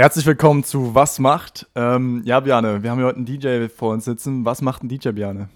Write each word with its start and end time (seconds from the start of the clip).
Herzlich 0.00 0.24
willkommen 0.24 0.64
zu 0.64 0.94
Was 0.94 1.18
macht? 1.18 1.68
Ähm, 1.74 2.22
ja, 2.24 2.40
Bjane, 2.40 2.82
wir 2.82 2.90
haben 2.90 2.96
hier 2.96 3.06
heute 3.06 3.18
einen 3.18 3.26
DJ 3.26 3.68
vor 3.68 3.92
uns 3.92 4.06
sitzen. 4.06 4.46
Was 4.46 4.62
macht 4.62 4.82
ein 4.82 4.88
DJ, 4.88 5.10
Bjane? 5.10 5.50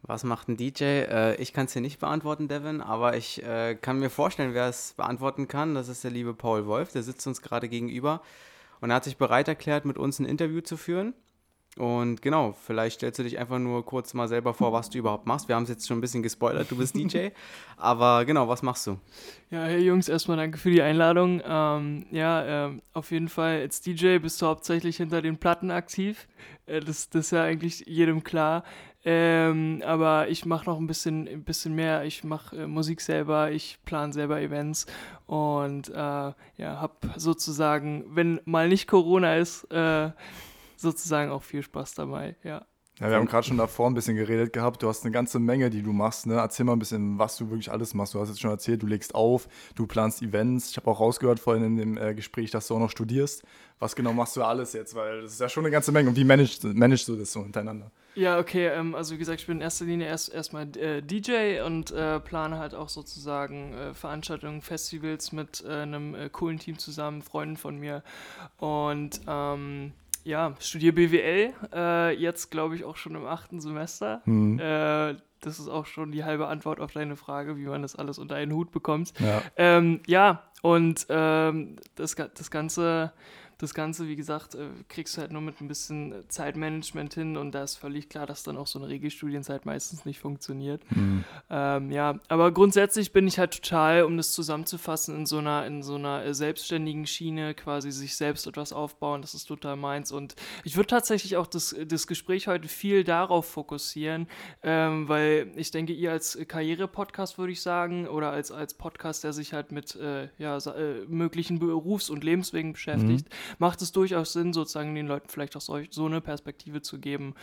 Was 0.00 0.24
macht 0.24 0.48
ein 0.48 0.56
DJ? 0.56 0.84
Äh, 0.84 1.34
ich 1.34 1.52
kann 1.52 1.66
es 1.66 1.74
hier 1.74 1.82
nicht 1.82 2.00
beantworten, 2.00 2.48
Devin, 2.48 2.80
aber 2.80 3.18
ich 3.18 3.44
äh, 3.44 3.74
kann 3.74 3.98
mir 3.98 4.08
vorstellen, 4.08 4.54
wer 4.54 4.66
es 4.66 4.94
beantworten 4.94 5.46
kann. 5.46 5.74
Das 5.74 5.88
ist 5.88 6.04
der 6.04 6.10
liebe 6.10 6.32
Paul 6.32 6.64
Wolf, 6.64 6.92
der 6.92 7.02
sitzt 7.02 7.26
uns 7.26 7.42
gerade 7.42 7.68
gegenüber 7.68 8.22
und 8.80 8.88
er 8.88 8.96
hat 8.96 9.04
sich 9.04 9.18
bereit 9.18 9.46
erklärt, 9.46 9.84
mit 9.84 9.98
uns 9.98 10.18
ein 10.18 10.24
Interview 10.24 10.62
zu 10.62 10.78
führen. 10.78 11.12
Und 11.78 12.20
genau, 12.20 12.52
vielleicht 12.52 12.96
stellst 12.96 13.18
du 13.18 13.22
dich 13.22 13.38
einfach 13.38 13.58
nur 13.58 13.84
kurz 13.86 14.12
mal 14.12 14.28
selber 14.28 14.52
vor, 14.52 14.74
was 14.74 14.90
du 14.90 14.98
überhaupt 14.98 15.26
machst. 15.26 15.48
Wir 15.48 15.56
haben 15.56 15.62
es 15.62 15.70
jetzt 15.70 15.86
schon 15.88 15.98
ein 15.98 16.00
bisschen 16.02 16.22
gespoilert, 16.22 16.70
du 16.70 16.76
bist 16.76 16.94
DJ. 16.94 17.28
aber 17.78 18.26
genau, 18.26 18.46
was 18.46 18.62
machst 18.62 18.86
du? 18.86 18.98
Ja, 19.50 19.62
hey 19.64 19.82
Jungs, 19.82 20.08
erstmal 20.08 20.36
danke 20.36 20.58
für 20.58 20.70
die 20.70 20.82
Einladung. 20.82 21.40
Ähm, 21.46 22.04
ja, 22.10 22.66
äh, 22.66 22.80
auf 22.92 23.10
jeden 23.10 23.28
Fall 23.28 23.60
als 23.60 23.80
DJ 23.80 24.18
bist 24.18 24.42
du 24.42 24.46
hauptsächlich 24.46 24.98
hinter 24.98 25.22
den 25.22 25.38
Platten 25.38 25.70
aktiv. 25.70 26.28
Äh, 26.66 26.80
das, 26.80 27.08
das 27.08 27.26
ist 27.26 27.30
ja 27.30 27.42
eigentlich 27.42 27.84
jedem 27.86 28.22
klar. 28.22 28.64
Ähm, 29.04 29.82
aber 29.84 30.28
ich 30.28 30.44
mache 30.44 30.66
noch 30.66 30.78
ein 30.78 30.86
bisschen, 30.86 31.26
ein 31.26 31.42
bisschen 31.42 31.74
mehr. 31.74 32.04
Ich 32.04 32.22
mache 32.22 32.56
äh, 32.56 32.66
Musik 32.66 33.00
selber, 33.00 33.50
ich 33.50 33.78
plane 33.84 34.12
selber 34.12 34.40
Events 34.40 34.86
und 35.26 35.88
äh, 35.88 35.94
ja, 35.94 36.34
habe 36.58 36.94
sozusagen, 37.16 38.04
wenn 38.10 38.40
mal 38.44 38.68
nicht 38.68 38.86
Corona 38.86 39.36
ist, 39.36 39.64
äh, 39.72 40.10
sozusagen 40.82 41.30
auch 41.30 41.42
viel 41.42 41.62
Spaß 41.62 41.94
dabei, 41.94 42.36
ja. 42.42 42.66
Ja, 43.00 43.08
wir 43.08 43.16
haben 43.16 43.26
gerade 43.26 43.46
schon 43.46 43.56
davor 43.56 43.88
ein 43.88 43.94
bisschen 43.94 44.16
geredet 44.16 44.52
gehabt. 44.52 44.82
Du 44.82 44.88
hast 44.88 45.02
eine 45.02 45.12
ganze 45.12 45.38
Menge, 45.38 45.70
die 45.70 45.82
du 45.82 45.92
machst. 45.92 46.26
Ne? 46.26 46.34
Erzähl 46.34 46.66
mal 46.66 46.74
ein 46.74 46.78
bisschen, 46.78 47.18
was 47.18 47.36
du 47.36 47.48
wirklich 47.48 47.72
alles 47.72 47.94
machst. 47.94 48.12
Du 48.12 48.20
hast 48.20 48.28
jetzt 48.28 48.40
schon 48.40 48.50
erzählt, 48.50 48.82
du 48.82 48.86
legst 48.86 49.14
auf, 49.14 49.48
du 49.74 49.86
planst 49.86 50.20
Events. 50.20 50.70
Ich 50.70 50.76
habe 50.76 50.90
auch 50.90 51.00
rausgehört 51.00 51.40
vorhin 51.40 51.64
in 51.64 51.76
dem 51.76 51.96
äh, 51.96 52.14
Gespräch, 52.14 52.50
dass 52.50 52.68
du 52.68 52.74
auch 52.74 52.78
noch 52.78 52.90
studierst. 52.90 53.44
Was 53.78 53.96
genau 53.96 54.12
machst 54.12 54.36
du 54.36 54.42
alles 54.44 54.74
jetzt? 54.74 54.94
Weil 54.94 55.22
das 55.22 55.32
ist 55.32 55.40
ja 55.40 55.48
schon 55.48 55.64
eine 55.64 55.72
ganze 55.72 55.90
Menge. 55.90 56.10
Und 56.10 56.16
wie 56.16 56.24
managst, 56.24 56.64
managst 56.64 57.08
du 57.08 57.16
das 57.16 57.32
so 57.32 57.42
hintereinander? 57.42 57.90
Ja, 58.14 58.38
okay. 58.38 58.68
Ähm, 58.68 58.94
also 58.94 59.14
wie 59.14 59.18
gesagt, 59.18 59.40
ich 59.40 59.46
bin 59.46 59.56
in 59.56 59.62
erster 59.62 59.86
Linie 59.86 60.06
erst 60.06 60.32
erstmal 60.32 60.68
äh, 60.76 61.02
DJ 61.02 61.62
und 61.62 61.92
äh, 61.92 62.20
plane 62.20 62.58
halt 62.58 62.74
auch 62.74 62.90
sozusagen 62.90 63.72
äh, 63.72 63.94
Veranstaltungen, 63.94 64.60
Festivals 64.60 65.32
mit 65.32 65.64
äh, 65.66 65.72
einem 65.72 66.14
äh, 66.14 66.28
coolen 66.28 66.58
Team 66.58 66.78
zusammen, 66.78 67.22
Freunden 67.22 67.56
von 67.56 67.78
mir. 67.78 68.04
Und 68.58 69.22
ähm, 69.26 69.92
ja, 70.24 70.54
studiere 70.60 70.92
BWL, 70.92 71.52
äh, 71.74 72.14
jetzt 72.16 72.50
glaube 72.50 72.76
ich 72.76 72.84
auch 72.84 72.96
schon 72.96 73.14
im 73.14 73.26
achten 73.26 73.60
Semester. 73.60 74.22
Mhm. 74.24 74.58
Äh, 74.58 75.16
das 75.40 75.58
ist 75.58 75.68
auch 75.68 75.86
schon 75.86 76.12
die 76.12 76.24
halbe 76.24 76.46
Antwort 76.46 76.80
auf 76.80 76.92
deine 76.92 77.16
Frage, 77.16 77.56
wie 77.56 77.66
man 77.66 77.82
das 77.82 77.96
alles 77.96 78.18
unter 78.18 78.36
einen 78.36 78.52
Hut 78.52 78.70
bekommt. 78.70 79.12
Ja, 79.18 79.42
ähm, 79.56 80.00
ja 80.06 80.44
und 80.62 81.06
ähm, 81.08 81.76
das, 81.96 82.14
das 82.14 82.50
Ganze 82.50 83.12
das 83.62 83.74
Ganze, 83.74 84.08
wie 84.08 84.16
gesagt, 84.16 84.56
äh, 84.56 84.66
kriegst 84.88 85.16
du 85.16 85.20
halt 85.20 85.30
nur 85.30 85.40
mit 85.40 85.60
ein 85.60 85.68
bisschen 85.68 86.14
Zeitmanagement 86.28 87.14
hin 87.14 87.36
und 87.36 87.52
da 87.52 87.62
ist 87.62 87.76
völlig 87.76 88.08
klar, 88.08 88.26
dass 88.26 88.42
dann 88.42 88.56
auch 88.56 88.66
so 88.66 88.80
eine 88.80 88.88
Regelstudienzeit 88.88 89.66
meistens 89.66 90.04
nicht 90.04 90.18
funktioniert. 90.18 90.82
Mhm. 90.90 91.24
Ähm, 91.48 91.92
ja, 91.92 92.18
aber 92.26 92.50
grundsätzlich 92.50 93.12
bin 93.12 93.28
ich 93.28 93.38
halt 93.38 93.62
total, 93.62 94.02
um 94.02 94.16
das 94.16 94.32
zusammenzufassen, 94.32 95.16
in 95.16 95.26
so 95.26 95.38
einer, 95.38 95.64
in 95.64 95.84
so 95.84 95.94
einer 95.94 96.24
äh, 96.24 96.34
selbstständigen 96.34 97.06
Schiene 97.06 97.54
quasi 97.54 97.92
sich 97.92 98.16
selbst 98.16 98.48
etwas 98.48 98.72
aufbauen, 98.72 99.22
das 99.22 99.34
ist 99.34 99.44
total 99.44 99.76
meins 99.76 100.10
und 100.10 100.34
ich 100.64 100.76
würde 100.76 100.88
tatsächlich 100.88 101.36
auch 101.36 101.46
das, 101.46 101.76
das 101.86 102.08
Gespräch 102.08 102.48
heute 102.48 102.66
viel 102.66 103.04
darauf 103.04 103.46
fokussieren, 103.46 104.26
ähm, 104.64 105.08
weil 105.08 105.52
ich 105.54 105.70
denke, 105.70 105.92
ihr 105.92 106.10
als 106.10 106.36
Karriere-Podcast 106.48 107.38
würde 107.38 107.52
ich 107.52 107.62
sagen 107.62 108.08
oder 108.08 108.30
als, 108.30 108.50
als 108.50 108.74
Podcast, 108.74 109.22
der 109.22 109.32
sich 109.32 109.52
halt 109.52 109.70
mit 109.70 109.94
äh, 109.94 110.28
ja, 110.38 110.58
äh, 110.58 111.04
möglichen 111.06 111.60
Berufs- 111.60 112.10
und 112.10 112.24
Lebenswegen 112.24 112.72
beschäftigt, 112.72 113.28
mhm 113.28 113.51
macht 113.58 113.82
es 113.82 113.92
durchaus 113.92 114.32
Sinn, 114.32 114.52
sozusagen 114.52 114.94
den 114.94 115.06
Leuten 115.06 115.28
vielleicht 115.28 115.56
auch 115.56 115.60
so, 115.60 115.78
so 115.90 116.06
eine 116.06 116.20
Perspektive 116.20 116.82
zu 116.82 116.98
geben. 116.98 117.34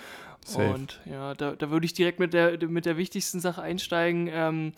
Safe. 0.45 0.73
Und 0.73 0.99
ja, 1.05 1.33
da, 1.33 1.55
da 1.55 1.69
würde 1.69 1.85
ich 1.85 1.93
direkt 1.93 2.19
mit 2.19 2.33
der, 2.33 2.57
mit 2.67 2.85
der 2.85 2.97
wichtigsten 2.97 3.39
Sache 3.39 3.61
einsteigen. 3.61 4.29
Ähm, 4.31 4.73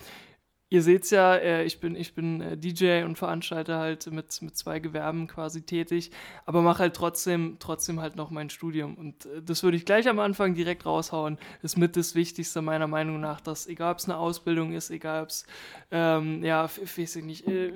Ihr 0.74 0.82
seht 0.82 1.04
es 1.04 1.10
ja, 1.10 1.36
äh, 1.36 1.66
ich 1.66 1.82
bin, 1.82 1.98
ich 1.98 2.16
bin 2.16 2.40
äh, 2.40 2.56
DJ 2.56 3.04
und 3.04 3.18
Veranstalter 3.18 3.78
halt 3.78 4.10
mit, 4.10 4.42
mit 4.42 4.56
zwei 4.56 4.80
Gewerben 4.80 5.28
quasi 5.28 5.64
tätig, 5.64 6.12
aber 6.46 6.62
mache 6.62 6.80
halt 6.80 6.96
trotzdem, 6.96 7.58
trotzdem 7.60 8.00
halt 8.00 8.16
noch 8.16 8.30
mein 8.30 8.50
Studium. 8.50 8.96
Und 8.96 9.26
äh, 9.26 9.42
das 9.44 9.64
würde 9.64 9.76
ich 9.76 9.84
gleich 9.84 10.08
am 10.08 10.20
Anfang 10.20 10.56
direkt 10.56 10.86
raushauen. 10.86 11.38
Ist 11.62 11.78
mit 11.78 11.98
das 11.98 12.16
Wichtigste 12.16 12.62
meiner 12.62 12.88
Meinung 12.88 13.20
nach, 13.20 13.42
dass 13.42 13.68
egal 13.68 13.92
ob 13.92 13.98
es 13.98 14.06
eine 14.06 14.16
Ausbildung 14.16 14.72
ist, 14.72 14.92
egal 14.92 15.24
ob 15.24 15.30
es, 15.30 15.46
ähm, 15.92 16.42
ja, 16.42 16.64
weiß 16.64 17.18
ich 17.18 17.26
nicht, 17.26 17.46
äh, 17.50 17.74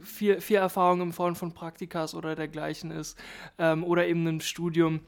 viel, 0.00 0.40
viel 0.40 0.56
Erfahrung 0.56 1.02
im 1.02 1.12
Form 1.12 1.36
von 1.36 1.52
Praktikas 1.52 2.14
oder 2.14 2.34
dergleichen 2.34 2.92
ist, 2.92 3.18
ähm, 3.58 3.84
oder 3.84 4.06
eben 4.06 4.26
ein 4.26 4.40
Studium. 4.40 5.00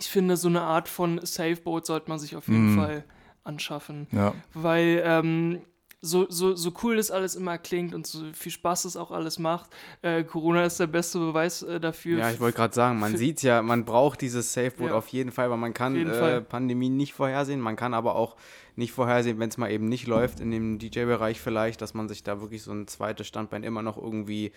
Ich 0.00 0.08
finde, 0.08 0.36
so 0.36 0.48
eine 0.48 0.62
Art 0.62 0.88
von 0.88 1.24
Safeboat 1.24 1.86
sollte 1.86 2.08
man 2.08 2.18
sich 2.18 2.34
auf 2.34 2.48
jeden 2.48 2.74
mm. 2.74 2.76
Fall 2.76 3.04
anschaffen. 3.44 4.08
Ja. 4.10 4.34
Weil, 4.52 5.00
ähm, 5.04 5.60
so, 6.06 6.26
so, 6.30 6.54
so 6.54 6.72
cool 6.82 6.96
das 6.96 7.10
alles 7.10 7.34
immer 7.34 7.58
klingt 7.58 7.94
und 7.94 8.06
so 8.06 8.20
viel 8.32 8.52
Spaß 8.52 8.84
es 8.86 8.96
auch 8.96 9.10
alles 9.10 9.38
macht, 9.38 9.70
äh, 10.02 10.24
Corona 10.24 10.64
ist 10.64 10.80
der 10.80 10.86
beste 10.86 11.18
Beweis 11.18 11.62
äh, 11.62 11.80
dafür. 11.80 12.18
Ja, 12.18 12.30
ich 12.30 12.40
wollte 12.40 12.56
gerade 12.56 12.74
sagen, 12.74 12.98
man 12.98 13.16
sieht 13.16 13.42
ja, 13.42 13.62
man 13.62 13.84
braucht 13.84 14.20
dieses 14.20 14.52
Safeboard 14.52 14.90
ja. 14.90 14.96
auf 14.96 15.08
jeden 15.08 15.32
Fall, 15.32 15.50
weil 15.50 15.58
man 15.58 15.74
kann 15.74 15.94
äh, 16.06 16.40
Pandemien 16.40 16.96
nicht 16.96 17.12
vorhersehen, 17.12 17.60
man 17.60 17.76
kann 17.76 17.94
aber 17.94 18.14
auch 18.14 18.36
nicht 18.76 18.92
vorhersehen, 18.92 19.38
wenn 19.38 19.48
es 19.48 19.58
mal 19.58 19.70
eben 19.70 19.88
nicht 19.88 20.06
läuft 20.06 20.40
in 20.40 20.50
dem 20.50 20.78
DJ-Bereich 20.78 21.40
vielleicht, 21.40 21.82
dass 21.82 21.94
man 21.94 22.08
sich 22.08 22.22
da 22.22 22.40
wirklich 22.40 22.62
so 22.62 22.72
ein 22.72 22.86
zweites 22.86 23.26
Standbein 23.26 23.62
immer 23.62 23.82
noch 23.82 23.96
irgendwie 23.96 24.52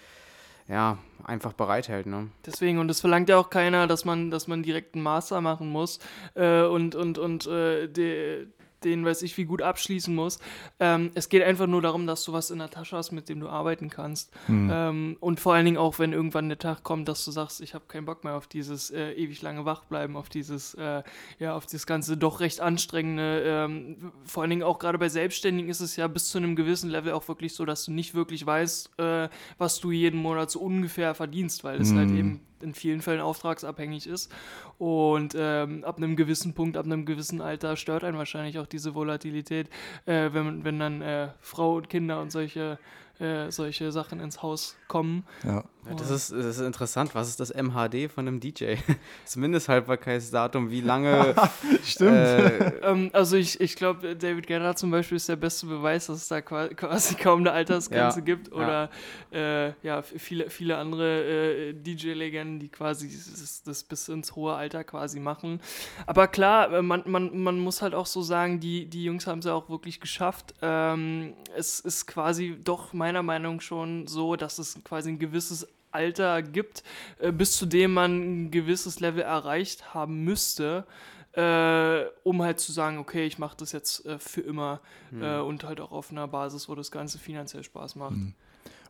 ja, 0.69 0.99
einfach 1.23 1.53
bereithält. 1.53 2.05
Ne? 2.05 2.29
Deswegen, 2.45 2.77
und 2.77 2.91
es 2.91 3.01
verlangt 3.01 3.27
ja 3.27 3.37
auch 3.37 3.49
keiner, 3.49 3.87
dass 3.87 4.05
man, 4.05 4.29
dass 4.29 4.47
man 4.47 4.61
direkt 4.61 4.93
einen 4.93 5.03
Master 5.03 5.41
machen 5.41 5.69
muss 5.69 5.99
äh, 6.35 6.61
und, 6.61 6.93
und, 6.95 7.17
und 7.17 7.47
äh, 7.47 7.87
die, 7.87 8.47
den 8.83 9.05
weiß 9.05 9.21
ich 9.23 9.37
wie 9.37 9.45
gut 9.45 9.61
abschließen 9.61 10.13
muss. 10.13 10.39
Ähm, 10.79 11.11
es 11.15 11.29
geht 11.29 11.43
einfach 11.43 11.67
nur 11.67 11.81
darum, 11.81 12.07
dass 12.07 12.23
du 12.23 12.33
was 12.33 12.51
in 12.51 12.59
der 12.59 12.69
Tasche 12.69 12.97
hast, 12.97 13.11
mit 13.11 13.29
dem 13.29 13.39
du 13.39 13.49
arbeiten 13.49 13.89
kannst. 13.89 14.31
Mhm. 14.47 14.69
Ähm, 14.71 15.17
und 15.19 15.39
vor 15.39 15.53
allen 15.53 15.65
Dingen 15.65 15.77
auch, 15.77 15.99
wenn 15.99 16.13
irgendwann 16.13 16.49
der 16.49 16.59
Tag 16.59 16.83
kommt, 16.83 17.07
dass 17.07 17.23
du 17.25 17.31
sagst, 17.31 17.61
ich 17.61 17.73
habe 17.73 17.85
keinen 17.87 18.05
Bock 18.05 18.23
mehr 18.23 18.35
auf 18.35 18.47
dieses 18.47 18.91
äh, 18.91 19.11
ewig 19.13 19.41
lange 19.41 19.65
Wachbleiben, 19.65 20.15
auf 20.15 20.29
dieses, 20.29 20.73
äh, 20.75 21.03
ja, 21.39 21.55
auf 21.55 21.65
das 21.65 21.85
ganze 21.85 22.17
doch 22.17 22.39
recht 22.39 22.61
anstrengende. 22.61 23.43
Ähm, 23.45 24.11
vor 24.25 24.43
allen 24.43 24.49
Dingen 24.49 24.63
auch 24.63 24.79
gerade 24.79 24.97
bei 24.97 25.09
Selbstständigen 25.09 25.69
ist 25.69 25.81
es 25.81 25.95
ja 25.95 26.07
bis 26.07 26.29
zu 26.29 26.37
einem 26.37 26.55
gewissen 26.55 26.89
Level 26.89 27.13
auch 27.13 27.27
wirklich 27.27 27.53
so, 27.53 27.65
dass 27.65 27.85
du 27.85 27.91
nicht 27.91 28.13
wirklich 28.13 28.45
weißt, 28.45 28.99
äh, 28.99 29.29
was 29.57 29.79
du 29.79 29.91
jeden 29.91 30.21
Monat 30.21 30.51
so 30.51 30.59
ungefähr 30.59 31.15
verdienst, 31.15 31.63
weil 31.63 31.81
es 31.81 31.91
mhm. 31.91 31.97
halt 31.97 32.11
eben 32.11 32.41
in 32.63 32.73
vielen 32.73 33.01
Fällen 33.01 33.21
auftragsabhängig 33.21 34.07
ist. 34.07 34.31
Und 34.77 35.35
ähm, 35.37 35.83
ab 35.83 35.97
einem 35.97 36.15
gewissen 36.15 36.53
Punkt, 36.53 36.77
ab 36.77 36.85
einem 36.85 37.05
gewissen 37.05 37.41
Alter 37.41 37.75
stört 37.75 38.03
einen 38.03 38.17
wahrscheinlich 38.17 38.59
auch 38.59 38.67
diese 38.67 38.95
Volatilität, 38.95 39.69
äh, 40.05 40.29
wenn, 40.33 40.63
wenn 40.63 40.79
dann 40.79 41.01
äh, 41.01 41.29
Frau 41.41 41.75
und 41.75 41.89
Kinder 41.89 42.21
und 42.21 42.31
solche 42.31 42.79
äh, 43.19 43.51
solche 43.51 43.91
Sachen 43.91 44.19
ins 44.21 44.41
Haus 44.41 44.77
kommen. 44.87 45.25
Ja. 45.43 45.65
Ja 45.87 45.95
das, 45.95 46.09
ist, 46.09 46.31
das 46.31 46.57
ist 46.57 46.61
interessant. 46.61 47.13
Was 47.13 47.27
ist 47.27 47.39
das 47.39 47.53
MHD 47.53 48.09
von 48.09 48.27
einem 48.27 48.39
DJ? 48.39 48.75
das 49.25 49.35
Mindesthaltbarkeitsdatum, 49.35 50.71
wie 50.71 50.81
lange. 50.81 51.35
Stimmt. 51.83 52.11
Äh, 52.11 52.67
ähm, 52.79 53.09
also 53.11 53.35
ich, 53.35 53.59
ich 53.59 53.75
glaube, 53.75 54.15
David 54.15 54.47
Guetta 54.47 54.75
zum 54.75 54.91
Beispiel 54.91 55.17
ist 55.17 55.27
der 55.27 55.35
beste 55.35 55.65
Beweis, 55.65 56.07
dass 56.07 56.17
es 56.17 56.27
da 56.29 56.41
quasi 56.41 57.15
kaum 57.15 57.41
eine 57.41 57.51
Altersgrenze 57.51 58.19
ja. 58.19 58.25
gibt. 58.25 58.51
Oder 58.53 58.89
ja, 59.31 59.67
äh, 59.67 59.73
ja 59.83 60.01
viele, 60.01 60.49
viele 60.49 60.77
andere 60.77 61.23
äh, 61.23 61.73
DJ-Legenden, 61.73 62.59
die 62.59 62.69
quasi 62.69 63.09
das, 63.09 63.63
das, 63.63 63.83
bis 63.83 64.07
ins 64.07 64.35
hohe 64.35 64.53
Alter 64.53 64.83
quasi 64.85 65.19
machen. 65.19 65.59
Aber 66.05 66.27
klar, 66.27 66.71
äh, 66.71 66.81
man, 66.81 67.03
man, 67.05 67.37
man 67.37 67.59
muss 67.59 67.81
halt 67.81 67.93
auch 67.93 68.05
so 68.05 68.21
sagen, 68.21 68.61
die, 68.61 68.85
die 68.85 69.03
Jungs 69.03 69.27
haben 69.27 69.39
es 69.39 69.45
ja 69.45 69.53
auch 69.53 69.69
wirklich 69.69 69.99
geschafft. 69.99 70.53
Ähm, 70.61 71.33
es 71.55 71.81
ist 71.81 72.05
quasi 72.05 72.57
doch 72.63 72.93
mein 72.93 73.09
meiner 73.09 73.23
Meinung 73.23 73.59
schon 73.59 74.05
so, 74.05 74.35
dass 74.35 74.59
es 74.59 74.79
quasi 74.83 75.09
ein 75.09 75.17
gewisses 75.17 75.67
Alter 75.91 76.41
gibt, 76.41 76.83
äh, 77.19 77.31
bis 77.31 77.57
zu 77.57 77.65
dem 77.65 77.93
man 77.93 78.45
ein 78.45 78.51
gewisses 78.51 78.99
Level 78.99 79.21
erreicht 79.21 79.93
haben 79.93 80.23
müsste, 80.23 80.85
äh, 81.33 82.05
um 82.23 82.41
halt 82.41 82.59
zu 82.59 82.71
sagen, 82.71 82.97
okay, 82.97 83.25
ich 83.25 83.39
mache 83.39 83.57
das 83.57 83.71
jetzt 83.71 84.05
äh, 84.05 84.19
für 84.19 84.41
immer 84.41 84.81
mhm. 85.11 85.23
und 85.45 85.63
halt 85.63 85.79
auch 85.79 85.91
auf 85.91 86.11
einer 86.11 86.27
Basis, 86.27 86.69
wo 86.69 86.75
das 86.75 86.91
Ganze 86.91 87.19
finanziell 87.19 87.63
Spaß 87.63 87.95
macht. 87.95 88.11
Mhm. 88.11 88.33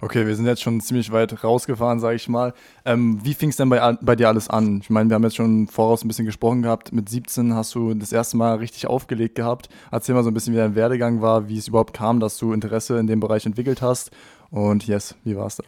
Okay, 0.01 0.25
wir 0.25 0.33
sind 0.33 0.45
jetzt 0.45 0.62
schon 0.62 0.79
ziemlich 0.79 1.12
weit 1.12 1.44
rausgefahren, 1.44 2.00
sage 2.00 2.15
ich 2.15 2.29
mal. 2.29 2.53
Ähm, 2.85 3.19
wie 3.21 3.33
fing 3.33 3.50
es 3.50 3.57
denn 3.57 3.68
bei, 3.68 3.97
bei 4.01 4.15
dir 4.15 4.29
alles 4.29 4.50
an? 4.50 4.79
Ich 4.81 4.89
meine, 4.89 5.09
wir 5.09 5.15
haben 5.15 5.23
jetzt 5.23 5.35
schon 5.35 5.68
voraus 5.68 6.06
ein 6.06 6.07
bisschen 6.07 6.25
gesprochen 6.25 6.62
gehabt. 6.62 6.94
Mit 6.94 7.09
17 7.09 7.53
hast 7.53 7.75
du 7.75 7.94
das 7.94 8.13
erste 8.13 8.38
Mal 8.38 8.56
richtig 8.56 8.88
aufgelegt 8.88 9.35
gehabt. 9.35 9.68
Erzähl 9.91 10.15
mal 10.15 10.23
so 10.23 10.31
ein 10.31 10.33
bisschen, 10.33 10.53
wie 10.53 10.57
dein 10.57 10.75
Werdegang 10.75 11.21
war, 11.21 11.50
wie 11.50 11.57
es 11.57 11.68
überhaupt 11.68 11.94
kam, 11.94 12.21
dass 12.21 12.38
du 12.38 12.53
Interesse 12.53 12.97
in 12.97 13.07
dem 13.07 13.19
Bereich 13.19 13.45
entwickelt 13.45 13.81
hast. 13.81 14.12
Und 14.51 14.88
yes, 14.88 15.15
wie 15.25 15.35
war 15.35 15.47
es 15.47 15.57
da? 15.57 15.65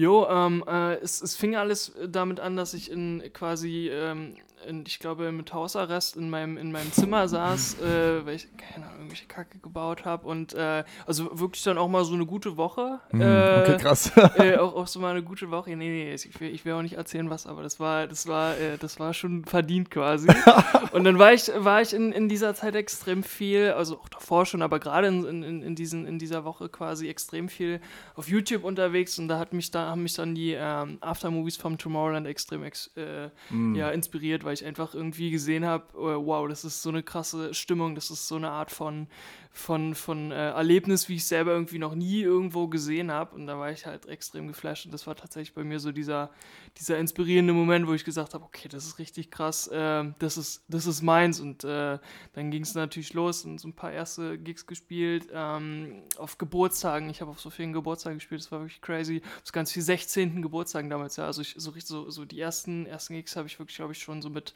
Jo, 0.00 0.26
ähm, 0.30 0.64
äh, 0.66 0.94
es, 0.94 1.20
es, 1.20 1.36
fing 1.36 1.56
alles 1.56 1.92
damit 2.08 2.40
an, 2.40 2.56
dass 2.56 2.72
ich 2.72 2.90
in 2.90 3.22
quasi 3.34 3.90
ähm, 3.92 4.34
in, 4.66 4.84
ich 4.86 4.98
glaube, 4.98 5.32
mit 5.32 5.52
Hausarrest 5.52 6.16
in 6.16 6.30
meinem, 6.30 6.56
in 6.56 6.72
meinem 6.72 6.92
Zimmer 6.92 7.28
saß, 7.28 7.80
äh, 7.80 8.26
weil 8.26 8.36
ich, 8.36 8.48
keine 8.56 8.86
Ahnung, 8.86 8.98
irgendwelche 8.98 9.26
Kacke 9.26 9.58
gebaut 9.58 10.04
habe 10.04 10.26
und 10.26 10.54
äh, 10.54 10.84
also 11.06 11.38
wirklich 11.38 11.62
dann 11.62 11.78
auch 11.78 11.88
mal 11.88 12.04
so 12.04 12.14
eine 12.14 12.26
gute 12.26 12.56
Woche. 12.56 13.00
Mhm, 13.12 13.20
äh, 13.20 13.60
okay, 13.60 13.76
krass. 13.78 14.12
äh, 14.36 14.56
auch, 14.58 14.74
auch 14.74 14.86
so 14.86 15.00
mal 15.00 15.10
eine 15.10 15.22
gute 15.22 15.50
Woche. 15.50 15.70
Nee, 15.70 15.88
nee, 15.88 16.14
ich 16.14 16.40
will, 16.40 16.50
ich 16.50 16.64
will 16.64 16.72
auch 16.74 16.82
nicht 16.82 16.94
erzählen, 16.96 17.30
was, 17.30 17.46
aber 17.46 17.62
das 17.62 17.80
war, 17.80 18.06
das 18.06 18.26
war, 18.26 18.56
äh, 18.58 18.78
das 18.78 19.00
war 19.00 19.14
schon 19.14 19.44
verdient 19.44 19.90
quasi. 19.90 20.28
und 20.92 21.04
dann 21.04 21.18
war 21.18 21.32
ich, 21.32 21.50
war 21.56 21.82
ich 21.82 21.92
in, 21.92 22.12
in 22.12 22.28
dieser 22.28 22.54
Zeit 22.54 22.74
extrem 22.74 23.22
viel, 23.22 23.70
also 23.70 23.98
auch 23.98 24.08
davor 24.08 24.46
schon, 24.46 24.62
aber 24.62 24.78
gerade 24.78 25.08
in, 25.08 25.24
in, 25.24 25.62
in, 25.62 25.74
diesen, 25.74 26.06
in 26.06 26.18
dieser 26.18 26.44
Woche 26.44 26.68
quasi 26.68 27.08
extrem 27.08 27.48
viel 27.48 27.80
auf 28.14 28.28
YouTube 28.28 28.64
unterwegs 28.64 29.18
und 29.18 29.28
da 29.28 29.38
hat 29.38 29.52
mich 29.52 29.70
da, 29.70 29.88
haben 29.90 30.02
mich 30.02 30.14
dann 30.14 30.34
die 30.34 30.52
ähm, 30.52 30.98
Aftermovies 31.00 31.56
vom 31.56 31.78
Tomorrowland 31.78 32.26
extrem 32.26 32.64
ex, 32.64 32.90
Mhm. 33.50 33.74
ja, 33.74 33.90
inspiriert, 33.90 34.44
weil 34.44 34.49
ich 34.52 34.64
einfach 34.64 34.94
irgendwie 34.94 35.30
gesehen 35.30 35.64
habe, 35.64 35.84
wow, 35.94 36.48
das 36.48 36.64
ist 36.64 36.82
so 36.82 36.88
eine 36.90 37.02
krasse 37.02 37.54
Stimmung, 37.54 37.94
das 37.94 38.10
ist 38.10 38.28
so 38.28 38.36
eine 38.36 38.50
Art 38.50 38.70
von, 38.70 39.06
von, 39.52 39.96
von 39.96 40.30
äh, 40.30 40.50
Erlebnis, 40.50 41.08
wie 41.08 41.16
ich 41.16 41.24
selber 41.24 41.52
irgendwie 41.52 41.78
noch 41.78 41.94
nie 41.94 42.20
irgendwo 42.20 42.68
gesehen 42.68 43.10
habe. 43.10 43.34
Und 43.34 43.46
da 43.46 43.58
war 43.58 43.70
ich 43.72 43.84
halt 43.84 44.06
extrem 44.06 44.46
geflasht. 44.46 44.86
Und 44.86 44.92
das 44.92 45.06
war 45.06 45.16
tatsächlich 45.16 45.54
bei 45.54 45.64
mir 45.64 45.80
so 45.80 45.90
dieser, 45.90 46.30
dieser 46.78 46.98
inspirierende 46.98 47.52
Moment, 47.52 47.88
wo 47.88 47.92
ich 47.92 48.04
gesagt 48.04 48.34
habe, 48.34 48.44
okay, 48.44 48.68
das 48.68 48.86
ist 48.86 48.98
richtig 48.98 49.30
krass, 49.30 49.66
äh, 49.66 50.04
das, 50.20 50.36
ist, 50.36 50.64
das 50.68 50.86
ist 50.86 51.02
meins. 51.02 51.40
Und 51.40 51.64
äh, 51.64 51.98
dann 52.32 52.50
ging 52.50 52.62
es 52.62 52.74
natürlich 52.74 53.12
los 53.12 53.44
und 53.44 53.60
so 53.60 53.68
ein 53.68 53.74
paar 53.74 53.92
erste 53.92 54.38
Gigs 54.38 54.66
gespielt. 54.66 55.28
Ähm, 55.32 56.04
auf 56.16 56.38
Geburtstagen, 56.38 57.10
ich 57.10 57.20
habe 57.20 57.32
auf 57.32 57.40
so 57.40 57.50
vielen 57.50 57.72
Geburtstagen 57.72 58.18
gespielt, 58.18 58.42
das 58.42 58.52
war 58.52 58.60
wirklich 58.60 58.80
crazy. 58.80 59.20
Das 59.42 59.52
ganz 59.52 59.72
viel 59.72 59.82
16. 59.82 60.42
Geburtstagen 60.42 60.88
damals, 60.88 61.16
ja. 61.16 61.26
Also 61.26 61.42
ich, 61.42 61.54
so, 61.56 61.72
so, 61.76 62.08
so 62.08 62.24
die 62.24 62.38
ersten, 62.38 62.86
ersten 62.86 63.14
Gigs 63.14 63.34
habe 63.34 63.48
ich 63.48 63.58
wirklich, 63.58 63.76
glaube 63.76 63.92
ich, 63.92 63.98
schon 63.98 64.22
so 64.22 64.30
mit 64.30 64.54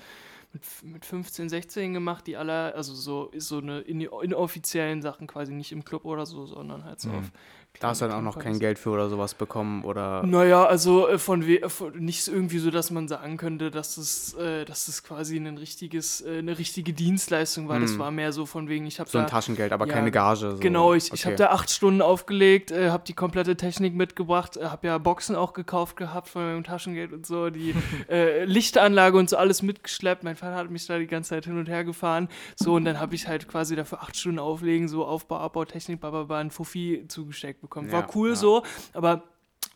mit, 0.55 0.65
mit 0.85 1.05
15, 1.05 1.49
16 1.49 1.93
gemacht, 1.93 2.27
die 2.27 2.37
alle, 2.37 2.75
also 2.75 2.95
so, 2.95 3.31
so 3.37 3.59
eine 3.59 3.81
inoffiziellen 3.81 5.03
Sachen 5.03 5.27
quasi 5.27 5.53
nicht 5.53 5.73
im 5.73 5.85
Club 5.85 6.05
oder 6.05 6.25
so, 6.25 6.47
sondern 6.47 6.85
halt 6.85 7.01
so 7.01 7.11
mhm. 7.11 7.19
auf 7.19 7.33
da 7.81 7.89
hast 7.89 8.01
du 8.01 8.07
dann 8.07 8.15
auch 8.15 8.23
noch 8.23 8.39
kein 8.39 8.61
Geld 8.61 8.79
für 8.79 8.91
oder 8.91 9.09
sowas 9.09 9.35
bekommen 9.35 9.85
oder? 9.85 10.23
Naja, 10.25 10.65
also 10.65 11.09
äh, 11.09 11.19
von, 11.19 11.43
von 11.67 11.93
nicht 11.99 12.29
irgendwie 12.29 12.59
so, 12.59 12.71
dass 12.71 12.93
man 12.93 13.09
sagen 13.09 13.37
könnte, 13.37 13.73
dass 13.73 13.97
es, 13.97 14.35
äh, 14.35 14.65
dass 14.65 14.87
es 14.87 15.03
quasi 15.03 15.37
ein 15.37 15.59
richtiges, 15.59 16.21
äh, 16.21 16.39
eine 16.39 16.57
richtige 16.57 16.93
Dienstleistung 16.93 17.69
war. 17.69 17.77
Hm. 17.77 17.83
Das 17.83 17.99
war 17.99 18.13
mehr 18.13 18.33
so 18.33 18.47
von 18.47 18.69
wegen, 18.69 18.87
ich 18.87 19.01
habe 19.01 19.11
so 19.11 19.19
ein 19.19 19.27
Taschengeld, 19.27 19.73
aber 19.73 19.89
ja, 19.89 19.93
keine 19.93 20.13
Gage. 20.13 20.53
So. 20.53 20.57
Genau, 20.59 20.95
ich, 20.95 21.07
okay. 21.07 21.15
ich 21.15 21.27
habe 21.27 21.37
da 21.37 21.49
acht 21.49 21.69
Stunden 21.69 22.01
aufgelegt, 22.01 22.71
äh, 22.71 22.91
habe 22.91 23.03
die 23.07 23.13
komplette 23.13 23.57
Technik 23.57 23.95
mitgebracht, 23.95 24.57
äh, 24.57 24.67
habe 24.67 24.87
ja 24.87 24.99
Boxen 24.99 25.35
auch 25.35 25.53
gekauft 25.53 25.97
gehabt 25.97 26.29
von 26.29 26.43
meinem 26.43 26.65
Taschengeld 26.65 27.13
und 27.13 27.27
so, 27.27 27.51
die 27.51 27.75
äh, 28.09 28.45
Lichtanlage 28.45 29.19
und 29.19 29.29
so 29.29 29.37
alles 29.37 29.63
mitgeschleppt. 29.63 30.23
Mein 30.23 30.37
Vater 30.37 30.55
hat 30.55 30.71
mich 30.71 30.87
da 30.87 30.99
die 30.99 31.09
ganze 31.09 31.31
Zeit 31.31 31.47
hin 31.47 31.59
und 31.59 31.69
her 31.69 31.83
gefahren. 31.83 32.29
So 32.55 32.75
und 32.75 32.85
dann 32.85 33.01
habe 33.01 33.17
ich 33.17 33.27
halt 33.27 33.49
quasi 33.49 33.75
dafür 33.75 34.01
acht 34.01 34.17
Stunden 34.17 34.39
auflegen, 34.39 34.87
so 34.87 35.05
Aufbau, 35.05 35.39
Abbau, 35.39 35.65
Technik, 35.65 36.01
baba, 36.01 36.39
ein 36.39 36.53
Fuffi 36.53 37.05
zugesteckt 37.09 37.64
bekommen. 37.65 37.93
War 37.93 38.09
cool 38.15 38.31
ja. 38.31 38.37
so, 38.37 38.63
aber 38.93 39.25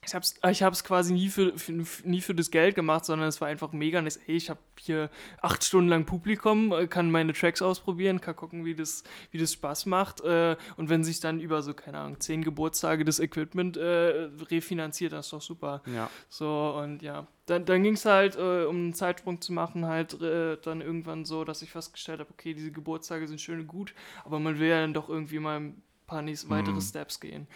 ich 0.08 0.14
habe 0.14 0.22
es 0.22 0.34
ich 0.50 0.62
hab's 0.62 0.84
quasi 0.84 1.12
nie 1.12 1.28
für, 1.28 1.56
für, 1.58 1.72
nie 2.04 2.20
für 2.20 2.34
das 2.34 2.50
Geld 2.50 2.74
gemacht, 2.74 3.04
sondern 3.04 3.28
es 3.28 3.40
war 3.40 3.48
einfach 3.48 3.72
mega 3.72 4.00
nice. 4.00 4.18
Ey, 4.26 4.36
ich 4.36 4.48
habe 4.48 4.60
hier 4.78 5.10
acht 5.42 5.62
Stunden 5.64 5.88
lang 5.88 6.06
Publikum, 6.06 6.72
äh, 6.72 6.86
kann 6.86 7.10
meine 7.10 7.32
Tracks 7.32 7.60
ausprobieren, 7.60 8.20
kann 8.20 8.34
gucken, 8.34 8.64
wie 8.64 8.74
das, 8.74 9.04
wie 9.30 9.38
das 9.38 9.52
Spaß 9.52 9.86
macht. 9.86 10.20
Äh, 10.22 10.56
und 10.76 10.88
wenn 10.88 11.04
sich 11.04 11.20
dann 11.20 11.40
über 11.40 11.62
so, 11.62 11.74
keine 11.74 11.98
Ahnung, 11.98 12.20
zehn 12.20 12.42
Geburtstage 12.42 13.04
das 13.04 13.20
Equipment 13.20 13.76
äh, 13.76 14.28
refinanziert, 14.50 15.12
das 15.12 15.26
ist 15.26 15.32
doch 15.32 15.42
super. 15.42 15.82
Ja. 15.86 16.10
So, 16.28 16.78
und 16.82 17.02
ja. 17.02 17.26
Dann, 17.46 17.64
dann 17.64 17.82
ging 17.82 17.94
es 17.94 18.04
halt, 18.04 18.36
äh, 18.36 18.64
um 18.64 18.76
einen 18.76 18.94
Zeitsprung 18.94 19.40
zu 19.40 19.52
machen, 19.52 19.86
halt 19.86 20.20
äh, 20.20 20.58
dann 20.62 20.80
irgendwann 20.80 21.24
so, 21.24 21.44
dass 21.44 21.62
ich 21.62 21.70
festgestellt 21.70 22.20
habe, 22.20 22.30
okay, 22.30 22.54
diese 22.54 22.70
Geburtstage 22.70 23.26
sind 23.26 23.40
schön 23.40 23.60
und 23.60 23.66
gut, 23.66 23.94
aber 24.24 24.38
man 24.38 24.58
will 24.58 24.68
ja 24.68 24.80
dann 24.80 24.92
doch 24.92 25.08
irgendwie 25.08 25.38
mal 25.38 25.60
ein 25.60 25.82
paar 26.06 26.22
nächste, 26.22 26.50
weitere 26.50 26.74
mhm. 26.74 26.80
Steps 26.80 27.20
gehen. 27.20 27.46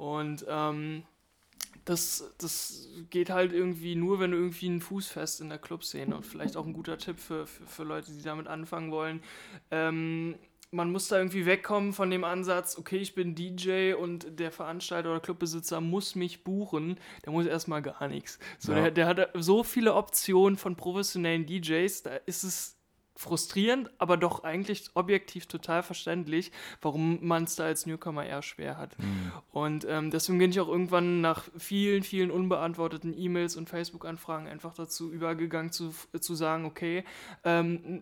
Und 0.00 0.46
ähm, 0.48 1.02
das, 1.84 2.32
das 2.38 2.88
geht 3.10 3.28
halt 3.28 3.52
irgendwie 3.52 3.96
nur, 3.96 4.18
wenn 4.18 4.30
du 4.30 4.38
irgendwie 4.38 4.68
einen 4.68 4.80
Fuß 4.80 5.08
fest 5.08 5.42
in 5.42 5.50
der 5.50 5.58
Clubszene 5.58 6.16
und 6.16 6.24
vielleicht 6.24 6.56
auch 6.56 6.64
ein 6.64 6.72
guter 6.72 6.96
Tipp 6.96 7.20
für, 7.20 7.46
für, 7.46 7.66
für 7.66 7.84
Leute, 7.84 8.10
die 8.10 8.22
damit 8.22 8.46
anfangen 8.46 8.92
wollen. 8.92 9.22
Ähm, 9.70 10.36
man 10.70 10.90
muss 10.90 11.08
da 11.08 11.18
irgendwie 11.18 11.44
wegkommen 11.44 11.92
von 11.92 12.08
dem 12.08 12.24
Ansatz, 12.24 12.78
okay, 12.78 12.96
ich 12.96 13.14
bin 13.14 13.34
DJ 13.34 13.92
und 13.92 14.40
der 14.40 14.50
Veranstalter 14.50 15.10
oder 15.10 15.20
Clubbesitzer 15.20 15.82
muss 15.82 16.14
mich 16.14 16.44
buchen, 16.44 16.98
der 17.26 17.32
muss 17.32 17.44
erstmal 17.44 17.82
gar 17.82 18.08
nichts. 18.08 18.38
So, 18.58 18.72
ja. 18.72 18.84
der, 18.84 18.90
der 18.92 19.06
hat 19.06 19.28
so 19.34 19.64
viele 19.64 19.94
Optionen 19.94 20.56
von 20.56 20.76
professionellen 20.76 21.44
DJs, 21.44 22.04
da 22.04 22.14
ist 22.24 22.44
es 22.44 22.79
frustrierend, 23.20 23.90
aber 23.98 24.16
doch 24.16 24.44
eigentlich 24.44 24.90
objektiv 24.94 25.44
total 25.44 25.82
verständlich, 25.82 26.52
warum 26.80 27.18
man 27.20 27.44
es 27.44 27.54
da 27.54 27.64
als 27.64 27.84
Newcomer 27.84 28.24
eher 28.24 28.40
schwer 28.40 28.78
hat. 28.78 28.98
Mhm. 28.98 29.32
Und 29.52 29.86
ähm, 29.86 30.10
deswegen 30.10 30.38
bin 30.38 30.50
ich 30.50 30.58
auch 30.58 30.68
irgendwann 30.68 31.20
nach 31.20 31.44
vielen, 31.58 32.02
vielen 32.02 32.30
unbeantworteten 32.30 33.12
E-Mails 33.16 33.56
und 33.56 33.68
Facebook-Anfragen 33.68 34.48
einfach 34.48 34.72
dazu 34.72 35.12
übergegangen 35.12 35.70
zu, 35.70 35.92
zu 36.18 36.34
sagen, 36.34 36.64
okay, 36.64 37.04
ähm, 37.44 38.00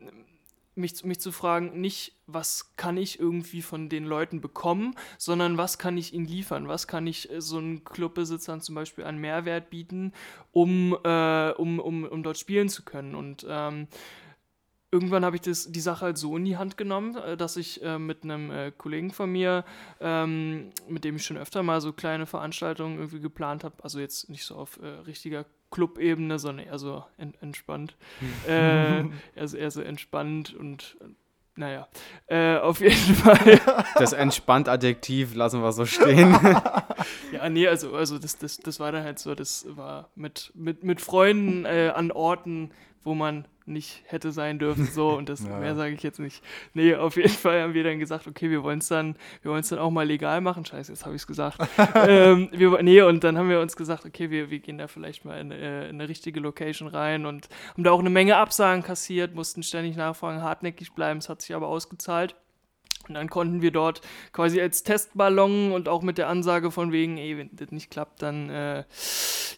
mich, 0.77 1.05
mich 1.05 1.19
zu 1.19 1.33
fragen, 1.33 1.81
nicht, 1.81 2.13
was 2.29 2.77
kann 2.77 2.97
ich 2.97 3.19
irgendwie 3.19 3.63
von 3.63 3.89
den 3.89 4.05
Leuten 4.05 4.41
bekommen, 4.41 4.95
sondern 5.19 5.59
was 5.59 5.79
kann 5.79 5.99
ich 5.99 6.15
ihnen 6.15 6.27
liefern, 6.27 6.69
was 6.69 6.87
kann 6.87 7.09
ich 7.09 7.29
äh, 7.29 7.41
so 7.41 7.59
einen 7.59 7.83
Clubbesitzern 7.83 8.61
zum 8.61 8.77
Beispiel 8.77 9.03
an 9.03 9.19
Mehrwert 9.19 9.69
bieten, 9.69 10.13
um, 10.53 10.97
äh, 11.03 11.51
um, 11.51 11.81
um, 11.81 12.05
um 12.05 12.23
dort 12.23 12.39
spielen 12.39 12.69
zu 12.69 12.85
können. 12.85 13.17
Und 13.17 13.45
ähm, 13.49 13.89
irgendwann 14.91 15.25
habe 15.25 15.37
ich 15.37 15.43
das, 15.43 15.71
die 15.71 15.81
Sache 15.81 16.07
halt 16.07 16.19
so 16.19 16.37
in 16.37 16.45
die 16.45 16.57
Hand 16.57 16.77
genommen, 16.77 17.17
äh, 17.17 17.37
dass 17.37 17.57
ich 17.57 17.83
äh, 17.83 17.99
mit 17.99 18.25
einem 18.25 18.51
äh, 18.51 18.73
Kollegen 18.77 19.11
von 19.11 19.31
mir, 19.31 19.65
ähm, 20.01 20.71
mit 20.89 21.05
dem 21.05 21.17
ich 21.17 21.25
schon 21.25 21.37
öfter 21.37 21.63
mal 21.63 21.81
so 21.81 21.93
kleine 21.93 22.27
Veranstaltungen 22.27 22.97
irgendwie 22.97 23.21
geplant 23.21 23.65
habe, 23.65 23.77
also 23.83 24.01
jetzt 24.01 24.31
nicht 24.31 24.45
so 24.45 24.57
auf 24.57 24.79
äh, 24.83 24.87
richtiger 25.07 25.45
Clubebene, 25.71 26.39
sondern 26.39 26.67
eher 26.67 26.79
so 26.79 27.05
en 27.19 27.35
entspannt. 27.41 27.97
Äh, 28.47 29.01
eher, 29.35 29.71
so, 29.71 29.83
entspannt 29.83 30.55
und 30.55 30.97
naja, 31.57 31.89
äh, 32.29 32.57
auf 32.57 32.81
jeden 32.81 32.95
Fall. 33.15 33.61
Das 33.97 34.13
entspannt 34.13 34.69
Adjektiv 34.69 35.35
lassen 35.35 35.61
wir 35.61 35.73
so 35.73 35.85
stehen. 35.85 36.33
ja, 37.33 37.49
nee, 37.51 37.67
also, 37.67 37.95
also 37.95 38.19
das, 38.19 38.39
das, 38.39 38.59
das 38.59 38.81
war 38.81 38.93
dann 38.93 39.05
halt 39.05 39.19
so, 39.19 39.35
das 39.35 39.67
war 39.69 40.09
mit, 40.15 40.53
mit, 40.55 40.85
mit 40.85 41.01
Freunden 41.01 41.67
an 41.67 42.13
Orten, 42.13 42.71
wo 43.09 43.15
man 43.15 43.47
nicht 43.67 44.03
hätte 44.07 44.33
sein 44.33 44.59
dürfen, 44.59 44.87
so 44.87 45.11
und 45.17 45.29
das 45.29 45.45
ja. 45.45 45.59
mehr 45.59 45.75
sage 45.75 45.95
ich 45.95 46.03
jetzt 46.03 46.21
nicht. 46.21 46.43
Nee, 46.75 46.95
auf 46.95 47.17
jeden 47.17 47.29
Fall 47.29 47.63
haben 47.63 47.75
wir 47.75 47.85
dann 47.85 47.99
gesagt, 47.99 48.27
okay, 48.27 48.51
wir 48.51 48.63
wollen 48.63 48.79
es 48.79 48.89
dann, 48.89 49.17
wir 49.43 49.51
wollen 49.51 49.61
es 49.61 49.69
dann 49.69 49.79
auch 49.79 49.91
mal 49.91 50.07
legal 50.07 50.41
machen. 50.41 50.65
Scheiße, 50.65 50.93
jetzt 50.93 51.05
habe 51.05 51.15
ich 51.15 51.23
es 51.23 51.27
gesagt. 51.27 51.59
ähm, 51.95 52.49
wir, 52.53 52.83
nee, 52.83 53.03
und 53.03 53.25
dann 53.25 53.37
haben 53.37 53.49
wir 53.49 53.61
uns 53.61 53.77
gesagt, 53.77 54.07
okay, 54.07 54.31
wir, 54.31 54.51
wir 54.51 54.59
gehen 54.61 54.79
da 54.79 54.87
vielleicht 54.87 55.25
mal 55.25 55.41
in, 55.41 55.51
äh, 55.51 55.89
in, 55.89 55.97
eine 55.97 56.09
richtige 56.09 56.41
Location 56.41 56.89
rein 56.89 57.27
und 57.27 57.49
haben 57.73 57.85
da 57.85 57.91
auch 57.91 58.01
eine 58.01 58.11
Menge 58.11 58.37
Absagen 58.37 58.83
kassiert, 58.83 59.35
mussten 59.35 59.63
ständig 59.63 59.97
nachfragen, 59.97 60.43
hartnäckig 60.43 60.93
bleiben, 60.93 61.19
es 61.19 61.29
hat 61.29 61.43
sich 61.43 61.55
aber 61.55 61.69
ausgezahlt. 61.69 62.37
Und 63.09 63.15
dann 63.15 63.29
konnten 63.29 63.63
wir 63.63 63.71
dort 63.71 64.01
quasi 64.33 64.61
als 64.61 64.83
Testballon 64.83 65.73
und 65.73 65.89
auch 65.89 66.03
mit 66.03 66.19
der 66.19 66.29
Ansage 66.29 66.71
von 66.71 66.93
wegen, 66.93 67.19
ey, 67.19 67.39
wenn 67.39 67.51
das 67.53 67.71
nicht 67.71 67.91
klappt, 67.91 68.23
dann, 68.23 68.51
äh, 68.51 68.85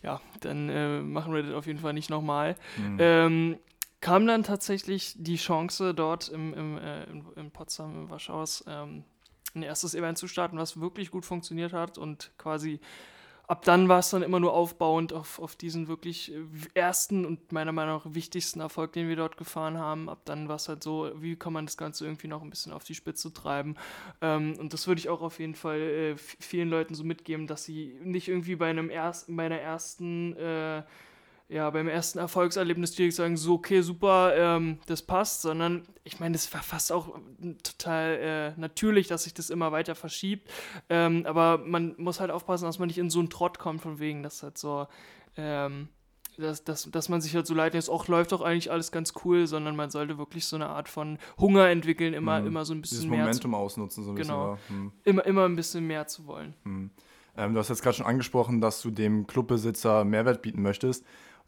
ja, 0.03 0.21
dann 0.41 0.69
äh, 0.69 1.01
machen 1.01 1.35
wir 1.35 1.43
das 1.43 1.55
auf 1.55 1.67
jeden 1.67 1.81
Fall 1.81 1.93
nicht 1.93 2.11
nochmal. 2.11 2.57
Mhm. 2.77 2.97
Ähm, 2.99 3.59
kam 4.01 4.27
dann 4.27 4.45
tatsächlich 4.45 5.15
die 5.19 5.37
Chance, 5.37 5.95
dort 5.95 6.29
im, 6.29 6.55
im, 6.55 6.79
äh, 6.79 7.05
in, 7.37 7.51
Potsdam, 7.51 7.95
im 7.95 8.11
Warschauers, 8.11 8.65
ähm, 8.67 9.05
ein 9.55 9.63
erstes 9.63 9.95
Event 9.95 10.17
zu 10.17 10.29
starten, 10.29 10.57
was 10.57 10.81
wirklich 10.81 11.11
gut 11.11 11.27
funktioniert 11.27 11.73
hat 11.73 11.99
und 11.99 12.31
quasi 12.39 12.81
ab 13.51 13.65
dann 13.65 13.89
war 13.89 13.99
es 13.99 14.11
dann 14.11 14.23
immer 14.23 14.39
nur 14.39 14.53
aufbauend 14.53 15.13
auf, 15.13 15.41
auf 15.41 15.57
diesen 15.57 15.89
wirklich 15.89 16.33
äh, 16.33 16.39
ersten 16.75 17.27
und 17.27 17.51
meiner 17.51 17.73
Meinung 17.73 17.97
nach 17.97 18.15
wichtigsten 18.15 18.61
Erfolg, 18.61 18.93
den 18.93 19.09
wir 19.09 19.17
dort 19.17 19.37
gefahren 19.37 19.77
haben. 19.77 20.09
Ab 20.09 20.21
dann 20.25 20.47
war 20.47 20.55
es 20.55 20.69
halt 20.69 20.85
so, 20.85 21.11
wie 21.17 21.35
kann 21.35 21.53
man 21.53 21.67
das 21.67 21.77
Ganze 21.77 22.05
irgendwie 22.05 22.29
noch 22.29 22.43
ein 22.43 22.51
bisschen 22.51 22.73
auf 22.73 22.85
die 22.85 22.95
Spitze 22.95 23.33
treiben. 23.33 23.75
Ähm, 24.21 24.55
und 24.61 24.73
das 24.73 24.87
würde 24.87 25.01
ich 25.01 25.09
auch 25.09 25.21
auf 25.21 25.41
jeden 25.41 25.57
Fall 25.57 25.81
äh, 25.81 26.17
vielen 26.17 26.71
Leuten 26.71 26.95
so 26.95 27.03
mitgeben, 27.03 27.49
dass 27.49 27.65
sie 27.65 27.97
nicht 28.05 28.29
irgendwie 28.29 28.55
bei 28.55 28.71
einem 28.71 28.89
ersten, 28.89 29.35
bei 29.35 29.47
einer 29.47 29.59
ersten 29.59 30.37
äh, 30.37 30.85
ja, 31.51 31.69
beim 31.71 31.89
ersten 31.89 32.21
Erfolgserlebnis 32.21 32.93
direkt 32.93 33.17
sagen, 33.17 33.37
so, 33.37 33.55
okay, 33.55 33.81
super, 33.83 34.33
ähm, 34.37 34.79
das 34.87 35.03
passt, 35.03 35.43
sondern 35.43 35.83
ich 36.05 36.21
meine, 36.21 36.35
das 36.35 36.53
war 36.55 36.63
fast 36.63 36.93
auch 36.93 37.19
total 37.65 38.55
äh, 38.57 38.61
natürlich, 38.61 39.09
dass 39.09 39.25
sich 39.25 39.35
das 39.35 39.51
immer 39.51 39.73
weiter 39.73 39.97
verschiebt. 39.97 40.49
Ähm, 40.89 41.27
aber 41.27 41.59
man 41.59 41.95
muss 41.99 42.21
halt 42.21 42.31
aufpassen, 42.31 42.67
dass 42.67 42.79
man 42.79 42.87
nicht 42.87 42.99
in 42.99 43.11
so 43.11 43.19
einen 43.19 43.31
Trott 43.31 43.59
kommt, 43.59 43.83
von 43.83 43.99
wegen, 43.99 44.23
dass 44.23 44.45
halt 44.45 44.59
so, 44.59 44.87
ähm, 45.37 45.89
dass, 46.39 46.63
dass, 46.63 46.89
dass 46.89 47.09
man 47.09 47.21
sich 47.21 47.35
halt 47.35 47.49
so 47.49 47.55
leid 47.55 47.75
ist, 47.75 47.89
auch 47.89 48.07
läuft 48.07 48.31
doch 48.31 48.43
eigentlich 48.43 48.71
alles 48.71 48.93
ganz 48.93 49.13
cool, 49.25 49.49
sondern 49.49 49.75
man 49.75 49.91
sollte 49.91 50.19
wirklich 50.19 50.47
so 50.47 50.55
eine 50.55 50.69
Art 50.69 50.89
von 50.89 51.19
Hunger 51.37 51.69
entwickeln, 51.69 52.15
immer, 52.15 52.41
mhm. 52.41 52.47
immer 52.47 52.65
so 52.65 52.75
ein 52.75 52.81
bisschen 52.81 52.99
Dieses 52.99 53.11
mehr. 53.11 53.25
Momentum 53.25 53.51
zu, 53.51 53.57
ausnutzen, 53.57 54.05
so 54.05 54.11
ein 54.11 54.17
genau, 54.17 54.53
bisschen. 54.53 54.79
Genau. 54.79 54.93
Immer, 55.03 55.27
immer 55.27 55.45
ein 55.47 55.57
bisschen 55.57 55.85
mehr 55.85 56.07
zu 56.07 56.29
wollen. 56.29 56.55
Mhm. 56.63 56.91
Ähm, 57.37 57.55
du 57.55 57.59
hast 57.59 57.71
jetzt 57.71 57.83
gerade 57.83 57.97
schon 57.97 58.07
angesprochen, 58.07 58.61
dass 58.61 58.83
du 58.83 58.91
dem 58.91 59.27
Clubbesitzer 59.27 60.05
Mehrwert 60.05 60.43
bieten 60.43 60.63
möchtest. 60.63 61.05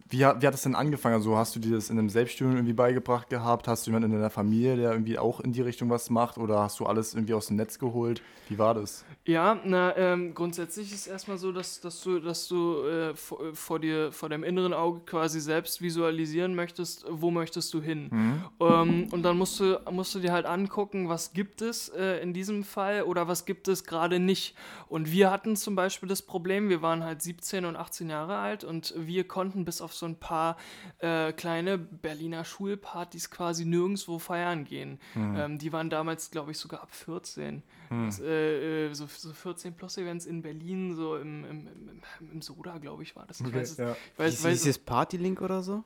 Wie, 0.09 0.19
wie 0.19 0.25
hat 0.25 0.55
es 0.55 0.63
denn 0.63 0.75
angefangen? 0.75 1.15
Also 1.15 1.37
hast 1.37 1.57
du 1.57 1.61
dir 1.61 1.75
das 1.75 1.91
in 1.91 1.99
einem 1.99 2.09
Selbststudium 2.09 2.57
irgendwie 2.57 2.75
beigebracht 2.75 3.31
gehabt? 3.31 3.69
Hast 3.69 3.87
du 3.87 3.91
jemanden 3.91 4.11
in 4.11 4.17
deiner 4.17 4.31
Familie, 4.31 4.77
der 4.77 4.93
irgendwie 4.93 5.19
auch 5.19 5.41
in 5.41 5.53
die 5.53 5.63
Richtung 5.63 5.91
was 5.91 6.11
macht? 6.11 6.39
Oder 6.39 6.61
hast 6.61 6.81
du 6.81 6.87
alles 6.87 7.15
irgendwie 7.15 7.35
aus 7.35 7.47
dem 7.47 7.57
Netz 7.57 7.79
geholt? 7.79 8.23
Wie 8.49 8.59
war 8.59 8.75
das? 8.75 9.05
Ja, 9.25 9.59
na, 9.65 9.97
ähm, 9.97 10.35
grundsätzlich 10.35 10.93
ist 10.93 11.01
es 11.01 11.07
erstmal 11.07 11.39
so, 11.39 11.53
dass, 11.53 11.81
dass 11.81 12.03
du, 12.03 12.19
dass 12.19 12.49
du 12.49 12.83
äh, 12.85 13.15
vor, 13.15 13.55
vor, 13.55 13.79
dir, 13.79 14.13
vor 14.13 14.29
deinem 14.29 14.45
inneren 14.45 14.75
Auge 14.75 15.01
quasi 15.07 15.41
selbst 15.41 15.81
visualisieren 15.81 16.55
möchtest, 16.55 17.07
wo 17.09 17.31
möchtest 17.31 17.73
du 17.73 17.81
hin. 17.81 18.09
Mhm. 18.11 18.43
Ähm, 18.61 19.09
und 19.11 19.23
dann 19.23 19.39
musst 19.39 19.61
du, 19.61 19.81
musst 19.91 20.15
du 20.15 20.19
dir 20.19 20.33
halt 20.33 20.45
angucken, 20.45 21.09
was 21.09 21.33
gibt 21.33 21.63
es 21.63 21.89
äh, 21.89 22.21
in 22.23 22.35
diesem 22.35 22.65
Fall 22.65 23.05
oder 23.05 23.29
was 23.29 23.47
gibt 23.47 23.69
es 23.69 23.85
gerade 23.85 24.19
nicht. 24.19 24.55
Und 24.89 25.11
wir 25.11 25.31
hatten 25.31 25.57
zum 25.57 25.75
Beispiel 25.75 26.09
das 26.09 26.21
Problem, 26.21 26.69
wir 26.69 26.83
waren 26.83 27.05
halt 27.05 27.23
17 27.23 27.65
und 27.65 27.77
18 27.77 28.11
Jahre 28.11 28.39
alt 28.39 28.65
und 28.65 28.93
wir 28.97 29.25
konnten 29.27 29.65
bis 29.65 29.81
auf 29.81 29.92
so 29.93 30.07
ein 30.07 30.17
paar 30.17 30.57
äh, 30.99 31.33
kleine 31.33 31.79
Berliner 31.79 32.45
Schulpartys 32.45 33.31
quasi 33.31 33.65
nirgendwo 33.65 34.19
feiern 34.19 34.65
gehen. 34.65 34.99
Mhm. 35.15 35.37
Ähm, 35.37 35.59
die 35.59 35.73
waren 35.73 35.91
damals, 35.91 36.31
glaube 36.31 36.51
ich, 36.53 36.59
sogar 36.59 36.83
ab 36.83 36.95
14. 36.95 37.63
Mhm. 37.91 38.07
Das, 38.07 38.21
äh, 38.21 38.87
äh, 38.87 38.95
so, 38.95 39.07
so 39.07 39.33
14 39.33 39.75
Plus 39.75 39.99
Events 39.99 40.27
in 40.27 40.43
Berlin, 40.43 40.95
so 40.95 41.17
im, 41.17 41.45
im, 41.45 41.69
im, 41.69 42.33
im 42.33 42.43
Soda, 42.43 42.79
glaube 42.79 43.03
ich, 43.03 43.15
war 43.17 43.27
das. 43.27 43.41
Ich 43.41 43.47
okay, 43.47 43.57
weiß, 43.57 43.77
ja. 43.77 43.93
ich 43.93 44.19
weiß, 44.19 44.45
weiß, 44.45 44.53
Hieß 44.53 44.67
es 44.67 44.79
Partylink 44.79 45.41
oder 45.41 45.63
so? 45.63 45.85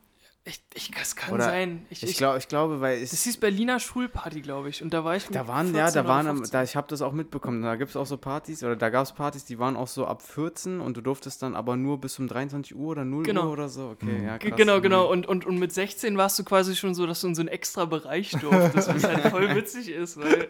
Ich, 0.48 0.62
ich, 0.74 0.92
das 0.92 1.16
kann 1.16 1.34
Oder 1.34 1.46
sein. 1.46 1.86
Ich, 1.90 2.04
ich, 2.04 2.16
glaub, 2.16 2.38
ich 2.38 2.46
glaube, 2.46 2.80
weil 2.80 3.00
Das 3.00 3.24
hieß 3.24 3.38
Berliner 3.38 3.80
Schulparty, 3.80 4.42
glaube 4.42 4.68
ich. 4.68 4.80
Und 4.80 4.94
da 4.94 5.02
war 5.02 5.16
ich 5.16 5.26
Da 5.26 5.48
waren, 5.48 5.74
ja, 5.74 5.90
da 5.90 6.06
waren, 6.06 6.48
da, 6.52 6.62
ich 6.62 6.76
habe 6.76 6.86
das 6.86 7.02
auch 7.02 7.10
mitbekommen. 7.10 7.62
Da 7.62 7.74
gibt 7.74 7.90
es 7.90 7.96
auch 7.96 8.06
so 8.06 8.16
Partys, 8.16 8.62
oder 8.62 8.76
da 8.76 8.88
gab 8.90 9.04
es 9.04 9.12
Partys, 9.12 9.44
die 9.44 9.58
waren 9.58 9.74
auch 9.74 9.88
so 9.88 10.06
ab 10.06 10.22
14 10.22 10.80
und 10.80 10.96
du 10.96 11.00
durftest 11.00 11.42
dann 11.42 11.56
aber 11.56 11.76
nur 11.76 12.00
bis 12.00 12.16
um 12.20 12.28
23 12.28 12.76
Uhr 12.76 12.92
oder 12.92 13.04
0 13.04 13.24
genau. 13.24 13.46
Uhr 13.46 13.52
oder 13.54 13.68
so. 13.68 13.88
Okay, 13.88 14.06
mhm. 14.06 14.24
ja, 14.24 14.38
krass. 14.38 14.52
Genau, 14.56 14.80
genau. 14.80 15.10
Und, 15.10 15.26
und, 15.26 15.44
und 15.44 15.58
mit 15.58 15.72
16 15.72 16.16
warst 16.16 16.38
du 16.38 16.44
quasi 16.44 16.76
schon 16.76 16.94
so, 16.94 17.08
dass 17.08 17.22
du 17.22 17.26
in 17.26 17.34
so 17.34 17.42
einen 17.42 17.48
extra 17.48 17.84
Bereich 17.84 18.30
durftest, 18.30 18.94
was 18.94 19.02
halt 19.02 19.26
voll 19.32 19.52
witzig 19.56 19.88
ist, 19.88 20.16
weil 20.16 20.48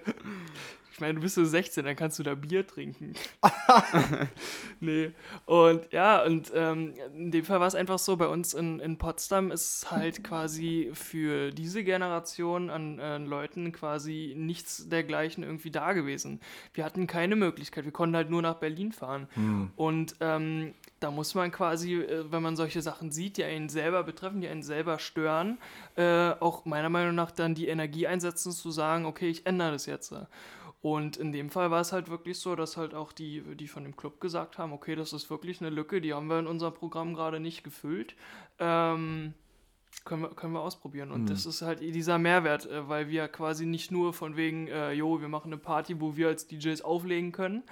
ich 0.96 1.00
meine, 1.02 1.12
du 1.12 1.20
bist 1.20 1.34
so 1.34 1.44
16, 1.44 1.84
dann 1.84 1.94
kannst 1.94 2.18
du 2.18 2.22
da 2.22 2.34
Bier 2.34 2.66
trinken. 2.66 3.12
nee. 4.80 5.10
Und 5.44 5.92
ja, 5.92 6.24
und 6.24 6.50
ähm, 6.54 6.94
in 7.14 7.30
dem 7.30 7.44
Fall 7.44 7.60
war 7.60 7.66
es 7.66 7.74
einfach 7.74 7.98
so, 7.98 8.16
bei 8.16 8.26
uns 8.26 8.54
in, 8.54 8.80
in 8.80 8.96
Potsdam 8.96 9.50
ist 9.50 9.90
halt 9.90 10.24
quasi 10.24 10.90
für 10.94 11.50
diese 11.50 11.84
Generation 11.84 12.70
an 12.70 12.98
äh, 12.98 13.18
Leuten 13.18 13.72
quasi 13.72 14.32
nichts 14.38 14.88
dergleichen 14.88 15.44
irgendwie 15.44 15.70
da 15.70 15.92
gewesen. 15.92 16.40
Wir 16.72 16.86
hatten 16.86 17.06
keine 17.06 17.36
Möglichkeit, 17.36 17.84
wir 17.84 17.92
konnten 17.92 18.16
halt 18.16 18.30
nur 18.30 18.40
nach 18.40 18.54
Berlin 18.54 18.90
fahren. 18.90 19.28
Hm. 19.34 19.72
Und 19.76 20.16
ähm, 20.20 20.72
da 21.00 21.10
muss 21.10 21.34
man 21.34 21.52
quasi, 21.52 21.96
äh, 21.96 22.24
wenn 22.32 22.42
man 22.42 22.56
solche 22.56 22.80
Sachen 22.80 23.10
sieht, 23.10 23.36
die 23.36 23.44
einen 23.44 23.68
selber 23.68 24.02
betreffen, 24.02 24.40
die 24.40 24.48
einen 24.48 24.62
selber 24.62 24.98
stören, 24.98 25.58
äh, 25.96 26.30
auch 26.40 26.64
meiner 26.64 26.88
Meinung 26.88 27.14
nach 27.14 27.32
dann 27.32 27.54
die 27.54 27.68
Energie 27.68 28.06
einsetzen, 28.06 28.50
zu 28.50 28.70
sagen, 28.70 29.04
okay, 29.04 29.28
ich 29.28 29.44
ändere 29.44 29.72
das 29.72 29.84
jetzt. 29.84 30.14
Und 30.80 31.16
in 31.16 31.32
dem 31.32 31.50
Fall 31.50 31.70
war 31.70 31.80
es 31.80 31.92
halt 31.92 32.08
wirklich 32.08 32.38
so, 32.38 32.54
dass 32.54 32.76
halt 32.76 32.94
auch 32.94 33.12
die, 33.12 33.42
die 33.56 33.68
von 33.68 33.82
dem 33.82 33.96
Club 33.96 34.20
gesagt 34.20 34.58
haben, 34.58 34.72
okay, 34.72 34.94
das 34.94 35.12
ist 35.12 35.30
wirklich 35.30 35.60
eine 35.60 35.70
Lücke, 35.70 36.00
die 36.00 36.14
haben 36.14 36.28
wir 36.28 36.38
in 36.38 36.46
unserem 36.46 36.74
Programm 36.74 37.14
gerade 37.14 37.40
nicht 37.40 37.64
gefüllt. 37.64 38.14
Ähm, 38.58 39.34
können 40.06 40.22
wir, 40.22 40.28
können 40.30 40.54
wir 40.54 40.60
ausprobieren. 40.60 41.10
Und 41.10 41.22
mhm. 41.22 41.26
das 41.26 41.44
ist 41.44 41.60
halt 41.60 41.80
dieser 41.80 42.18
Mehrwert, 42.18 42.64
äh, 42.64 42.88
weil 42.88 43.10
wir 43.10 43.28
quasi 43.28 43.66
nicht 43.66 43.90
nur 43.90 44.14
von 44.14 44.36
wegen, 44.36 44.68
äh, 44.68 44.92
jo, 44.92 45.20
wir 45.20 45.28
machen 45.28 45.52
eine 45.52 45.58
Party, 45.58 46.00
wo 46.00 46.16
wir 46.16 46.28
als 46.28 46.46
DJs 46.46 46.80
auflegen 46.80 47.32
können, 47.32 47.62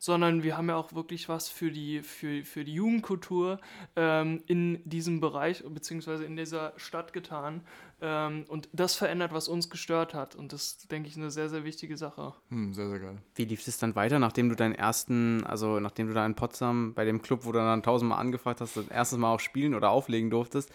sondern 0.00 0.42
wir 0.42 0.56
haben 0.56 0.68
ja 0.68 0.74
auch 0.74 0.94
wirklich 0.94 1.28
was 1.28 1.48
für 1.48 1.70
die, 1.70 2.02
für, 2.02 2.42
für 2.42 2.64
die 2.64 2.74
Jugendkultur 2.74 3.60
ähm, 3.94 4.42
in 4.48 4.80
diesem 4.84 5.20
Bereich 5.20 5.62
beziehungsweise 5.62 6.24
in 6.24 6.34
dieser 6.34 6.72
Stadt 6.76 7.12
getan. 7.12 7.60
Ähm, 8.00 8.44
und 8.48 8.68
das 8.72 8.96
verändert, 8.96 9.32
was 9.32 9.46
uns 9.46 9.70
gestört 9.70 10.12
hat. 10.12 10.34
Und 10.34 10.52
das, 10.52 10.78
denke 10.88 11.08
ich, 11.08 11.16
eine 11.16 11.30
sehr, 11.30 11.48
sehr 11.48 11.62
wichtige 11.62 11.96
Sache. 11.96 12.34
Hm, 12.48 12.74
sehr, 12.74 12.88
sehr 12.88 12.98
geil. 12.98 13.18
Wie 13.36 13.44
lief 13.44 13.64
es 13.64 13.78
dann 13.78 13.94
weiter, 13.94 14.18
nachdem 14.18 14.48
du 14.48 14.56
deinen 14.56 14.74
ersten, 14.74 15.44
also 15.44 15.78
nachdem 15.78 16.08
du 16.08 16.14
da 16.14 16.26
in 16.26 16.34
Potsdam 16.34 16.94
bei 16.94 17.04
dem 17.04 17.22
Club, 17.22 17.44
wo 17.44 17.52
du 17.52 17.60
dann 17.60 17.84
tausendmal 17.84 18.18
angefragt 18.18 18.60
hast, 18.60 18.76
das 18.76 18.88
erste 18.88 19.18
Mal 19.18 19.32
auch 19.32 19.40
spielen 19.40 19.72
oder 19.72 19.90
auflegen 19.90 20.30
durftest, 20.30 20.72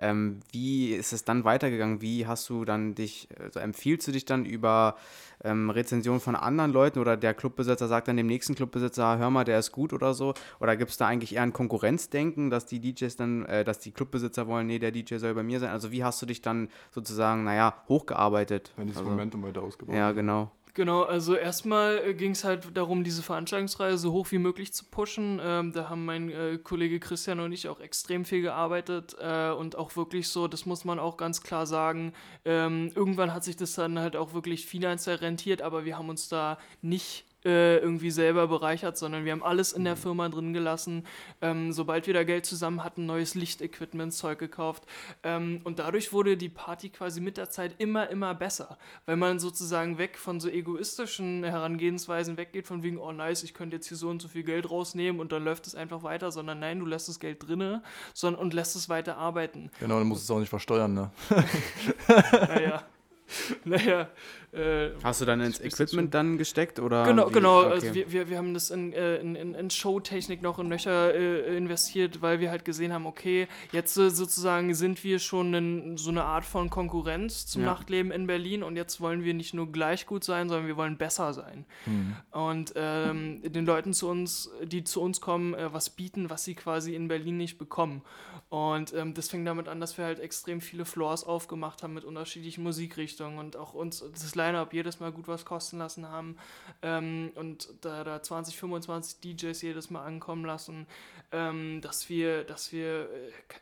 ähm, 0.00 0.40
wie 0.50 0.92
ist 0.92 1.12
es 1.12 1.24
dann 1.24 1.44
weitergegangen? 1.44 2.00
Wie 2.00 2.26
hast 2.26 2.48
du 2.48 2.64
dann 2.64 2.94
dich, 2.94 3.28
also 3.38 3.60
empfiehlst 3.60 4.08
du 4.08 4.12
dich 4.12 4.24
dann 4.24 4.44
über 4.44 4.96
ähm, 5.44 5.70
Rezensionen 5.70 6.20
von 6.20 6.36
anderen 6.36 6.72
Leuten 6.72 6.98
oder 6.98 7.16
der 7.16 7.34
Clubbesitzer 7.34 7.88
sagt 7.88 8.08
dann 8.08 8.16
dem 8.16 8.26
nächsten 8.26 8.54
Clubbesitzer, 8.54 9.18
hör 9.18 9.30
mal, 9.30 9.44
der 9.44 9.58
ist 9.58 9.72
gut 9.72 9.92
oder 9.92 10.14
so? 10.14 10.34
Oder 10.58 10.76
gibt 10.76 10.90
es 10.90 10.96
da 10.96 11.06
eigentlich 11.06 11.34
eher 11.34 11.42
ein 11.42 11.52
Konkurrenzdenken, 11.52 12.50
dass 12.50 12.66
die 12.66 12.80
DJs 12.80 13.16
dann, 13.16 13.44
äh, 13.46 13.64
dass 13.64 13.78
die 13.78 13.92
Clubbesitzer 13.92 14.46
wollen, 14.46 14.66
nee, 14.66 14.78
der 14.78 14.90
DJ 14.90 15.16
soll 15.16 15.34
bei 15.34 15.42
mir 15.42 15.60
sein? 15.60 15.70
Also 15.70 15.92
wie 15.92 16.02
hast 16.04 16.20
du 16.22 16.26
dich 16.26 16.42
dann 16.42 16.68
sozusagen, 16.90 17.44
naja, 17.44 17.74
hochgearbeitet? 17.88 18.72
Wenn 18.76 18.86
dieses 18.86 19.00
also, 19.00 19.10
Momentum 19.10 19.42
weiter 19.42 19.62
ausgebaut 19.62 19.94
Ja, 19.94 20.12
genau. 20.12 20.50
Genau, 20.74 21.02
also 21.02 21.34
erstmal 21.34 21.98
äh, 21.98 22.14
ging 22.14 22.32
es 22.32 22.44
halt 22.44 22.76
darum, 22.76 23.02
diese 23.02 23.22
Veranstaltungsreihe 23.22 23.98
so 23.98 24.12
hoch 24.12 24.30
wie 24.30 24.38
möglich 24.38 24.72
zu 24.72 24.84
pushen. 24.84 25.40
Ähm, 25.42 25.72
da 25.72 25.88
haben 25.88 26.04
mein 26.04 26.30
äh, 26.30 26.58
Kollege 26.62 27.00
Christian 27.00 27.40
und 27.40 27.52
ich 27.52 27.68
auch 27.68 27.80
extrem 27.80 28.24
viel 28.24 28.42
gearbeitet 28.42 29.16
äh, 29.20 29.50
und 29.50 29.76
auch 29.76 29.96
wirklich 29.96 30.28
so, 30.28 30.48
das 30.48 30.66
muss 30.66 30.84
man 30.84 30.98
auch 30.98 31.16
ganz 31.16 31.42
klar 31.42 31.66
sagen, 31.66 32.12
ähm, 32.44 32.92
irgendwann 32.94 33.34
hat 33.34 33.44
sich 33.44 33.56
das 33.56 33.74
dann 33.74 33.98
halt 33.98 34.16
auch 34.16 34.32
wirklich 34.32 34.66
finanziell 34.66 35.16
rentiert, 35.16 35.62
aber 35.62 35.84
wir 35.84 35.98
haben 35.98 36.08
uns 36.08 36.28
da 36.28 36.58
nicht 36.82 37.24
äh, 37.44 37.78
irgendwie 37.78 38.10
selber 38.10 38.48
bereichert, 38.48 38.98
sondern 38.98 39.24
wir 39.24 39.32
haben 39.32 39.42
alles 39.42 39.72
in 39.72 39.84
der 39.84 39.96
mhm. 39.96 40.00
Firma 40.00 40.28
drin 40.28 40.52
gelassen. 40.52 41.06
Ähm, 41.40 41.72
sobald 41.72 42.06
wir 42.06 42.14
da 42.14 42.24
Geld 42.24 42.46
zusammen 42.46 42.84
hatten, 42.84 43.06
neues 43.06 43.34
Lichtequipment, 43.34 44.12
Zeug 44.12 44.38
gekauft. 44.38 44.84
Ähm, 45.22 45.60
und 45.64 45.78
dadurch 45.78 46.12
wurde 46.12 46.36
die 46.36 46.48
Party 46.48 46.90
quasi 46.90 47.20
mit 47.20 47.36
der 47.36 47.50
Zeit 47.50 47.74
immer, 47.78 48.08
immer 48.10 48.34
besser. 48.34 48.78
Weil 49.06 49.16
man 49.16 49.38
sozusagen 49.38 49.98
weg 49.98 50.18
von 50.18 50.40
so 50.40 50.48
egoistischen 50.48 51.44
Herangehensweisen 51.44 52.36
weggeht, 52.36 52.66
von 52.66 52.82
wegen, 52.82 52.98
oh 52.98 53.12
nice, 53.12 53.42
ich 53.42 53.54
könnte 53.54 53.76
jetzt 53.76 53.88
hier 53.88 53.96
so 53.96 54.08
und 54.08 54.20
so 54.20 54.28
viel 54.28 54.42
Geld 54.42 54.70
rausnehmen 54.70 55.20
und 55.20 55.32
dann 55.32 55.44
läuft 55.44 55.66
es 55.66 55.74
einfach 55.74 56.02
weiter, 56.02 56.30
sondern 56.30 56.60
nein, 56.60 56.78
du 56.78 56.86
lässt 56.86 57.08
das 57.08 57.20
Geld 57.20 57.46
drinne 57.46 57.82
sondern, 58.14 58.42
und 58.42 58.54
lässt 58.54 58.76
es 58.76 58.88
weiter 58.88 59.16
arbeiten. 59.16 59.70
Genau, 59.80 59.98
dann 59.98 60.06
musst 60.06 60.28
du 60.28 60.32
es 60.32 60.36
auch 60.36 60.40
nicht 60.40 60.48
versteuern, 60.48 60.94
ne? 60.94 61.10
naja. 62.32 62.84
naja, 63.64 64.08
äh, 64.52 64.90
Hast 65.04 65.20
du 65.20 65.24
dann 65.24 65.40
ins 65.40 65.60
Equipment 65.60 66.12
dann 66.12 66.36
gesteckt? 66.36 66.80
Oder 66.80 67.04
genau, 67.04 67.28
wie? 67.28 67.32
genau. 67.32 67.60
Okay. 67.60 67.72
Also 67.72 67.94
wir, 67.94 68.12
wir, 68.12 68.28
wir 68.30 68.38
haben 68.38 68.52
das 68.52 68.70
in, 68.70 68.92
äh, 68.92 69.16
in, 69.16 69.36
in, 69.36 69.54
in 69.54 69.70
Showtechnik 69.70 70.42
noch 70.42 70.58
in 70.58 70.68
Nöcher 70.68 71.14
äh, 71.14 71.56
investiert, 71.56 72.20
weil 72.20 72.40
wir 72.40 72.50
halt 72.50 72.64
gesehen 72.64 72.92
haben, 72.92 73.06
okay, 73.06 73.46
jetzt 73.70 73.96
äh, 73.96 74.10
sozusagen 74.10 74.74
sind 74.74 75.04
wir 75.04 75.20
schon 75.20 75.54
in 75.54 75.96
so 75.96 76.10
eine 76.10 76.24
Art 76.24 76.44
von 76.44 76.68
Konkurrenz 76.68 77.46
zum 77.46 77.62
ja. 77.62 77.68
Nachtleben 77.68 78.10
in 78.10 78.26
Berlin 78.26 78.64
und 78.64 78.74
jetzt 78.76 79.00
wollen 79.00 79.22
wir 79.22 79.34
nicht 79.34 79.54
nur 79.54 79.70
gleich 79.70 80.06
gut 80.06 80.24
sein, 80.24 80.48
sondern 80.48 80.66
wir 80.66 80.76
wollen 80.76 80.96
besser 80.96 81.32
sein. 81.32 81.64
Mhm. 81.86 82.16
Und 82.32 82.72
ähm, 82.74 83.42
den 83.44 83.64
Leuten 83.64 83.92
zu 83.92 84.08
uns, 84.08 84.50
die 84.64 84.82
zu 84.82 85.00
uns 85.00 85.20
kommen, 85.20 85.54
äh, 85.54 85.72
was 85.72 85.90
bieten, 85.90 86.28
was 86.28 86.42
sie 86.42 86.56
quasi 86.56 86.96
in 86.96 87.06
Berlin 87.06 87.36
nicht 87.36 87.56
bekommen. 87.56 88.02
Und 88.48 88.92
ähm, 88.94 89.14
das 89.14 89.28
fing 89.28 89.44
damit 89.44 89.68
an, 89.68 89.78
dass 89.78 89.96
wir 89.96 90.04
halt 90.04 90.18
extrem 90.18 90.60
viele 90.60 90.84
Floors 90.84 91.22
aufgemacht 91.22 91.84
haben 91.84 91.94
mit 91.94 92.02
unterschiedlichen 92.02 92.64
Musikrichtungen 92.64 93.38
und 93.38 93.56
auch 93.56 93.74
uns 93.74 94.04
das 94.12 94.34
Line-Up 94.40 94.72
jedes 94.72 95.00
Mal 95.00 95.12
gut 95.12 95.28
was 95.28 95.44
kosten 95.44 95.78
lassen 95.78 96.08
haben 96.08 96.36
ähm, 96.82 97.32
und 97.34 97.68
da, 97.82 98.04
da 98.04 98.22
20, 98.22 98.56
25 98.56 99.20
DJs 99.20 99.62
jedes 99.62 99.90
Mal 99.90 100.04
ankommen 100.04 100.44
lassen, 100.44 100.86
ähm, 101.32 101.80
dass 101.80 102.08
wir, 102.08 102.44
dass 102.44 102.72
wir 102.72 103.08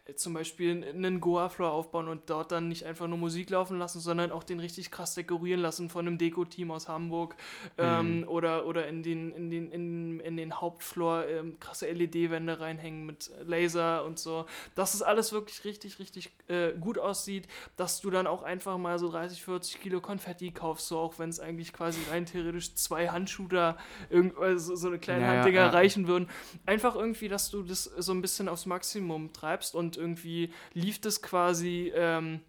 äh, 0.07 0.15
zum 0.15 0.33
Beispiel 0.33 0.85
einen 0.89 1.21
Goa-Floor 1.21 1.71
aufbauen 1.71 2.09
und 2.09 2.31
dort 2.31 2.53
dann 2.53 2.69
nicht 2.69 2.85
einfach 2.85 3.07
nur 3.09 3.19
Musik 3.19 3.51
laufen 3.51 3.79
lassen, 3.79 4.01
sondern 4.01 4.33
auch 4.33 4.43
den 4.43 4.61
richtig 4.61 4.91
krass 4.91 5.15
dekorieren 5.15 5.61
lassen 5.61 5.91
von 5.91 6.07
einem 6.07 6.17
Deko-Team 6.17 6.71
aus 6.71 6.89
Hamburg 6.89 7.37
ähm, 7.77 8.21
mhm. 8.21 8.29
oder, 8.29 8.67
oder 8.67 8.89
in 8.89 9.03
den, 9.03 9.33
in 9.33 9.51
den, 9.51 9.71
in, 9.71 10.21
in 10.21 10.37
den 10.37 10.61
Hauptfloor 10.61 11.27
ähm, 11.27 11.61
krasse 11.61 11.91
LED-Wände 11.91 12.61
reinhängen 12.61 13.05
mit 13.05 13.31
Laser 13.45 14.05
und 14.05 14.19
so. 14.19 14.47
Dass 14.75 14.95
es 14.95 15.03
alles 15.03 15.33
wirklich 15.33 15.65
richtig, 15.65 15.99
richtig 15.99 16.31
äh, 16.49 16.73
gut 16.73 16.99
aussieht, 16.99 17.49
dass 17.77 18.01
du 18.01 18.11
dann 18.11 18.27
auch 18.27 18.43
einfach 18.43 18.79
mal 18.79 18.99
so 18.99 19.11
30, 19.11 19.43
40 19.45 19.81
Kilo 19.81 20.01
Konfetti 20.01 20.53
kaufst, 20.53 20.68
so 20.77 20.99
auch 20.99 21.19
wenn 21.19 21.31
es 21.31 21.41
eigentlich 21.41 21.73
quasi 21.73 22.01
rein 22.11 22.27
theoretisch 22.27 22.75
zwei 22.75 23.09
Handshooter, 23.09 23.79
also 24.39 24.77
so 24.77 24.89
eine 24.89 24.99
kleine 24.99 25.23
ja, 25.23 25.29
Handdinger 25.29 25.61
ja, 25.61 25.69
reichen 25.71 26.07
würden. 26.07 26.29
Einfach 26.67 26.95
irgendwie, 26.95 27.29
dass 27.29 27.51
du 27.51 27.63
das 27.63 27.85
so 27.85 28.13
ein 28.13 28.21
bisschen 28.21 28.49
aufs 28.49 28.67
Maximum 28.67 29.33
treibst 29.33 29.75
und 29.75 29.97
irgendwie 29.97 30.53
lief 30.75 31.01
das 31.01 31.23
quasi. 31.23 31.93
Ähm, 31.95 32.41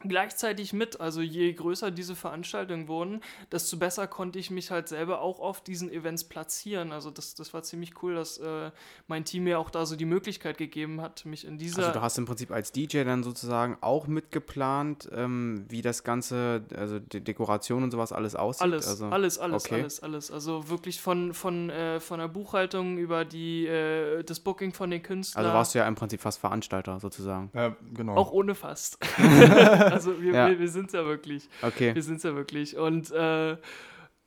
gleichzeitig 0.00 0.72
mit. 0.72 1.00
Also 1.00 1.20
je 1.20 1.52
größer 1.52 1.90
diese 1.90 2.14
Veranstaltungen 2.14 2.88
wurden, 2.88 3.20
desto 3.50 3.76
besser 3.76 4.06
konnte 4.06 4.38
ich 4.38 4.50
mich 4.50 4.70
halt 4.70 4.88
selber 4.88 5.20
auch 5.20 5.40
auf 5.40 5.60
diesen 5.60 5.90
Events 5.90 6.24
platzieren. 6.24 6.92
Also 6.92 7.10
das, 7.10 7.34
das 7.34 7.52
war 7.54 7.62
ziemlich 7.62 8.02
cool, 8.02 8.14
dass 8.14 8.38
äh, 8.38 8.70
mein 9.06 9.24
Team 9.24 9.44
mir 9.44 9.58
auch 9.58 9.70
da 9.70 9.86
so 9.86 9.96
die 9.96 10.04
Möglichkeit 10.04 10.58
gegeben 10.58 11.00
hat, 11.00 11.24
mich 11.24 11.46
in 11.46 11.58
dieser... 11.58 11.78
Also 11.80 11.92
du 11.92 12.02
hast 12.02 12.18
im 12.18 12.26
Prinzip 12.26 12.50
als 12.50 12.72
DJ 12.72 13.04
dann 13.04 13.22
sozusagen 13.22 13.76
auch 13.80 14.06
mitgeplant, 14.06 15.08
ähm, 15.12 15.64
wie 15.68 15.82
das 15.82 16.04
Ganze, 16.04 16.62
also 16.76 16.98
die 16.98 17.20
Dekoration 17.20 17.82
und 17.82 17.90
sowas 17.90 18.12
alles 18.12 18.34
aussieht? 18.34 18.62
Alles, 18.62 18.88
also, 18.88 19.06
alles, 19.06 19.38
alles, 19.38 19.64
okay. 19.64 19.80
alles, 19.80 20.02
alles. 20.02 20.30
Also 20.30 20.68
wirklich 20.68 21.00
von, 21.00 21.34
von, 21.34 21.70
äh, 21.70 22.00
von 22.00 22.20
der 22.20 22.28
Buchhaltung 22.28 22.98
über 22.98 23.24
die, 23.24 23.66
äh, 23.66 24.22
das 24.22 24.40
Booking 24.40 24.72
von 24.72 24.90
den 24.90 25.02
Künstlern. 25.02 25.44
Also 25.44 25.56
warst 25.56 25.74
du 25.74 25.78
ja 25.78 25.88
im 25.88 25.94
Prinzip 25.94 26.20
fast 26.20 26.38
Veranstalter 26.38 27.00
sozusagen. 27.00 27.50
Ja, 27.54 27.76
genau. 27.94 28.16
Auch 28.16 28.32
ohne 28.32 28.54
fast. 28.54 28.98
also 29.92 30.20
wir, 30.22 30.32
Ja. 30.32 30.48
wir, 30.48 30.58
wir 30.58 30.68
sind 30.68 30.86
es 30.86 30.92
ja 30.92 31.04
wirklich. 31.04 31.48
Okay. 31.62 31.94
Wir 31.94 32.02
sind 32.02 32.16
es 32.16 32.22
ja 32.22 32.34
wirklich. 32.34 32.76
Und 32.76 33.10
äh, 33.10 33.56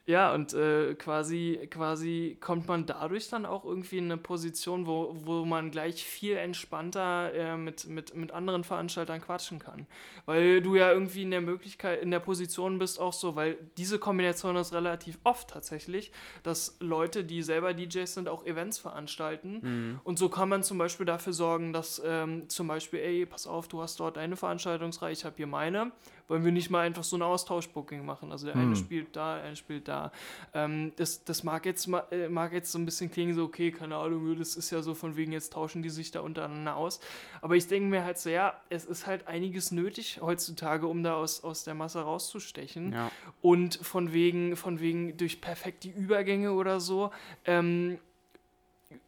ja, 0.07 0.33
und 0.33 0.53
äh, 0.53 0.95
quasi, 0.95 1.67
quasi 1.69 2.37
kommt 2.41 2.67
man 2.67 2.87
dadurch 2.87 3.29
dann 3.29 3.45
auch 3.45 3.63
irgendwie 3.63 3.99
in 3.99 4.05
eine 4.05 4.17
Position, 4.17 4.87
wo, 4.87 5.15
wo 5.23 5.45
man 5.45 5.69
gleich 5.69 6.03
viel 6.03 6.37
entspannter 6.37 7.31
äh, 7.33 7.55
mit, 7.55 7.87
mit, 7.87 8.15
mit 8.15 8.31
anderen 8.31 8.63
Veranstaltern 8.63 9.21
quatschen 9.21 9.59
kann. 9.59 9.85
Weil 10.25 10.61
du 10.61 10.75
ja 10.75 10.91
irgendwie 10.91 11.21
in 11.21 11.29
der 11.29 11.41
Möglichkeit, 11.41 12.01
in 12.01 12.09
der 12.09 12.19
Position 12.19 12.79
bist 12.79 12.99
auch 12.99 13.13
so, 13.13 13.35
weil 13.35 13.57
diese 13.77 13.99
Kombination 13.99 14.55
ist 14.55 14.73
relativ 14.73 15.19
oft 15.23 15.51
tatsächlich, 15.51 16.11
dass 16.41 16.77
Leute, 16.79 17.23
die 17.23 17.43
selber 17.43 17.75
DJs 17.75 18.11
sind, 18.11 18.27
auch 18.27 18.43
Events 18.45 18.79
veranstalten. 18.79 19.99
Und 20.03 20.17
so 20.17 20.29
kann 20.29 20.49
man 20.49 20.63
zum 20.63 20.79
Beispiel 20.79 21.05
dafür 21.05 21.33
sorgen, 21.33 21.73
dass 21.73 22.01
ähm, 22.03 22.49
zum 22.49 22.67
Beispiel, 22.67 22.99
ey, 22.99 23.25
pass 23.27 23.45
auf, 23.45 23.67
du 23.67 23.81
hast 23.81 23.99
dort 23.99 24.17
deine 24.17 24.35
Veranstaltungsreihe, 24.35 25.13
ich 25.13 25.25
habe 25.25 25.35
hier 25.37 25.47
meine. 25.47 25.91
Wollen 26.31 26.45
wir 26.45 26.53
nicht 26.53 26.69
mal 26.69 26.79
einfach 26.79 27.03
so 27.03 27.17
ein 27.17 27.21
Austauschbooking 27.23 28.05
machen? 28.05 28.31
Also 28.31 28.45
der 28.45 28.55
eine 28.55 28.73
spielt 28.77 29.17
da, 29.17 29.35
der 29.35 29.43
eine 29.43 29.55
spielt 29.57 29.89
da. 29.89 30.13
Ähm, 30.53 30.93
das, 30.95 31.25
das 31.25 31.43
mag 31.43 31.65
jetzt 31.65 31.89
äh, 32.09 32.29
mag 32.29 32.53
jetzt 32.53 32.71
so 32.71 32.79
ein 32.79 32.85
bisschen 32.85 33.11
klingen, 33.11 33.35
so, 33.35 33.43
okay, 33.43 33.69
keine 33.69 33.97
Ahnung, 33.97 34.39
das 34.39 34.55
ist 34.55 34.71
ja 34.71 34.81
so 34.81 34.95
von 34.95 35.17
wegen, 35.17 35.33
jetzt 35.33 35.51
tauschen 35.51 35.83
die 35.83 35.89
sich 35.89 36.09
da 36.11 36.21
untereinander 36.21 36.77
aus. 36.77 37.01
Aber 37.41 37.57
ich 37.57 37.67
denke 37.67 37.89
mir 37.89 38.05
halt 38.05 38.17
so, 38.17 38.29
ja, 38.29 38.53
es 38.69 38.85
ist 38.85 39.07
halt 39.07 39.27
einiges 39.27 39.73
nötig 39.73 40.21
heutzutage, 40.21 40.87
um 40.87 41.03
da 41.03 41.15
aus, 41.15 41.43
aus 41.43 41.65
der 41.65 41.73
Masse 41.73 41.99
rauszustechen. 41.99 42.93
Ja. 42.93 43.11
Und 43.41 43.75
von 43.75 44.13
wegen, 44.13 44.55
von 44.55 44.79
wegen 44.79 45.17
durch 45.17 45.41
perfekt 45.41 45.83
die 45.83 45.91
Übergänge 45.91 46.53
oder 46.53 46.79
so, 46.79 47.11
ähm, 47.43 47.99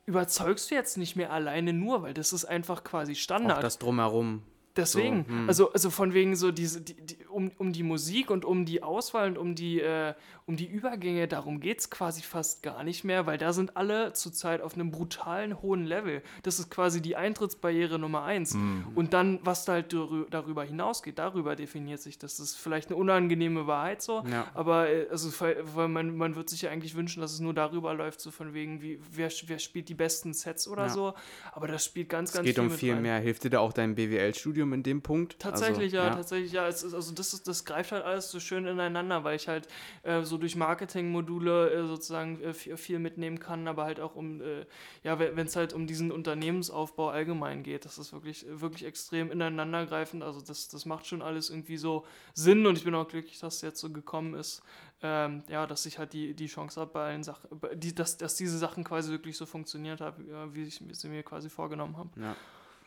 überzeugst 0.06 0.70
du 0.72 0.76
jetzt 0.76 0.98
nicht 0.98 1.16
mehr 1.16 1.32
alleine 1.32 1.72
nur, 1.72 2.02
weil 2.02 2.14
das 2.14 2.34
ist 2.34 2.44
einfach 2.44 2.84
quasi 2.84 3.14
Auch 3.14 3.16
Standard. 3.16 3.64
das 3.64 3.78
Drumherum. 3.78 4.44
Deswegen, 4.76 5.26
So, 5.28 5.34
hm. 5.34 5.48
also, 5.48 5.72
also 5.74 5.90
von 5.92 6.14
wegen 6.14 6.36
so 6.36 6.52
diese, 6.52 6.82
die, 6.82 6.96
die, 6.96 7.18
um, 7.28 7.52
um 7.60 7.74
die 7.74 7.84
Musik 7.84 8.32
und 8.32 8.44
um 8.46 8.66
die 8.66 8.82
Auswahl 8.82 9.28
und 9.30 9.38
um 9.38 9.56
die, 9.56 9.80
äh, 9.80 10.14
um 10.46 10.58
die 10.58 10.66
Übergänge, 10.68 11.28
darum 11.28 11.60
geht 11.60 11.80
es 11.80 11.90
quasi 11.90 12.22
fast 12.22 12.64
gar 12.64 12.84
nicht 12.84 13.04
mehr, 13.04 13.26
weil 13.26 13.38
da 13.38 13.54
sind 13.54 13.78
alle 13.78 14.14
zurzeit 14.14 14.62
auf 14.62 14.74
einem 14.74 14.92
brutalen 14.92 15.62
hohen 15.62 15.86
Level. 15.86 16.22
Das 16.42 16.60
ist 16.60 16.70
quasi 16.70 17.02
die 17.02 17.16
Eintrittsbarriere 17.16 17.98
Nummer 18.00 18.24
eins. 18.24 18.56
Und 18.96 19.14
dann, 19.14 19.40
was 19.44 19.64
da 19.66 19.74
halt 19.74 19.94
darü- 19.94 20.26
darüber 20.30 20.64
hinausgeht, 20.64 21.18
darüber 21.20 21.56
definiert 21.56 22.02
sich 22.02 22.18
das. 22.18 22.38
Das 22.38 22.48
ist 22.50 22.58
vielleicht 22.58 22.90
eine 22.90 22.98
unangenehme 22.98 23.68
Wahrheit 23.68 24.02
so, 24.02 24.24
Ja. 24.30 24.48
aber 24.54 24.90
äh, 24.90 25.08
also, 25.10 25.30
weil 25.76 25.88
man, 25.88 26.18
man 26.18 26.36
wird 26.36 26.50
sich 26.50 26.64
ja 26.64 26.72
eigentlich 26.72 26.96
wünschen, 26.96 27.22
dass 27.22 27.32
es 27.34 27.40
nur 27.40 27.54
darüber 27.54 27.94
läuft, 27.94 28.20
so 28.22 28.32
von 28.32 28.54
wegen, 28.54 28.82
wie, 28.82 29.00
wer, 29.12 29.30
wer 29.46 29.60
spielt 29.60 29.88
die 29.88 29.94
besten 29.94 30.34
Sets 30.34 30.68
oder 30.68 30.84
Ja. 30.84 30.90
so. 30.90 31.14
Aber 31.54 31.68
das 31.68 31.86
spielt 31.86 32.10
ganz, 32.10 32.30
Es 32.32 32.36
ganz 32.36 32.46
geht 32.46 32.56
viel 32.56 32.64
um 32.64 32.70
mit 32.70 32.80
viel 32.80 32.94
rein. 32.94 33.02
mehr. 33.02 33.20
Hilft 33.20 33.44
dir 33.44 33.50
da 33.52 33.60
auch 33.60 33.72
dein 33.74 33.96
BWL-Studium 33.96 34.63
in 34.72 34.84
dem 34.84 35.02
Punkt? 35.02 35.40
Tatsächlich, 35.40 35.94
also, 35.94 35.98
ja, 35.98 36.16
tatsächlich, 36.16 36.52
ja. 36.54 36.68
Es 36.68 36.84
ist, 36.84 36.94
also 36.94 37.14
das, 37.14 37.34
ist, 37.34 37.48
das 37.48 37.66
greift 37.66 37.92
halt 37.92 38.06
alles 38.06 38.32
so 38.32 38.40
schön 38.40 38.66
ineinander, 38.66 39.24
weil 39.24 39.36
ich 39.36 39.48
halt 39.48 39.68
äh, 40.04 40.22
so 40.22 40.38
durch 40.38 40.56
Marketingmodule 40.56 41.72
äh, 41.72 41.88
sozusagen 41.88 42.40
äh, 42.42 42.54
viel, 42.54 43.00
mitnehmen 43.00 43.40
kann, 43.40 43.68
aber 43.68 43.84
halt 43.84 44.00
auch 44.00 44.16
um, 44.16 44.40
äh, 44.42 44.66
ja, 45.04 45.20
wenn 45.20 45.48
es 45.48 45.56
halt 45.56 45.74
um 45.74 45.88
diesen 45.88 46.12
Unternehmensaufbau 46.12 47.10
allgemein 47.10 47.64
geht. 47.64 47.86
Das 47.86 47.98
ist 47.98 48.14
wirklich, 48.14 48.46
wirklich 48.48 48.86
extrem 48.86 49.32
ineinandergreifend. 49.32 50.24
Also 50.24 50.40
das, 50.40 50.70
das 50.70 50.86
macht 50.86 51.08
schon 51.08 51.22
alles 51.22 51.50
irgendwie 51.50 51.78
so 51.78 52.06
Sinn 52.34 52.66
und 52.66 52.78
ich 52.78 52.84
bin 52.84 52.94
auch 52.96 53.08
glücklich, 53.08 53.40
dass 53.40 53.56
es 53.56 53.62
jetzt 53.62 53.80
so 53.80 53.92
gekommen 53.92 54.36
ist. 54.36 54.62
Ähm, 55.06 55.44
ja, 55.50 55.68
dass 55.68 55.86
ich 55.86 56.00
halt 56.00 56.14
die, 56.14 56.34
die 56.34 56.48
Chance 56.48 56.80
habe 56.80 56.92
bei 56.94 57.08
allen 57.08 57.24
Sachen, 57.24 57.50
die, 57.74 57.94
dass, 57.94 58.16
dass 58.16 58.36
diese 58.36 58.58
Sachen 58.58 58.86
quasi 58.86 59.12
wirklich 59.12 59.36
so 59.36 59.46
funktioniert 59.46 60.00
haben, 60.00 60.30
ja, 60.30 60.54
wie 60.54 60.64
ich 60.64 60.82
sie 60.92 61.10
mir 61.10 61.24
quasi 61.24 61.50
vorgenommen 61.50 61.98
habe. 61.98 62.10
Ja. 62.20 62.36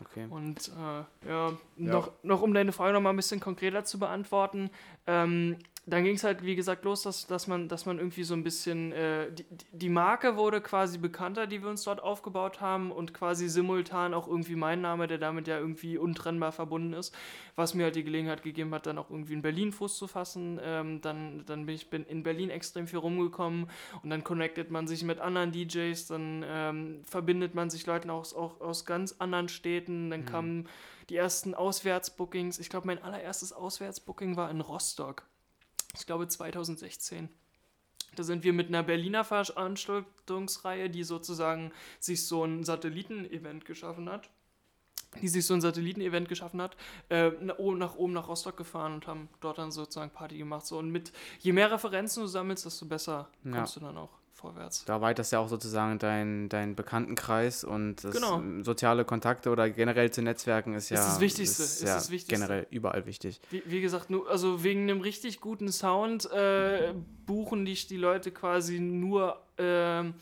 Okay. 0.00 0.26
Und 0.29 0.69
äh, 0.69 1.29
ja, 1.29 1.53
Noch, 1.76 2.12
noch 2.23 2.43
um 2.43 2.53
deine 2.53 2.73
Frage 2.73 2.93
noch 2.93 3.00
mal 3.00 3.11
ein 3.11 3.17
bisschen 3.17 3.41
konkreter 3.41 3.85
zu 3.85 3.99
beantworten, 3.99 4.71
ähm, 5.07 5.57
dann 5.88 6.02
ging 6.02 6.16
es 6.16 6.25
halt, 6.25 6.45
wie 6.45 6.57
gesagt, 6.57 6.85
los, 6.85 7.02
dass, 7.02 7.28
dass, 7.28 7.47
man, 7.47 7.69
dass 7.69 7.87
man 7.87 7.99
irgendwie 7.99 8.25
so 8.25 8.35
ein 8.35 8.43
bisschen, 8.43 8.90
äh, 8.90 9.31
die, 9.31 9.47
die 9.71 9.88
Marke 9.88 10.37
wurde 10.37 10.61
quasi 10.61 10.99
bekannter, 10.99 11.47
die 11.47 11.62
wir 11.62 11.71
uns 11.71 11.85
dort 11.85 12.02
aufgebaut 12.02 12.61
haben 12.61 12.90
und 12.90 13.14
quasi 13.14 13.49
simultan 13.49 14.12
auch 14.12 14.26
irgendwie 14.26 14.57
mein 14.57 14.81
Name, 14.81 15.07
der 15.07 15.19
damit 15.19 15.47
ja 15.47 15.59
irgendwie 15.61 15.97
untrennbar 15.97 16.50
verbunden 16.50 16.93
ist, 16.93 17.14
was 17.55 17.75
mir 17.75 17.85
halt 17.85 17.95
die 17.95 18.02
Gelegenheit 18.02 18.43
gegeben 18.43 18.75
hat, 18.75 18.87
dann 18.87 18.99
auch 18.99 19.11
irgendwie 19.11 19.35
in 19.35 19.43
Berlin 19.43 19.71
Fuß 19.71 19.97
zu 19.97 20.09
fassen. 20.09 20.59
Ähm, 20.61 21.00
dann, 21.02 21.45
dann 21.47 21.66
bin 21.66 21.76
ich 21.76 21.88
bin 21.88 22.04
in 22.04 22.25
Berlin 22.25 22.50
extrem 22.50 22.89
viel 22.89 22.99
rumgekommen 22.99 23.71
und 24.02 24.11
dann 24.11 24.25
connectet 24.25 24.73
man 24.73 24.89
sich 24.89 25.04
mit 25.04 25.21
anderen 25.21 25.52
DJs, 25.52 26.04
dann 26.08 26.45
ähm, 26.49 27.02
verbindet 27.04 27.54
man 27.54 27.71
sich 27.71 27.87
Leuten 27.87 28.11
aus, 28.11 28.34
auch 28.34 28.61
aus 28.61 28.87
ganz 28.87 29.15
anderen 29.21 29.49
Städten, 29.49 30.11
dann 30.11 30.26
kamen 30.26 30.69
die 31.11 31.17
ersten 31.17 31.54
Auswärtsbookings. 31.54 32.58
Ich 32.58 32.71
glaube, 32.71 32.89
mein 32.89 33.00
allererstes 33.00 33.52
Auswärtsbooking 33.52 34.37
war 34.37 34.50
in 34.50 34.61
Rostock. 34.61 35.28
Ich 35.99 36.06
glaube 36.06 36.28
2016. 36.28 37.28
Da 38.15 38.23
sind 38.23 38.45
wir 38.45 38.52
mit 38.52 38.69
einer 38.69 38.82
Berliner 38.82 39.25
Veranstaltungsreihe, 39.25 40.89
die 40.89 41.04
sozusagen 41.04 41.73
sich 42.00 42.26
so 42.26 42.45
ein 42.45 42.65
Satelliten-Event 42.65 43.65
geschaffen 43.65 44.09
hat. 44.09 44.30
Die 45.21 45.28
sich 45.28 45.47
so 45.47 45.54
ein 45.54 45.61
Satelliten-Event 45.61 46.28
geschaffen 46.28 46.61
hat, 46.61 46.76
äh, 47.09 47.30
nach, 47.41 47.59
oben, 47.59 47.78
nach 47.78 47.95
oben 47.97 48.13
nach 48.13 48.28
Rostock 48.28 48.56
gefahren 48.56 48.95
und 48.95 49.06
haben 49.06 49.28
dort 49.41 49.59
dann 49.59 49.71
sozusagen 49.71 50.11
Party 50.11 50.37
gemacht. 50.37 50.67
So. 50.67 50.78
Und 50.78 50.91
mit 50.91 51.13
je 51.41 51.52
mehr 51.52 51.71
Referenzen 51.71 52.23
du 52.23 52.26
sammelst, 52.26 52.67
desto 52.67 52.87
besser 52.87 53.30
Ja. 53.45 53.52
kommst 53.52 53.76
du 53.76 53.80
dann 53.80 53.97
auch 53.97 54.11
vorwärts. 54.47 54.85
Da 54.85 55.00
weiterst 55.00 55.32
ja 55.32 55.39
auch 55.41 55.49
sozusagen 55.49 55.99
dein, 55.99 56.49
dein 56.49 56.75
Bekanntenkreis 56.75 57.65
und 57.65 58.02
Genau. 58.13 58.43
soziale 58.63 59.04
Kontakte 59.04 59.50
oder 59.50 59.69
generell 59.71 60.11
zu 60.11 60.23
Netzwerken 60.23 60.75
ist 60.75 60.91
ja 60.91 60.97
das 60.97 61.21
Wichtigste, 61.21 61.63
ist 61.63 61.82
ja 61.82 61.95
das 61.95 62.11
Wichtigste. 62.11 62.35
generell 62.47 62.67
überall 62.71 63.06
wichtig. 63.06 63.41
Wie, 63.50 63.63
wie 63.67 63.80
gesagt, 63.80 64.11
nur, 64.11 64.28
also 64.30 64.63
wegen 64.63 64.82
einem 64.82 65.00
richtig 65.00 65.41
guten 65.41 65.71
Sound 65.73 66.30
äh, 66.30 66.95
buchen 67.26 67.65
dich 67.65 67.87
die 67.87 67.97
Leute 67.97 68.30
quasi 68.30 68.78
nur 68.80 69.41
ähm, 69.59 70.15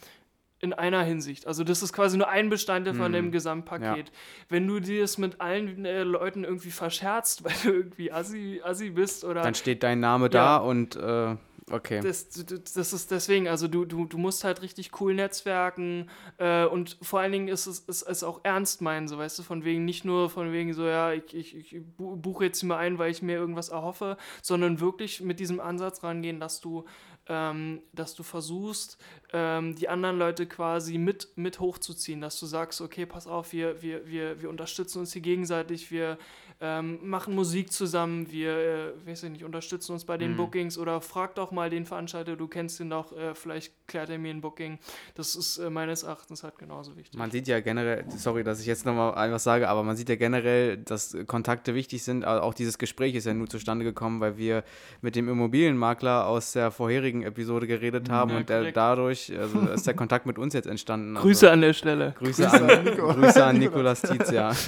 in 0.60 0.72
einer 0.72 1.02
Hinsicht. 1.02 1.46
Also 1.46 1.62
das 1.62 1.82
ist 1.82 1.92
quasi 1.92 2.16
nur 2.16 2.28
ein 2.28 2.48
Bestandteil 2.48 2.94
von 2.94 3.06
Hm. 3.06 3.12
dem 3.12 3.32
Gesamtpaket. 3.32 4.10
Wenn 4.48 4.66
du 4.66 4.80
dir 4.80 5.02
das 5.02 5.18
mit 5.18 5.38
allen 5.42 5.84
äh, 5.84 6.04
Leuten 6.04 6.42
irgendwie 6.44 6.70
verscherzt, 6.70 7.44
weil 7.44 7.52
du 7.62 7.70
irgendwie 7.70 8.10
Assi, 8.10 8.62
Assi 8.64 8.88
bist 8.90 9.24
oder 9.24 9.42
Dann 9.42 9.54
steht 9.54 9.82
dein 9.82 10.00
Name 10.00 10.30
da 10.30 10.56
und 10.56 10.96
äh, 10.96 11.36
okay. 11.70 12.00
das, 12.00 12.28
das 12.28 12.92
ist 12.92 13.10
deswegen, 13.10 13.48
also 13.48 13.68
du, 13.68 13.84
du, 13.84 14.06
du 14.06 14.18
musst 14.18 14.44
halt 14.44 14.62
richtig 14.62 15.00
cool 15.00 15.14
netzwerken 15.14 16.08
äh, 16.38 16.64
und 16.64 16.96
vor 17.02 17.20
allen 17.20 17.32
Dingen 17.32 17.48
ist 17.48 17.66
es 17.66 17.80
ist, 17.80 18.02
es 18.02 18.22
auch 18.22 18.40
ernst 18.42 18.82
meinen, 18.82 19.08
so 19.08 19.18
weißt 19.18 19.38
du, 19.38 19.42
von 19.42 19.64
wegen 19.64 19.84
nicht 19.84 20.04
nur 20.04 20.30
von 20.30 20.52
wegen 20.52 20.72
so, 20.74 20.84
ja, 20.86 21.12
ich, 21.12 21.34
ich, 21.34 21.56
ich 21.56 21.82
bu- 21.96 22.16
buche 22.16 22.44
jetzt 22.44 22.62
mal 22.62 22.78
ein, 22.78 22.98
weil 22.98 23.10
ich 23.10 23.22
mir 23.22 23.36
irgendwas 23.36 23.70
erhoffe, 23.70 24.16
sondern 24.42 24.80
wirklich 24.80 25.20
mit 25.20 25.40
diesem 25.40 25.60
Ansatz 25.60 26.02
rangehen, 26.02 26.40
dass 26.40 26.60
du 26.60 26.84
ähm, 27.26 27.80
dass 27.94 28.14
du 28.14 28.22
versuchst, 28.22 28.98
ähm, 29.32 29.74
die 29.76 29.88
anderen 29.88 30.18
Leute 30.18 30.46
quasi 30.46 30.98
mit, 30.98 31.28
mit 31.36 31.58
hochzuziehen, 31.58 32.20
dass 32.20 32.38
du 32.38 32.44
sagst, 32.44 32.82
okay, 32.82 33.06
pass 33.06 33.26
auf, 33.26 33.54
wir, 33.54 33.80
wir, 33.80 34.06
wir, 34.06 34.42
wir 34.42 34.50
unterstützen 34.50 34.98
uns 34.98 35.14
hier 35.14 35.22
gegenseitig, 35.22 35.90
wir 35.90 36.18
ähm, 36.60 36.98
machen 37.02 37.34
Musik 37.34 37.72
zusammen, 37.72 38.30
wir, 38.30 38.50
äh, 38.56 39.06
weiß 39.06 39.24
ich 39.24 39.30
nicht, 39.30 39.44
unterstützen 39.44 39.92
uns 39.92 40.04
bei 40.04 40.16
den 40.16 40.32
Mhm. 40.32 40.36
Bookings 40.36 40.78
oder 40.78 41.00
frag 41.00 41.34
doch 41.34 41.50
mal 41.50 41.68
den 41.68 41.84
Veranstalter, 41.84 42.36
du 42.36 42.46
kennst 42.48 42.80
ihn 42.80 42.90
doch, 42.90 43.12
äh, 43.16 43.34
vielleicht 43.34 43.72
klärt 43.86 44.08
er 44.10 44.18
mir 44.18 44.30
ein 44.30 44.40
Booking. 44.40 44.78
Das 45.14 45.36
ist 45.36 45.58
äh, 45.58 45.68
meines 45.68 46.04
Erachtens 46.04 46.42
halt 46.42 46.56
genauso 46.58 46.96
wichtig. 46.96 47.18
Man 47.18 47.30
sieht 47.30 47.48
ja 47.48 47.60
generell, 47.60 48.04
sorry, 48.16 48.44
dass 48.44 48.60
ich 48.60 48.66
jetzt 48.66 48.86
nochmal 48.86 49.12
etwas 49.26 49.44
sage, 49.44 49.68
aber 49.68 49.82
man 49.82 49.96
sieht 49.96 50.08
ja 50.08 50.16
generell, 50.16 50.76
dass 50.78 51.16
Kontakte 51.26 51.74
wichtig 51.74 52.02
sind. 52.02 52.24
Auch 52.24 52.54
dieses 52.54 52.78
Gespräch 52.78 53.14
ist 53.14 53.26
ja 53.26 53.34
nur 53.34 53.48
zustande 53.48 53.84
gekommen, 53.84 54.20
weil 54.20 54.36
wir 54.38 54.64
mit 55.02 55.16
dem 55.16 55.28
Immobilienmakler 55.28 56.26
aus 56.26 56.52
der 56.52 56.70
vorherigen 56.70 57.22
Episode 57.22 57.66
geredet 57.66 58.08
haben 58.10 58.30
Ja, 58.30 58.36
und 58.38 58.48
der, 58.48 58.72
dadurch 58.72 59.32
also 59.36 59.60
ist 59.74 59.86
der 59.86 59.94
Kontakt 59.94 60.26
mit 60.26 60.38
uns 60.38 60.54
jetzt 60.54 60.66
entstanden. 60.66 61.14
Grüße 61.14 61.46
also, 61.46 61.52
an 61.52 61.60
der 61.60 61.72
Stelle. 61.72 62.14
Grüße 62.18 62.50
an, 62.50 62.84
Grüße 62.96 63.44
an 63.44 63.58
Nikolas 63.58 64.02
Tietz, 64.02 64.30
ja. 64.30 64.52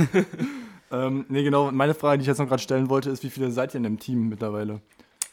Ähm, 0.90 1.25
nee, 1.29 1.42
genau. 1.42 1.70
Meine 1.72 1.94
Frage, 1.94 2.18
die 2.18 2.22
ich 2.22 2.29
jetzt 2.29 2.38
noch 2.38 2.49
gerade 2.49 2.62
stellen 2.62 2.88
wollte, 2.88 3.11
ist, 3.11 3.22
wie 3.25 3.31
viele 3.31 3.51
seid 3.51 3.75
ihr 3.75 3.79
in 3.79 3.83
dem 3.85 3.99
Team 3.99 4.29
mittlerweile? 4.29 4.81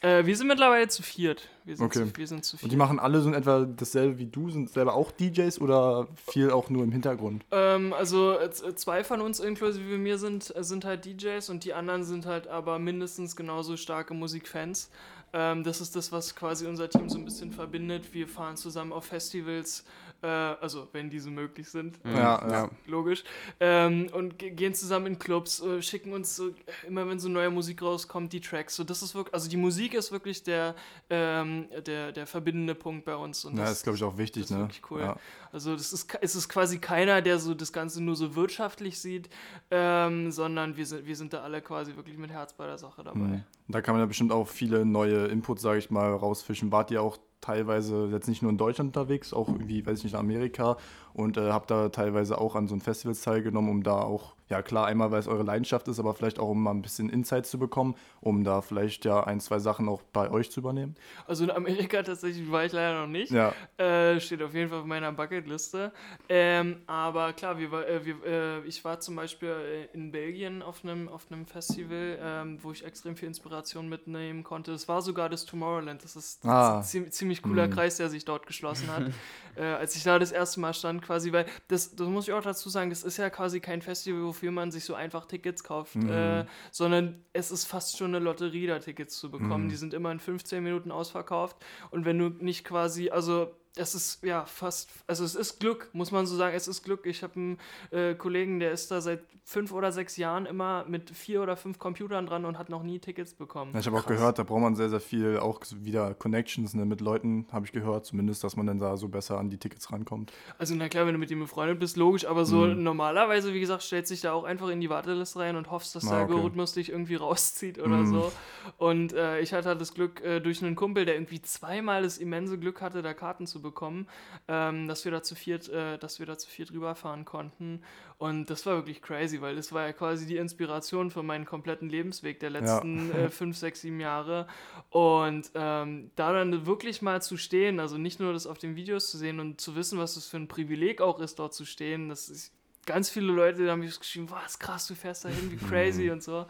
Äh, 0.00 0.26
wir 0.26 0.36
sind 0.36 0.48
mittlerweile 0.48 0.88
zu 0.88 1.02
viert. 1.02 1.48
Wir 1.64 1.76
sind, 1.76 1.86
Okay. 1.86 2.04
zu, 2.06 2.16
wir 2.16 2.26
sind 2.26 2.44
zu 2.44 2.56
Und 2.56 2.60
viert. 2.60 2.72
die 2.72 2.76
machen 2.76 2.98
alle 2.98 3.20
so 3.20 3.28
in 3.28 3.34
etwa 3.34 3.64
dasselbe 3.64 4.18
wie 4.18 4.26
du, 4.26 4.50
sind 4.50 4.68
selber 4.70 4.94
auch 4.94 5.10
DJs 5.10 5.60
oder 5.60 6.06
viel 6.26 6.50
auch 6.50 6.68
nur 6.68 6.84
im 6.84 6.92
Hintergrund? 6.92 7.44
Ähm, 7.50 7.92
also 7.94 8.36
zwei 8.74 9.02
von 9.02 9.20
uns 9.22 9.40
inklusive 9.40 9.96
mir 9.96 10.18
sind, 10.18 10.54
äh, 10.54 10.62
sind 10.62 10.84
halt 10.84 11.04
DJs 11.06 11.48
und 11.50 11.64
die 11.64 11.72
anderen 11.72 12.04
sind 12.04 12.26
halt 12.26 12.48
aber 12.48 12.78
mindestens 12.78 13.34
genauso 13.34 13.76
starke 13.78 14.12
Musikfans. 14.12 14.90
Ähm, 15.32 15.64
das 15.64 15.80
ist 15.80 15.96
das, 15.96 16.12
was 16.12 16.36
quasi 16.36 16.66
unser 16.66 16.88
Team 16.88 17.08
so 17.08 17.18
ein 17.18 17.24
bisschen 17.24 17.50
verbindet. 17.50 18.12
Wir 18.14 18.28
fahren 18.28 18.56
zusammen 18.56 18.92
auf 18.92 19.06
Festivals, 19.06 19.84
äh, 20.22 20.26
also 20.28 20.86
wenn 20.92 21.10
diese 21.10 21.28
möglich 21.28 21.68
sind, 21.68 21.98
Ja, 22.04 22.48
ja. 22.48 22.70
logisch, 22.86 23.24
ähm, 23.58 24.06
und 24.12 24.38
ge- 24.38 24.50
gehen 24.50 24.74
zusammen 24.74 25.06
in 25.06 25.18
Clubs, 25.18 25.60
äh, 25.60 25.82
schicken 25.82 26.12
uns 26.12 26.36
so, 26.36 26.50
immer 26.86 27.08
wenn 27.08 27.18
so 27.18 27.28
neue 27.28 27.50
Musik 27.50 27.82
rauskommt, 27.82 28.32
die 28.32 28.40
Tracks. 28.40 28.76
So, 28.76 28.84
das 28.84 29.02
ist 29.02 29.16
wirklich, 29.16 29.34
also 29.34 29.48
die 29.50 29.56
Musik 29.56 29.94
ist 29.94 30.12
wirklich 30.12 30.44
der, 30.44 30.76
ähm, 31.10 31.53
der, 31.86 32.12
der 32.12 32.26
verbindende 32.26 32.74
Punkt 32.74 33.04
bei 33.04 33.16
uns. 33.16 33.44
Und 33.44 33.56
Ja, 33.56 33.70
ist, 33.70 33.82
glaube 33.82 33.96
ich, 33.96 34.04
auch 34.04 34.18
wichtig, 34.18 34.42
das 34.42 34.50
ist 34.50 34.56
ne? 34.56 34.62
wirklich 34.64 34.82
cool. 34.90 35.00
Ja. 35.00 35.16
Also 35.52 35.74
das 35.74 35.92
ist, 35.92 36.16
es 36.20 36.34
ist 36.34 36.48
quasi 36.48 36.78
keiner, 36.78 37.22
der 37.22 37.38
so 37.38 37.54
das 37.54 37.72
Ganze 37.72 38.02
nur 38.02 38.16
so 38.16 38.34
wirtschaftlich 38.34 38.98
sieht, 38.98 39.28
ähm, 39.70 40.30
sondern 40.30 40.76
wir 40.76 40.86
sind, 40.86 41.06
wir 41.06 41.16
sind 41.16 41.32
da 41.32 41.42
alle 41.42 41.62
quasi 41.62 41.96
wirklich 41.96 42.18
mit 42.18 42.30
Herz 42.30 42.52
bei 42.52 42.66
der 42.66 42.78
Sache 42.78 43.02
dabei. 43.04 43.18
Mhm. 43.18 43.44
Da 43.68 43.80
kann 43.80 43.94
man 43.94 44.02
ja 44.02 44.06
bestimmt 44.06 44.32
auch 44.32 44.48
viele 44.48 44.84
neue 44.84 45.26
Inputs, 45.26 45.62
sage 45.62 45.78
ich 45.78 45.90
mal, 45.90 46.12
rausfischen. 46.12 46.72
Wart 46.72 46.90
ihr 46.90 47.02
auch 47.02 47.18
teilweise 47.44 48.08
jetzt 48.10 48.26
nicht 48.26 48.40
nur 48.42 48.50
in 48.50 48.56
Deutschland 48.56 48.96
unterwegs, 48.96 49.34
auch 49.34 49.48
irgendwie, 49.48 49.84
weiß 49.84 49.98
ich 49.98 50.04
nicht, 50.04 50.14
in 50.14 50.18
Amerika 50.18 50.78
und 51.12 51.36
äh, 51.36 51.50
habt 51.52 51.70
da 51.70 51.90
teilweise 51.90 52.38
auch 52.38 52.56
an 52.56 52.68
so 52.68 52.74
einen 52.74 52.80
Festivals 52.80 53.20
teilgenommen, 53.20 53.70
um 53.70 53.82
da 53.82 54.00
auch, 54.00 54.34
ja 54.48 54.62
klar, 54.62 54.86
einmal, 54.86 55.10
weil 55.10 55.20
es 55.20 55.26
eure 55.28 55.42
Leidenschaft 55.42 55.88
ist, 55.88 55.98
aber 55.98 56.14
vielleicht 56.14 56.38
auch, 56.38 56.48
um 56.50 56.62
mal 56.62 56.70
ein 56.72 56.82
bisschen 56.82 57.08
Insights 57.08 57.50
zu 57.50 57.58
bekommen, 57.58 57.94
um 58.20 58.44
da 58.44 58.60
vielleicht 58.60 59.04
ja 59.04 59.24
ein, 59.24 59.40
zwei 59.40 59.58
Sachen 59.58 59.88
auch 59.88 60.02
bei 60.12 60.30
euch 60.30 60.50
zu 60.50 60.60
übernehmen. 60.60 60.94
Also 61.26 61.44
in 61.44 61.50
Amerika 61.50 62.02
tatsächlich 62.02 62.50
war 62.50 62.64
ich 62.64 62.72
leider 62.72 63.00
noch 63.00 63.06
nicht. 63.08 63.32
Ja, 63.32 63.52
Äh, 63.78 64.20
steht 64.20 64.42
auf 64.42 64.54
jeden 64.54 64.68
Fall 64.70 64.80
auf 64.80 64.86
meiner 64.86 65.12
Bucketliste. 65.12 65.92
Ähm, 66.28 66.82
aber 66.86 67.32
klar, 67.32 67.58
wir, 67.58 67.72
äh, 67.72 68.04
wir, 68.04 68.24
äh, 68.24 68.60
ich 68.66 68.84
war 68.84 69.00
zum 69.00 69.16
Beispiel 69.16 69.48
äh, 69.92 69.94
in 69.94 70.12
Belgien 70.12 70.62
auf 70.62 70.84
einem 70.84 71.08
auf 71.08 71.26
einem 71.30 71.46
Festival, 71.46 72.18
ähm, 72.20 72.58
wo 72.62 72.72
ich 72.72 72.84
extrem 72.84 73.16
viel 73.16 73.28
Inspiration 73.28 73.88
mitnehmen 73.88 74.44
konnte. 74.44 74.72
Es 74.72 74.88
war 74.88 75.02
sogar 75.02 75.28
das 75.28 75.44
Tomorrowland. 75.44 76.04
Das 76.04 76.16
ist, 76.16 76.44
das 76.44 76.50
Ah. 76.52 76.80
ist 76.80 76.94
ein 76.94 77.10
ziemlich, 77.10 77.42
cooler 77.42 77.66
Mhm. 77.66 77.70
Kreis, 77.72 77.96
der 77.96 78.08
sich 78.10 78.24
dort 78.24 78.46
geschlossen 78.46 78.88
hat. 78.90 79.04
äh, 79.56 79.62
als 79.62 79.96
ich 79.96 80.02
da 80.02 80.18
das 80.18 80.32
erste 80.32 80.60
Mal 80.60 80.74
stand, 80.74 81.02
quasi, 81.02 81.32
weil 81.32 81.46
das, 81.68 81.94
das 81.94 82.08
muss 82.08 82.28
ich 82.28 82.34
auch 82.34 82.42
dazu 82.42 82.68
sagen, 82.68 82.90
das 82.90 83.02
ist 83.02 83.16
ja 83.16 83.30
quasi 83.30 83.60
kein 83.60 83.82
Festival, 83.82 84.22
wofür 84.24 84.50
man 84.50 84.70
sich 84.70 84.84
so 84.84 84.94
einfach 84.94 85.26
Tickets 85.26 85.64
kauft, 85.64 85.96
Mhm. 85.96 86.10
äh, 86.10 86.44
sondern 86.70 87.24
es 87.32 87.50
ist 87.50 87.64
fast 87.64 87.96
schon 87.98 88.14
eine 88.14 88.18
Lotterie, 88.24 88.66
da 88.66 88.78
Tickets 88.78 89.18
zu 89.18 89.30
bekommen. 89.30 89.64
Mhm. 89.64 89.68
Die 89.68 89.76
sind 89.76 89.94
immer 89.94 90.10
in 90.12 90.20
15 90.20 90.62
Minuten 90.62 90.90
ausverkauft. 90.90 91.56
Und 91.90 92.04
wenn 92.04 92.18
du 92.18 92.28
nicht 92.28 92.64
quasi, 92.64 93.10
also 93.10 93.54
es 93.76 93.94
ist 93.94 94.22
ja 94.22 94.44
fast, 94.46 94.88
also 95.06 95.24
es 95.24 95.34
ist 95.34 95.58
Glück, 95.58 95.88
muss 95.92 96.12
man 96.12 96.26
so 96.26 96.36
sagen, 96.36 96.54
es 96.54 96.68
ist 96.68 96.84
Glück. 96.84 97.06
Ich 97.06 97.22
habe 97.22 97.34
einen 97.34 97.58
äh, 97.90 98.14
Kollegen, 98.14 98.60
der 98.60 98.70
ist 98.70 98.90
da 98.90 99.00
seit 99.00 99.20
fünf 99.46 99.72
oder 99.72 99.90
sechs 99.92 100.16
Jahren 100.16 100.46
immer 100.46 100.84
mit 100.88 101.10
vier 101.10 101.42
oder 101.42 101.56
fünf 101.56 101.78
Computern 101.78 102.24
dran 102.26 102.44
und 102.44 102.56
hat 102.56 102.68
noch 102.70 102.82
nie 102.82 102.98
Tickets 103.00 103.34
bekommen. 103.34 103.72
Ja, 103.74 103.80
ich 103.80 103.86
habe 103.86 103.98
auch 103.98 104.06
gehört, 104.06 104.38
da 104.38 104.42
braucht 104.44 104.60
man 104.62 104.74
sehr, 104.76 104.88
sehr 104.90 105.00
viel, 105.00 105.38
auch 105.38 105.60
wieder 105.80 106.14
Connections 106.14 106.72
ne, 106.74 106.84
mit 106.86 107.00
Leuten, 107.00 107.46
habe 107.52 107.66
ich 107.66 107.72
gehört, 107.72 108.06
zumindest, 108.06 108.42
dass 108.44 108.56
man 108.56 108.66
dann 108.66 108.78
da 108.78 108.96
so 108.96 109.08
besser 109.08 109.38
an 109.38 109.50
die 109.50 109.58
Tickets 109.58 109.92
rankommt. 109.92 110.32
Also 110.56 110.74
na 110.76 110.88
klar, 110.88 111.06
wenn 111.06 111.12
du 111.14 111.18
mit 111.18 111.30
ihm 111.30 111.40
befreundet 111.40 111.78
bist, 111.80 111.96
logisch, 111.96 112.24
aber 112.26 112.46
so 112.46 112.66
Mhm. 112.66 112.82
normalerweise, 112.84 113.52
wie 113.52 113.60
gesagt, 113.60 113.82
stellst 113.82 114.10
dich 114.12 114.20
da 114.22 114.32
auch 114.32 114.44
einfach 114.44 114.68
in 114.68 114.80
die 114.80 114.88
Warteliste 114.88 115.40
rein 115.40 115.56
und 115.56 115.70
hoffst, 115.70 115.94
dass 115.96 116.04
der 116.04 116.12
Ah, 116.12 116.22
okay. 116.22 116.32
Algorithmus 116.32 116.72
dich 116.72 116.90
irgendwie 116.90 117.14
rauszieht 117.16 117.78
oder 117.78 117.98
Mhm. 117.98 118.06
so. 118.06 118.32
Und 118.78 119.12
äh, 119.12 119.40
ich 119.40 119.52
hatte 119.52 119.68
halt 119.68 119.80
das 119.80 119.92
Glück 119.94 120.22
äh, 120.22 120.40
durch 120.40 120.62
einen 120.62 120.76
Kumpel, 120.76 121.04
der 121.04 121.16
irgendwie 121.16 121.42
zweimal 121.42 122.02
das 122.02 122.18
immense 122.18 122.58
Glück 122.58 122.80
hatte, 122.80 123.02
da 123.02 123.12
Karten 123.14 123.46
zu 123.46 123.60
bekommen, 123.64 124.06
ähm, 124.46 124.86
dass 124.86 125.04
wir 125.04 125.10
da 125.10 125.24
zu 125.24 125.34
viert, 125.34 125.68
äh, 125.68 125.98
dass 125.98 126.20
wir 126.20 126.26
da 126.26 126.38
zu 126.38 126.48
viert 126.48 126.70
rüberfahren 126.70 127.24
konnten. 127.24 127.82
Und 128.18 128.48
das 128.48 128.64
war 128.64 128.76
wirklich 128.76 129.02
crazy, 129.02 129.40
weil 129.40 129.56
das 129.56 129.72
war 129.72 129.86
ja 129.86 129.92
quasi 129.92 130.26
die 130.26 130.36
Inspiration 130.36 131.10
für 131.10 131.24
meinen 131.24 131.44
kompletten 131.44 131.90
Lebensweg 131.90 132.38
der 132.38 132.50
letzten 132.50 133.10
äh, 133.10 133.28
fünf, 133.30 133.56
sechs, 133.56 133.80
sieben 133.80 133.98
Jahre. 133.98 134.46
Und 134.90 135.50
ähm, 135.54 136.12
da 136.14 136.32
dann 136.32 136.66
wirklich 136.66 137.02
mal 137.02 137.20
zu 137.20 137.36
stehen, 137.36 137.80
also 137.80 137.98
nicht 137.98 138.20
nur 138.20 138.32
das 138.32 138.46
auf 138.46 138.58
den 138.58 138.76
Videos 138.76 139.10
zu 139.10 139.18
sehen 139.18 139.40
und 139.40 139.60
zu 139.60 139.74
wissen, 139.74 139.98
was 139.98 140.14
das 140.14 140.28
für 140.28 140.36
ein 140.36 140.46
Privileg 140.46 141.00
auch 141.00 141.18
ist, 141.18 141.40
dort 141.40 141.54
zu 141.54 141.64
stehen, 141.64 142.08
das 142.08 142.28
ist 142.28 142.52
ganz 142.86 143.10
viele 143.10 143.32
Leute 143.32 143.70
haben 143.70 143.80
mich 143.80 143.98
geschrieben, 143.98 144.28
was 144.30 144.58
krass, 144.58 144.86
du 144.86 144.94
fährst 144.94 145.24
da 145.24 145.28
hin, 145.28 145.50
wie 145.50 145.56
crazy 145.56 146.10
und 146.10 146.22
so. 146.22 146.46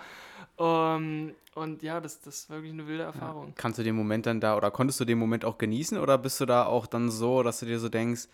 Ähm, 0.58 1.34
und 1.54 1.82
ja, 1.82 2.00
das, 2.00 2.20
das 2.20 2.34
ist 2.36 2.50
wirklich 2.50 2.72
eine 2.72 2.86
wilde 2.86 3.04
Erfahrung. 3.04 3.52
Kannst 3.56 3.78
du 3.78 3.82
den 3.82 3.94
Moment 3.94 4.26
dann 4.26 4.40
da 4.40 4.56
oder 4.56 4.70
konntest 4.70 5.00
du 5.00 5.04
den 5.04 5.18
Moment 5.18 5.44
auch 5.44 5.58
genießen 5.58 5.98
oder 5.98 6.18
bist 6.18 6.40
du 6.40 6.46
da 6.46 6.66
auch 6.66 6.86
dann 6.86 7.10
so, 7.10 7.42
dass 7.42 7.60
du 7.60 7.66
dir 7.66 7.78
so 7.78 7.88
denkst, 7.88 8.28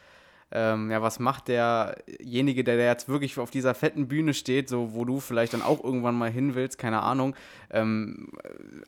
ähm, 0.52 0.90
ja, 0.90 1.02
was 1.02 1.18
macht 1.18 1.48
derjenige, 1.48 2.64
der, 2.64 2.76
der 2.76 2.86
jetzt 2.86 3.08
wirklich 3.08 3.38
auf 3.38 3.50
dieser 3.50 3.74
fetten 3.74 4.08
Bühne 4.08 4.34
steht, 4.34 4.68
so 4.68 4.94
wo 4.94 5.04
du 5.04 5.20
vielleicht 5.20 5.54
dann 5.54 5.62
auch 5.62 5.82
irgendwann 5.82 6.16
mal 6.16 6.30
hin 6.30 6.54
willst, 6.54 6.78
keine 6.78 7.02
Ahnung, 7.02 7.34
ähm, 7.70 8.30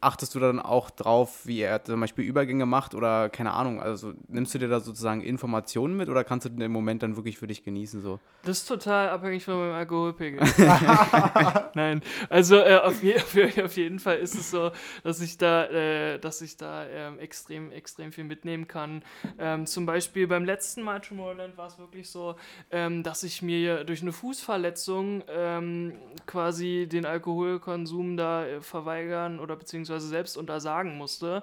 achtest 0.01 0.35
du 0.35 0.41
dann 0.41 0.61
auch 0.61 0.91
drauf, 0.91 1.47
wie 1.47 1.61
er 1.61 1.85
zum 1.85 2.01
Beispiel 2.01 2.25
Übergänge 2.25 2.67
macht 2.67 2.95
oder 2.95 3.29
keine 3.29 3.53
Ahnung, 3.53 3.81
also 3.81 4.13
nimmst 4.29 4.55
du 4.55 4.59
dir 4.59 4.69
da 4.69 4.81
sozusagen 4.81 5.23
Informationen 5.23 5.97
mit 5.97 6.09
oder 6.09 6.25
kannst 6.25 6.47
du 6.47 6.51
den 6.51 6.73
Moment 6.73 7.03
dann 7.03 7.17
wirklich 7.17 7.39
für 7.39 7.47
dich 7.47 7.63
genießen 7.63 8.03
so? 8.03 8.19
Das 8.45 8.59
ist 8.59 8.67
total 8.67 9.11
abhängig 9.11 9.45
von 9.45 9.55
meinem 9.55 9.75
Alkoholpegel. 9.75 10.41
Nein, 11.75 12.03
also 12.29 12.57
äh, 12.57 12.77
auf, 12.77 13.03
je, 13.03 13.17
auf, 13.65 13.77
jeden 13.77 13.99
Fall 13.99 14.19
ist 14.19 14.35
es 14.35 14.51
so, 14.51 14.73
dass 15.03 15.21
ich 15.21 15.39
da, 15.39 15.67
äh, 15.67 16.19
dass 16.19 16.41
ich 16.43 16.57
da 16.57 16.87
ähm, 16.87 17.19
extrem, 17.19 17.71
extrem 17.73 18.13
viel 18.13 18.25
mitnehmen 18.25 18.69
kann. 18.69 19.05
Ähm, 19.39 19.67
zum 19.67 19.87
Beispiel 19.87 20.27
beim 20.27 20.45
letzten 20.45 20.83
Mal 20.83 21.01
Tomorrowland 21.01 21.52
war 21.57 21.67
es 21.67 21.79
wirklich 21.79 22.11
so, 22.11 22.37
ähm, 22.71 23.03
dass 23.03 23.23
ich 23.23 23.43
mir 23.43 23.85
durch 23.85 24.03
eine 24.03 24.13
Fußverletzung 24.13 25.23
ähm, 25.29 25.95
quasi 26.27 26.89
den 26.91 27.07
Alkoholkonsum 27.07 28.17
da 28.17 28.47
äh, 28.47 28.61
verweigern 28.61 29.41
oder 29.41 29.57
beziehungsweise 29.57 30.09
selbst 30.09 30.37
untersagen 30.37 30.97
musste, 30.97 31.43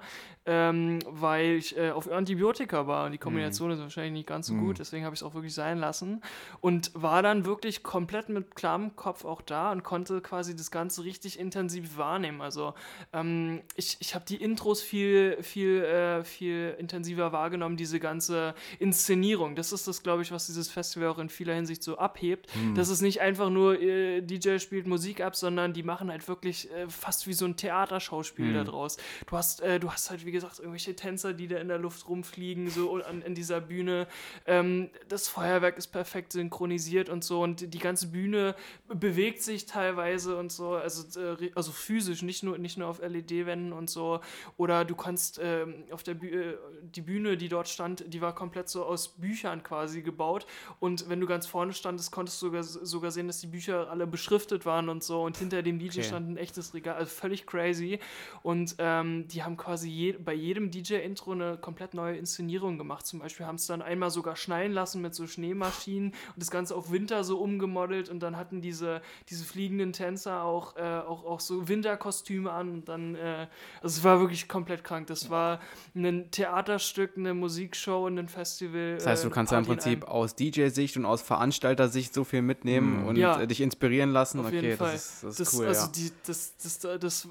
ähm, 0.52 0.98
weil 1.06 1.52
ich 1.58 1.78
äh, 1.78 1.92
auf 1.92 2.10
Antibiotika 2.12 2.88
war 2.88 3.06
und 3.06 3.12
die 3.12 3.20
Kombination 3.20 3.70
ist 3.70 3.80
wahrscheinlich 3.80 4.14
nicht 4.14 4.28
ganz 4.28 4.48
so 4.48 4.56
Mhm. 4.56 4.66
gut, 4.66 4.80
deswegen 4.80 5.06
habe 5.06 5.14
ich 5.14 5.22
es 5.22 5.24
auch 5.24 5.36
wirklich 5.36 5.54
sein 5.54 5.78
lassen 5.78 6.24
und 6.60 6.90
war 6.96 7.22
dann 7.22 7.46
wirklich 7.46 7.84
komplett 7.84 8.30
mit 8.30 8.56
klarem 8.56 8.96
Kopf 8.96 9.26
auch 9.26 9.42
da 9.42 9.72
und 9.72 9.84
konnte 9.84 10.22
quasi 10.22 10.56
das 10.56 10.72
Ganze 10.72 11.04
richtig 11.04 11.38
intensiv 11.40 11.98
wahrnehmen. 11.98 12.42
Also 12.42 12.74
ähm, 13.14 13.62
ich, 13.76 13.98
ich 14.00 14.16
habe 14.16 14.26
die 14.28 14.38
Intros 14.38 14.82
viel, 14.82 15.38
viel, 15.44 15.84
äh, 15.84 16.24
viel 16.24 16.76
intensiver 16.80 17.32
wahrgenommen, 17.32 17.78
diese 17.78 18.00
ganze 18.00 18.56
Inszenierung. 18.80 19.56
Das 19.56 19.72
ist 19.72 19.88
das, 19.88 20.02
glaube 20.02 20.24
ich, 20.24 20.32
was 20.32 20.48
dieses 20.48 20.70
Festival 20.70 21.10
auch 21.10 21.20
in 21.20 21.30
vieler 21.30 21.54
Hinsicht 21.54 21.84
so 21.84 21.98
abhebt. 22.00 22.50
Das 22.76 22.90
ist 22.90 23.02
nicht 23.02 23.22
einfach 23.22 23.50
nur 23.52 23.80
äh, 23.80 24.22
DJ 24.22 24.58
spielt 24.58 24.88
Musik 24.88 25.22
ab, 25.22 25.36
sondern 25.36 25.74
die 25.74 25.84
machen 25.84 26.10
halt 26.10 26.28
wirklich 26.28 26.72
äh, 26.72 26.88
fast 26.90 27.28
wie 27.28 27.34
so 27.34 27.46
ein 27.46 27.56
Theaterschauspiel 27.56 28.54
da 28.54 28.64
draus. 28.64 28.98
Du 29.28 29.38
hast, 29.38 29.62
äh, 29.62 29.80
du 29.80 29.92
hast 29.92 30.10
halt, 30.10 30.26
wie 30.26 30.32
gesagt, 30.32 30.39
irgendwelche 30.44 30.96
Tänzer, 30.96 31.34
die 31.34 31.48
da 31.48 31.58
in 31.58 31.68
der 31.68 31.78
Luft 31.78 32.08
rumfliegen, 32.08 32.70
so 32.70 32.96
an, 32.96 33.24
an 33.24 33.36
dieser 33.36 33.62
Bühne. 33.62 34.08
Ähm, 34.46 34.90
das 35.08 35.28
Feuerwerk 35.28 35.78
ist 35.78 35.88
perfekt 35.88 36.34
synchronisiert 36.34 37.10
und 37.10 37.24
so 37.24 37.42
und 37.42 37.74
die 37.74 37.80
ganze 37.80 38.08
Bühne 38.08 38.56
bewegt 38.88 39.42
sich 39.44 39.66
teilweise 39.66 40.38
und 40.38 40.52
so, 40.52 40.74
also, 40.74 41.20
äh, 41.20 41.52
also 41.56 41.72
physisch, 41.72 42.22
nicht 42.22 42.44
nur, 42.44 42.58
nicht 42.58 42.78
nur 42.78 42.88
auf 42.88 43.00
LED-Wänden 43.00 43.74
und 43.74 43.90
so. 43.90 44.20
Oder 44.58 44.86
du 44.86 44.96
kannst 44.96 45.40
ähm, 45.42 45.84
auf 45.92 46.04
der 46.04 46.16
Bühne, 46.16 46.36
äh, 46.36 46.58
die 46.82 47.02
Bühne, 47.02 47.38
die 47.38 47.50
dort 47.50 47.68
stand, 47.68 48.06
die 48.08 48.22
war 48.22 48.34
komplett 48.34 48.70
so 48.70 48.86
aus 48.86 49.10
Büchern 49.10 49.64
quasi 49.64 50.02
gebaut. 50.02 50.46
Und 50.80 51.10
wenn 51.10 51.20
du 51.20 51.28
ganz 51.28 51.46
vorne 51.46 51.74
standest, 51.74 52.12
konntest 52.12 52.42
du 52.42 52.48
sogar, 52.48 52.64
sogar 52.64 53.12
sehen, 53.12 53.28
dass 53.28 53.40
die 53.40 53.48
Bücher 53.48 53.90
alle 53.90 54.08
beschriftet 54.08 54.66
waren 54.66 54.90
und 54.90 55.04
so. 55.04 55.24
Und 55.24 55.38
hinter 55.38 55.62
dem 55.62 55.78
DJ 55.80 56.00
Okay. 56.00 56.04
stand 56.04 56.30
ein 56.30 56.38
echtes 56.38 56.74
Regal, 56.74 56.96
also 56.96 57.10
völlig 57.10 57.46
crazy. 57.46 58.00
Und 58.44 58.76
ähm, 58.78 59.28
die 59.28 59.44
haben 59.44 59.58
quasi 59.58 59.90
je, 59.90 60.16
bei 60.24 60.34
jedem 60.34 60.72
DJ-Intro 60.72 61.32
eine 61.32 61.58
komplett 61.58 61.94
neue 61.94 62.18
Inszenierung 62.18 62.78
gemacht. 62.78 63.06
Zum 63.06 63.20
Beispiel 63.20 63.46
haben 63.46 63.56
es 63.56 63.68
dann 63.68 63.82
einmal 63.82 64.10
sogar 64.12 64.36
schneien 64.36 64.72
lassen 64.72 65.02
mit 65.02 65.16
so 65.16 65.28
Schneemaschinen 65.28 66.10
und 66.12 66.36
das 66.38 66.52
Ganze 66.52 66.76
auf 66.76 66.92
Winter 66.92 67.24
so 67.24 67.40
umgemodelt. 67.40 68.10
Und 68.10 68.20
dann 68.22 68.38
hatten 68.38 68.62
diese, 68.62 69.02
diese 69.30 69.46
fliegenden 69.46 69.94
Tänzer 69.94 70.44
auch, 70.44 70.76
äh, 70.76 70.82
auch, 70.82 71.24
auch 71.26 71.40
so 71.40 71.68
Winterkostüme 71.68 72.52
an. 72.52 72.70
Und 72.70 72.90
dann, 72.90 73.16
äh, 73.16 73.48
also 73.82 73.98
es 74.00 74.04
war 74.04 74.20
wirklich 74.20 74.48
komplett 74.48 74.84
krank. 74.84 75.08
Das 75.08 75.30
war 75.30 75.60
ein 75.96 76.30
Theaterstück, 76.32 77.18
eine 77.18 77.34
Musikshow 77.34 78.06
und 78.06 78.18
ein 78.20 78.30
Festival. 78.30 78.96
Das 78.96 79.06
heißt, 79.08 79.24
du 79.24 79.30
äh, 79.30 79.32
kannst 79.32 79.52
ja 79.52 79.60
im 79.60 79.66
Prinzip 79.66 80.04
aus 80.06 80.36
DJ-Sicht 80.36 80.98
und 80.98 81.06
aus 81.06 81.22
Veranstalter-Sicht 81.22 82.14
so 82.14 82.24
viel 82.24 82.42
mitnehmen 82.42 83.02
Mhm. 83.02 83.08
und 83.08 83.16
Ja. 83.16 83.40
äh, 83.42 83.48
dich 83.48 83.62
inspirieren 83.62 84.12
lassen. 84.12 84.40
Auf 84.40 84.48
okay, 84.48 84.62
jeden 84.62 84.78
Fall. 84.78 84.94
das 84.94 85.06
ist, 85.06 85.24
das 85.24 85.30
ist 85.32 85.40
Das, 85.40 85.54
cool, 85.60 85.66
also 85.68 85.86
ja. 85.86 85.92
die, 85.96 86.12
das, 86.26 86.56
das, 86.58 86.80
das, 86.80 87.00
das, 87.00 87.30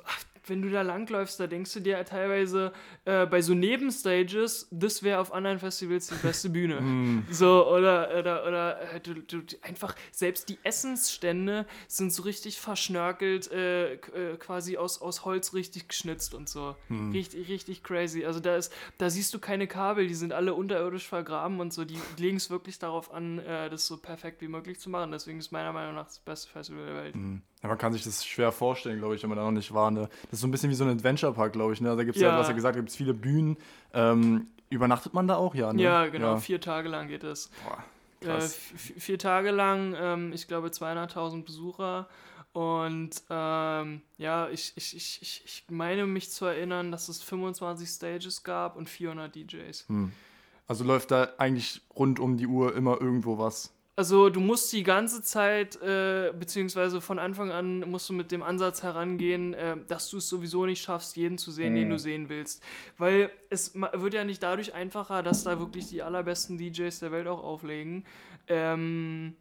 wenn 0.49 0.63
du 0.63 0.71
da 0.71 0.83
langläufst, 0.83 1.39
da 1.41 1.47
denkst 1.47 1.73
du 1.75 1.81
dir 1.81 2.05
teilweise 2.05 2.73
äh, 3.05 3.27
bei 3.27 3.41
so 3.43 3.55
Nebenstages, 3.55 4.69
das 4.71 5.03
wäre 5.03 5.21
auf 5.21 5.33
anderen 5.33 5.59
Festivals 5.59 6.09
die 6.09 6.15
beste 6.17 6.51
Bühne. 6.51 6.79
Hm. 6.79 7.25
So, 7.39 7.69
oder, 7.69 8.11
oder, 8.19 8.47
oder 8.47 8.95
äh, 8.95 9.01
du, 9.01 9.15
du, 9.15 9.43
einfach, 9.63 9.95
selbst 10.11 10.49
die 10.49 10.59
Essensstände 10.63 11.67
sind 11.87 12.13
so 12.13 12.23
richtig 12.23 12.59
verschnörkelt, 12.59 13.51
äh, 13.53 13.95
äh, 13.95 14.37
quasi 14.39 14.77
aus, 14.77 15.01
aus 15.01 15.25
Holz 15.25 15.55
richtig 15.55 15.89
geschnitzt 15.89 16.35
und 16.35 16.49
so. 16.49 16.75
Hm. 16.89 17.13
Richtig, 17.13 17.49
richtig 17.49 17.83
crazy. 17.85 18.25
Also 18.25 18.41
da 18.41 18.57
ist, 18.57 18.73
da 18.99 19.11
siehst 19.11 19.33
du 19.35 19.39
keine 19.39 19.67
Kabel, 19.67 20.09
die 20.09 20.15
sind 20.15 20.33
alle 20.33 20.55
unterirdisch 20.55 21.07
vergraben 21.07 21.61
und 21.61 21.73
so. 21.73 21.85
Die 21.85 21.99
legen 22.17 22.39
es 22.39 22.51
wirklich 22.51 22.79
darauf 22.79 23.13
an, 23.13 23.39
äh, 23.39 23.71
das 23.71 23.87
so 23.87 23.97
perfekt 23.99 24.41
wie 24.41 24.49
möglich 24.49 24.81
zu 24.81 24.91
machen. 24.91 25.13
Deswegen 25.13 25.39
ist 25.39 25.53
meiner 25.53 25.73
Meinung 25.73 25.95
nach 25.95 26.07
das 26.07 26.19
beste 26.19 26.51
Festival 26.51 26.87
der 26.87 26.95
Welt. 26.95 27.15
Hm. 27.15 27.43
Ja, 27.63 27.69
man 27.69 27.79
kann 27.79 27.93
sich 27.93 28.05
das 28.05 28.25
schwer 28.25 28.53
vorstellen, 28.53 28.99
glaube 28.99 29.17
ich, 29.17 29.23
wenn 29.23 29.31
man 29.31 29.39
da 29.39 29.45
noch 29.45 29.51
nicht 29.51 29.75
war. 29.75 29.91
Ne? 29.91 30.09
Das 30.25 30.35
ist 30.35 30.41
so 30.41 30.47
ein 30.47 30.51
bisschen 30.51 30.71
wie 30.71 30.75
so 30.75 30.85
ein 30.85 30.91
Adventure-Park, 30.91 31.53
glaube 31.53 31.73
ich. 31.73 31.81
Ne? 31.81 31.97
Da 31.97 32.05
gibt 32.05 32.17
es 32.17 32.23
ja. 32.23 32.29
Ja. 32.29 32.35
du 32.35 32.41
hast 32.41 32.49
ja 32.49 32.55
gesagt, 32.55 32.77
da 32.77 32.81
gibt 32.81 32.91
es 32.91 32.97
viele 32.97 33.15
Bühnen. 33.15 33.57
Ähm, 33.93 34.47
übernachtet 34.71 35.15
man 35.15 35.27
da 35.27 35.37
auch, 35.37 35.55
ja? 35.55 35.73
Ne? 35.73 35.83
Ja, 35.83 36.07
genau. 36.07 36.37
Vier 36.37 36.61
Tage 36.61 36.89
lang 36.89 37.09
geht 37.09 37.25
es. 37.25 37.51
Äh, 38.21 38.41
vier 38.41 39.19
Tage 39.19 39.51
lang, 39.51 39.95
ähm, 39.99 40.33
ich 40.33 40.47
glaube 40.49 40.69
200.000 40.69 41.45
Besucher. 41.45 42.09
Und 42.53 43.11
ähm, 43.31 44.03
ja, 44.17 44.49
ich, 44.49 44.73
ich, 44.77 44.97
ich, 44.97 45.23
ich, 45.23 45.43
ich 45.45 45.65
meine 45.69 46.07
mich 46.07 46.31
zu 46.31 46.47
erinnern, 46.47 46.91
dass 46.91 47.09
es 47.09 47.23
25 47.23 47.89
Stages 47.89 48.43
gab 48.43 48.77
und 48.77 48.89
400 48.89 49.35
DJs. 49.35 49.89
Hm. 49.89 50.13
Also 50.67 50.85
läuft 50.85 51.11
da 51.11 51.29
eigentlich 51.39 51.83
rund 51.95 52.21
um 52.21 52.37
die 52.37 52.47
Uhr 52.47 52.75
immer 52.75 53.01
irgendwo 53.01 53.39
was. 53.39 53.73
Also 53.99 54.29
du 54.31 54.39
musst 54.39 54.73
die 54.73 54.85
ganze 54.85 55.23
Zeit, 55.23 55.75
äh, 55.83 56.33
beziehungsweise 56.39 57.01
von 57.01 57.19
Anfang 57.19 57.51
an 57.51 57.81
musst 57.81 58.09
du 58.09 58.13
mit 58.13 58.31
dem 58.31 58.45
Ansatz 58.45 58.85
herangehen, 58.85 59.55
äh, 59.55 59.77
dass 59.89 60.09
du 60.09 60.19
es 60.19 60.29
sowieso 60.29 60.67
nicht 60.67 60.81
schaffst, 60.81 61.17
jeden 61.17 61.37
zu 61.37 61.51
sehen, 61.51 61.75
den 61.75 61.87
Mhm. 61.89 61.91
du 61.91 61.99
sehen 61.99 62.29
willst. 62.29 62.63
Weil 62.97 63.33
es 63.51 63.75
wird 63.75 64.15
ja 64.15 64.23
nicht 64.23 64.41
dadurch 64.41 64.73
einfacher, 64.73 65.25
dass 65.25 65.43
da 65.43 65.59
wirklich 65.59 65.89
die 65.89 66.03
allerbesten 66.05 66.59
DJs 66.59 66.97
der 67.01 67.11
Welt 67.11 67.27
auch 67.27 67.43
auflegen. 67.43 68.05
Ähm, 68.47 69.35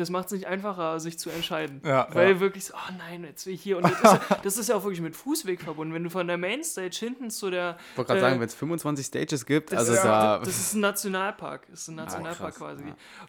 das 0.00 0.10
macht 0.10 0.26
es 0.26 0.32
nicht 0.32 0.46
einfacher, 0.46 0.98
sich 0.98 1.18
zu 1.18 1.30
entscheiden. 1.30 1.82
Ja, 1.84 2.08
Weil 2.12 2.32
ja. 2.32 2.40
wirklich 2.40 2.64
so, 2.64 2.74
oh 2.74 2.92
nein, 2.98 3.24
jetzt 3.24 3.46
will 3.46 3.54
ich 3.54 3.62
hier. 3.62 3.76
Und 3.76 3.84
das 3.84 3.92
ist, 3.92 4.02
ja, 4.02 4.20
das 4.42 4.56
ist 4.56 4.68
ja 4.68 4.76
auch 4.76 4.82
wirklich 4.82 5.02
mit 5.02 5.14
Fußweg 5.14 5.60
verbunden. 5.60 5.92
Wenn 5.92 6.04
du 6.04 6.10
von 6.10 6.26
der 6.26 6.38
Mainstage 6.38 6.96
hinten 6.98 7.30
zu 7.30 7.50
der 7.50 7.76
Ich 7.92 7.98
wollte 7.98 8.08
gerade 8.08 8.18
äh, 8.18 8.22
sagen, 8.22 8.40
wenn 8.40 8.48
es 8.48 8.54
25 8.54 9.06
Stages 9.06 9.44
gibt, 9.44 9.72
das 9.72 9.80
also 9.80 9.92
ist, 9.92 10.02
da. 10.02 10.38
das 10.44 10.58
ist 10.58 10.74
ein 10.74 10.80
Nationalpark. 10.80 11.66
Das 11.70 11.82
ist 11.82 11.88
ein 11.88 11.96
Nationalpark 11.96 12.54
krass, 12.54 12.76
quasi. 12.76 12.84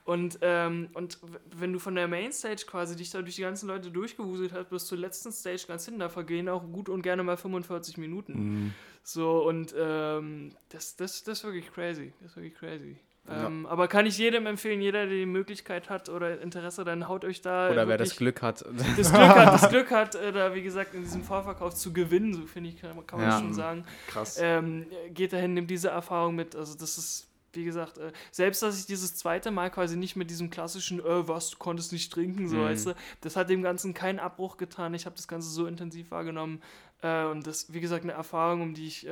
Und, 0.06 0.40
ähm, 0.42 0.90
und 0.94 1.20
wenn 1.56 1.74
du 1.74 1.80
von 1.80 1.96
der 1.96 2.08
Mainstage 2.08 2.64
quasi 2.66 2.96
dich 2.96 3.10
da 3.10 3.22
durch 3.22 3.36
die 3.36 3.42
ganzen 3.42 3.68
Leute 3.68 3.92
durchgewuselt 3.92 4.54
hast, 4.54 4.70
bis 4.70 4.86
zur 4.86 4.98
letzten 4.98 5.32
Stage 5.32 5.66
ganz 5.68 5.86
hinten, 5.86 6.00
da 6.00 6.10
vergehen 6.10 6.48
auch 6.48 6.64
gut 6.64 6.88
und 6.88 7.02
gerne 7.02 7.24
mal 7.24 7.38
45 7.38 7.98
Minuten. 7.98 8.34
Hm. 8.34 8.74
So, 9.04 9.46
und 9.48 9.74
ähm, 9.78 10.52
das, 10.70 10.96
das, 10.96 11.24
das 11.24 11.40
ist 11.40 11.44
wirklich 11.44 11.72
crazy. 11.72 12.14
Das 12.22 12.32
ist 12.32 12.38
wirklich 12.38 12.56
crazy. 12.56 12.98
Ja. 13.30 13.46
Ähm, 13.48 13.66
aber 13.68 13.88
kann 13.88 14.06
ich 14.08 14.18
jedem 14.18 14.46
empfehlen, 14.48 14.82
jeder, 14.82 15.06
der 15.06 15.16
die 15.16 15.26
Möglichkeit 15.28 15.90
hat 15.90 16.10
oder 16.10 16.42
Interesse, 16.42 16.84
dann 16.84 17.08
haut 17.08 17.24
euch 17.24 17.42
da. 17.42 17.70
Oder 17.70 17.88
wer 17.88 17.98
das 17.98 18.16
Glück 18.16 18.42
hat. 18.42 18.66
das 18.98 19.12
Glück 19.12 19.22
hat, 19.30 19.54
das 19.62 19.70
Glück 19.70 19.92
hat, 19.92 20.16
äh, 20.16 20.32
da 20.32 20.56
wie 20.56 20.64
gesagt 20.64 20.96
in 20.96 21.04
diesem 21.04 21.24
Vorverkauf 21.24 21.76
zu 21.76 21.94
gewinnen, 21.94 22.34
so 22.34 22.46
finde 22.48 22.70
ich, 22.72 22.82
kann, 22.82 23.06
kann 23.06 23.20
man 23.20 23.30
Ja. 23.30 23.40
schon 23.40 23.54
sagen. 23.54 23.86
Krass. 24.08 24.38
Ähm, 24.42 24.88
geht 25.14 25.34
dahin, 25.34 25.54
nimmt 25.54 25.70
diese 25.70 25.90
Erfahrung 25.90 26.36
mit. 26.36 26.56
Also 26.56 26.76
das 26.78 26.98
ist, 26.98 27.28
wie 27.54 27.64
gesagt, 27.64 28.00
äh, 28.00 28.12
selbst 28.32 28.64
dass 28.64 28.80
ich 28.80 28.88
dieses 28.88 29.16
zweite 29.16 29.52
Mal 29.52 29.70
quasi 29.70 29.98
nicht 29.98 30.16
mit 30.16 30.30
diesem 30.32 30.50
klassischen, 30.50 31.00
äh, 31.00 31.28
was, 31.28 31.52
du 31.52 31.58
konntest 31.58 31.92
nicht 31.94 32.12
trinken, 32.12 32.48
so 32.50 32.56
Mhm. 32.56 32.64
weißt 32.64 32.86
du, 32.88 32.96
das 33.22 33.36
hat 33.36 33.50
dem 33.52 33.62
Ganzen 33.62 33.94
keinen 33.94 34.20
Abbruch 34.20 34.58
getan. 34.58 34.94
Ich 34.96 35.06
habe 35.06 35.16
das 35.16 35.28
Ganze 35.28 35.48
so 35.50 35.68
intensiv 35.68 36.10
wahrgenommen. 36.10 36.62
Äh, 37.04 37.26
und 37.26 37.46
das, 37.46 37.72
wie 37.72 37.82
gesagt, 37.82 38.04
eine 38.04 38.14
Erfahrung, 38.14 38.62
um 38.62 38.74
die 38.74 38.88
ich, 38.88 39.08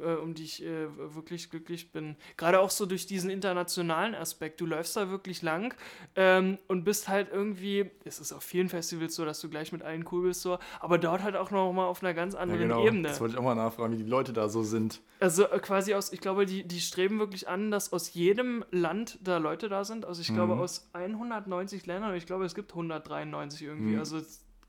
äh, 0.00 0.14
um 0.14 0.34
die 0.34 0.44
ich 0.44 0.64
äh, 0.64 0.86
wirklich 1.14 1.50
glücklich 1.50 1.92
bin. 1.92 2.16
Gerade 2.36 2.60
auch 2.60 2.70
so 2.70 2.86
durch 2.86 3.06
diesen 3.06 3.30
internationalen 3.30 4.14
Aspekt. 4.14 4.60
Du 4.60 4.66
läufst 4.66 4.96
da 4.96 5.10
wirklich 5.10 5.42
lang 5.42 5.74
ähm, 6.14 6.58
und 6.68 6.84
bist 6.84 7.08
halt 7.08 7.28
irgendwie, 7.32 7.90
es 8.04 8.18
ist 8.18 8.32
auf 8.32 8.42
vielen 8.42 8.68
Festivals 8.68 9.14
so, 9.14 9.24
dass 9.24 9.40
du 9.40 9.48
gleich 9.48 9.72
mit 9.72 9.82
allen 9.82 10.04
cool 10.10 10.28
bist, 10.28 10.42
so, 10.42 10.58
aber 10.80 10.98
dort 10.98 11.22
halt 11.22 11.36
auch 11.36 11.50
noch 11.50 11.72
mal 11.72 11.86
auf 11.86 12.02
einer 12.02 12.14
ganz 12.14 12.34
ja, 12.34 12.40
anderen 12.40 12.62
genau. 12.62 12.84
Ebene. 12.86 13.08
Das 13.08 13.20
wollte 13.20 13.34
ich 13.34 13.38
auch 13.38 13.44
mal 13.44 13.54
nachfragen, 13.54 13.92
wie 13.92 14.02
die 14.02 14.08
Leute 14.08 14.32
da 14.32 14.48
so 14.48 14.62
sind. 14.62 15.00
Also 15.20 15.44
äh, 15.44 15.58
quasi 15.60 15.94
aus, 15.94 16.12
ich 16.12 16.20
glaube, 16.20 16.46
die, 16.46 16.66
die 16.66 16.80
streben 16.80 17.18
wirklich 17.18 17.48
an, 17.48 17.70
dass 17.70 17.92
aus 17.92 18.12
jedem 18.14 18.64
Land 18.70 19.18
da 19.22 19.38
Leute 19.38 19.68
da 19.68 19.84
sind. 19.84 20.04
Also 20.04 20.20
ich 20.20 20.28
glaube 20.28 20.54
Mhm. 20.54 20.60
aus 20.60 20.88
190 20.92 21.86
Ländern 21.86 22.14
ich 22.16 22.26
glaube, 22.26 22.44
es 22.44 22.54
gibt 22.54 22.72
193 22.72 23.62
irgendwie. 23.62 23.92
Mhm. 23.92 23.98
Also 23.98 24.20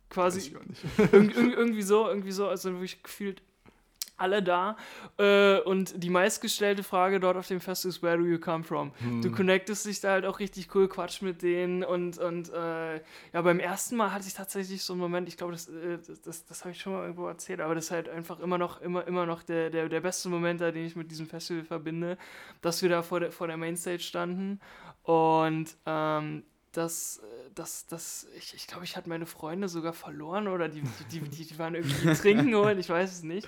quasi 0.09 0.55
irgendwie 1.11 1.81
so, 1.81 2.07
irgendwie 2.07 2.31
so, 2.31 2.47
also 2.47 2.71
wirklich 2.73 3.03
gefühlt 3.03 3.41
alle 4.17 4.43
da. 4.43 4.75
Äh, 5.17 5.59
und 5.61 6.03
die 6.03 6.09
meistgestellte 6.09 6.83
Frage 6.83 7.19
dort 7.19 7.37
auf 7.37 7.47
dem 7.47 7.59
Fest 7.59 7.85
ist, 7.85 8.01
where 8.01 8.17
do 8.17 8.25
you 8.25 8.39
come 8.39 8.63
from? 8.63 8.91
Hm. 8.99 9.21
Du 9.21 9.31
connectest 9.31 9.85
dich 9.85 10.01
da 10.01 10.11
halt 10.11 10.25
auch 10.25 10.39
richtig 10.39 10.73
cool, 10.75 10.87
quatsch 10.87 11.21
mit 11.21 11.41
denen 11.41 11.83
und, 11.83 12.17
und 12.17 12.51
äh, 12.51 12.95
ja, 12.95 13.41
beim 13.41 13.59
ersten 13.59 13.95
Mal 13.95 14.11
hatte 14.11 14.27
ich 14.27 14.33
tatsächlich 14.33 14.83
so 14.83 14.93
einen 14.93 15.01
Moment, 15.01 15.27
ich 15.27 15.37
glaube, 15.37 15.53
das, 15.53 15.67
äh, 15.67 15.97
das, 16.05 16.21
das, 16.21 16.45
das 16.45 16.61
habe 16.63 16.71
ich 16.71 16.81
schon 16.81 16.93
mal 16.93 17.01
irgendwo 17.01 17.27
erzählt, 17.27 17.61
aber 17.61 17.75
das 17.75 17.85
ist 17.85 17.91
halt 17.91 18.09
einfach 18.09 18.39
immer 18.39 18.57
noch, 18.57 18.81
immer, 18.81 19.05
immer 19.07 19.25
noch 19.25 19.43
der, 19.43 19.69
der, 19.69 19.89
der 19.89 20.01
beste 20.01 20.29
Moment 20.29 20.61
da, 20.61 20.71
den 20.71 20.85
ich 20.85 20.95
mit 20.95 21.11
diesem 21.11 21.27
Festival 21.27 21.63
verbinde, 21.63 22.17
dass 22.61 22.81
wir 22.81 22.89
da 22.89 23.01
vor 23.01 23.19
der, 23.19 23.31
vor 23.31 23.47
der 23.47 23.57
Mainstage 23.57 23.99
standen 23.99 24.59
und 25.03 25.77
ähm, 25.85 26.43
das, 26.73 27.19
äh, 27.23 27.49
das, 27.55 27.87
das, 27.87 28.27
ich, 28.37 28.53
ich 28.53 28.67
glaube, 28.67 28.85
ich 28.85 28.95
hatte 28.95 29.09
meine 29.09 29.25
Freunde 29.25 29.67
sogar 29.67 29.93
verloren 29.93 30.47
oder 30.47 30.69
die, 30.69 30.83
die, 31.11 31.19
die, 31.21 31.45
die 31.45 31.59
waren 31.59 31.75
irgendwie 31.75 32.13
trinken 32.21 32.53
holen, 32.55 32.79
ich 32.79 32.89
weiß 32.89 33.11
es 33.11 33.23
nicht. 33.23 33.47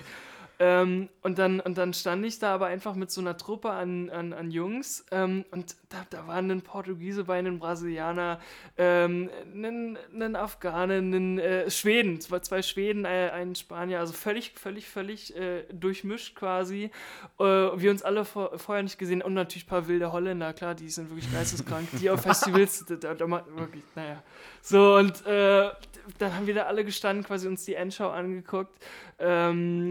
Ähm, 0.62 1.08
und, 1.22 1.38
dann, 1.38 1.58
und 1.58 1.78
dann 1.78 1.94
stand 1.94 2.22
ich 2.26 2.38
da 2.38 2.52
aber 2.52 2.66
einfach 2.66 2.94
mit 2.94 3.10
so 3.10 3.22
einer 3.22 3.34
Truppe 3.38 3.70
an, 3.70 4.10
an, 4.10 4.34
an 4.34 4.50
Jungs 4.50 5.06
ähm, 5.10 5.46
und 5.52 5.74
da, 5.88 6.04
da 6.10 6.26
waren 6.26 6.50
ein 6.50 6.60
Portugiese 6.60 7.24
bei, 7.24 7.38
ein 7.38 7.58
Brasilianer, 7.58 8.38
ähm, 8.76 9.30
ein, 9.54 9.96
ein 10.14 10.36
Afghane, 10.36 10.98
ein 10.98 11.38
äh, 11.38 11.70
Schweden, 11.70 12.20
zwei, 12.20 12.40
zwei 12.40 12.60
Schweden, 12.60 13.06
äh, 13.06 13.30
ein 13.32 13.54
Spanier, 13.54 14.00
also 14.00 14.12
völlig, 14.12 14.52
völlig, 14.54 14.86
völlig 14.86 15.34
äh, 15.34 15.64
durchmischt 15.72 16.36
quasi. 16.36 16.90
Äh, 17.38 17.42
wir 17.42 17.90
uns 17.90 18.02
alle 18.02 18.26
vor, 18.26 18.58
vorher 18.58 18.82
nicht 18.82 18.98
gesehen 18.98 19.22
und 19.22 19.32
natürlich 19.32 19.64
ein 19.64 19.70
paar 19.70 19.88
wilde 19.88 20.12
Holländer, 20.12 20.52
klar, 20.52 20.74
die 20.74 20.90
sind 20.90 21.08
wirklich 21.08 21.32
geisteskrank, 21.32 21.88
die 21.92 22.10
auf 22.10 22.20
Festivals, 22.22 22.84
da, 22.86 23.14
da, 23.14 23.30
wirklich, 23.56 23.84
naja. 23.94 24.22
So, 24.60 24.96
und 24.96 25.24
äh, 25.24 25.70
dann 26.18 26.34
haben 26.36 26.46
wir 26.46 26.54
da 26.54 26.64
alle 26.64 26.84
gestanden, 26.84 27.24
quasi 27.24 27.48
uns 27.48 27.64
die 27.64 27.76
Endschau 27.76 28.10
angeguckt. 28.10 28.76
Ähm, 29.18 29.90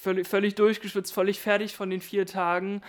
völlig, 0.00 0.26
völlig 0.26 0.54
durchgeschwitzt, 0.54 1.12
völlig 1.12 1.40
fertig 1.40 1.76
von 1.76 1.90
den 1.90 2.00
vier 2.00 2.24
Tagen 2.24 2.80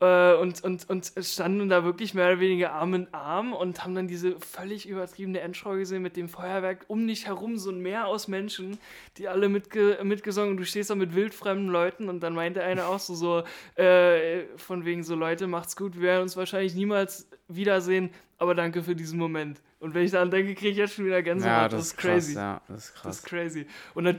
äh, 0.00 0.34
und, 0.34 0.62
und, 0.62 0.88
und 0.90 1.12
standen 1.20 1.68
da 1.68 1.82
wirklich 1.82 2.12
mehr 2.14 2.26
oder 2.26 2.40
weniger 2.40 2.72
Arm 2.72 2.94
in 2.94 3.14
Arm 3.14 3.52
und 3.52 3.82
haben 3.82 3.94
dann 3.94 4.06
diese 4.06 4.38
völlig 4.38 4.86
übertriebene 4.86 5.40
Endschau 5.40 5.76
gesehen 5.76 6.02
mit 6.02 6.16
dem 6.16 6.28
Feuerwerk 6.28 6.84
um 6.88 7.06
dich 7.06 7.26
herum, 7.26 7.56
so 7.56 7.70
ein 7.70 7.80
Meer 7.80 8.06
aus 8.06 8.28
Menschen, 8.28 8.78
die 9.16 9.28
alle 9.28 9.48
mitge 9.48 9.98
mitgesungen 10.02 10.50
und 10.50 10.56
du 10.58 10.66
stehst 10.66 10.90
da 10.90 10.94
mit 10.94 11.14
wildfremden 11.14 11.68
Leuten 11.68 12.08
und 12.08 12.20
dann 12.20 12.34
meinte 12.34 12.62
einer 12.62 12.86
auch 12.88 13.00
so, 13.00 13.14
so 13.14 13.82
äh, 13.82 14.44
von 14.56 14.84
wegen 14.84 15.02
so 15.02 15.14
Leute, 15.14 15.46
macht's 15.46 15.74
gut, 15.74 15.96
wir 15.96 16.02
werden 16.02 16.22
uns 16.22 16.36
wahrscheinlich 16.36 16.74
niemals 16.74 17.28
wiedersehen, 17.48 18.10
aber 18.36 18.54
danke 18.54 18.82
für 18.82 18.94
diesen 18.94 19.18
Moment. 19.18 19.60
Und 19.80 19.94
wenn 19.94 20.04
ich 20.04 20.10
daran 20.10 20.30
denke, 20.30 20.54
kriege 20.54 20.70
ich 20.70 20.76
jetzt 20.76 20.94
schon 20.94 21.06
wieder 21.06 21.22
Gänsehaut. 21.22 21.62
ja, 21.62 21.68
das, 21.68 21.86
ist 21.86 21.96
crazy. 21.96 22.34
Krass, 22.34 22.42
ja, 22.42 22.60
das 22.68 22.84
ist 22.84 22.94
Das 22.94 23.02
krass. 23.02 23.16
ist 23.18 23.24
crazy. 23.26 23.66
Und 23.94 24.04
dann, 24.04 24.18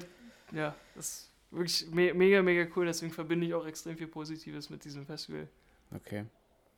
ja, 0.51 0.73
das 0.95 1.05
ist 1.05 1.28
wirklich 1.51 1.87
me 1.91 2.13
mega, 2.13 2.41
mega 2.41 2.67
cool. 2.75 2.85
Deswegen 2.85 3.11
verbinde 3.11 3.45
ich 3.45 3.53
auch 3.53 3.65
extrem 3.65 3.97
viel 3.97 4.07
Positives 4.07 4.69
mit 4.69 4.83
diesem 4.83 5.05
Festival. 5.05 5.47
Okay. 5.95 6.25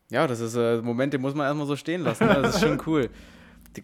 Ja, 0.09 0.27
das 0.27 0.39
ist 0.39 0.55
äh, 0.55 0.79
ein 0.79 0.85
Moment, 0.85 1.13
den 1.13 1.21
muss 1.21 1.35
man 1.35 1.45
erstmal 1.45 1.67
so 1.67 1.75
stehen 1.75 2.01
lassen. 2.01 2.27
Ne? 2.27 2.41
Das 2.41 2.55
ist 2.55 2.61
schon 2.61 2.81
cool. 2.85 3.09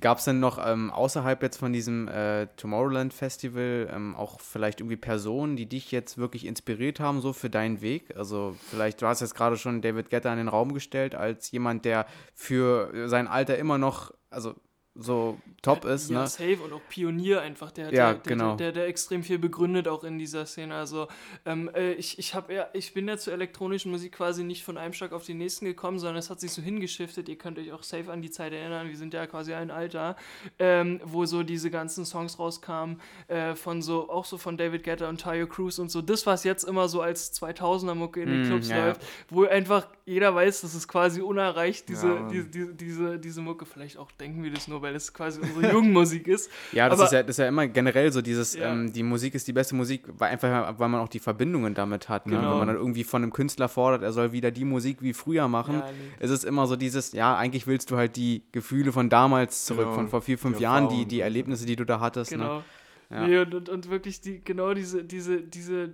Gab 0.01 0.17
es 0.17 0.25
denn 0.25 0.41
noch 0.41 0.59
ähm, 0.65 0.91
außerhalb 0.91 1.41
jetzt 1.41 1.55
von 1.55 1.71
diesem 1.71 2.09
äh, 2.09 2.47
Tomorrowland 2.57 3.13
Festival 3.13 3.89
ähm, 3.89 4.15
auch 4.15 4.41
vielleicht 4.41 4.81
irgendwie 4.81 4.97
Personen, 4.97 5.55
die 5.55 5.65
dich 5.65 5.91
jetzt 5.93 6.17
wirklich 6.17 6.45
inspiriert 6.45 6.99
haben, 6.99 7.21
so 7.21 7.31
für 7.31 7.49
deinen 7.49 7.79
Weg? 7.79 8.13
Also 8.17 8.57
vielleicht, 8.69 9.01
du 9.01 9.07
hast 9.07 9.21
jetzt 9.21 9.35
gerade 9.35 9.55
schon 9.55 9.81
David 9.81 10.09
Guetta 10.09 10.29
in 10.31 10.39
den 10.39 10.49
Raum 10.49 10.73
gestellt, 10.73 11.15
als 11.15 11.51
jemand, 11.51 11.85
der 11.85 12.05
für 12.33 13.07
sein 13.07 13.29
Alter 13.29 13.57
immer 13.57 13.77
noch, 13.77 14.11
also 14.29 14.55
so 14.99 15.37
top 15.61 15.85
ist. 15.85 16.09
Ja, 16.09 16.21
ne? 16.21 16.27
safe 16.27 16.57
und 16.63 16.73
auch 16.73 16.81
Pionier 16.89 17.41
einfach. 17.41 17.71
Der, 17.71 17.93
ja, 17.93 18.13
der, 18.13 18.21
genau. 18.23 18.55
Der, 18.55 18.71
der, 18.71 18.83
der, 18.83 18.87
extrem 18.87 19.23
viel 19.23 19.37
begründet 19.37 19.87
auch 19.87 20.03
in 20.03 20.17
dieser 20.17 20.45
Szene. 20.45 20.75
Also 20.75 21.07
ähm, 21.45 21.69
äh, 21.75 21.93
ich, 21.93 22.17
ich, 22.19 22.33
hab, 22.33 22.49
ja, 22.49 22.67
ich 22.73 22.93
bin 22.93 23.07
ja 23.07 23.17
zur 23.17 23.33
elektronischen 23.33 23.91
Musik 23.91 24.13
quasi 24.13 24.43
nicht 24.43 24.63
von 24.63 24.77
einem 24.77 24.93
Schlag 24.93 25.11
auf 25.11 25.25
den 25.25 25.37
nächsten 25.37 25.65
gekommen, 25.65 25.99
sondern 25.99 26.17
es 26.17 26.29
hat 26.29 26.39
sich 26.39 26.51
so 26.51 26.61
hingeschiftet. 26.61 27.29
Ihr 27.29 27.37
könnt 27.37 27.59
euch 27.59 27.71
auch 27.71 27.83
safe 27.83 28.11
an 28.11 28.21
die 28.21 28.31
Zeit 28.31 28.53
erinnern. 28.53 28.87
Wir 28.87 28.97
sind 28.97 29.13
ja 29.13 29.27
quasi 29.27 29.53
ein 29.53 29.71
Alter, 29.71 30.15
ähm, 30.59 30.99
wo 31.03 31.25
so 31.25 31.43
diese 31.43 31.69
ganzen 31.69 32.05
Songs 32.05 32.39
rauskamen 32.39 33.01
äh, 33.27 33.55
von 33.55 33.81
so, 33.81 34.09
auch 34.09 34.25
so 34.25 34.37
von 34.37 34.57
David 34.57 34.83
Guetta 34.83 35.09
und 35.09 35.21
Tayo 35.21 35.47
Cruz 35.47 35.79
und 35.79 35.91
so. 35.91 36.01
Das, 36.01 36.25
was 36.25 36.43
jetzt 36.43 36.63
immer 36.63 36.87
so 36.87 37.01
als 37.01 37.33
2000er 37.39 37.95
Mucke 37.95 38.21
in 38.21 38.29
den 38.29 38.43
mm, 38.43 38.47
Clubs 38.47 38.69
ja, 38.69 38.87
läuft, 38.87 39.01
wo 39.29 39.45
einfach 39.45 39.87
jeder 40.05 40.33
weiß, 40.33 40.61
dass 40.61 40.73
es 40.73 40.87
quasi 40.87 41.21
unerreicht, 41.21 41.89
diese, 41.89 42.07
ja, 42.07 42.27
die, 42.29 42.49
die, 42.49 42.73
diese, 42.73 43.19
diese 43.19 43.41
Mucke. 43.41 43.65
Vielleicht 43.65 43.97
auch 43.97 44.11
denken 44.13 44.43
wir 44.43 44.51
das 44.51 44.67
nur, 44.67 44.81
weil 44.87 44.95
es 44.95 45.13
quasi 45.13 45.41
unsere 45.41 45.71
Jugendmusik 45.71 46.27
ist. 46.27 46.49
Ja, 46.71 46.89
das, 46.89 46.99
Aber, 46.99 47.05
ist 47.05 47.13
ja, 47.13 47.23
das 47.23 47.31
ist 47.31 47.37
ja 47.39 47.47
immer 47.47 47.67
generell 47.67 48.11
so 48.11 48.21
dieses, 48.21 48.55
ja. 48.55 48.71
ähm, 48.71 48.91
die 48.91 49.03
Musik 49.03 49.35
ist 49.35 49.47
die 49.47 49.53
beste 49.53 49.75
Musik, 49.75 50.03
weil 50.17 50.31
einfach, 50.31 50.79
weil 50.79 50.89
man 50.89 51.01
auch 51.01 51.07
die 51.07 51.19
Verbindungen 51.19 51.73
damit 51.73 52.09
hat. 52.09 52.25
Ne? 52.25 52.35
Genau. 52.35 52.51
Wenn 52.51 52.57
man 52.59 52.67
dann 52.67 52.77
irgendwie 52.77 53.03
von 53.03 53.23
einem 53.23 53.33
Künstler 53.33 53.69
fordert, 53.69 54.01
er 54.01 54.13
soll 54.13 54.31
wieder 54.31 54.51
die 54.51 54.65
Musik 54.65 55.01
wie 55.01 55.13
früher 55.13 55.47
machen, 55.47 55.79
ja, 55.79 55.91
nee. 55.91 56.23
ist 56.23 56.31
es 56.31 56.43
immer 56.43 56.67
so 56.67 56.75
dieses, 56.75 57.13
ja, 57.13 57.35
eigentlich 57.35 57.67
willst 57.67 57.91
du 57.91 57.97
halt 57.97 58.15
die 58.15 58.43
Gefühle 58.51 58.91
von 58.91 59.09
damals 59.09 59.65
zurück, 59.65 59.85
genau. 59.85 59.95
von 59.95 60.07
vor 60.09 60.21
vier, 60.21 60.37
fünf 60.37 60.57
die 60.57 60.63
Jahren, 60.63 60.89
die, 60.89 61.05
die 61.05 61.19
Erlebnisse, 61.19 61.65
die 61.65 61.75
du 61.75 61.85
da 61.85 61.99
hattest. 61.99 62.31
Ne? 62.31 62.37
Genau. 62.37 62.57
Ne? 62.57 62.63
Ja. 63.09 63.27
Nee, 63.27 63.37
und, 63.39 63.53
und, 63.53 63.69
und, 63.69 63.89
wirklich 63.89 64.21
die, 64.21 64.43
genau 64.43 64.73
diese, 64.73 65.03
diese, 65.03 65.41
diese, 65.41 65.93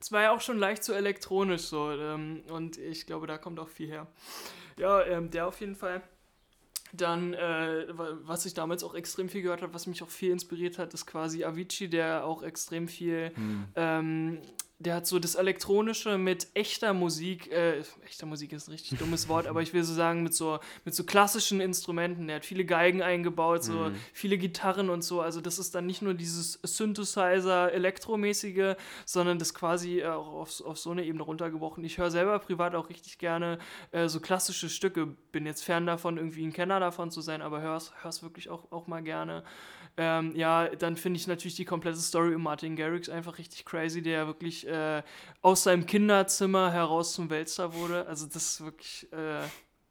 es 0.00 0.10
war 0.10 0.22
ja 0.22 0.32
auch 0.32 0.40
schon 0.40 0.58
leicht 0.58 0.82
so 0.82 0.92
elektronisch 0.92 1.62
so 1.62 1.90
ähm, 1.92 2.42
und 2.50 2.78
ich 2.78 3.06
glaube, 3.06 3.26
da 3.26 3.38
kommt 3.38 3.60
auch 3.60 3.68
viel 3.68 3.88
her. 3.88 4.08
Ja, 4.76 5.04
ähm, 5.04 5.30
der 5.30 5.46
auf 5.46 5.60
jeden 5.60 5.76
Fall. 5.76 6.02
Dann, 6.92 7.32
äh, 7.32 7.86
was 7.88 8.44
ich 8.44 8.52
damals 8.52 8.84
auch 8.84 8.94
extrem 8.94 9.30
viel 9.30 9.40
gehört 9.42 9.62
habe, 9.62 9.72
was 9.72 9.86
mich 9.86 10.02
auch 10.02 10.10
viel 10.10 10.30
inspiriert 10.30 10.78
hat, 10.78 10.92
ist 10.92 11.06
quasi 11.06 11.42
Avicii, 11.42 11.88
der 11.88 12.24
auch 12.26 12.42
extrem 12.42 12.86
viel 12.86 13.32
hm. 13.34 13.64
ähm, 13.76 14.38
der 14.82 14.96
hat 14.96 15.06
so 15.06 15.18
das 15.18 15.34
Elektronische 15.34 16.18
mit 16.18 16.48
echter 16.54 16.92
Musik, 16.92 17.50
äh, 17.50 17.82
echter 18.04 18.26
Musik 18.26 18.52
ist 18.52 18.68
ein 18.68 18.72
richtig 18.72 18.98
dummes 18.98 19.28
Wort, 19.28 19.46
aber 19.46 19.62
ich 19.62 19.72
will 19.72 19.84
so 19.84 19.94
sagen, 19.94 20.22
mit 20.22 20.34
so, 20.34 20.58
mit 20.84 20.94
so 20.94 21.04
klassischen 21.04 21.60
Instrumenten. 21.60 22.26
Der 22.26 22.36
hat 22.36 22.44
viele 22.44 22.64
Geigen 22.64 23.02
eingebaut, 23.02 23.64
so 23.64 23.90
mhm. 23.90 23.94
viele 24.12 24.38
Gitarren 24.38 24.90
und 24.90 25.02
so. 25.02 25.20
Also 25.20 25.40
das 25.40 25.58
ist 25.58 25.74
dann 25.74 25.86
nicht 25.86 26.02
nur 26.02 26.14
dieses 26.14 26.58
Synthesizer, 26.62 27.72
Elektromäßige, 27.72 28.76
sondern 29.04 29.38
das 29.38 29.54
quasi 29.54 30.04
auch 30.04 30.32
auf, 30.32 30.60
auf 30.62 30.78
so 30.78 30.90
eine 30.90 31.04
Ebene 31.04 31.22
runtergebrochen. 31.22 31.84
Ich 31.84 31.98
höre 31.98 32.10
selber 32.10 32.38
privat 32.38 32.74
auch 32.74 32.88
richtig 32.88 33.18
gerne 33.18 33.58
äh, 33.92 34.08
so 34.08 34.20
klassische 34.20 34.68
Stücke. 34.68 35.06
Bin 35.32 35.46
jetzt 35.46 35.62
fern 35.62 35.86
davon, 35.86 36.16
irgendwie 36.16 36.44
ein 36.44 36.52
Kenner 36.52 36.80
davon 36.80 37.10
zu 37.10 37.20
sein, 37.20 37.42
aber 37.42 37.60
höre 37.60 37.76
es 37.76 38.22
wirklich 38.22 38.50
auch, 38.50 38.70
auch 38.72 38.86
mal 38.86 39.02
gerne. 39.02 39.44
Ähm, 39.96 40.34
ja, 40.34 40.68
dann 40.68 40.96
finde 40.96 41.18
ich 41.18 41.26
natürlich 41.26 41.56
die 41.56 41.64
komplette 41.64 41.98
Story 41.98 42.34
um 42.34 42.42
Martin 42.42 42.76
Garrix 42.76 43.08
einfach 43.08 43.38
richtig 43.38 43.64
crazy, 43.64 44.02
der 44.02 44.26
wirklich 44.26 44.66
äh, 44.66 45.02
aus 45.42 45.64
seinem 45.64 45.84
Kinderzimmer 45.84 46.72
heraus 46.72 47.12
zum 47.12 47.28
Weltstar 47.28 47.74
wurde. 47.74 48.06
Also 48.06 48.26
das 48.26 48.36
ist 48.36 48.64
wirklich 48.64 49.12
äh, 49.12 49.42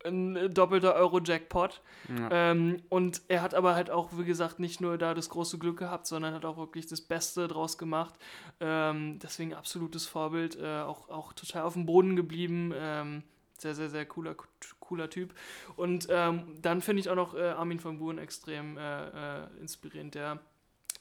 ein 0.07 0.51
doppelter 0.53 0.95
Euro-Jackpot. 0.95 1.81
Ja. 2.09 2.29
Ähm, 2.31 2.81
und 2.89 3.21
er 3.27 3.43
hat 3.43 3.53
aber 3.53 3.75
halt 3.75 3.91
auch, 3.91 4.09
wie 4.17 4.25
gesagt, 4.25 4.59
nicht 4.59 4.81
nur 4.81 4.97
da 4.97 5.13
das 5.13 5.29
große 5.29 5.59
Glück 5.59 5.77
gehabt, 5.77 6.07
sondern 6.07 6.33
hat 6.33 6.45
auch 6.45 6.57
wirklich 6.57 6.87
das 6.87 7.01
Beste 7.01 7.47
draus 7.47 7.77
gemacht. 7.77 8.15
Ähm, 8.59 9.19
deswegen 9.19 9.53
absolutes 9.53 10.07
Vorbild, 10.07 10.57
äh, 10.59 10.81
auch, 10.81 11.09
auch 11.09 11.33
total 11.33 11.63
auf 11.63 11.73
dem 11.73 11.85
Boden 11.85 12.15
geblieben. 12.15 12.73
Sehr, 13.61 13.75
sehr, 13.75 13.91
sehr 13.91 14.07
cooler, 14.07 14.35
cooler 14.79 15.07
Typ. 15.07 15.35
Und 15.75 16.07
ähm, 16.09 16.55
dann 16.63 16.81
finde 16.81 17.01
ich 17.01 17.09
auch 17.09 17.15
noch 17.15 17.35
äh, 17.35 17.49
Armin 17.49 17.83
van 17.83 17.99
Buuren 17.99 18.17
extrem 18.17 18.75
äh, 18.75 19.43
äh, 19.43 19.47
inspirierend, 19.59 20.15
der 20.15 20.39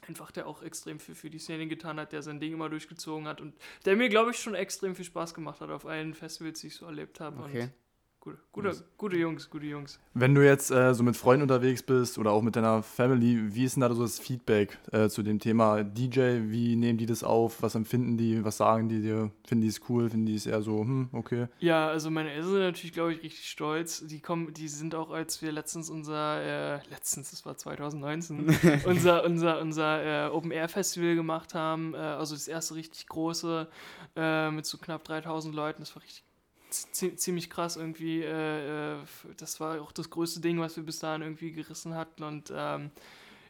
einfach 0.07 0.31
der 0.31 0.47
auch 0.47 0.63
extrem 0.63 1.01
viel 1.01 1.15
für 1.15 1.31
die 1.31 1.39
Szene 1.39 1.67
getan 1.69 1.99
hat, 1.99 2.13
der 2.13 2.23
sein 2.23 2.39
Ding 2.39 2.53
immer 2.53 2.69
durchgezogen 2.69 3.27
hat 3.27 3.41
und 3.41 3.55
der 3.87 3.97
mir, 3.97 4.11
glaube 4.11 4.33
ich, 4.33 4.39
schon 4.39 4.55
extrem 4.55 4.95
viel 4.95 5.07
Spaß 5.07 5.33
gemacht 5.33 5.63
hat 5.63 5.71
auf 5.71 5.87
allen 5.87 6.13
Festivals, 6.13 6.61
die 6.61 6.67
ich 6.67 6.77
so 6.77 6.85
erlebt 6.85 7.19
habe. 7.21 7.43
Okay. 7.45 7.63
Und 7.63 7.73
Gute, 8.23 8.37
gute, 8.53 8.85
gute 8.99 9.17
Jungs, 9.17 9.49
gute 9.49 9.65
Jungs. 9.65 9.99
Wenn 10.13 10.35
du 10.35 10.45
jetzt 10.45 10.71
äh, 10.71 10.93
so 10.93 11.03
mit 11.03 11.17
Freunden 11.17 11.41
unterwegs 11.41 11.83
bist 11.83 12.19
oder 12.19 12.33
auch 12.33 12.43
mit 12.43 12.55
deiner 12.55 12.83
Family, 12.83 13.55
wie 13.55 13.65
ist 13.65 13.77
denn 13.77 13.81
da 13.81 13.95
so 13.95 14.03
das 14.03 14.19
Feedback 14.19 14.77
äh, 14.93 15.09
zu 15.09 15.23
dem 15.23 15.39
Thema 15.39 15.83
DJ? 15.83 16.51
Wie 16.51 16.77
nehmen 16.77 16.99
die 16.99 17.07
das 17.07 17.25
auf? 17.25 17.63
Was 17.63 17.75
empfinden 17.75 18.19
die? 18.19 18.45
Was 18.45 18.59
sagen 18.59 18.91
die 18.91 19.01
dir? 19.01 19.31
Finden 19.47 19.63
die 19.63 19.69
es 19.69 19.81
cool? 19.89 20.11
Finden 20.11 20.27
die 20.27 20.35
es 20.35 20.45
eher 20.45 20.61
so, 20.61 20.81
hm, 20.81 21.09
okay? 21.13 21.47
Ja, 21.61 21.89
also 21.89 22.11
meine 22.11 22.31
Eltern 22.31 22.51
sind 22.51 22.61
natürlich, 22.61 22.93
glaube 22.93 23.15
ich, 23.15 23.23
richtig 23.23 23.49
stolz. 23.49 24.07
Die 24.07 24.21
kommen, 24.21 24.53
die 24.53 24.69
sind 24.69 24.95
auch, 24.95 25.13
als 25.13 25.41
wir 25.41 25.51
letztens 25.51 25.89
unser, 25.89 26.43
äh, 26.43 26.81
letztens, 26.91 27.31
das 27.31 27.47
war 27.47 27.57
2019, 27.57 28.55
unser, 28.85 29.25
unser, 29.25 29.63
unser 29.63 30.27
äh, 30.27 30.31
Open 30.31 30.51
Air 30.51 30.69
Festival 30.69 31.15
gemacht 31.15 31.55
haben, 31.55 31.95
äh, 31.95 31.97
also 31.97 32.35
das 32.35 32.49
erste 32.49 32.75
richtig 32.75 33.07
große 33.07 33.67
äh, 34.15 34.51
mit 34.51 34.67
so 34.67 34.77
knapp 34.77 35.05
3000 35.05 35.55
Leuten, 35.55 35.81
das 35.81 35.97
war 35.97 36.03
richtig 36.03 36.23
ziemlich 36.71 37.51
krass 37.51 37.77
irgendwie. 37.77 38.23
Äh, 38.23 38.95
äh 38.95 38.97
das 39.37 39.61
war 39.61 39.81
auch 39.81 39.93
das 39.93 40.11
größte 40.11 40.41
Ding, 40.41 40.61
was 40.61 40.77
wir 40.77 40.85
bis 40.85 40.99
dahin 41.01 41.23
irgendwie 41.23 41.53
gerissen 41.53 41.95
hatten. 41.95 42.23
Und 42.23 42.53
ähm, 42.55 42.91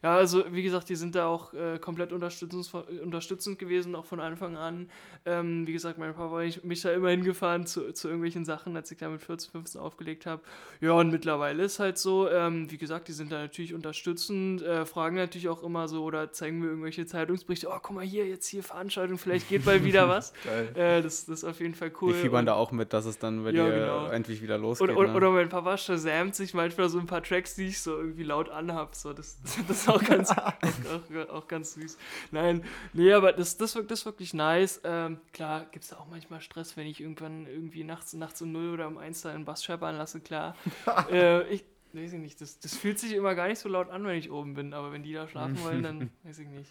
ja, 0.03 0.17
also 0.17 0.45
wie 0.51 0.63
gesagt, 0.63 0.89
die 0.89 0.97
sind 0.97 1.15
da 1.15 1.27
auch 1.27 1.53
äh, 1.53 1.79
komplett 1.79 2.13
unterstützend, 2.13 3.59
gewesen, 3.59 3.95
auch 3.95 4.07
von 4.07 4.21
Anfang 4.21 4.57
an. 4.57 4.89
Ähm, 5.27 5.67
wie 5.67 5.73
gesagt, 5.73 5.99
mein 5.99 6.15
Papa 6.15 6.43
hat 6.43 6.65
mich 6.65 6.81
da 6.81 6.93
immer 6.93 7.11
hingefahren 7.11 7.67
zu, 7.67 7.93
zu 7.93 8.09
irgendwelchen 8.09 8.47
Sachen, 8.47 8.75
als 8.77 8.91
ich 8.91 8.99
da 8.99 9.11
mit 9.11 9.21
14, 9.21 9.51
15 9.51 9.81
aufgelegt 9.81 10.25
habe. 10.25 10.41
Ja, 10.81 10.93
und 10.93 11.11
mittlerweile 11.11 11.63
ist 11.65 11.79
halt 11.79 11.99
so, 11.99 12.31
ähm, 12.31 12.71
wie 12.71 12.79
gesagt, 12.79 13.09
die 13.09 13.13
sind 13.13 13.31
da 13.31 13.41
natürlich 13.41 13.75
unterstützend, 13.75 14.63
äh, 14.63 14.87
fragen 14.87 15.17
natürlich 15.17 15.49
auch 15.49 15.63
immer 15.63 15.89
so 15.89 16.05
oder 16.05 16.33
zeigen 16.33 16.61
mir 16.61 16.69
irgendwelche 16.69 17.05
Zeitungsberichte, 17.05 17.69
oh, 17.69 17.79
guck 17.83 17.97
mal 17.97 18.05
hier, 18.05 18.27
jetzt 18.27 18.47
hier 18.47 18.63
Veranstaltung, 18.63 19.19
vielleicht 19.19 19.51
geht 19.51 19.67
bald 19.67 19.85
wieder 19.85 20.09
was. 20.09 20.33
äh, 20.75 21.03
das, 21.03 21.27
das 21.27 21.43
ist 21.43 21.45
auf 21.45 21.61
jeden 21.61 21.75
Fall 21.75 21.93
cool. 22.01 22.15
Die 22.15 22.21
fiebern 22.21 22.47
da 22.47 22.55
auch 22.55 22.73
mit, 22.73 22.95
dass 22.95 23.05
es 23.05 23.19
dann 23.19 23.45
bei 23.45 23.51
ja, 23.51 23.67
dir 23.67 23.73
genau. 23.73 24.07
endlich 24.07 24.41
wieder 24.41 24.57
losgeht. 24.57 24.89
Und, 24.89 25.09
ne? 25.09 25.15
Oder 25.15 25.31
mein 25.31 25.51
Papa 25.51 25.77
shazamt 25.77 26.35
sich 26.35 26.55
manchmal 26.55 26.89
so 26.89 26.99
ein 26.99 27.07
paar 27.07 27.23
Tracks, 27.23 27.55
die 27.55 27.67
ich 27.67 27.81
so 27.81 27.99
irgendwie 27.99 28.23
laut 28.23 28.49
anhab. 28.49 28.95
So, 28.95 29.13
das, 29.13 29.37
das 29.69 29.90
auch 29.95 30.03
ganz, 30.03 30.31
auch, 30.31 31.29
auch, 31.29 31.49
ganz 31.49 31.75
süß. 31.75 31.99
Nein, 32.31 32.65
nee, 32.93 33.13
aber 33.13 33.33
das, 33.33 33.57
das, 33.57 33.75
das 33.75 34.01
ist 34.01 34.07
wirklich 34.07 34.35
nice. 34.35 34.81
Ähm, 34.85 35.19
klar, 35.33 35.67
gibt 35.71 35.85
es 35.85 35.93
auch 35.93 36.07
manchmal 36.09 36.41
Stress, 36.41 36.77
wenn 36.77 36.87
ich 36.87 37.01
irgendwann 37.01 37.47
irgendwie 37.47 37.85
nachts, 37.85 38.13
nachts 38.13 38.41
um 38.43 38.53
0 38.53 38.75
oder 38.75 38.89
um 38.89 38.99
1 38.99 39.23
da 39.23 39.31
einen 39.31 39.45
Bass 39.45 39.65
scheppern 39.65 39.97
lasse, 39.97 40.21
klar. 40.21 40.57
äh, 41.11 41.43
ich 41.53 41.65
weiß 41.93 42.13
ich 42.13 42.21
nicht, 42.21 42.41
das, 42.41 42.59
das 42.61 42.77
fühlt 42.77 42.99
sich 42.99 43.13
immer 43.13 43.35
gar 43.35 43.49
nicht 43.49 43.59
so 43.59 43.69
laut 43.69 43.91
an, 43.91 44.05
wenn 44.05 44.17
ich 44.17 44.31
oben 44.31 44.55
bin, 44.55 44.75
aber 44.75 44.93
wenn 44.93 45.03
die 45.03 45.13
da 45.13 45.29
schlafen 45.29 45.61
wollen, 45.65 45.83
dann 45.83 46.11
weiß 46.25 46.39
ich 46.41 46.49
nicht. 46.49 46.71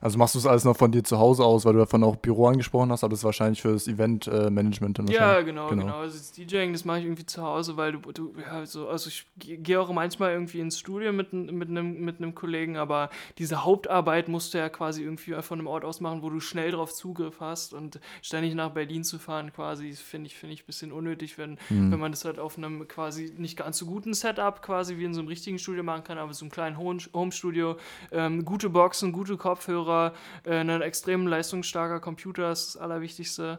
Also 0.00 0.18
machst 0.18 0.34
du 0.34 0.38
es 0.38 0.46
alles 0.46 0.64
noch 0.64 0.76
von 0.76 0.92
dir 0.92 1.02
zu 1.02 1.18
Hause 1.18 1.44
aus, 1.44 1.64
weil 1.64 1.72
du 1.72 1.80
davon 1.80 2.04
auch 2.04 2.16
Büro 2.16 2.46
angesprochen 2.46 2.92
hast, 2.92 3.02
aber 3.02 3.10
das 3.10 3.20
ist 3.20 3.24
wahrscheinlich 3.24 3.60
für 3.60 3.72
das 3.72 3.88
Event-Management 3.88 4.98
äh, 4.98 5.02
dann 5.02 5.12
Ja, 5.12 5.40
genau, 5.40 5.68
genau, 5.68 5.82
genau. 5.82 5.98
Also 5.98 6.16
das 6.16 6.32
DJing, 6.32 6.72
das 6.72 6.84
mache 6.84 7.00
ich 7.00 7.04
irgendwie 7.04 7.26
zu 7.26 7.42
Hause, 7.42 7.76
weil 7.76 7.92
du, 7.92 8.12
du 8.12 8.32
ja, 8.40 8.64
so, 8.64 8.88
also 8.88 9.08
ich 9.08 9.26
gehe 9.38 9.80
auch 9.80 9.90
manchmal 9.90 10.32
irgendwie 10.32 10.60
ins 10.60 10.78
Studio 10.78 11.12
mit, 11.12 11.32
mit, 11.32 11.68
einem, 11.68 12.04
mit 12.04 12.18
einem 12.18 12.34
Kollegen, 12.34 12.76
aber 12.76 13.10
diese 13.38 13.64
Hauptarbeit 13.64 14.28
musst 14.28 14.54
du 14.54 14.58
ja 14.58 14.68
quasi 14.68 15.02
irgendwie 15.02 15.34
von 15.42 15.58
einem 15.58 15.66
Ort 15.66 15.84
aus 15.84 16.00
machen, 16.00 16.22
wo 16.22 16.30
du 16.30 16.38
schnell 16.40 16.70
drauf 16.70 16.94
Zugriff 16.94 17.40
hast 17.40 17.74
und 17.74 17.98
ständig 18.22 18.54
nach 18.54 18.70
Berlin 18.70 19.02
zu 19.02 19.18
fahren 19.18 19.52
quasi, 19.52 19.92
finde 19.92 20.28
ich, 20.28 20.36
finde 20.36 20.54
ich 20.54 20.62
ein 20.62 20.66
bisschen 20.66 20.92
unnötig, 20.92 21.38
wenn, 21.38 21.58
hm. 21.68 21.90
wenn 21.90 21.98
man 21.98 22.12
das 22.12 22.24
halt 22.24 22.38
auf 22.38 22.56
einem 22.56 22.86
quasi 22.86 23.32
nicht 23.36 23.56
ganz 23.56 23.78
so 23.78 23.86
guten 23.86 24.14
Setup 24.14 24.62
quasi 24.62 24.98
wie 24.98 25.04
in 25.04 25.14
so 25.14 25.20
einem 25.20 25.28
richtigen 25.28 25.58
Studio 25.58 25.82
machen 25.82 26.04
kann, 26.04 26.18
aber 26.18 26.32
so 26.34 26.44
einem 26.44 26.52
kleinen 26.52 26.78
Home-Studio, 26.78 27.76
ähm, 28.12 28.44
gute 28.44 28.70
Boxen, 28.70 29.12
gute 29.12 29.36
Kopfhörer, 29.36 29.77
Kopfhörer, 29.78 30.12
äh, 30.44 30.60
ein 30.60 30.82
extrem 30.82 31.26
leistungsstarker 31.26 32.00
Computer 32.00 32.50
ist 32.50 32.74
das 32.74 32.82
Allerwichtigste. 32.82 33.58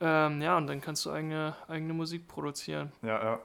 Ähm, 0.00 0.40
ja, 0.40 0.56
und 0.56 0.66
dann 0.66 0.80
kannst 0.80 1.04
du 1.06 1.10
eigene, 1.10 1.54
eigene 1.66 1.92
Musik 1.92 2.28
produzieren. 2.28 2.92
Ja, 3.02 3.22
ja. 3.22 3.38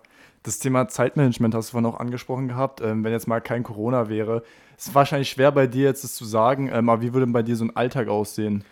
Das 0.44 0.60
Thema 0.60 0.88
Zeitmanagement 0.88 1.56
hast 1.56 1.70
du 1.70 1.72
vorhin 1.72 1.90
auch 1.90 2.00
angesprochen 2.00 2.48
gehabt. 2.48 2.82
Ähm, 2.82 3.04
wenn 3.04 3.12
jetzt 3.12 3.28
mal 3.28 3.40
kein 3.40 3.64
Corona 3.64 4.10
wäre, 4.10 4.44
ist 4.78 4.94
wahrscheinlich 4.94 5.30
schwer 5.30 5.52
bei 5.52 5.68
dir 5.68 5.84
jetzt 5.84 6.04
das 6.04 6.16
zu 6.16 6.26
sagen, 6.26 6.70
ähm, 6.72 6.90
aber 6.90 7.02
wie 7.02 7.14
würde 7.14 7.28
bei 7.28 7.44
dir 7.44 7.56
so 7.56 7.66
ein 7.66 7.76
Alltag 7.76 8.08
aussehen? 8.08 8.64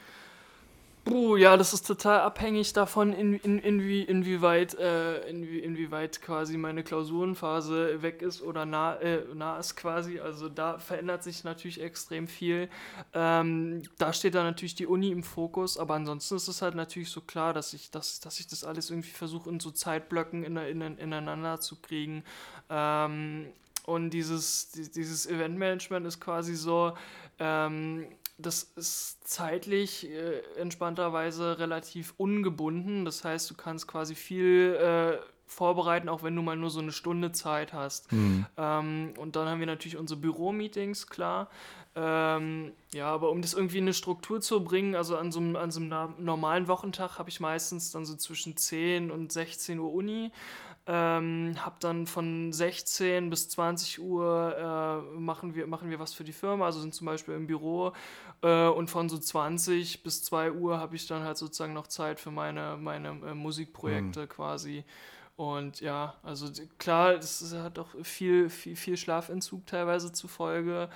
Puh, 1.03 1.35
ja, 1.35 1.57
das 1.57 1.73
ist 1.73 1.87
total 1.87 2.19
abhängig 2.19 2.73
davon, 2.73 3.11
in, 3.11 3.33
in, 3.33 3.57
inwie, 3.57 4.03
inwieweit, 4.03 4.75
äh, 4.75 5.27
inwie, 5.27 5.57
inwieweit 5.57 6.21
quasi 6.21 6.57
meine 6.57 6.83
Klausurenphase 6.83 8.03
weg 8.03 8.21
ist 8.21 8.43
oder 8.43 8.67
nah, 8.67 8.97
äh, 8.97 9.23
nah 9.33 9.57
ist 9.57 9.75
quasi. 9.75 10.19
Also 10.19 10.47
da 10.47 10.77
verändert 10.77 11.23
sich 11.23 11.43
natürlich 11.43 11.81
extrem 11.81 12.27
viel. 12.27 12.69
Ähm, 13.13 13.81
da 13.97 14.13
steht 14.13 14.35
dann 14.35 14.45
natürlich 14.45 14.75
die 14.75 14.85
Uni 14.85 15.09
im 15.11 15.23
Fokus, 15.23 15.79
aber 15.79 15.95
ansonsten 15.95 16.35
ist 16.35 16.47
es 16.47 16.61
halt 16.61 16.75
natürlich 16.75 17.09
so 17.09 17.21
klar, 17.21 17.53
dass 17.53 17.73
ich, 17.73 17.89
dass, 17.89 18.19
dass 18.19 18.39
ich 18.39 18.45
das 18.45 18.63
alles 18.63 18.91
irgendwie 18.91 19.09
versuche, 19.09 19.49
in 19.49 19.59
so 19.59 19.71
Zeitblöcken 19.71 20.43
in, 20.43 20.55
in, 20.55 20.97
ineinander 20.99 21.59
zu 21.59 21.81
kriegen. 21.81 22.23
Ähm, 22.69 23.47
und 23.87 24.11
dieses, 24.11 24.69
dieses 24.71 25.25
Eventmanagement 25.25 26.05
ist 26.05 26.19
quasi 26.19 26.53
so, 26.53 26.93
ähm, 27.39 28.05
das 28.41 28.63
ist 28.63 29.27
zeitlich 29.27 30.09
äh, 30.09 30.41
entspannterweise 30.57 31.59
relativ 31.59 32.13
ungebunden. 32.17 33.05
Das 33.05 33.23
heißt, 33.23 33.49
du 33.49 33.55
kannst 33.55 33.87
quasi 33.87 34.15
viel 34.15 34.75
äh, 34.75 35.17
vorbereiten, 35.47 36.07
auch 36.07 36.23
wenn 36.23 36.35
du 36.35 36.41
mal 36.41 36.55
nur 36.55 36.69
so 36.69 36.79
eine 36.79 36.91
Stunde 36.91 37.31
Zeit 37.31 37.73
hast. 37.73 38.11
Mhm. 38.11 38.45
Ähm, 38.57 39.13
und 39.17 39.35
dann 39.35 39.49
haben 39.49 39.59
wir 39.59 39.67
natürlich 39.67 39.97
unsere 39.97 40.19
Büro-Meetings, 40.19 41.07
klar. 41.07 41.49
Ähm, 41.93 42.71
ja, 42.93 43.07
aber 43.07 43.31
um 43.31 43.41
das 43.41 43.53
irgendwie 43.53 43.79
in 43.79 43.83
eine 43.83 43.93
Struktur 43.93 44.39
zu 44.39 44.63
bringen, 44.63 44.95
also 44.95 45.17
an 45.17 45.31
so 45.33 45.39
einem, 45.41 45.57
an 45.57 45.71
so 45.71 45.81
einem 45.81 46.13
normalen 46.19 46.69
Wochentag 46.69 47.19
habe 47.19 47.29
ich 47.29 47.41
meistens 47.41 47.91
dann 47.91 48.05
so 48.05 48.15
zwischen 48.15 48.55
10 48.55 49.11
und 49.11 49.31
16 49.33 49.77
Uhr 49.77 49.93
Uni. 49.93 50.31
Ähm, 50.87 51.55
hab 51.63 51.79
dann 51.79 52.07
von 52.07 52.51
16 52.51 53.29
bis 53.29 53.49
20 53.49 54.01
Uhr 54.01 54.55
äh, 54.57 55.19
machen, 55.19 55.53
wir, 55.53 55.67
machen 55.67 55.91
wir 55.91 55.99
was 55.99 56.13
für 56.13 56.23
die 56.23 56.33
Firma, 56.33 56.65
also 56.65 56.79
sind 56.79 56.95
zum 56.95 57.05
Beispiel 57.05 57.35
im 57.35 57.45
Büro 57.45 57.93
äh, 58.41 58.67
und 58.67 58.89
von 58.89 59.07
so 59.07 59.19
20 59.19 60.01
bis 60.01 60.23
2 60.23 60.53
Uhr 60.53 60.79
habe 60.79 60.95
ich 60.95 61.05
dann 61.05 61.23
halt 61.23 61.37
sozusagen 61.37 61.73
noch 61.73 61.85
Zeit 61.85 62.19
für 62.19 62.31
meine, 62.31 62.77
meine 62.77 63.09
äh, 63.09 63.35
Musikprojekte 63.35 64.21
mhm. 64.21 64.29
quasi. 64.29 64.83
Und 65.41 65.81
ja, 65.81 66.13
also 66.21 66.45
klar, 66.77 67.13
es 67.13 67.51
hat 67.55 67.79
auch 67.79 67.87
viel, 68.03 68.47
viel, 68.47 68.75
viel 68.75 68.95
Schlafentzug 68.95 69.65
teilweise 69.65 70.11
zufolge. 70.11 70.87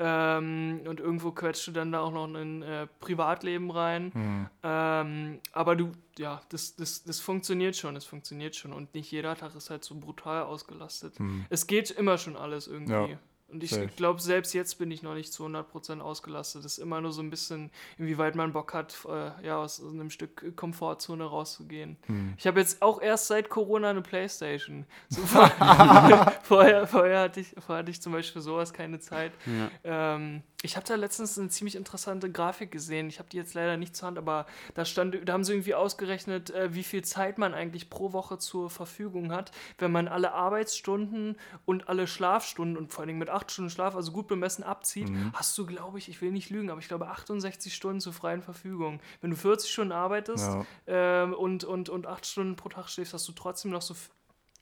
Ähm, 0.00 0.80
und 0.88 0.98
irgendwo 0.98 1.30
quetscht 1.30 1.68
du 1.68 1.70
dann 1.70 1.92
da 1.92 2.00
auch 2.00 2.10
noch 2.10 2.26
ein 2.26 2.62
äh, 2.62 2.88
Privatleben 2.98 3.70
rein. 3.70 4.10
Mhm. 4.12 4.46
Ähm, 4.64 5.40
aber 5.52 5.76
du, 5.76 5.92
ja, 6.18 6.42
das, 6.48 6.74
das, 6.74 7.04
das 7.04 7.20
funktioniert 7.20 7.76
schon, 7.76 7.94
es 7.94 8.04
funktioniert 8.04 8.56
schon. 8.56 8.72
Und 8.72 8.92
nicht 8.92 9.08
jeder 9.12 9.36
Tag 9.36 9.54
ist 9.54 9.70
halt 9.70 9.84
so 9.84 9.94
brutal 9.94 10.42
ausgelastet. 10.42 11.20
Mhm. 11.20 11.46
Es 11.48 11.68
geht 11.68 11.92
immer 11.92 12.18
schon 12.18 12.34
alles 12.34 12.66
irgendwie. 12.66 13.12
Ja. 13.12 13.18
Und 13.52 13.62
ich 13.62 13.96
glaube, 13.96 14.20
selbst 14.20 14.54
jetzt 14.54 14.78
bin 14.78 14.90
ich 14.90 15.02
noch 15.02 15.14
nicht 15.14 15.32
zu 15.32 15.44
100% 15.44 16.00
ausgelastet. 16.00 16.64
Es 16.64 16.72
ist 16.72 16.78
immer 16.78 17.00
nur 17.00 17.12
so 17.12 17.22
ein 17.22 17.30
bisschen, 17.30 17.70
inwieweit 17.98 18.34
man 18.34 18.52
Bock 18.52 18.72
hat, 18.72 18.96
äh, 19.06 19.46
ja, 19.46 19.58
aus 19.58 19.82
einem 19.82 20.10
Stück 20.10 20.56
Komfortzone 20.56 21.24
rauszugehen. 21.24 21.96
Hm. 22.06 22.34
Ich 22.38 22.46
habe 22.46 22.60
jetzt 22.60 22.80
auch 22.80 23.00
erst 23.00 23.26
seit 23.26 23.50
Corona 23.50 23.90
eine 23.90 24.02
Playstation. 24.02 24.86
So 25.08 25.20
vorher, 26.42 26.86
vorher, 26.86 27.20
hatte 27.20 27.40
ich, 27.40 27.54
vorher 27.58 27.80
hatte 27.80 27.90
ich 27.90 28.00
zum 28.00 28.12
Beispiel 28.12 28.40
für 28.40 28.44
sowas 28.44 28.72
keine 28.72 29.00
Zeit. 29.00 29.32
Ja. 29.44 30.14
Ähm, 30.14 30.42
ich 30.62 30.76
habe 30.76 30.86
da 30.86 30.94
letztens 30.94 31.38
eine 31.38 31.48
ziemlich 31.48 31.74
interessante 31.74 32.30
Grafik 32.30 32.70
gesehen. 32.70 33.08
Ich 33.08 33.18
habe 33.18 33.28
die 33.28 33.36
jetzt 33.36 33.54
leider 33.54 33.76
nicht 33.76 33.96
zur 33.96 34.06
Hand, 34.06 34.18
aber 34.18 34.46
da 34.74 34.84
stand, 34.84 35.28
da 35.28 35.32
haben 35.32 35.44
sie 35.44 35.52
irgendwie 35.52 35.74
ausgerechnet, 35.74 36.50
äh, 36.50 36.72
wie 36.74 36.84
viel 36.84 37.02
Zeit 37.02 37.36
man 37.36 37.52
eigentlich 37.52 37.90
pro 37.90 38.12
Woche 38.12 38.38
zur 38.38 38.70
Verfügung 38.70 39.32
hat, 39.32 39.50
wenn 39.78 39.90
man 39.90 40.06
alle 40.06 40.32
Arbeitsstunden 40.32 41.36
und 41.64 41.88
alle 41.88 42.06
Schlafstunden 42.06 42.76
und 42.76 42.92
vor 42.92 43.00
allen 43.00 43.08
Dingen 43.08 43.18
mit 43.18 43.28
acht 43.28 43.50
Stunden 43.50 43.70
Schlaf, 43.70 43.96
also 43.96 44.12
gut 44.12 44.28
bemessen 44.28 44.62
abzieht, 44.62 45.10
mhm. 45.10 45.32
hast 45.34 45.58
du, 45.58 45.66
glaube 45.66 45.98
ich, 45.98 46.08
ich 46.08 46.22
will 46.22 46.30
nicht 46.30 46.50
lügen, 46.50 46.70
aber 46.70 46.80
ich 46.80 46.88
glaube 46.88 47.08
68 47.08 47.74
Stunden 47.74 48.00
zur 48.00 48.12
freien 48.12 48.42
Verfügung. 48.42 49.00
Wenn 49.20 49.30
du 49.30 49.36
40 49.36 49.70
Stunden 49.70 49.92
arbeitest 49.92 50.48
ja. 50.86 51.24
äh, 51.24 51.32
und, 51.32 51.64
und, 51.64 51.88
und 51.88 52.06
acht 52.06 52.24
Stunden 52.24 52.54
pro 52.54 52.68
Tag 52.68 52.88
schläfst, 52.88 53.14
hast 53.14 53.26
du 53.26 53.32
trotzdem 53.32 53.72
noch 53.72 53.82
so 53.82 53.94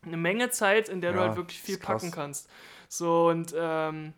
eine 0.03 0.17
Menge 0.17 0.49
Zeit, 0.51 0.89
in 0.89 1.03
der 1.03 1.11
ja, 1.11 1.17
du 1.17 1.23
halt 1.23 1.37
wirklich 1.37 1.61
viel 1.61 1.79
packen 1.79 2.11
kannst. 2.11 2.49
So 2.89 3.29
und 3.29 3.55
ähm, 3.57 4.15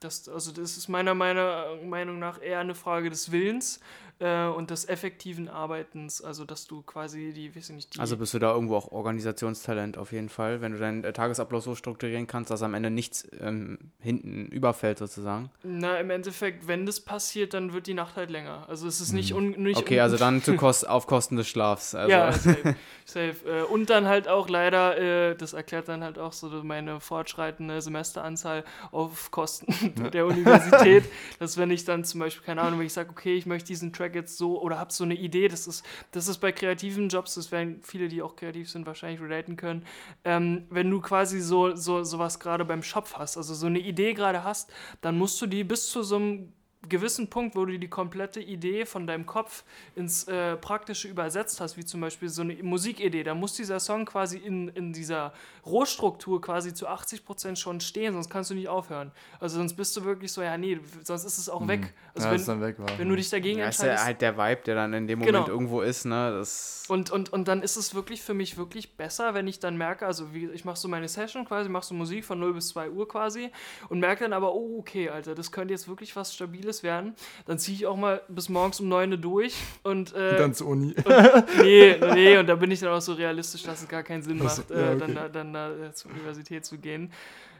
das, 0.00 0.28
also 0.28 0.52
das 0.52 0.76
ist 0.76 0.88
meiner, 0.88 1.14
meiner 1.14 1.76
Meinung 1.82 2.18
nach 2.18 2.40
eher 2.40 2.58
eine 2.60 2.74
Frage 2.74 3.10
des 3.10 3.32
Willens 3.32 3.80
äh, 4.18 4.46
und 4.46 4.70
des 4.70 4.88
effektiven 4.88 5.48
Arbeitens, 5.48 6.22
also 6.22 6.44
dass 6.44 6.66
du 6.66 6.82
quasi 6.82 7.32
die, 7.34 7.54
weiß 7.54 7.70
nicht, 7.70 7.94
die 7.94 8.00
Also 8.00 8.16
bist 8.16 8.32
du 8.32 8.38
da 8.38 8.52
irgendwo 8.52 8.76
auch 8.76 8.90
Organisationstalent 8.90 9.98
auf 9.98 10.12
jeden 10.12 10.30
Fall, 10.30 10.62
wenn 10.62 10.72
du 10.72 10.78
deinen 10.78 11.04
äh, 11.04 11.12
Tagesablauf 11.12 11.62
so 11.62 11.74
strukturieren 11.74 12.26
kannst, 12.26 12.50
dass 12.50 12.62
am 12.62 12.72
Ende 12.72 12.90
nichts 12.90 13.28
ähm, 13.40 13.78
hinten 14.00 14.46
überfällt 14.46 14.98
sozusagen? 14.98 15.50
Na, 15.62 15.98
im 15.98 16.10
Endeffekt, 16.10 16.66
wenn 16.66 16.86
das 16.86 17.00
passiert, 17.00 17.52
dann 17.52 17.74
wird 17.74 17.86
die 17.86 17.94
Nacht 17.94 18.16
halt 18.16 18.30
länger. 18.30 18.64
Also 18.68 18.88
es 18.88 19.00
ist 19.00 19.12
nicht, 19.12 19.32
mhm. 19.32 19.36
un, 19.36 19.62
nicht 19.62 19.78
Okay, 19.78 20.00
also 20.00 20.16
dann 20.16 20.42
zu 20.42 20.54
Kost, 20.56 20.88
auf 20.88 21.06
Kosten 21.06 21.36
des 21.36 21.48
Schlafs. 21.48 21.94
Also. 21.94 22.10
Ja, 22.10 22.32
safe. 22.32 22.74
safe. 23.04 23.36
Äh, 23.46 23.62
und 23.64 23.90
dann 23.90 24.06
halt 24.06 24.28
auch 24.28 24.48
leider, 24.48 25.34
das 25.34 25.52
erklärt 25.52 25.88
dann 25.88 26.02
halt 26.02 26.18
auch 26.18 26.32
so 26.32 26.48
meine 26.62 27.00
fortschreitende 27.00 27.82
Semesteranzahl 27.82 28.64
auf 28.92 29.30
Kosten 29.30 29.66
der 30.12 30.26
Universität, 30.26 31.04
dass 31.38 31.56
wenn 31.58 31.70
ich 31.70 31.84
dann 31.84 32.04
zum 32.04 32.20
Beispiel, 32.20 32.44
keine 32.44 32.62
Ahnung, 32.62 32.78
wenn 32.78 32.86
ich 32.86 32.92
sage, 32.92 33.10
okay, 33.10 33.36
ich 33.36 33.46
möchte 33.46 33.68
diesen 33.68 33.92
Track 33.92 34.05
Track 34.06 34.14
jetzt 34.14 34.38
so 34.38 34.60
oder 34.60 34.78
habe 34.78 34.92
so 34.92 35.04
eine 35.04 35.14
Idee, 35.14 35.48
das 35.48 35.66
ist, 35.66 35.84
das 36.12 36.28
ist 36.28 36.38
bei 36.38 36.52
kreativen 36.52 37.08
Jobs, 37.08 37.34
das 37.34 37.50
werden 37.52 37.80
viele, 37.82 38.08
die 38.08 38.22
auch 38.22 38.36
kreativ 38.36 38.70
sind, 38.70 38.86
wahrscheinlich 38.86 39.20
relaten 39.20 39.56
können, 39.56 39.84
ähm, 40.24 40.66
wenn 40.70 40.90
du 40.90 41.00
quasi 41.00 41.40
so, 41.40 41.74
so 41.74 42.04
sowas 42.04 42.38
gerade 42.40 42.64
beim 42.64 42.82
Shop 42.82 43.08
hast, 43.14 43.36
also 43.36 43.54
so 43.54 43.66
eine 43.66 43.78
Idee 43.78 44.14
gerade 44.14 44.44
hast, 44.44 44.72
dann 45.00 45.18
musst 45.18 45.40
du 45.40 45.46
die 45.46 45.64
bis 45.64 45.90
zu 45.90 46.02
so 46.02 46.16
einem 46.16 46.52
gewissen 46.88 47.28
Punkt, 47.28 47.56
wo 47.56 47.64
du 47.64 47.78
die 47.78 47.88
komplette 47.88 48.40
Idee 48.40 48.86
von 48.86 49.06
deinem 49.06 49.26
Kopf 49.26 49.64
ins 49.94 50.24
äh, 50.24 50.56
Praktische 50.56 51.08
übersetzt 51.08 51.60
hast, 51.60 51.76
wie 51.76 51.84
zum 51.84 52.00
Beispiel 52.00 52.28
so 52.28 52.42
eine 52.42 52.54
Musikidee, 52.62 53.22
da 53.22 53.34
muss 53.34 53.54
dieser 53.54 53.80
Song 53.80 54.04
quasi 54.04 54.38
in, 54.38 54.68
in 54.68 54.92
dieser 54.92 55.32
Rohstruktur 55.64 56.40
quasi 56.40 56.74
zu 56.74 56.88
80% 56.88 57.56
schon 57.56 57.80
stehen, 57.80 58.14
sonst 58.14 58.30
kannst 58.30 58.50
du 58.50 58.54
nicht 58.54 58.68
aufhören. 58.68 59.12
Also 59.40 59.56
sonst 59.56 59.74
bist 59.74 59.96
du 59.96 60.04
wirklich 60.04 60.32
so, 60.32 60.42
ja 60.42 60.56
nee, 60.56 60.78
sonst 61.02 61.24
ist 61.24 61.38
es 61.38 61.48
auch 61.48 61.60
mhm. 61.60 61.68
weg. 61.68 61.94
Also 62.14 62.26
ja, 62.26 62.32
wenn, 62.32 62.40
ist 62.40 62.48
dann 62.48 62.60
weg 62.60 62.78
war. 62.78 62.98
wenn 62.98 63.08
du 63.08 63.16
dich 63.16 63.30
dagegen 63.30 63.58
ja, 63.58 63.66
entscheidest. 63.66 63.82
Das 63.82 63.94
ist 63.94 64.00
ja 64.00 64.06
halt 64.06 64.22
der 64.22 64.36
Vibe, 64.38 64.62
der 64.66 64.74
dann 64.74 64.92
in 64.92 65.06
dem 65.06 65.18
Moment 65.18 65.36
genau. 65.36 65.48
irgendwo 65.48 65.80
ist, 65.80 66.04
ne? 66.04 66.32
Das 66.32 66.84
und, 66.88 67.10
und, 67.10 67.32
und 67.32 67.48
dann 67.48 67.62
ist 67.62 67.76
es 67.76 67.94
wirklich 67.94 68.22
für 68.22 68.34
mich 68.34 68.56
wirklich 68.56 68.96
besser, 68.96 69.34
wenn 69.34 69.48
ich 69.48 69.58
dann 69.58 69.76
merke, 69.76 70.06
also 70.06 70.32
wie, 70.32 70.46
ich 70.46 70.64
mache 70.64 70.76
so 70.76 70.88
meine 70.88 71.08
Session 71.08 71.44
quasi, 71.44 71.68
mache 71.68 71.84
so 71.84 71.94
Musik 71.94 72.24
von 72.24 72.38
0 72.38 72.54
bis 72.54 72.68
2 72.68 72.90
Uhr 72.90 73.08
quasi 73.08 73.50
und 73.88 73.98
merke 73.98 74.24
dann 74.24 74.32
aber, 74.32 74.54
oh 74.54 74.78
okay, 74.78 75.08
Alter, 75.08 75.34
das 75.34 75.50
könnte 75.50 75.74
jetzt 75.74 75.88
wirklich 75.88 76.14
was 76.14 76.34
Stabiles 76.34 76.75
werden. 76.82 77.14
Dann 77.46 77.58
ziehe 77.58 77.76
ich 77.76 77.86
auch 77.86 77.96
mal 77.96 78.22
bis 78.28 78.48
morgens 78.48 78.80
um 78.80 78.88
9 78.88 79.12
Uhr 79.12 79.16
durch 79.18 79.54
und, 79.82 80.14
äh, 80.14 80.30
und 80.30 80.40
dann 80.40 80.54
zur 80.54 80.68
Uni. 80.68 80.94
Und, 80.96 81.62
nee, 81.62 81.96
nee, 82.14 82.38
und 82.38 82.46
da 82.46 82.54
bin 82.54 82.70
ich 82.70 82.80
dann 82.80 82.92
auch 82.92 83.00
so 83.00 83.14
realistisch, 83.14 83.62
dass 83.62 83.82
es 83.82 83.88
gar 83.88 84.02
keinen 84.02 84.22
Sinn 84.22 84.38
macht, 84.38 84.70
äh, 84.70 84.80
ja, 84.80 84.92
okay. 84.92 85.14
dann, 85.14 85.32
dann, 85.32 85.52
dann 85.52 85.82
äh, 85.82 85.92
zur 85.92 86.10
Universität 86.10 86.64
zu 86.64 86.78
gehen. 86.78 87.12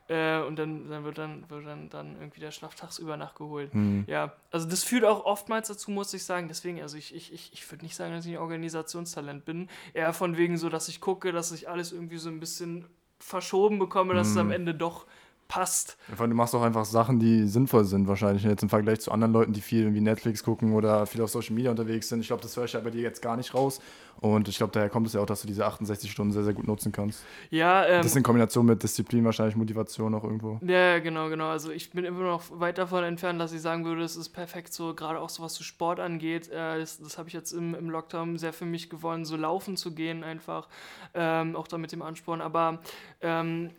Äh, 0.08 0.40
und 0.42 0.56
dann, 0.56 0.88
dann 0.88 1.04
wird 1.04 1.18
dann, 1.18 1.50
wird 1.50 1.66
dann, 1.66 1.88
dann 1.88 2.16
irgendwie 2.16 2.38
der 2.38 2.52
Schlaf 2.52 2.76
tagsüber 2.76 3.16
nachgeholt. 3.16 3.74
Mhm. 3.74 4.04
Ja, 4.06 4.34
also 4.52 4.68
das 4.68 4.84
führt 4.84 5.04
auch 5.04 5.24
oftmals 5.24 5.68
dazu, 5.68 5.90
muss 5.90 6.14
ich 6.14 6.24
sagen. 6.24 6.46
Deswegen, 6.46 6.80
also 6.80 6.96
ich, 6.96 7.14
ich, 7.14 7.32
ich, 7.32 7.52
ich 7.52 7.70
würde 7.70 7.84
nicht 7.84 7.96
sagen, 7.96 8.12
dass 8.12 8.24
ich 8.24 8.32
ein 8.32 8.38
Organisationstalent 8.38 9.44
bin. 9.44 9.68
Eher 9.94 10.12
von 10.12 10.36
wegen 10.36 10.58
so, 10.58 10.68
dass 10.68 10.88
ich 10.88 11.00
gucke, 11.00 11.32
dass 11.32 11.50
ich 11.50 11.68
alles 11.68 11.90
irgendwie 11.90 12.18
so 12.18 12.28
ein 12.28 12.38
bisschen 12.38 12.86
verschoben 13.18 13.78
bekomme, 13.80 14.14
dass 14.14 14.28
mhm. 14.28 14.32
es 14.32 14.38
am 14.38 14.50
Ende 14.52 14.74
doch 14.74 15.06
passt. 15.48 15.96
Du 16.16 16.26
machst 16.28 16.54
auch 16.54 16.62
einfach 16.62 16.84
Sachen, 16.84 17.18
die 17.18 17.46
sinnvoll 17.46 17.84
sind, 17.84 18.08
wahrscheinlich. 18.08 18.44
Jetzt 18.44 18.62
im 18.62 18.68
Vergleich 18.68 19.00
zu 19.00 19.12
anderen 19.12 19.32
Leuten, 19.32 19.52
die 19.52 19.60
viel 19.60 19.80
irgendwie 19.80 20.00
Netflix 20.00 20.42
gucken 20.42 20.72
oder 20.72 21.06
viel 21.06 21.22
auf 21.22 21.30
Social 21.30 21.54
Media 21.54 21.70
unterwegs 21.70 22.08
sind. 22.08 22.20
Ich 22.20 22.28
glaube, 22.28 22.42
das 22.42 22.56
höre 22.56 22.64
ich 22.64 22.72
ja 22.72 22.80
bei 22.80 22.90
dir 22.90 23.02
jetzt 23.02 23.22
gar 23.22 23.36
nicht 23.36 23.54
raus. 23.54 23.80
Und 24.20 24.48
ich 24.48 24.56
glaube, 24.56 24.72
daher 24.72 24.88
kommt 24.88 25.06
es 25.06 25.12
ja 25.12 25.20
auch, 25.20 25.26
dass 25.26 25.42
du 25.42 25.46
diese 25.46 25.66
68 25.66 26.10
Stunden 26.10 26.32
sehr, 26.32 26.42
sehr 26.42 26.54
gut 26.54 26.66
nutzen 26.66 26.90
kannst. 26.90 27.22
Ja, 27.50 27.84
ähm, 27.84 27.98
Das 27.98 28.06
ist 28.06 28.16
in 28.16 28.22
Kombination 28.22 28.64
mit 28.64 28.82
Disziplin 28.82 29.24
wahrscheinlich 29.24 29.56
Motivation 29.56 30.14
auch 30.14 30.24
irgendwo. 30.24 30.58
Ja, 30.66 30.98
genau, 31.00 31.28
genau. 31.28 31.48
Also 31.48 31.70
ich 31.70 31.90
bin 31.90 32.04
immer 32.04 32.20
noch 32.20 32.42
weit 32.50 32.78
davon 32.78 33.04
entfernt, 33.04 33.38
dass 33.40 33.52
ich 33.52 33.60
sagen 33.60 33.84
würde, 33.84 34.02
es 34.02 34.16
ist 34.16 34.30
perfekt 34.30 34.72
so, 34.72 34.94
gerade 34.94 35.20
auch 35.20 35.28
so 35.28 35.42
was 35.42 35.52
zu 35.52 35.62
Sport 35.62 36.00
angeht. 36.00 36.48
Äh, 36.48 36.78
das 36.78 36.98
das 36.98 37.18
habe 37.18 37.28
ich 37.28 37.34
jetzt 37.34 37.52
im, 37.52 37.74
im 37.74 37.90
Lockdown 37.90 38.38
sehr 38.38 38.54
für 38.54 38.64
mich 38.64 38.88
gewonnen, 38.88 39.26
so 39.26 39.36
laufen 39.36 39.76
zu 39.76 39.94
gehen 39.94 40.24
einfach. 40.24 40.68
Ähm, 41.14 41.54
auch 41.54 41.68
da 41.68 41.76
mit 41.76 41.92
dem 41.92 42.00
Ansporn. 42.02 42.40
Aber 42.40 42.78
ähm, 43.20 43.70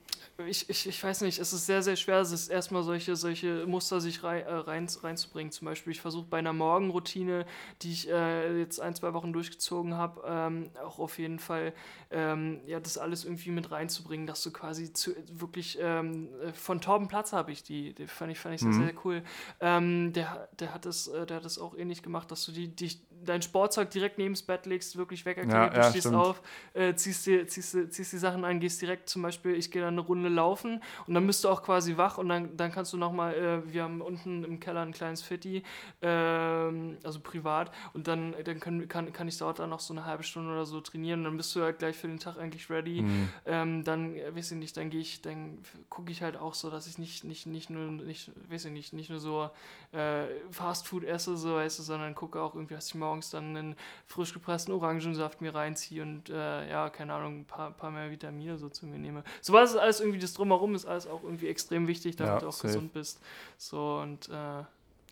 ich, 0.46 0.70
ich, 0.70 0.88
ich 0.88 1.04
weiß 1.04 1.22
nicht, 1.22 1.40
es 1.40 1.52
ist 1.52 1.66
sehr, 1.66 1.82
sehr 1.82 1.96
schwer, 1.96 2.20
es 2.20 2.32
ist 2.32 2.50
erstmal 2.50 2.84
solche, 2.84 3.16
solche 3.16 3.66
Muster 3.66 4.00
sich 4.00 4.24
rein, 4.24 4.44
äh, 4.44 4.54
rein, 4.54 4.88
reinzubringen. 5.02 5.52
Zum 5.52 5.66
Beispiel, 5.66 5.92
ich 5.92 6.02
versuche 6.02 6.28
bei 6.28 6.38
einer 6.38 6.54
Morgenroutine, 6.54 7.46
die 7.82 7.92
ich 7.92 8.10
äh, 8.10 8.60
jetzt 8.60 8.80
ein, 8.80 8.94
zwei 8.94 9.14
Wochen 9.14 9.34
durchgezogen 9.34 9.96
habe, 9.96 10.22
ähm, 10.28 10.70
auch 10.84 11.00
auf 11.00 11.18
jeden 11.18 11.40
Fall 11.40 11.74
ähm, 12.12 12.62
ja, 12.68 12.80
das 12.80 12.98
alles 12.98 13.26
irgendwie 13.26 13.50
mit 13.50 13.72
reinzubringen, 13.72 14.28
dass 14.28 14.44
du 14.44 14.52
quasi 14.52 14.94
zu, 14.94 15.12
wirklich 15.32 15.78
ähm, 15.82 16.30
von 16.54 16.82
Torben 16.82 17.08
Platz 17.08 17.34
habe 17.34 17.52
ich 17.52 17.64
die, 17.64 17.94
die 17.94 18.08
fand 18.08 18.32
ich, 18.32 18.40
fand 18.40 18.56
ich 18.56 18.62
mhm. 18.62 18.74
sehr, 18.74 18.86
sehr 18.86 18.96
cool. 19.06 19.24
Ähm, 19.60 20.14
der, 20.14 20.50
der, 20.60 20.74
hat 20.74 20.86
das, 20.86 21.08
äh, 21.08 21.26
der 21.26 21.38
hat 21.38 21.46
das 21.46 21.58
auch 21.58 21.76
ähnlich 21.76 22.04
gemacht, 22.04 22.30
dass 22.32 22.46
du 22.46 22.52
die, 22.52 22.68
die, 22.68 23.00
dein 23.26 23.42
Sportzeug 23.42 23.90
direkt 23.90 24.18
neben 24.18 24.34
das 24.34 24.44
Bett 24.44 24.66
legst, 24.66 24.98
wirklich 24.98 25.26
wegaktiviert, 25.26 25.74
ja, 25.74 25.78
ja, 25.78 25.84
du 25.84 25.90
stehst 25.90 26.08
stimmt. 26.08 26.16
auf, 26.16 26.42
äh, 26.74 26.94
ziehst, 26.96 27.26
dir, 27.26 27.48
ziehst, 27.48 27.94
ziehst 27.94 28.14
die 28.14 28.18
Sachen 28.18 28.46
an, 28.46 28.60
gehst 28.60 28.82
direkt 28.82 29.10
zum 29.10 29.22
Beispiel, 29.22 29.56
ich 29.56 29.72
gehe 29.72 29.82
dann 29.82 29.94
eine 29.94 30.02
Runde 30.02 30.30
laufen 30.30 30.82
und 31.06 31.14
dann 31.14 31.26
bist 31.28 31.44
du 31.44 31.50
auch 31.50 31.64
quasi 31.64 31.98
wach 31.98 32.18
und 32.18 32.30
dann, 32.30 32.56
dann 32.58 32.72
kannst 32.72 32.94
du 32.94 32.98
nochmal, 32.98 33.34
äh, 33.34 33.74
wir 33.74 33.84
haben 33.84 34.02
unten 34.02 34.44
im 34.44 34.60
Keller 34.60 34.82
ein 34.82 34.94
kleines 34.94 35.22
Fitti, 35.22 35.64
äh, 36.02 36.08
also 36.08 37.20
privat 37.22 37.72
und 37.94 38.08
dann, 38.08 38.36
dann 38.44 38.60
können, 38.60 38.88
kann, 38.88 39.12
kann 39.14 39.28
ich 39.28 39.38
dort 39.38 39.60
dann 39.60 39.70
noch 39.70 39.80
so 39.80 39.94
eine 39.94 40.06
halbe 40.06 40.24
Stunde 40.24 40.52
oder 40.52 40.66
so 40.66 40.82
trainieren 40.82 41.22
und 41.22 41.26
dann 41.26 41.38
bist 41.38 41.56
du 41.56 41.62
halt 41.62 41.80
gleich 41.80 41.98
für 41.98 42.08
den 42.08 42.20
Tag 42.20 42.38
eigentlich 42.38 42.70
ready. 42.70 43.02
Mhm. 43.02 43.30
Ähm, 43.46 43.84
dann, 43.84 44.16
äh, 44.16 44.36
weiß 44.36 44.52
ich 44.52 44.58
nicht, 44.58 44.78
dann 44.78 44.90
gehe 44.90 45.02
ich, 45.02 45.22
dann 45.22 45.60
gucke 45.90 46.12
ich 46.12 46.22
halt 46.22 46.38
auch 46.38 46.54
so, 46.54 46.70
dass 46.70 46.88
ich 46.88 46.98
nicht, 46.98 47.24
nicht, 47.24 47.46
nicht 47.48 47.70
nur, 47.70 47.92
nicht, 47.92 48.32
weiß 48.50 48.66
ich 48.66 48.72
nicht, 48.72 48.94
nicht 48.94 49.10
nur 49.10 49.20
so 49.20 49.50
äh, 49.92 50.26
Fast 50.52 50.88
Food 50.88 51.04
esse, 51.04 51.38
so 51.38 51.56
weißt 51.56 51.80
du, 51.80 51.84
sondern 51.84 52.16
gucke 52.16 52.42
auch 52.42 52.56
irgendwie, 52.56 52.76
dass 52.76 52.88
ich 52.88 52.96
morgens 53.08 53.30
dann 53.30 53.56
einen 53.56 53.76
frisch 54.06 54.34
gepressten 54.34 54.74
Orangensaft 54.74 55.42
mir 55.42 55.56
reinziehe 55.56 56.02
und 56.04 56.30
äh, 56.30 56.70
ja, 56.70 56.90
keine 56.90 57.14
Ahnung, 57.14 57.40
ein 57.42 57.46
paar, 57.46 57.72
paar 57.72 57.92
mehr 57.92 58.12
Vitamine 58.12 58.58
so 58.58 58.70
zu 58.70 58.86
mir 58.86 59.00
nehme. 59.00 59.24
So 59.42 59.54
was 59.54 59.72
ist 59.72 59.78
alles 59.78 60.00
irgendwie, 60.00 60.20
das 60.20 60.34
Drumherum 60.34 60.76
ist 60.76 60.86
alles 60.86 61.08
auch 61.08 61.24
irgendwie 61.24 61.48
extrem 61.48 61.88
wichtig, 61.88 62.16
damit 62.18 62.36
ja, 62.36 62.40
du 62.40 62.48
auch 62.48 62.54
safe. 62.54 62.68
gesund 62.68 62.94
bist. 62.94 63.22
So 63.58 64.00
und 64.04 64.30
äh, 64.30 64.64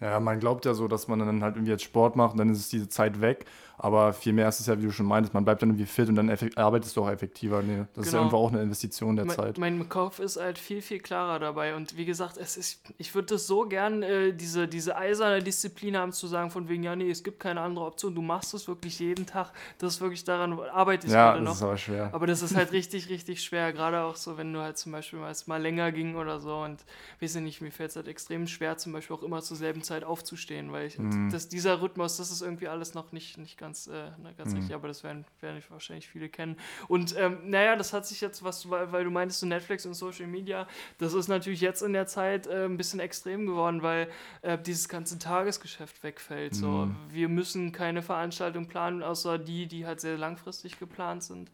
Ja, 0.02 0.20
man 0.20 0.40
glaubt 0.40 0.66
ja 0.66 0.74
so, 0.74 0.88
dass 0.88 1.08
man 1.08 1.20
dann 1.20 1.42
halt 1.44 1.56
irgendwie 1.56 1.72
jetzt 1.72 1.84
Sport 1.84 2.16
macht 2.16 2.34
und 2.34 2.38
dann 2.40 2.50
ist 2.50 2.60
es 2.60 2.70
diese 2.70 2.90
Zeit 2.90 3.22
weg. 3.22 3.46
Aber 3.78 4.14
vielmehr 4.14 4.48
ist 4.48 4.60
es 4.60 4.68
ja, 4.68 4.80
wie 4.80 4.86
du 4.86 4.92
schon 4.92 5.06
meintest, 5.06 5.34
man 5.34 5.44
bleibt 5.44 5.62
dann 5.62 5.70
irgendwie 5.70 5.86
fit 5.86 6.08
und 6.10 6.16
dann 6.16 6.30
arbeitest 6.56 6.96
du 6.96 7.04
auch 7.04 7.10
effektiver. 7.10 7.62
Nee, 7.62 7.78
das 7.78 7.88
genau. 7.88 8.02
ist 8.02 8.14
ja 8.14 8.20
irgendwo 8.20 8.38
auch 8.38 8.52
eine 8.52 8.62
Investition 8.62 9.16
der 9.16 9.26
mein, 9.26 9.36
Zeit. 9.36 9.58
Mein 9.58 9.90
Kopf 9.90 10.20
ist 10.20 10.38
halt 10.38 10.58
viel, 10.58 10.82
viel 10.82 11.00
klarer 11.00 11.40
dabei. 11.40 11.76
Und 11.76 11.98
wie 11.98 12.06
gesagt, 12.06 12.38
es 12.38 12.58
ist, 12.58 12.82
ich 12.98 13.14
würde 13.14 13.28
das 13.28 13.48
so 13.48 13.68
gern, 13.68 14.04
äh, 14.04 14.34
diese, 14.34 14.68
diese 14.68 14.96
eiserne 14.96 15.44
Disziplin 15.44 15.98
haben, 15.98 16.12
zu 16.12 16.28
sagen, 16.28 16.52
von 16.52 16.70
wegen, 16.70 16.84
ja, 16.84 16.96
nee, 16.96 17.10
es 17.10 17.24
gibt 17.24 17.40
keine 17.40 17.62
andere 17.62 17.86
Option. 17.86 18.16
Du 18.16 18.22
machst 18.22 18.54
es 18.54 18.68
wirklich 18.68 19.00
jeden 19.00 19.26
Tag. 19.26 19.52
Das 19.78 19.96
ist 19.96 20.02
wirklich 20.02 20.24
daran, 20.24 20.60
arbeite 20.60 21.08
ich 21.08 21.14
ja, 21.14 21.32
gerade 21.32 21.44
noch. 21.44 21.46
Ja, 21.46 21.52
das 21.52 21.58
ist 21.58 21.64
aber 21.64 21.78
schwer. 21.78 22.10
Aber 22.14 22.28
das 22.28 22.42
ist 22.42 22.56
halt 22.56 22.72
richtig, 22.72 23.10
richtig 23.10 23.44
schwer. 23.44 23.74
Gerade 23.74 24.02
auch 24.02 24.16
so, 24.16 24.38
wenn 24.38 24.54
du 24.54 24.60
halt 24.62 24.78
zum 24.78 24.92
Beispiel 24.92 25.20
mal, 25.20 25.34
mal 25.48 25.62
länger 25.62 25.92
ging 25.92 26.16
oder 26.16 26.40
so. 26.40 26.56
Und 26.58 26.84
weiß 27.20 27.36
ich 27.36 27.42
nicht, 27.42 27.62
mir 27.62 27.72
fällt 27.72 27.90
es 27.92 27.96
halt 27.96 28.08
extrem 28.08 28.48
schwer, 28.48 28.78
zum 28.78 28.94
Beispiel 28.94 29.16
auch 29.16 29.24
immer 29.24 29.42
zur 29.42 29.58
selben 29.58 29.84
Zeit 29.84 30.04
aufzustehen, 30.04 30.72
weil 30.72 30.88
ich, 30.88 30.98
mhm. 30.98 31.30
das, 31.30 31.50
dieser 31.50 31.82
Rhythmus, 31.82 32.18
das 32.18 32.32
ist 32.32 32.42
irgendwie 32.42 32.68
alles 32.68 32.94
noch 32.94 33.12
nicht, 33.12 33.38
nicht 33.38 33.58
ganz, 33.58 33.65
äh, 33.66 34.12
ganz 34.38 34.52
mhm. 34.52 34.58
richtig, 34.58 34.76
aber 34.76 34.88
das 34.88 35.04
werden, 35.04 35.26
werden 35.42 35.62
wahrscheinlich 35.70 36.08
viele 36.08 36.30
kennen. 36.30 36.58
Und 36.88 37.16
ähm, 37.18 37.40
naja, 37.50 37.76
das 37.76 37.94
hat 37.94 38.06
sich 38.06 38.22
jetzt, 38.22 38.44
was, 38.44 38.70
weil, 38.70 38.92
weil 38.92 39.04
du 39.04 39.12
meintest, 39.12 39.40
so 39.40 39.48
Netflix 39.48 39.86
und 39.86 39.94
Social 39.94 40.28
Media, 40.28 40.68
das 40.98 41.14
ist 41.14 41.28
natürlich 41.28 41.62
jetzt 41.62 41.82
in 41.82 41.94
der 41.94 42.08
Zeit 42.08 42.48
äh, 42.48 42.66
ein 42.66 42.78
bisschen 42.78 43.00
extrem 43.00 43.46
geworden, 43.46 43.82
weil 43.82 44.10
äh, 44.42 44.58
dieses 44.58 44.88
ganze 44.90 45.20
Tagesgeschäft 45.20 46.04
wegfällt. 46.04 46.54
Mhm. 46.54 46.58
So. 46.58 46.90
Wir 47.10 47.30
müssen 47.30 47.72
keine 47.72 48.02
Veranstaltung 48.02 48.68
planen, 48.68 49.04
außer 49.04 49.38
die, 49.38 49.68
die 49.68 49.86
halt 49.86 50.02
sehr 50.02 50.18
langfristig 50.18 50.80
geplant 50.80 51.24
sind. 51.24 51.52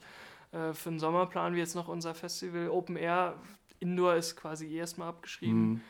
Äh, 0.52 0.74
für 0.74 0.90
den 0.90 1.00
Sommer 1.00 1.26
planen 1.26 1.56
wir 1.56 1.62
jetzt 1.62 1.76
noch 1.76 1.88
unser 1.88 2.14
Festival 2.14 2.70
Open 2.70 2.96
Air. 2.96 3.36
Indoor 3.80 4.16
ist 4.16 4.36
quasi 4.36 4.76
erstmal 4.76 5.10
abgeschrieben. 5.10 5.70
Mhm. 5.70 5.82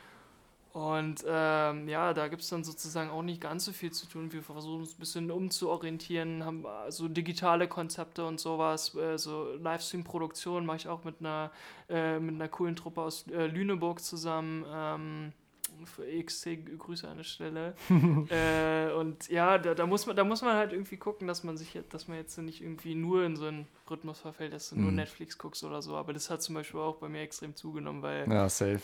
Und 0.72 1.22
ähm, 1.28 1.86
ja, 1.86 2.14
da 2.14 2.28
gibt 2.28 2.40
es 2.42 2.48
dann 2.48 2.64
sozusagen 2.64 3.10
auch 3.10 3.22
nicht 3.22 3.42
ganz 3.42 3.66
so 3.66 3.72
viel 3.72 3.92
zu 3.92 4.06
tun. 4.06 4.32
Wir 4.32 4.42
versuchen 4.42 4.80
uns 4.80 4.94
ein 4.94 5.00
bisschen 5.00 5.30
umzuorientieren, 5.30 6.44
haben 6.46 6.62
so 6.62 6.68
also 6.68 7.08
digitale 7.08 7.68
Konzepte 7.68 8.24
und 8.24 8.40
sowas, 8.40 8.94
äh, 8.94 9.18
so 9.18 9.52
Livestream-Produktion 9.56 10.64
mache 10.64 10.78
ich 10.78 10.88
auch 10.88 11.04
mit 11.04 11.16
einer, 11.20 11.50
äh, 11.90 12.18
mit 12.18 12.36
einer 12.36 12.48
coolen 12.48 12.74
Truppe 12.74 13.02
aus 13.02 13.26
äh, 13.28 13.46
Lüneburg 13.46 14.00
zusammen. 14.00 14.64
Ähm, 14.70 15.32
für 15.84 16.06
EXC 16.06 16.78
Grüße 16.78 17.08
an 17.08 17.16
der 17.16 17.24
Stelle. 17.24 17.74
äh, 18.28 18.92
und 18.92 19.28
ja, 19.28 19.58
da, 19.58 19.74
da, 19.74 19.86
muss 19.86 20.06
man, 20.06 20.14
da 20.14 20.22
muss 20.22 20.42
man 20.42 20.54
halt 20.54 20.72
irgendwie 20.72 20.96
gucken, 20.96 21.26
dass 21.26 21.44
man 21.44 21.56
sich, 21.56 21.78
dass 21.88 22.08
man 22.08 22.18
jetzt 22.18 22.38
nicht 22.38 22.62
irgendwie 22.62 22.94
nur 22.94 23.24
in 23.24 23.36
so 23.36 23.46
einen 23.46 23.66
Rhythmus 23.90 24.20
verfällt, 24.20 24.52
dass 24.52 24.68
du 24.68 24.76
mhm. 24.76 24.82
nur 24.82 24.92
Netflix 24.92 25.38
guckst 25.38 25.64
oder 25.64 25.82
so. 25.82 25.96
Aber 25.96 26.12
das 26.12 26.30
hat 26.30 26.42
zum 26.42 26.54
Beispiel 26.54 26.78
auch 26.78 26.96
bei 26.96 27.08
mir 27.08 27.22
extrem 27.22 27.56
zugenommen, 27.56 28.02
weil. 28.02 28.30
Ja, 28.30 28.48
safe 28.48 28.80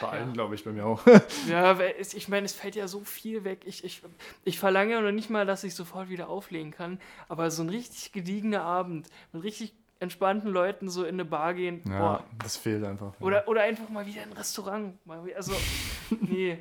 bei 0.00 0.08
allen, 0.08 0.28
ja. 0.28 0.32
glaube 0.32 0.54
ich, 0.54 0.64
bei 0.64 0.72
mir 0.72 0.86
auch. 0.86 1.00
ja, 1.48 1.78
ich 1.98 2.28
meine, 2.28 2.46
es 2.46 2.52
fällt 2.52 2.76
ja 2.76 2.88
so 2.88 3.00
viel 3.00 3.44
weg. 3.44 3.60
Ich, 3.64 3.84
ich, 3.84 4.02
ich 4.44 4.58
verlange 4.58 4.92
ja 4.92 5.00
noch 5.00 5.12
nicht 5.12 5.30
mal, 5.30 5.46
dass 5.46 5.64
ich 5.64 5.74
sofort 5.74 6.08
wieder 6.08 6.28
auflegen 6.28 6.70
kann, 6.70 7.00
aber 7.28 7.50
so 7.50 7.62
ein 7.62 7.68
richtig 7.68 8.12
gediegener 8.12 8.62
Abend 8.62 9.08
mit 9.32 9.42
richtig 9.42 9.74
entspannten 10.00 10.50
Leuten 10.50 10.88
so 10.88 11.04
in 11.04 11.14
eine 11.14 11.24
Bar 11.24 11.54
gehen. 11.54 11.82
Ja, 11.88 11.98
boah. 11.98 12.24
das 12.42 12.56
fehlt 12.56 12.84
einfach. 12.84 13.12
Ja. 13.18 13.26
Oder, 13.26 13.48
oder 13.48 13.62
einfach 13.62 13.88
mal 13.88 14.06
wieder 14.06 14.22
in 14.22 14.30
ein 14.30 14.36
Restaurant. 14.36 14.94
Also, 15.34 15.52
nee. 16.20 16.58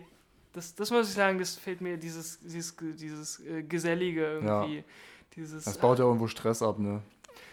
Das, 0.54 0.74
das 0.74 0.90
muss 0.90 1.10
ich 1.10 1.14
sagen, 1.14 1.38
das 1.38 1.56
fehlt 1.56 1.82
mir, 1.82 1.98
dieses, 1.98 2.40
dieses, 2.40 2.76
dieses 2.76 3.40
äh, 3.46 3.62
Gesellige 3.62 4.26
irgendwie. 4.26 4.78
Ja. 4.78 4.84
Dieses, 5.36 5.66
das 5.66 5.78
baut 5.78 6.00
ja 6.00 6.06
irgendwo 6.06 6.28
Stress 6.28 6.64
ab, 6.64 6.80
ne? 6.80 7.04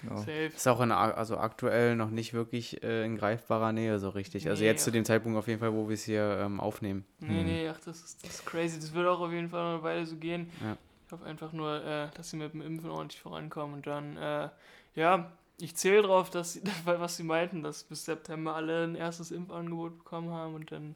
Ja. 0.08 0.16
Safe. 0.16 0.50
Ist 0.54 0.68
auch 0.68 0.80
in, 0.80 0.92
also 0.92 1.38
aktuell 1.38 1.96
noch 1.96 2.10
nicht 2.10 2.34
wirklich 2.34 2.82
äh, 2.82 3.04
in 3.04 3.16
greifbarer 3.16 3.72
Nähe 3.72 3.98
so 3.98 4.10
richtig. 4.10 4.48
Also 4.48 4.62
nee, 4.62 4.68
also 4.68 4.72
jetzt 4.72 4.80
ach. 4.82 4.84
zu 4.84 4.90
dem 4.92 5.04
Zeitpunkt 5.04 5.38
auf 5.38 5.48
jeden 5.48 5.60
Fall, 5.60 5.72
wo 5.72 5.88
wir 5.88 5.94
es 5.94 6.04
hier 6.04 6.38
ähm, 6.40 6.60
aufnehmen. 6.60 7.04
Nee, 7.20 7.40
mhm. 7.40 7.46
nee, 7.46 7.68
ach, 7.68 7.78
das 7.84 8.00
ist, 8.00 8.24
das 8.24 8.34
ist 8.36 8.46
crazy. 8.46 8.78
Das 8.78 8.92
wird 8.94 9.06
auch 9.06 9.20
auf 9.20 9.32
jeden 9.32 9.48
Fall 9.48 9.62
noch 9.62 9.74
eine 9.74 9.82
Weile 9.82 10.06
so 10.06 10.16
gehen. 10.16 10.50
Ja. 10.62 10.76
Ich 11.06 11.12
hoffe 11.12 11.24
einfach 11.24 11.52
nur, 11.52 11.84
äh, 11.84 12.08
dass 12.16 12.30
sie 12.30 12.36
mit 12.36 12.52
dem 12.52 12.62
Impfen 12.62 12.90
ordentlich 12.90 13.20
vorankommen 13.20 13.74
und 13.76 13.86
dann, 13.86 14.16
äh, 14.16 14.48
ja, 14.94 15.30
ich 15.58 15.76
zähle 15.76 16.02
drauf, 16.02 16.30
dass 16.30 16.54
sie, 16.54 16.62
was 16.84 17.16
sie 17.16 17.22
meinten, 17.24 17.62
dass 17.62 17.84
bis 17.84 18.04
September 18.04 18.54
alle 18.54 18.84
ein 18.84 18.94
erstes 18.94 19.30
Impfangebot 19.30 19.98
bekommen 19.98 20.30
haben 20.30 20.54
und 20.54 20.72
dann 20.72 20.94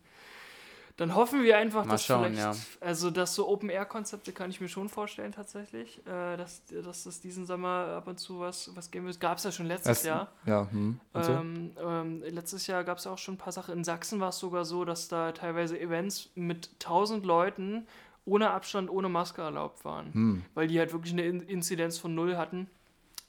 dann 0.99 1.15
hoffen 1.15 1.45
wir 1.45 1.57
einfach, 1.57 1.85
Mal 1.85 1.93
dass 1.93 2.05
schauen, 2.05 2.35
vielleicht, 2.35 2.57
ja. 2.57 2.87
also 2.87 3.11
dass 3.11 3.33
so 3.37 3.49
Open-Air-Konzepte 3.49 4.33
kann 4.33 4.51
ich 4.51 4.61
mir 4.61 4.69
schon 4.69 4.89
vorstellen 4.89 5.31
tatsächlich, 5.31 6.01
äh, 6.07 6.37
dass, 6.37 6.63
dass 6.67 7.05
das 7.05 7.21
diesen 7.21 7.47
Sommer 7.47 7.95
ab 7.97 8.09
und 8.09 8.19
zu 8.19 8.41
was, 8.41 8.75
was 8.75 8.91
geben 8.91 9.07
wird. 9.07 9.21
Gab 9.21 9.39
es 9.39 9.45
ja 9.45 9.53
schon 9.53 9.67
letztes 9.67 9.99
es, 9.99 10.05
Jahr. 10.05 10.33
Ja, 10.45 10.69
hm. 10.69 10.99
ähm, 11.15 11.71
ähm, 11.81 12.23
letztes 12.27 12.67
Jahr 12.67 12.83
gab 12.83 12.99
es 12.99 13.07
auch 13.07 13.17
schon 13.17 13.35
ein 13.35 13.39
paar 13.39 13.53
Sachen. 13.53 13.75
In 13.75 13.85
Sachsen 13.85 14.19
war 14.19 14.31
es 14.31 14.41
sogar 14.41 14.65
so, 14.65 14.85
dass 14.85 15.07
da 15.07 15.31
teilweise 15.31 15.79
Events 15.79 16.31
mit 16.35 16.69
1000 16.83 17.25
Leuten 17.25 17.87
ohne 18.25 18.51
Abstand, 18.51 18.91
ohne 18.91 19.09
Maske 19.09 19.41
erlaubt 19.41 19.85
waren, 19.85 20.13
hm. 20.13 20.45
weil 20.55 20.67
die 20.67 20.81
halt 20.81 20.93
wirklich 20.93 21.13
eine 21.13 21.23
Inzidenz 21.23 21.99
von 21.99 22.13
null 22.17 22.37
hatten. 22.37 22.67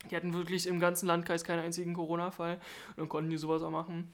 Die 0.09 0.15
hatten 0.15 0.33
wirklich 0.33 0.65
im 0.65 0.79
ganzen 0.79 1.05
Landkreis 1.05 1.43
keinen 1.43 1.59
einzigen 1.59 1.93
Corona-Fall 1.93 2.55
und 2.55 2.97
dann 2.97 3.09
konnten 3.09 3.29
die 3.29 3.37
sowas 3.37 3.61
auch 3.61 3.69
machen. 3.69 4.11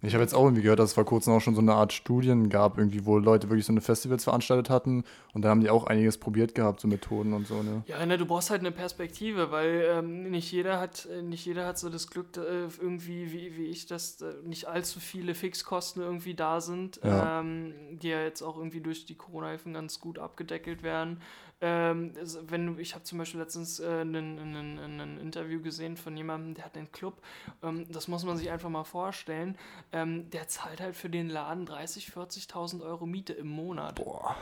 Ich 0.00 0.14
habe 0.14 0.22
jetzt 0.22 0.34
auch 0.34 0.44
irgendwie 0.44 0.62
gehört, 0.62 0.78
dass 0.78 0.90
es 0.90 0.94
vor 0.94 1.04
kurzem 1.04 1.32
auch 1.32 1.40
schon 1.40 1.56
so 1.56 1.60
eine 1.60 1.74
Art 1.74 1.92
Studien 1.92 2.50
gab, 2.50 2.78
irgendwie, 2.78 3.04
wo 3.04 3.18
Leute 3.18 3.48
wirklich 3.50 3.66
so 3.66 3.72
eine 3.72 3.80
Festivals 3.80 4.22
veranstaltet 4.22 4.70
hatten 4.70 5.02
und 5.34 5.42
da 5.42 5.48
haben 5.48 5.60
die 5.60 5.70
auch 5.70 5.88
einiges 5.88 6.18
probiert 6.18 6.54
gehabt, 6.54 6.80
so 6.80 6.86
Methoden 6.86 7.32
und 7.32 7.48
so, 7.48 7.64
ne? 7.64 7.82
Ja, 7.86 8.04
ne, 8.06 8.16
du 8.16 8.24
brauchst 8.24 8.50
halt 8.50 8.60
eine 8.60 8.70
Perspektive, 8.70 9.50
weil 9.50 9.84
ähm, 9.90 10.30
nicht 10.30 10.52
jeder 10.52 10.78
hat, 10.78 11.06
äh, 11.06 11.22
nicht 11.22 11.44
jeder 11.44 11.66
hat 11.66 11.78
so 11.78 11.88
das 11.88 12.08
Glück, 12.08 12.36
äh, 12.36 12.68
irgendwie, 12.80 13.32
wie, 13.32 13.56
wie 13.56 13.66
ich, 13.66 13.86
dass 13.86 14.20
äh, 14.20 14.34
nicht 14.44 14.68
allzu 14.68 15.00
viele 15.00 15.34
Fixkosten 15.34 16.00
irgendwie 16.00 16.34
da 16.34 16.60
sind, 16.60 17.00
ja. 17.02 17.40
Ähm, 17.40 17.74
die 17.90 18.08
ja 18.08 18.22
jetzt 18.22 18.42
auch 18.42 18.56
irgendwie 18.56 18.80
durch 18.80 19.04
die 19.04 19.16
Corona-Hilfen 19.16 19.74
ganz 19.74 19.98
gut 19.98 20.20
abgedeckelt 20.20 20.84
werden. 20.84 21.20
Ähm, 21.60 22.12
wenn 22.42 22.78
ich 22.78 22.94
habe 22.94 23.04
zum 23.04 23.18
Beispiel 23.18 23.40
letztens 23.40 23.80
äh, 23.80 24.02
ein 24.02 25.18
Interview 25.20 25.60
gesehen 25.60 25.96
von 25.96 26.16
jemandem, 26.16 26.54
der 26.54 26.64
hat 26.64 26.76
einen 26.76 26.92
Club, 26.92 27.20
ähm, 27.62 27.86
das 27.90 28.06
muss 28.06 28.24
man 28.24 28.36
sich 28.36 28.50
einfach 28.50 28.68
mal 28.68 28.84
vorstellen, 28.84 29.58
ähm, 29.92 30.30
der 30.30 30.46
zahlt 30.46 30.80
halt 30.80 30.94
für 30.94 31.10
den 31.10 31.28
Laden 31.28 31.66
30.000, 31.66 32.12
40.000 32.12 32.82
Euro 32.82 33.06
Miete 33.06 33.32
im 33.32 33.48
Monat. 33.48 33.96
Boah. 33.96 34.36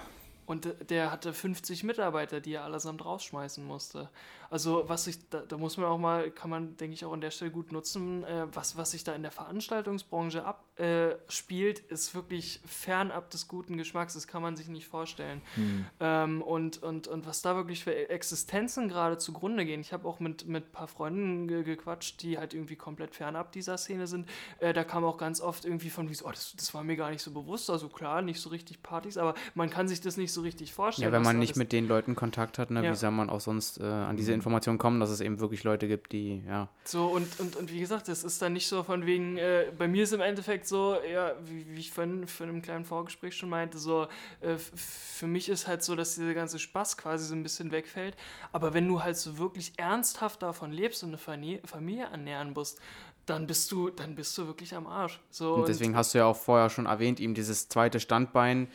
Und 0.45 0.69
der 0.91 1.11
hatte 1.11 1.33
50 1.33 1.83
Mitarbeiter, 1.83 2.41
die 2.41 2.55
er 2.55 2.65
allesamt 2.65 3.05
rausschmeißen 3.05 3.65
musste. 3.65 4.09
Also 4.51 4.85
was 4.87 5.05
sich, 5.05 5.29
da, 5.29 5.41
da, 5.41 5.57
muss 5.57 5.77
man 5.77 5.87
auch 5.87 5.99
mal, 5.99 6.31
kann 6.31 6.51
man, 6.51 6.77
denke 6.77 6.95
ich, 6.95 7.05
auch 7.05 7.13
an 7.13 7.21
der 7.21 7.31
Stelle 7.31 7.51
gut 7.51 7.73
nutzen, 7.73 8.25
äh, 8.25 8.47
was, 8.53 8.77
was 8.77 8.93
sich 8.93 9.05
da 9.05 9.15
in 9.15 9.23
der 9.23 9.33
Veranstaltungsbranche 9.33 10.45
abspielt, 10.45 11.91
äh, 11.91 11.95
ist 11.95 12.15
wirklich 12.15 12.61
fernab 12.67 13.31
des 13.31 13.49
guten 13.49 13.77
Geschmacks. 13.77 14.15
Das 14.15 14.27
kann 14.27 14.43
man 14.43 14.57
sich 14.57 14.69
nicht 14.69 14.87
vorstellen. 14.87 15.43
Hm. 15.55 15.87
Ähm, 16.01 16.43
und, 16.43 16.83
und, 16.83 17.09
und 17.09 17.27
was 17.27 17.43
da 17.43 17.57
wirklich 17.57 17.85
für 17.85 18.09
Existenzen 18.09 18.89
gerade 18.89 19.19
zugrunde 19.19 19.65
gehen. 19.65 19.81
Ich 19.81 19.93
habe 19.93 20.07
auch 20.07 20.21
mit, 20.21 20.47
mit 20.47 20.67
ein 20.67 20.73
paar 20.73 20.89
Freunden 20.89 21.49
ge 21.49 21.63
gequatscht, 21.63 22.23
die 22.23 22.39
halt 22.39 22.55
irgendwie 22.55 22.77
komplett 22.77 23.15
fernab 23.15 23.53
dieser 23.53 23.77
Szene 23.79 24.07
sind. 24.07 24.29
Äh, 24.61 24.73
da 24.73 24.85
kam 24.85 25.05
auch 25.05 25.19
ganz 25.19 25.41
oft 25.41 25.65
irgendwie 25.65 25.91
von, 25.91 26.09
oh, 26.25 26.31
das, 26.31 26.55
das 26.57 26.73
war 26.75 26.85
mir 26.85 26.97
gar 26.97 27.11
nicht 27.11 27.23
so 27.23 27.33
bewusst. 27.33 27.71
Also 27.71 27.89
klar, 27.89 28.23
nicht 28.23 28.41
so 28.41 28.51
richtig 28.51 28.83
Partys, 28.83 29.17
aber 29.17 29.35
man 29.55 29.71
kann 29.71 29.89
sich 29.89 30.01
das 30.01 30.17
nicht 30.17 30.33
so 30.33 30.43
richtig 30.43 30.73
vorstellen. 30.73 31.09
Ja, 31.09 31.13
wenn 31.13 31.23
man 31.23 31.39
nicht 31.39 31.57
mit 31.57 31.73
den 31.73 31.89
Leuten 31.89 32.15
Kontakt 32.15 32.59
hat, 32.59 32.71
ne, 32.71 32.85
ja. 32.85 32.93
wie 32.93 32.97
soll 32.97 33.11
man 33.11 33.31
auch 33.31 33.41
sonst 33.41 33.81
äh, 33.81 33.85
an 33.85 34.17
diese 34.17 34.33
Informationen 34.37 34.79
kommen, 34.79 35.01
dass 35.01 35.11
es 35.11 35.21
eben 35.21 35.41
wirklich 35.41 35.65
Leute 35.65 35.89
gibt, 35.89 36.13
die, 36.13 36.45
ja. 36.47 36.69
So, 36.85 37.07
und, 37.07 37.41
und, 37.41 37.57
und 37.57 37.73
wie 37.73 37.81
gesagt, 37.81 38.09
es 38.09 38.23
ist 38.23 38.41
dann 38.41 38.53
nicht 38.53 38.69
so 38.69 38.85
von 38.85 39.05
wegen, 39.05 39.37
äh, 39.37 39.73
bei 39.77 39.89
mir 39.89 40.05
ist 40.05 40.13
im 40.13 40.21
Endeffekt 40.21 40.69
so, 40.69 40.97
ja, 41.13 41.33
wie, 41.45 41.67
wie 41.69 41.81
ich 41.81 41.91
vorhin 41.91 42.27
für 42.29 42.45
einem 42.45 42.63
kleinen 42.63 42.85
Vorgespräch 42.85 43.37
schon 43.37 43.49
meinte, 43.49 43.79
so, 43.79 44.07
äh, 44.41 44.57
für 44.57 45.27
mich 45.27 45.49
ist 45.49 45.67
halt 45.67 45.83
so, 45.83 45.97
dass 45.97 46.15
dieser 46.15 46.35
ganze 46.35 46.59
Spaß 46.59 46.97
quasi 46.97 47.27
so 47.27 47.35
ein 47.35 47.43
bisschen 47.43 47.73
wegfällt. 47.73 48.17
Aber 48.53 48.73
wenn 48.75 48.87
du 48.87 49.03
halt 49.03 49.17
so 49.17 49.39
wirklich 49.39 49.73
ernsthaft 49.77 50.43
davon 50.43 50.71
lebst 50.71 51.03
und 51.03 51.09
eine 51.09 51.59
Familie 51.65 52.05
ernähren 52.05 52.53
musst, 52.53 52.81
dann 53.27 53.47
bist 53.47 53.73
du, 53.73 53.91
dann 53.91 54.15
bist 54.15 54.39
du 54.39 54.47
wirklich 54.47 54.75
am 54.75 54.87
Arsch. 54.87 55.21
So, 55.31 55.55
und 55.55 55.69
deswegen 55.69 55.93
und 55.93 55.97
hast 55.97 56.15
du 56.15 56.19
ja 56.19 56.27
auch 56.27 56.37
vorher 56.37 56.71
schon 56.71 56.87
erwähnt, 56.87 57.21
ihm 57.21 57.35
dieses 57.35 57.69
zweite 57.69 58.01
Standbein 58.01 58.69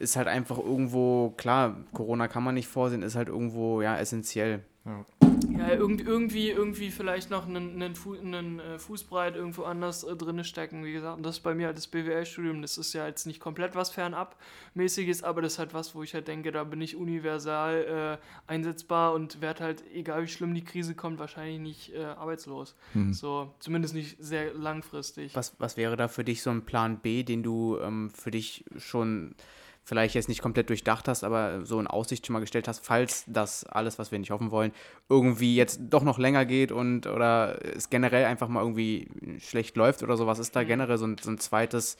ist 0.00 0.16
halt 0.16 0.28
einfach 0.28 0.58
irgendwo, 0.58 1.30
klar, 1.36 1.76
Corona 1.92 2.26
kann 2.26 2.42
man 2.42 2.54
nicht 2.54 2.68
vorsehen, 2.68 3.02
ist 3.02 3.16
halt 3.16 3.28
irgendwo 3.28 3.82
ja 3.82 3.98
essentiell. 3.98 4.64
Ja, 4.90 5.68
ja 5.68 5.74
irgendwie, 5.74 6.04
irgendwie, 6.04 6.50
irgendwie 6.50 6.90
vielleicht 6.90 7.30
noch 7.30 7.46
einen, 7.46 7.82
einen, 7.82 7.94
Fu 7.94 8.14
einen 8.14 8.60
äh, 8.60 8.78
Fußbreit 8.78 9.36
irgendwo 9.36 9.64
anders 9.64 10.04
äh, 10.04 10.16
drin 10.16 10.42
stecken, 10.44 10.84
wie 10.84 10.92
gesagt. 10.92 11.16
Und 11.18 11.22
das 11.24 11.36
ist 11.36 11.42
bei 11.42 11.54
mir 11.54 11.66
halt 11.66 11.76
das 11.76 11.86
BWL-Studium, 11.86 12.62
das 12.62 12.78
ist 12.78 12.92
ja 12.92 13.06
jetzt 13.06 13.26
nicht 13.26 13.40
komplett 13.40 13.74
was 13.74 13.90
fernab-mäßiges, 13.90 15.22
aber 15.22 15.42
das 15.42 15.54
ist 15.54 15.58
halt 15.58 15.74
was, 15.74 15.94
wo 15.94 16.02
ich 16.02 16.14
halt 16.14 16.28
denke, 16.28 16.52
da 16.52 16.64
bin 16.64 16.80
ich 16.80 16.96
universal 16.96 18.18
äh, 18.18 18.50
einsetzbar 18.50 19.12
und 19.12 19.40
werde 19.40 19.64
halt, 19.64 19.84
egal 19.94 20.22
wie 20.22 20.28
schlimm 20.28 20.54
die 20.54 20.64
Krise 20.64 20.94
kommt, 20.94 21.18
wahrscheinlich 21.18 21.60
nicht 21.60 21.94
äh, 21.94 22.04
arbeitslos. 22.04 22.74
Mhm. 22.94 23.12
So, 23.12 23.54
zumindest 23.60 23.94
nicht 23.94 24.16
sehr 24.18 24.54
langfristig. 24.54 25.34
Was, 25.34 25.54
was 25.58 25.76
wäre 25.76 25.96
da 25.96 26.08
für 26.08 26.24
dich 26.24 26.42
so 26.42 26.50
ein 26.50 26.62
Plan 26.62 26.98
B, 26.98 27.22
den 27.22 27.42
du 27.42 27.78
ähm, 27.80 28.10
für 28.10 28.30
dich 28.30 28.64
schon 28.78 29.34
vielleicht 29.84 30.14
jetzt 30.14 30.28
nicht 30.28 30.42
komplett 30.42 30.68
durchdacht 30.68 31.08
hast, 31.08 31.24
aber 31.24 31.64
so 31.64 31.80
in 31.80 31.86
Aussicht 31.86 32.26
schon 32.26 32.34
mal 32.34 32.40
gestellt 32.40 32.68
hast, 32.68 32.84
falls 32.84 33.24
das 33.26 33.64
alles, 33.64 33.98
was 33.98 34.12
wir 34.12 34.18
nicht 34.18 34.30
hoffen 34.30 34.50
wollen, 34.50 34.72
irgendwie 35.08 35.56
jetzt 35.56 35.80
doch 35.90 36.02
noch 36.02 36.18
länger 36.18 36.44
geht 36.44 36.72
und 36.72 37.06
oder 37.06 37.58
es 37.76 37.90
generell 37.90 38.24
einfach 38.24 38.48
mal 38.48 38.60
irgendwie 38.60 39.08
schlecht 39.38 39.76
läuft 39.76 40.02
oder 40.02 40.16
sowas, 40.16 40.38
ist 40.38 40.54
da 40.54 40.62
mhm. 40.62 40.68
generell 40.68 40.98
so 40.98 41.06
ein, 41.06 41.16
so 41.20 41.30
ein 41.30 41.38
zweites 41.38 41.96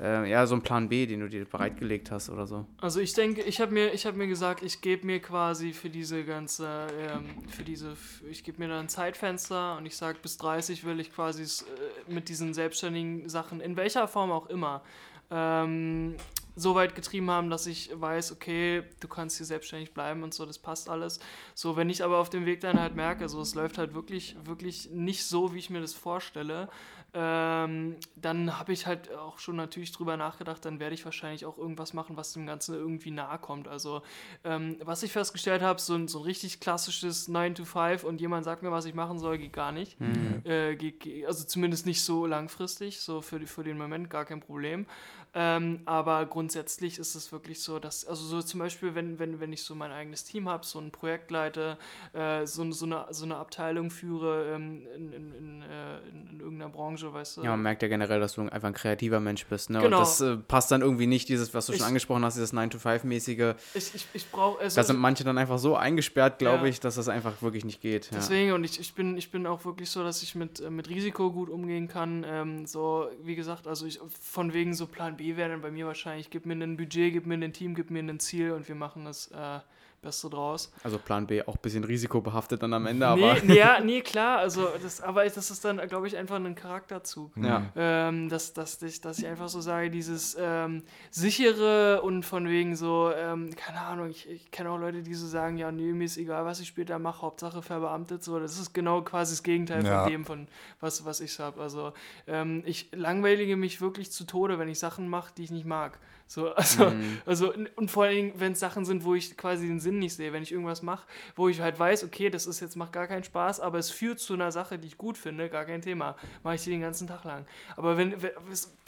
äh, 0.00 0.28
ja, 0.30 0.46
so 0.46 0.54
ein 0.54 0.62
Plan 0.62 0.88
B, 0.88 1.06
den 1.06 1.20
du 1.20 1.28
dir 1.28 1.44
bereitgelegt 1.44 2.10
hast 2.10 2.30
oder 2.30 2.46
so? 2.46 2.66
Also 2.80 3.00
ich 3.00 3.12
denke, 3.12 3.42
ich 3.42 3.60
habe 3.60 3.72
mir, 3.72 3.92
hab 3.92 4.16
mir 4.16 4.26
gesagt, 4.26 4.62
ich 4.62 4.80
gebe 4.80 5.06
mir 5.06 5.20
quasi 5.20 5.72
für 5.72 5.90
diese 5.90 6.24
ganze, 6.24 6.86
ähm, 6.98 7.48
für 7.48 7.62
diese, 7.62 7.96
ich 8.30 8.44
gebe 8.44 8.58
mir 8.58 8.68
da 8.68 8.80
ein 8.80 8.88
Zeitfenster 8.88 9.76
und 9.76 9.86
ich 9.86 9.96
sage, 9.96 10.18
bis 10.22 10.38
30 10.38 10.84
will 10.84 11.00
ich 11.00 11.12
quasi 11.12 11.42
äh, 11.42 12.12
mit 12.12 12.28
diesen 12.28 12.54
selbstständigen 12.54 13.28
Sachen, 13.28 13.60
in 13.60 13.76
welcher 13.76 14.08
Form 14.08 14.30
auch 14.30 14.46
immer, 14.46 14.82
ähm, 15.30 16.16
so 16.54 16.74
weit 16.74 16.94
getrieben 16.94 17.30
haben, 17.30 17.50
dass 17.50 17.66
ich 17.66 17.90
weiß, 17.94 18.32
okay, 18.32 18.84
du 19.00 19.08
kannst 19.08 19.38
hier 19.38 19.46
selbstständig 19.46 19.94
bleiben 19.94 20.22
und 20.22 20.34
so, 20.34 20.44
das 20.46 20.58
passt 20.58 20.88
alles. 20.88 21.20
So, 21.54 21.76
wenn 21.76 21.90
ich 21.90 22.04
aber 22.04 22.18
auf 22.18 22.30
dem 22.30 22.46
Weg 22.46 22.60
dann 22.60 22.78
halt 22.78 22.94
merke, 22.94 23.28
so 23.28 23.40
es 23.40 23.54
läuft 23.54 23.78
halt 23.78 23.94
wirklich, 23.94 24.36
wirklich 24.44 24.90
nicht 24.90 25.24
so, 25.24 25.54
wie 25.54 25.58
ich 25.58 25.70
mir 25.70 25.80
das 25.80 25.94
vorstelle, 25.94 26.68
ähm, 27.14 27.96
dann 28.16 28.58
habe 28.58 28.72
ich 28.72 28.86
halt 28.86 29.12
auch 29.12 29.38
schon 29.38 29.56
natürlich 29.56 29.92
drüber 29.92 30.16
nachgedacht, 30.16 30.64
dann 30.64 30.80
werde 30.80 30.94
ich 30.94 31.04
wahrscheinlich 31.04 31.44
auch 31.44 31.58
irgendwas 31.58 31.92
machen, 31.92 32.16
was 32.16 32.32
dem 32.32 32.46
Ganzen 32.46 32.74
irgendwie 32.74 33.10
nahe 33.10 33.38
kommt. 33.38 33.68
Also, 33.68 34.00
ähm, 34.44 34.78
was 34.82 35.02
ich 35.02 35.12
festgestellt 35.12 35.60
habe, 35.60 35.78
so 35.78 35.94
ein, 35.94 36.08
so 36.08 36.20
ein 36.20 36.24
richtig 36.24 36.60
klassisches 36.60 37.28
9 37.28 37.54
to 37.54 37.64
5 37.66 38.04
und 38.04 38.20
jemand 38.22 38.44
sagt 38.44 38.62
mir, 38.62 38.70
was 38.70 38.86
ich 38.86 38.94
machen 38.94 39.18
soll, 39.18 39.36
geht 39.36 39.52
gar 39.52 39.72
nicht. 39.72 40.00
Mhm. 40.00 40.40
Äh, 40.44 40.76
geht, 40.76 41.26
also 41.26 41.44
zumindest 41.44 41.84
nicht 41.84 42.02
so 42.02 42.24
langfristig, 42.24 43.00
so 43.00 43.20
für, 43.20 43.46
für 43.46 43.62
den 43.62 43.76
Moment 43.76 44.08
gar 44.08 44.24
kein 44.24 44.40
Problem. 44.40 44.86
Ähm, 45.34 45.80
aber 45.86 46.26
grundsätzlich 46.26 46.98
ist 46.98 47.14
es 47.14 47.32
wirklich 47.32 47.60
so, 47.60 47.78
dass, 47.78 48.04
also 48.04 48.22
so 48.22 48.42
zum 48.42 48.60
Beispiel, 48.60 48.94
wenn, 48.94 49.18
wenn, 49.18 49.40
wenn 49.40 49.50
ich 49.50 49.62
so 49.62 49.74
mein 49.74 49.90
eigenes 49.90 50.24
Team 50.24 50.46
habe, 50.46 50.66
so 50.66 50.78
ein 50.78 50.90
Projekt 50.90 51.30
leite, 51.30 51.78
äh, 52.12 52.44
so, 52.44 52.70
so, 52.72 52.84
eine, 52.84 53.06
so 53.10 53.24
eine 53.24 53.36
Abteilung 53.36 53.90
führe 53.90 54.52
ähm, 54.54 54.82
in, 54.94 55.12
in, 55.12 55.32
in, 55.32 55.62
äh, 55.62 55.98
in, 56.10 56.28
in, 56.32 56.40
irgendeiner 56.40 56.70
Branche, 56.70 57.14
weißt 57.14 57.38
du. 57.38 57.44
Ja, 57.44 57.50
man 57.52 57.62
merkt 57.62 57.80
ja 57.80 57.88
generell, 57.88 58.20
dass 58.20 58.34
du 58.34 58.42
einfach 58.42 58.68
ein 58.68 58.74
kreativer 58.74 59.20
Mensch 59.20 59.46
bist. 59.46 59.70
Ne? 59.70 59.80
Genau. 59.80 59.98
Und 59.98 60.02
das 60.02 60.20
äh, 60.20 60.36
passt 60.36 60.70
dann 60.70 60.82
irgendwie 60.82 61.06
nicht, 61.06 61.30
dieses, 61.30 61.54
was 61.54 61.64
du 61.64 61.72
ich, 61.72 61.78
schon 61.78 61.88
angesprochen 61.88 62.24
hast, 62.26 62.34
dieses 62.34 62.52
9-to-5-mäßige. 62.52 63.54
Ich, 63.72 63.94
ich, 63.94 64.06
ich 64.12 64.30
brauche. 64.30 64.60
Also, 64.60 64.76
da 64.76 64.84
sind 64.84 64.98
manche 64.98 65.24
dann 65.24 65.38
einfach 65.38 65.58
so 65.58 65.76
eingesperrt, 65.76 66.40
glaube 66.40 66.64
ja. 66.64 66.70
ich, 66.70 66.80
dass 66.80 66.96
das 66.96 67.08
einfach 67.08 67.40
wirklich 67.40 67.64
nicht 67.64 67.80
geht. 67.80 68.10
Deswegen, 68.12 68.48
ja. 68.48 68.54
und 68.54 68.64
ich, 68.64 68.78
ich, 68.78 68.92
bin, 68.94 69.16
ich 69.16 69.30
bin 69.30 69.46
auch 69.46 69.64
wirklich 69.64 69.88
so, 69.88 70.02
dass 70.02 70.22
ich 70.22 70.34
mit, 70.34 70.60
äh, 70.60 70.68
mit 70.68 70.90
Risiko 70.90 71.32
gut 71.32 71.48
umgehen 71.48 71.88
kann. 71.88 72.22
Ähm, 72.28 72.66
so, 72.66 73.08
wie 73.22 73.34
gesagt, 73.34 73.66
also 73.66 73.86
ich, 73.86 73.98
von 74.20 74.52
wegen 74.52 74.74
so 74.74 74.86
Plan 74.86 75.16
B 75.16 75.21
wäre 75.36 75.50
dann 75.50 75.60
bei 75.60 75.70
mir 75.70 75.86
wahrscheinlich, 75.86 76.30
gib 76.30 76.46
mir 76.46 76.54
ein 76.54 76.76
Budget, 76.76 77.12
gib 77.12 77.26
mir 77.26 77.34
ein 77.34 77.52
Team, 77.52 77.74
gib 77.74 77.90
mir 77.90 78.00
ein 78.00 78.20
Ziel 78.20 78.52
und 78.52 78.68
wir 78.68 78.74
machen 78.74 79.04
das 79.04 79.28
äh, 79.28 79.60
Beste 80.02 80.28
draus. 80.28 80.72
Also 80.82 80.98
Plan 80.98 81.28
B 81.28 81.42
auch 81.42 81.54
ein 81.54 81.62
bisschen 81.62 81.84
risikobehaftet 81.84 82.60
dann 82.60 82.74
am 82.74 82.86
Ende, 82.86 83.06
aber. 83.06 83.36
Nee, 83.44 83.56
ja, 83.56 83.80
nee, 83.84 84.00
klar, 84.00 84.38
also 84.38 84.68
das, 84.82 85.00
aber 85.00 85.24
das 85.24 85.50
ist 85.50 85.64
dann, 85.64 85.78
glaube 85.88 86.08
ich, 86.08 86.16
einfach 86.16 86.36
ein 86.36 86.56
Charakterzug. 86.56 87.30
Ja. 87.36 87.70
Ähm, 87.76 88.28
dass, 88.28 88.52
dass, 88.52 88.82
ich, 88.82 89.00
dass 89.00 89.20
ich 89.20 89.26
einfach 89.26 89.48
so 89.48 89.60
sage, 89.60 89.90
dieses 89.90 90.36
ähm, 90.38 90.82
sichere 91.12 92.02
und 92.02 92.24
von 92.24 92.48
wegen 92.48 92.74
so, 92.74 93.12
ähm, 93.16 93.54
keine 93.54 93.80
Ahnung, 93.80 94.10
ich, 94.10 94.28
ich 94.28 94.50
kenne 94.50 94.70
auch 94.70 94.78
Leute, 94.78 95.02
die 95.02 95.14
so 95.14 95.28
sagen, 95.28 95.56
ja, 95.56 95.70
nee, 95.70 95.92
mir 95.92 96.04
ist 96.04 96.16
egal, 96.16 96.44
was 96.44 96.58
ich 96.58 96.66
später 96.66 96.98
mache, 96.98 97.22
Hauptsache 97.22 97.62
verbeamtet, 97.62 98.24
so, 98.24 98.40
das 98.40 98.58
ist 98.58 98.74
genau 98.74 99.02
quasi 99.02 99.34
das 99.34 99.44
Gegenteil 99.44 99.84
ja. 99.84 100.02
von 100.02 100.10
dem, 100.10 100.24
von 100.24 100.48
was, 100.80 101.04
was 101.04 101.20
ich 101.20 101.38
habe. 101.38 101.60
Also 101.62 101.92
ähm, 102.26 102.64
ich 102.66 102.88
langweilige 102.90 103.56
mich 103.56 103.80
wirklich 103.80 104.10
zu 104.10 104.24
Tode, 104.24 104.58
wenn 104.58 104.68
ich 104.68 104.80
Sachen 104.80 105.08
mache, 105.08 105.32
die 105.36 105.44
ich 105.44 105.52
nicht 105.52 105.64
mag. 105.64 106.00
So, 106.26 106.50
also, 106.54 106.90
mhm. 106.90 107.20
also, 107.26 107.52
und 107.76 107.90
vor 107.90 108.04
allem, 108.04 108.32
wenn 108.36 108.52
es 108.52 108.60
Sachen 108.60 108.84
sind, 108.84 109.04
wo 109.04 109.14
ich 109.14 109.36
quasi 109.36 109.66
den 109.66 109.80
Sinn 109.80 109.98
nicht 109.98 110.14
sehe, 110.14 110.32
wenn 110.32 110.42
ich 110.42 110.52
irgendwas 110.52 110.82
mache, 110.82 111.06
wo 111.36 111.48
ich 111.48 111.60
halt 111.60 111.78
weiß, 111.78 112.04
okay, 112.04 112.30
das 112.30 112.46
ist 112.46 112.60
jetzt 112.60 112.76
macht 112.76 112.92
gar 112.92 113.06
keinen 113.06 113.24
Spaß, 113.24 113.60
aber 113.60 113.78
es 113.78 113.90
führt 113.90 114.20
zu 114.20 114.34
einer 114.34 114.52
Sache, 114.52 114.78
die 114.78 114.88
ich 114.88 114.98
gut 114.98 115.18
finde, 115.18 115.48
gar 115.48 115.64
kein 115.64 115.82
Thema. 115.82 116.16
Mache 116.42 116.56
ich 116.56 116.64
die 116.64 116.70
den 116.70 116.80
ganzen 116.80 117.06
Tag 117.06 117.24
lang. 117.24 117.46
Aber 117.76 117.96
wenn, 117.96 118.22
wenn 118.22 118.30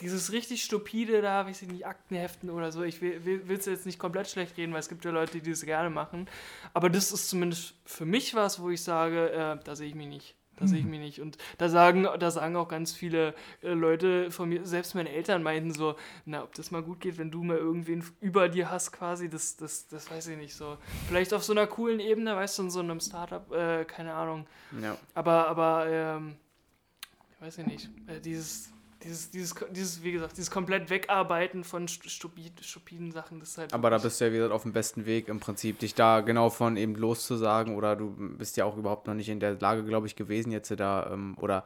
dieses 0.01 0.32
richtig 0.32 0.64
stupide 0.64 1.22
da, 1.22 1.47
weiß 1.47 1.62
ich 1.62 1.68
nicht, 1.68 1.87
Aktenheften 1.87 2.51
oder 2.51 2.72
so, 2.72 2.82
ich 2.82 3.01
will 3.01 3.45
es 3.49 3.66
jetzt 3.66 3.87
nicht 3.87 3.99
komplett 3.99 4.28
schlecht 4.28 4.57
reden, 4.57 4.72
weil 4.72 4.80
es 4.80 4.89
gibt 4.89 5.05
ja 5.05 5.11
Leute, 5.11 5.41
die 5.41 5.51
das 5.51 5.64
gerne 5.64 5.91
machen. 5.91 6.26
Aber 6.72 6.91
das 6.91 7.12
ist 7.12 7.28
zumindest 7.28 7.74
für 7.85 8.07
mich 8.07 8.35
was, 8.35 8.61
wo 8.61 8.70
ich 8.70 8.82
sage, 8.82 9.30
äh, 9.30 9.57
da 9.64 9.76
sehe 9.76 9.89
ich 9.89 9.95
mich 9.95 10.09
nicht. 10.09 10.35
Da 10.57 10.66
sehe 10.66 10.78
ich 10.78 10.84
mich 10.84 11.00
nicht. 11.00 11.20
Und 11.20 11.36
da 11.59 11.68
sagen, 11.68 12.07
da 12.18 12.30
sagen 12.30 12.57
auch 12.57 12.68
ganz 12.68 12.92
viele 12.92 13.34
äh, 13.62 13.72
Leute 13.72 14.30
von 14.30 14.48
mir, 14.48 14.64
selbst 14.64 14.94
meine 14.94 15.11
Eltern 15.11 15.42
meinten 15.42 15.72
so, 15.72 15.96
na, 16.26 16.44
ob 16.44 16.55
das 16.55 16.70
mal 16.70 16.82
gut 16.82 17.00
geht, 17.00 17.18
wenn 17.18 17.30
du 17.30 17.42
mal 17.42 17.57
irgendwen 17.57 18.05
über 18.20 18.48
dir 18.48 18.70
hast 18.70 18.92
quasi, 18.92 19.28
das, 19.28 19.57
das, 19.57 19.88
das 19.88 20.11
weiß 20.11 20.28
ich 20.28 20.36
nicht 20.36 20.55
so. 20.55 20.76
Vielleicht 21.09 21.34
auf 21.34 21.42
so 21.42 21.52
einer 21.52 21.66
coolen 21.66 21.98
Ebene, 21.98 22.36
weißt 22.36 22.59
du, 22.59 22.62
in 22.64 22.70
so 22.70 22.80
einem 22.80 23.00
Startup, 23.00 23.50
äh, 23.52 23.84
keine 23.84 24.14
Ahnung. 24.14 24.46
Ja. 24.80 24.96
Aber, 25.14 25.48
aber, 25.48 25.86
ähm, 25.88 26.36
weiß 27.40 27.59
ich 27.59 27.66
nicht, 27.66 27.90
äh, 28.07 28.20
dieses, 28.20 28.74
dieses, 29.05 29.30
dieses, 29.30 29.55
dieses, 29.70 30.02
wie 30.02 30.12
gesagt, 30.12 30.36
dieses 30.36 30.50
komplett 30.50 30.90
Wegarbeiten 30.90 31.64
von 31.64 31.86
stupid, 31.88 32.52
stupiden 32.62 33.12
Sachen, 33.12 33.40
das 33.40 33.50
ist 33.50 33.59
halt. 33.59 33.74
Aber 33.74 33.90
da 33.90 33.98
bist 33.98 34.20
du 34.20 34.24
ja 34.24 34.32
wieder 34.32 34.52
auf 34.52 34.62
dem 34.62 34.72
besten 34.72 35.07
Weg 35.07 35.28
im 35.28 35.40
Prinzip, 35.40 35.78
dich 35.78 35.94
da 35.94 36.20
genau 36.20 36.50
von 36.50 36.76
eben 36.76 36.94
loszusagen 36.94 37.76
oder 37.76 37.96
du 37.96 38.14
bist 38.38 38.57
ja 38.57 38.64
auch 38.64 38.76
überhaupt 38.76 39.07
noch 39.07 39.14
nicht 39.14 39.28
in 39.28 39.40
der 39.40 39.59
Lage, 39.61 39.84
glaube 39.84 40.07
ich, 40.07 40.16
gewesen, 40.16 40.50
jetzt 40.50 40.70
da 40.78 41.11
ähm, 41.12 41.36
oder 41.38 41.64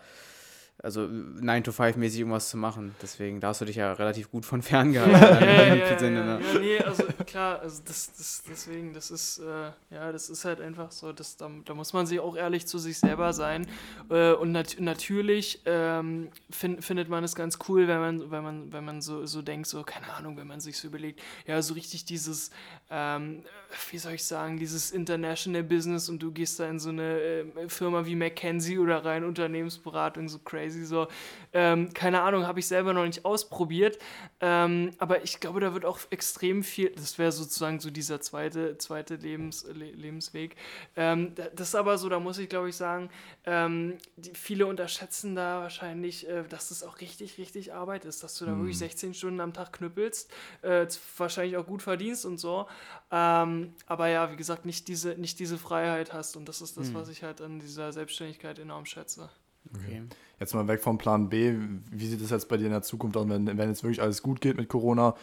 also 0.81 1.07
9 1.07 1.64
to 1.64 1.72
5 1.72 1.97
mäßig 1.97 2.20
irgendwas 2.20 2.51
zu 2.51 2.57
machen. 2.57 2.95
Deswegen, 3.03 3.41
da 3.41 3.49
hast 3.49 3.61
du 3.61 3.64
dich 3.64 3.76
ja 3.76 3.93
relativ 3.93 4.31
gut 4.31 4.47
von 4.47 4.62
fern 4.62 4.93
gehalten. 4.93 5.45
ja, 5.45 5.74
ja, 5.74 5.74
ja, 5.74 5.99
Sinne, 5.99 6.24
ne? 6.24 6.41
ja, 6.41 6.59
nee, 6.61 6.79
also 6.79 7.03
klar, 7.26 7.61
also 7.61 7.83
das, 7.85 8.12
das, 8.16 8.43
deswegen, 8.49 8.95
das 8.95 9.11
ist, 9.11 9.39
äh, 9.39 9.70
ja, 9.91 10.12
das 10.12 10.31
ist 10.31 10.45
halt 10.45 10.61
einfach 10.61 10.93
so, 10.93 11.12
das, 11.12 11.37
da, 11.37 11.51
da 11.64 11.74
muss 11.74 11.93
man 11.93 12.07
sich 12.07 12.20
auch 12.20 12.37
ehrlich 12.37 12.66
zu 12.66 12.79
sich 12.79 12.99
selber 12.99 13.33
sein. 13.33 13.66
Äh, 14.09 14.33
und 14.35 14.53
nat 14.53 14.76
natürlich 14.79 15.62
ähm, 15.66 16.29
find, 16.51 16.85
findet 16.85 17.09
man 17.09 17.24
es 17.24 17.35
ganz 17.35 17.59
cool, 17.68 17.89
wenn 17.89 17.99
man, 17.99 18.31
wenn 18.31 18.45
man, 18.45 18.72
wenn 18.72 18.85
man 18.85 19.03
so, 19.03 19.26
so 19.26 19.43
denkt, 19.43 19.66
so, 19.66 19.83
keine 19.83 20.12
Ahnung, 20.12 20.37
wenn 20.37 20.47
man 20.47 20.61
sich 20.61 20.79
so 20.79 20.87
überlegt, 20.87 21.20
ja, 21.47 21.61
so 21.61 21.74
richtig 21.74 22.05
dieses, 22.05 22.51
ähm, 22.89 23.43
wie 23.91 23.99
soll 23.99 24.12
ich 24.12 24.24
sagen, 24.24 24.59
dieses 24.59 24.93
International 24.93 25.64
Business 25.64 26.09
und 26.09 26.22
du 26.22 26.31
gehst 26.31 26.61
da 26.61 26.68
in 26.68 26.79
so 26.79 26.91
eine 26.91 27.18
äh, 27.20 27.68
Firma 27.68 28.07
wie 28.07 28.14
McKenzie 28.14 28.79
oder 28.79 29.05
rein 29.05 29.24
Unternehmensberatung, 29.24 30.29
so 30.29 30.39
crazy 30.39 30.68
crazy 30.69 30.85
so. 30.85 31.09
Ähm, 31.53 31.93
keine 31.95 32.23
Ahnung, 32.23 32.47
habe 32.47 32.61
ich 32.61 32.66
selber 32.66 32.93
noch 32.93 33.05
nicht 33.05 33.25
ausprobiert. 33.25 33.99
Ähm, 34.41 34.91
aber 34.99 35.25
ich 35.25 35.41
glaube, 35.41 35.61
da 35.61 35.73
wird 35.73 35.85
auch 35.85 35.99
extrem 36.11 36.62
viel, 36.62 36.91
das 36.91 37.19
wäre 37.19 37.33
sozusagen 37.33 37.81
so 37.81 37.91
dieser 37.91 38.21
zweite, 38.21 38.77
zweite 38.79 39.16
Lebens, 39.16 39.66
Le 39.73 39.91
Lebensweg. 39.91 40.57
Ähm, 40.97 41.35
das 41.55 41.69
ist 41.69 41.75
aber 41.75 41.99
so, 41.99 42.09
da 42.09 42.21
muss 42.21 42.39
ich 42.39 42.49
glaube 42.49 42.69
ich 42.69 42.77
sagen, 42.77 43.11
ähm, 43.47 43.99
die, 44.16 44.33
viele 44.35 44.66
unterschätzen 44.66 45.35
da 45.35 45.62
wahrscheinlich, 45.62 46.29
äh, 46.29 46.45
dass 46.49 46.69
das 46.69 46.83
auch 46.83 47.01
richtig, 47.01 47.39
richtig 47.39 47.73
Arbeit 47.73 48.05
ist, 48.05 48.23
dass 48.23 48.37
du 48.39 48.45
da 48.45 48.53
mhm. 48.53 48.61
wirklich 48.61 48.79
16 48.79 49.14
Stunden 49.14 49.41
am 49.41 49.53
Tag 49.53 49.73
knüppelst, 49.73 50.31
äh, 50.62 50.87
wahrscheinlich 51.16 51.57
auch 51.57 51.66
gut 51.66 51.83
verdienst 51.83 52.27
und 52.27 52.39
so. 52.39 52.66
Ähm, 53.11 53.75
aber 53.87 54.09
ja, 54.09 54.31
wie 54.31 54.37
gesagt, 54.37 54.66
nicht 54.66 54.89
diese, 54.89 55.14
nicht 55.14 55.39
diese 55.39 55.59
Freiheit 55.59 56.12
hast 56.12 56.37
und 56.37 56.49
das 56.49 56.61
ist 56.61 56.77
das, 56.77 56.91
mhm. 56.91 56.95
was 56.95 57.09
ich 57.09 57.23
halt 57.23 57.41
an 57.41 57.59
dieser 57.59 57.93
Selbstständigkeit 57.93 58.59
enorm 58.59 58.85
schätze. 58.85 59.31
Okay. 59.75 60.03
Jetzt 60.41 60.55
mal 60.55 60.69
weg 60.69 60.81
vom 60.81 60.99
Plan 60.99 61.29
B. 61.29 61.55
Wie 61.91 62.07
sieht 62.07 62.21
es 62.21 62.31
jetzt 62.31 62.49
bei 62.49 62.57
dir 62.57 62.66
in 62.66 62.73
der 62.73 62.83
Zukunft 62.83 63.16
aus, 63.16 63.29
wenn, 63.29 63.47
wenn 63.47 63.69
jetzt 63.69 63.83
wirklich 63.83 64.01
alles 64.01 64.23
gut 64.23 64.41
geht 64.41 64.57
mit 64.57 64.69
Corona? 64.69 65.14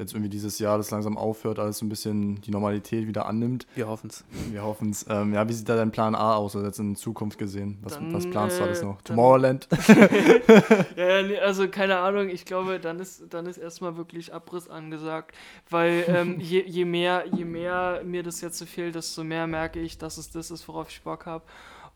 Jetzt 0.00 0.14
irgendwie 0.14 0.30
dieses 0.30 0.58
Jahr 0.58 0.78
das 0.78 0.90
langsam 0.90 1.18
aufhört, 1.18 1.58
alles 1.58 1.76
so 1.76 1.84
ein 1.84 1.90
bisschen 1.90 2.40
die 2.40 2.50
Normalität 2.50 3.06
wieder 3.06 3.26
annimmt. 3.26 3.66
Wir 3.74 3.86
hoffen 3.86 4.08
es. 4.08 4.24
Wir 4.50 4.62
hoffen 4.62 4.92
es. 4.92 5.04
Ähm, 5.10 5.34
ja, 5.34 5.46
wie 5.46 5.52
sieht 5.52 5.68
da 5.68 5.76
dein 5.76 5.90
Plan 5.90 6.14
A 6.14 6.36
aus, 6.36 6.56
also 6.56 6.66
jetzt 6.66 6.78
in 6.78 6.96
Zukunft 6.96 7.38
gesehen? 7.38 7.76
Was, 7.82 7.94
dann, 7.94 8.14
was 8.14 8.26
planst 8.30 8.58
du 8.58 8.62
alles 8.62 8.82
noch? 8.82 9.02
Tomorrowland? 9.02 9.68
ja, 10.96 11.22
nee, 11.22 11.38
also 11.38 11.68
keine 11.68 11.98
Ahnung, 11.98 12.30
ich 12.30 12.46
glaube, 12.46 12.80
dann 12.80 12.98
ist, 12.98 13.24
dann 13.28 13.44
ist 13.44 13.58
erstmal 13.58 13.98
wirklich 13.98 14.32
Abriss 14.32 14.70
angesagt. 14.70 15.34
Weil 15.68 16.04
ähm, 16.08 16.36
je, 16.40 16.62
je, 16.62 16.86
mehr, 16.86 17.24
je 17.36 17.44
mehr 17.44 18.00
mir 18.02 18.22
das 18.22 18.40
jetzt 18.40 18.56
so 18.56 18.64
fehlt, 18.64 18.94
desto 18.94 19.22
mehr 19.22 19.46
merke 19.46 19.80
ich, 19.80 19.98
dass 19.98 20.16
es 20.16 20.30
das 20.30 20.50
ist, 20.50 20.66
worauf 20.66 20.88
ich 20.88 21.02
Bock 21.02 21.26
habe. 21.26 21.44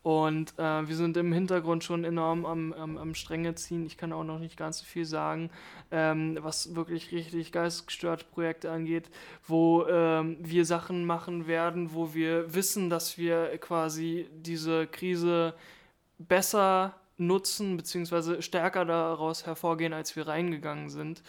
Und 0.04 0.52
äh, 0.58 0.86
wir 0.86 0.96
sind 0.96 1.16
im 1.16 1.32
Hintergrund 1.32 1.82
schon 1.82 2.04
enorm 2.04 2.44
am, 2.44 2.74
am, 2.74 2.98
am, 2.98 3.14
Stränge 3.14 3.54
ziehen. 3.54 3.86
Ich 3.86 3.96
kann 3.96 4.12
auch 4.12 4.22
noch 4.22 4.38
nicht 4.38 4.58
ganz 4.58 4.80
so 4.80 4.84
viel 4.84 5.06
sagen, 5.06 5.48
ähm, 5.90 6.36
was 6.42 6.74
wirklich 6.74 7.10
richtig 7.10 7.52
geistesgestörte 7.52 8.26
Projekte 8.26 8.70
angeht, 8.70 9.08
wo 9.46 9.86
ähm, 9.86 10.36
wir 10.40 10.66
Sachen 10.66 11.06
machen 11.06 11.46
werden, 11.46 11.94
wo 11.94 12.12
wir 12.12 12.54
wissen, 12.54 12.90
dass 12.90 13.16
wir 13.16 13.56
quasi 13.56 14.28
diese 14.36 14.86
Krise 14.88 15.54
besser 16.18 16.94
nutzen, 17.16 17.78
beziehungsweise 17.78 18.42
stärker 18.42 18.84
daraus 18.84 19.46
hervorgehen, 19.46 19.94
als 19.94 20.14
wir 20.16 20.28
reingegangen 20.28 20.90
sind. 20.90 21.22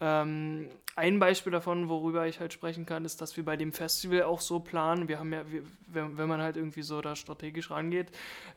Ähm, 0.00 0.68
ein 1.00 1.18
Beispiel 1.18 1.50
davon, 1.50 1.88
worüber 1.88 2.26
ich 2.26 2.38
halt 2.40 2.52
sprechen 2.52 2.86
kann, 2.86 3.04
ist, 3.04 3.20
dass 3.20 3.36
wir 3.36 3.44
bei 3.44 3.56
dem 3.56 3.72
Festival 3.72 4.22
auch 4.24 4.40
so 4.40 4.60
planen. 4.60 5.08
Wir 5.08 5.18
haben 5.18 5.32
ja, 5.32 5.50
wir, 5.50 5.62
wenn, 5.88 6.18
wenn, 6.18 6.28
man 6.28 6.40
halt 6.40 6.56
irgendwie 6.56 6.82
so 6.82 7.00
da 7.00 7.16
strategisch 7.16 7.70
rangeht, 7.70 8.08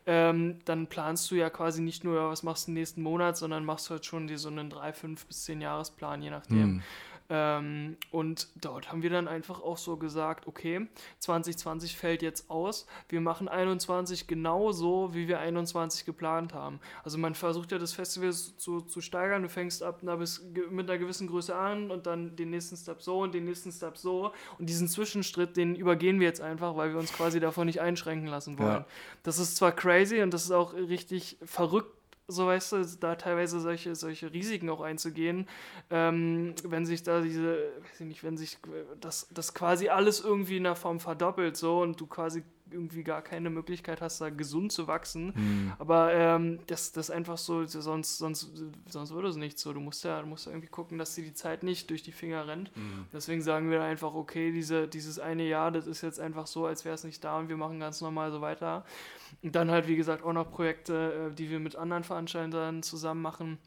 ähm, 0.06 0.58
dann 0.66 0.86
planst 0.86 1.30
du 1.30 1.34
ja 1.34 1.50
quasi 1.50 1.80
nicht 1.80 2.04
nur, 2.04 2.30
was 2.30 2.42
machst 2.42 2.68
du 2.68 2.72
nächsten 2.72 3.02
Monat, 3.02 3.36
sondern 3.36 3.64
machst 3.64 3.90
halt 3.90 4.04
schon 4.04 4.26
dir 4.26 4.38
so 4.38 4.48
einen 4.48 4.68
3, 4.70 4.92
5 4.92 5.26
bis 5.26 5.44
10 5.44 5.62
Jahresplan, 5.62 6.22
je 6.22 6.30
nachdem. 6.30 6.74
Mhm. 6.74 6.82
Ähm, 7.30 7.96
und 8.10 8.48
dort 8.56 8.92
haben 8.92 9.02
wir 9.02 9.08
dann 9.08 9.28
einfach 9.28 9.62
auch 9.62 9.78
so 9.78 9.96
gesagt, 9.96 10.46
okay, 10.46 10.86
2020 11.20 11.96
fällt 11.96 12.22
jetzt 12.22 12.50
aus, 12.50 12.86
wir 13.08 13.20
machen 13.20 13.48
21 13.48 14.26
genauso, 14.26 15.14
wie 15.14 15.26
wir 15.26 15.38
21 15.40 16.04
geplant 16.04 16.52
haben. 16.52 16.80
Also 17.02 17.16
man 17.16 17.34
versucht 17.34 17.72
ja 17.72 17.78
das 17.78 17.94
Festival 17.94 18.32
zu, 18.32 18.82
zu 18.82 19.00
steigern, 19.00 19.42
du 19.42 19.48
fängst 19.48 19.82
ab 19.82 20.00
einer 20.02 20.18
bis, 20.18 20.44
mit 20.70 20.88
einer 20.88 20.98
gewissen 20.98 21.26
Größe 21.26 21.54
an 21.54 21.90
und 21.90 22.06
dann 22.06 22.36
den 22.36 22.50
nächsten 22.50 22.76
Step 22.76 23.00
so 23.00 23.20
und 23.20 23.32
den 23.32 23.46
nächsten 23.46 23.72
Step 23.72 23.96
so 23.96 24.32
und 24.58 24.68
diesen 24.68 24.88
Zwischenschritt, 24.88 25.56
den 25.56 25.76
übergehen 25.76 26.20
wir 26.20 26.26
jetzt 26.26 26.42
einfach, 26.42 26.76
weil 26.76 26.92
wir 26.92 26.98
uns 26.98 27.12
quasi 27.12 27.40
davon 27.40 27.66
nicht 27.66 27.80
einschränken 27.80 28.28
lassen 28.28 28.58
wollen. 28.58 28.68
Ja. 28.68 28.86
Das 29.22 29.38
ist 29.38 29.56
zwar 29.56 29.72
crazy 29.72 30.20
und 30.20 30.34
das 30.34 30.44
ist 30.44 30.50
auch 30.50 30.74
richtig 30.74 31.38
verrückt, 31.42 31.90
so 32.26 32.46
weißt 32.46 32.72
du, 32.72 32.84
da 33.00 33.16
teilweise 33.16 33.60
solche, 33.60 33.94
solche 33.94 34.32
Risiken 34.32 34.70
auch 34.70 34.80
einzugehen, 34.80 35.46
ähm, 35.90 36.54
wenn 36.64 36.86
sich 36.86 37.02
da 37.02 37.20
diese, 37.20 37.72
weiß 37.82 38.00
ich 38.00 38.06
nicht, 38.06 38.24
wenn 38.24 38.36
sich 38.36 38.58
das, 39.00 39.28
das 39.30 39.52
quasi 39.54 39.88
alles 39.88 40.20
irgendwie 40.20 40.56
in 40.56 40.64
der 40.64 40.76
Form 40.76 41.00
verdoppelt 41.00 41.56
so 41.56 41.82
und 41.82 42.00
du 42.00 42.06
quasi 42.06 42.42
irgendwie 42.74 43.04
gar 43.04 43.22
keine 43.22 43.48
Möglichkeit 43.48 44.02
hast, 44.02 44.20
da 44.20 44.28
gesund 44.28 44.72
zu 44.72 44.86
wachsen. 44.86 45.32
Mhm. 45.34 45.72
Aber 45.78 46.12
ähm, 46.12 46.58
das, 46.66 46.92
das 46.92 47.08
ist 47.08 47.14
einfach 47.14 47.38
so, 47.38 47.64
sonst, 47.64 48.18
sonst, 48.18 48.50
sonst 48.90 49.10
würde 49.12 49.28
es 49.28 49.36
nicht 49.36 49.58
so. 49.58 49.72
Du 49.72 49.80
musst 49.80 50.04
ja, 50.04 50.20
du 50.20 50.26
musst 50.26 50.46
ja 50.46 50.52
irgendwie 50.52 50.68
gucken, 50.68 50.98
dass 50.98 51.14
dir 51.14 51.24
die 51.24 51.34
Zeit 51.34 51.62
nicht 51.62 51.88
durch 51.88 52.02
die 52.02 52.12
Finger 52.12 52.46
rennt. 52.46 52.76
Mhm. 52.76 53.06
Deswegen 53.12 53.40
sagen 53.40 53.70
wir 53.70 53.82
einfach, 53.82 54.12
okay, 54.14 54.52
diese, 54.52 54.88
dieses 54.88 55.18
eine 55.18 55.46
Jahr, 55.46 55.70
das 55.70 55.86
ist 55.86 56.02
jetzt 56.02 56.20
einfach 56.20 56.46
so, 56.46 56.66
als 56.66 56.84
wäre 56.84 56.94
es 56.94 57.04
nicht 57.04 57.24
da 57.24 57.38
und 57.38 57.48
wir 57.48 57.56
machen 57.56 57.80
ganz 57.80 58.00
normal 58.00 58.32
so 58.32 58.40
weiter. 58.40 58.84
Und 59.42 59.54
dann 59.54 59.70
halt, 59.70 59.88
wie 59.88 59.96
gesagt, 59.96 60.24
auch 60.24 60.32
noch 60.32 60.50
Projekte, 60.50 61.30
äh, 61.30 61.34
die 61.34 61.50
wir 61.50 61.60
mit 61.60 61.76
anderen 61.76 62.04
Veranstaltern 62.04 62.82
zusammen 62.82 63.22
machen 63.22 63.58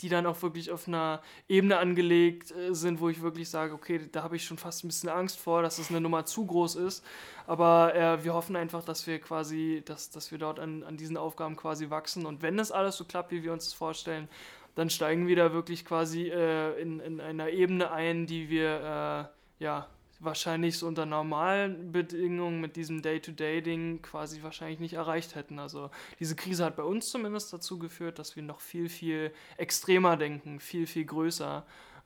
die 0.00 0.08
dann 0.08 0.26
auch 0.26 0.40
wirklich 0.42 0.70
auf 0.70 0.88
einer 0.88 1.22
Ebene 1.48 1.78
angelegt 1.78 2.50
äh, 2.52 2.74
sind, 2.74 3.00
wo 3.00 3.08
ich 3.08 3.22
wirklich 3.22 3.50
sage, 3.50 3.74
okay, 3.74 4.08
da 4.10 4.22
habe 4.22 4.36
ich 4.36 4.44
schon 4.44 4.58
fast 4.58 4.84
ein 4.84 4.88
bisschen 4.88 5.10
Angst 5.10 5.38
vor, 5.38 5.62
dass 5.62 5.78
es 5.78 5.90
eine 5.90 6.00
Nummer 6.00 6.24
zu 6.24 6.46
groß 6.46 6.76
ist. 6.76 7.04
Aber 7.46 7.94
äh, 7.94 8.24
wir 8.24 8.34
hoffen 8.34 8.56
einfach, 8.56 8.84
dass 8.84 9.06
wir 9.06 9.20
quasi, 9.20 9.82
dass, 9.84 10.10
dass 10.10 10.30
wir 10.30 10.38
dort 10.38 10.58
an, 10.58 10.82
an 10.82 10.96
diesen 10.96 11.16
Aufgaben 11.16 11.56
quasi 11.56 11.90
wachsen. 11.90 12.24
Und 12.26 12.42
wenn 12.42 12.56
das 12.56 12.72
alles 12.72 12.96
so 12.96 13.04
klappt, 13.04 13.30
wie 13.30 13.42
wir 13.42 13.52
uns 13.52 13.64
das 13.64 13.74
vorstellen, 13.74 14.28
dann 14.74 14.90
steigen 14.90 15.28
wir 15.28 15.36
da 15.36 15.52
wirklich 15.52 15.84
quasi 15.84 16.28
äh, 16.28 16.80
in, 16.80 17.00
in 17.00 17.20
einer 17.20 17.50
Ebene 17.50 17.90
ein, 17.92 18.26
die 18.26 18.48
wir 18.48 19.30
äh, 19.60 19.64
ja 19.64 19.88
wahrscheinlich 20.24 20.78
so 20.78 20.86
unter 20.86 21.06
normalen 21.06 21.92
Bedingungen 21.92 22.60
mit 22.60 22.76
diesem 22.76 23.02
Day-to-Day-Ding 23.02 24.02
quasi 24.02 24.42
wahrscheinlich 24.42 24.80
nicht 24.80 24.94
erreicht 24.94 25.34
hätten. 25.34 25.58
Also 25.58 25.90
diese 26.20 26.36
Krise 26.36 26.64
hat 26.64 26.76
bei 26.76 26.82
uns 26.82 27.10
zumindest 27.10 27.52
dazu 27.52 27.78
geführt, 27.78 28.18
dass 28.18 28.36
wir 28.36 28.42
noch 28.42 28.60
viel, 28.60 28.88
viel 28.88 29.32
extremer 29.56 30.16
denken, 30.16 30.60
viel, 30.60 30.86
viel 30.86 31.04
größer 31.04 31.64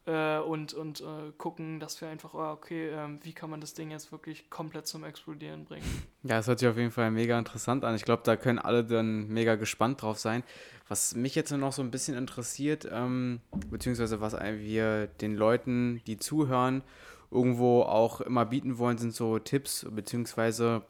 äh, 0.08 0.38
und, 0.38 0.72
und 0.72 1.00
äh, 1.02 1.32
gucken, 1.36 1.80
dass 1.80 2.00
wir 2.00 2.08
einfach, 2.08 2.32
oh, 2.32 2.52
okay, 2.52 2.88
äh, 2.88 3.08
wie 3.22 3.32
kann 3.34 3.50
man 3.50 3.60
das 3.60 3.74
Ding 3.74 3.90
jetzt 3.90 4.10
wirklich 4.10 4.48
komplett 4.48 4.86
zum 4.86 5.04
Explodieren 5.04 5.66
bringen. 5.66 5.84
Ja, 6.22 6.38
es 6.38 6.46
hört 6.46 6.58
sich 6.58 6.68
auf 6.68 6.78
jeden 6.78 6.90
Fall 6.90 7.10
mega 7.10 7.38
interessant 7.38 7.84
an. 7.84 7.94
Ich 7.94 8.04
glaube, 8.04 8.22
da 8.24 8.36
können 8.36 8.58
alle 8.58 8.84
dann 8.84 9.28
mega 9.28 9.56
gespannt 9.56 10.02
drauf 10.02 10.18
sein. 10.18 10.42
Was 10.88 11.14
mich 11.14 11.34
jetzt 11.34 11.52
noch 11.52 11.72
so 11.72 11.82
ein 11.82 11.90
bisschen 11.90 12.16
interessiert, 12.16 12.88
ähm, 12.90 13.40
beziehungsweise 13.70 14.20
was 14.22 14.32
wir 14.32 15.06
den 15.06 15.36
Leuten, 15.36 16.00
die 16.06 16.16
zuhören, 16.16 16.82
irgendwo 17.31 17.83
auch 17.83 18.20
immer 18.20 18.47
bieten 18.47 18.79
wollen, 18.79 18.99
sind 18.99 19.14
so 19.14 19.39
Tipps, 19.39 19.87
beziehungsweise 19.91 20.83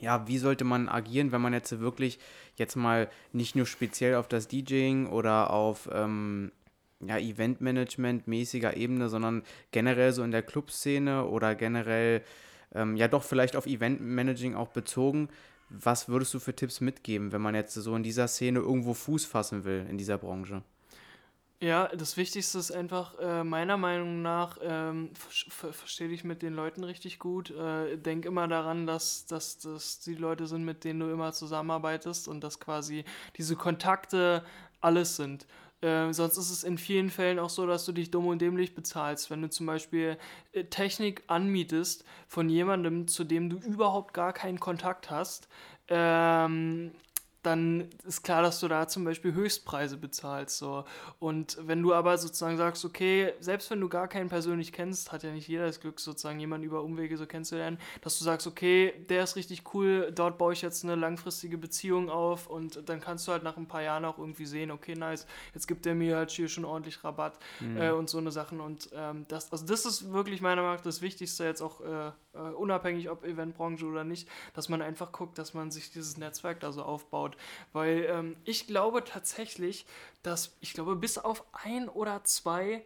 ja, 0.00 0.28
wie 0.28 0.38
sollte 0.38 0.64
man 0.64 0.88
agieren, 0.88 1.32
wenn 1.32 1.40
man 1.40 1.52
jetzt 1.52 1.78
wirklich 1.80 2.18
jetzt 2.56 2.76
mal 2.76 3.08
nicht 3.32 3.56
nur 3.56 3.66
speziell 3.66 4.14
auf 4.16 4.28
das 4.28 4.48
DJing 4.48 5.06
oder 5.06 5.50
auf 5.50 5.88
ähm, 5.92 6.52
ja, 7.00 7.18
Eventmanagement 7.18 8.26
mäßiger 8.26 8.76
Ebene, 8.76 9.08
sondern 9.08 9.42
generell 9.70 10.12
so 10.12 10.22
in 10.22 10.30
der 10.30 10.42
Clubszene 10.42 11.24
oder 11.26 11.54
generell 11.54 12.22
ähm, 12.74 12.96
ja 12.96 13.08
doch 13.08 13.22
vielleicht 13.22 13.56
auf 13.56 13.66
Eventmanaging 13.66 14.54
auch 14.54 14.68
bezogen. 14.68 15.28
Was 15.68 16.08
würdest 16.08 16.32
du 16.32 16.38
für 16.38 16.54
Tipps 16.54 16.80
mitgeben, 16.80 17.32
wenn 17.32 17.40
man 17.40 17.54
jetzt 17.54 17.74
so 17.74 17.96
in 17.96 18.02
dieser 18.02 18.28
Szene 18.28 18.60
irgendwo 18.60 18.94
Fuß 18.94 19.24
fassen 19.24 19.64
will 19.64 19.86
in 19.90 19.98
dieser 19.98 20.18
Branche? 20.18 20.62
Ja, 21.60 21.88
das 21.88 22.18
Wichtigste 22.18 22.58
ist 22.58 22.70
einfach, 22.70 23.18
äh, 23.18 23.42
meiner 23.42 23.78
Meinung 23.78 24.20
nach, 24.20 24.58
ähm, 24.62 25.10
ver 25.14 25.72
verstehe 25.72 26.08
dich 26.08 26.22
mit 26.22 26.42
den 26.42 26.52
Leuten 26.54 26.84
richtig 26.84 27.18
gut. 27.18 27.50
Äh, 27.50 27.96
denk 27.96 28.26
immer 28.26 28.46
daran, 28.46 28.86
dass, 28.86 29.24
dass 29.24 29.58
das 29.58 30.00
die 30.00 30.14
Leute 30.16 30.46
sind, 30.46 30.64
mit 30.66 30.84
denen 30.84 31.00
du 31.00 31.10
immer 31.10 31.32
zusammenarbeitest 31.32 32.28
und 32.28 32.44
dass 32.44 32.60
quasi 32.60 33.04
diese 33.38 33.56
Kontakte 33.56 34.44
alles 34.82 35.16
sind. 35.16 35.46
Äh, 35.80 36.12
sonst 36.12 36.36
ist 36.36 36.50
es 36.50 36.62
in 36.62 36.76
vielen 36.76 37.08
Fällen 37.08 37.38
auch 37.38 37.50
so, 37.50 37.66
dass 37.66 37.86
du 37.86 37.92
dich 37.92 38.10
dumm 38.10 38.26
und 38.26 38.40
dämlich 38.42 38.74
bezahlst. 38.74 39.30
Wenn 39.30 39.40
du 39.40 39.48
zum 39.48 39.64
Beispiel 39.64 40.18
äh, 40.52 40.64
Technik 40.64 41.22
anmietest 41.26 42.04
von 42.28 42.50
jemandem, 42.50 43.08
zu 43.08 43.24
dem 43.24 43.48
du 43.48 43.56
überhaupt 43.56 44.12
gar 44.12 44.34
keinen 44.34 44.60
Kontakt 44.60 45.10
hast, 45.10 45.48
ähm, 45.88 46.92
dann 47.46 47.88
ist 48.04 48.22
klar, 48.22 48.42
dass 48.42 48.60
du 48.60 48.68
da 48.68 48.88
zum 48.88 49.04
Beispiel 49.04 49.32
Höchstpreise 49.32 49.96
bezahlst. 49.96 50.58
So. 50.58 50.84
Und 51.20 51.56
wenn 51.60 51.82
du 51.82 51.94
aber 51.94 52.18
sozusagen 52.18 52.56
sagst, 52.56 52.84
okay, 52.84 53.32
selbst 53.40 53.70
wenn 53.70 53.80
du 53.80 53.88
gar 53.88 54.08
keinen 54.08 54.28
persönlich 54.28 54.72
kennst, 54.72 55.12
hat 55.12 55.22
ja 55.22 55.30
nicht 55.30 55.48
jeder 55.48 55.66
das 55.66 55.80
Glück, 55.80 56.00
sozusagen 56.00 56.40
jemanden 56.40 56.66
über 56.66 56.82
Umwege 56.82 57.16
so 57.16 57.26
kennenzulernen, 57.26 57.78
dass 58.00 58.18
du 58.18 58.24
sagst, 58.24 58.46
okay, 58.46 58.94
der 59.08 59.22
ist 59.22 59.36
richtig 59.36 59.62
cool, 59.74 60.10
dort 60.12 60.38
baue 60.38 60.52
ich 60.52 60.62
jetzt 60.62 60.84
eine 60.84 60.96
langfristige 60.96 61.56
Beziehung 61.56 62.10
auf 62.10 62.48
und 62.48 62.88
dann 62.88 63.00
kannst 63.00 63.28
du 63.28 63.32
halt 63.32 63.44
nach 63.44 63.56
ein 63.56 63.68
paar 63.68 63.82
Jahren 63.82 64.04
auch 64.04 64.18
irgendwie 64.18 64.46
sehen, 64.46 64.70
okay, 64.70 64.94
nice, 64.94 65.26
jetzt 65.54 65.68
gibt 65.68 65.84
der 65.84 65.94
mir 65.94 66.16
halt 66.16 66.30
hier 66.30 66.48
schon 66.48 66.64
ordentlich 66.64 67.02
Rabatt 67.04 67.38
mhm. 67.60 67.76
äh, 67.76 67.90
und 67.90 68.10
so 68.10 68.18
eine 68.18 68.32
Sachen. 68.32 68.60
Und 68.60 68.90
ähm, 68.92 69.24
das, 69.28 69.52
also 69.52 69.64
das 69.64 69.86
ist 69.86 70.12
wirklich 70.12 70.40
meiner 70.40 70.62
Meinung 70.62 70.76
nach 70.76 70.82
das 70.82 71.00
Wichtigste 71.00 71.44
jetzt 71.44 71.62
auch 71.62 71.80
äh, 71.80 72.10
uh, 72.36 72.56
unabhängig 72.56 73.10
ob 73.10 73.24
Eventbranche 73.24 73.86
oder 73.86 74.04
nicht, 74.04 74.28
dass 74.54 74.68
man 74.68 74.82
einfach 74.82 75.12
guckt, 75.12 75.38
dass 75.38 75.54
man 75.54 75.70
sich 75.70 75.90
dieses 75.90 76.16
Netzwerk 76.16 76.60
da 76.60 76.72
so 76.72 76.82
aufbaut. 76.82 77.35
Weil 77.72 78.06
ähm, 78.10 78.36
ich 78.44 78.66
glaube 78.66 79.04
tatsächlich, 79.04 79.86
dass 80.22 80.56
ich 80.60 80.72
glaube, 80.72 80.96
bis 80.96 81.18
auf 81.18 81.44
ein 81.52 81.88
oder 81.88 82.24
zwei 82.24 82.84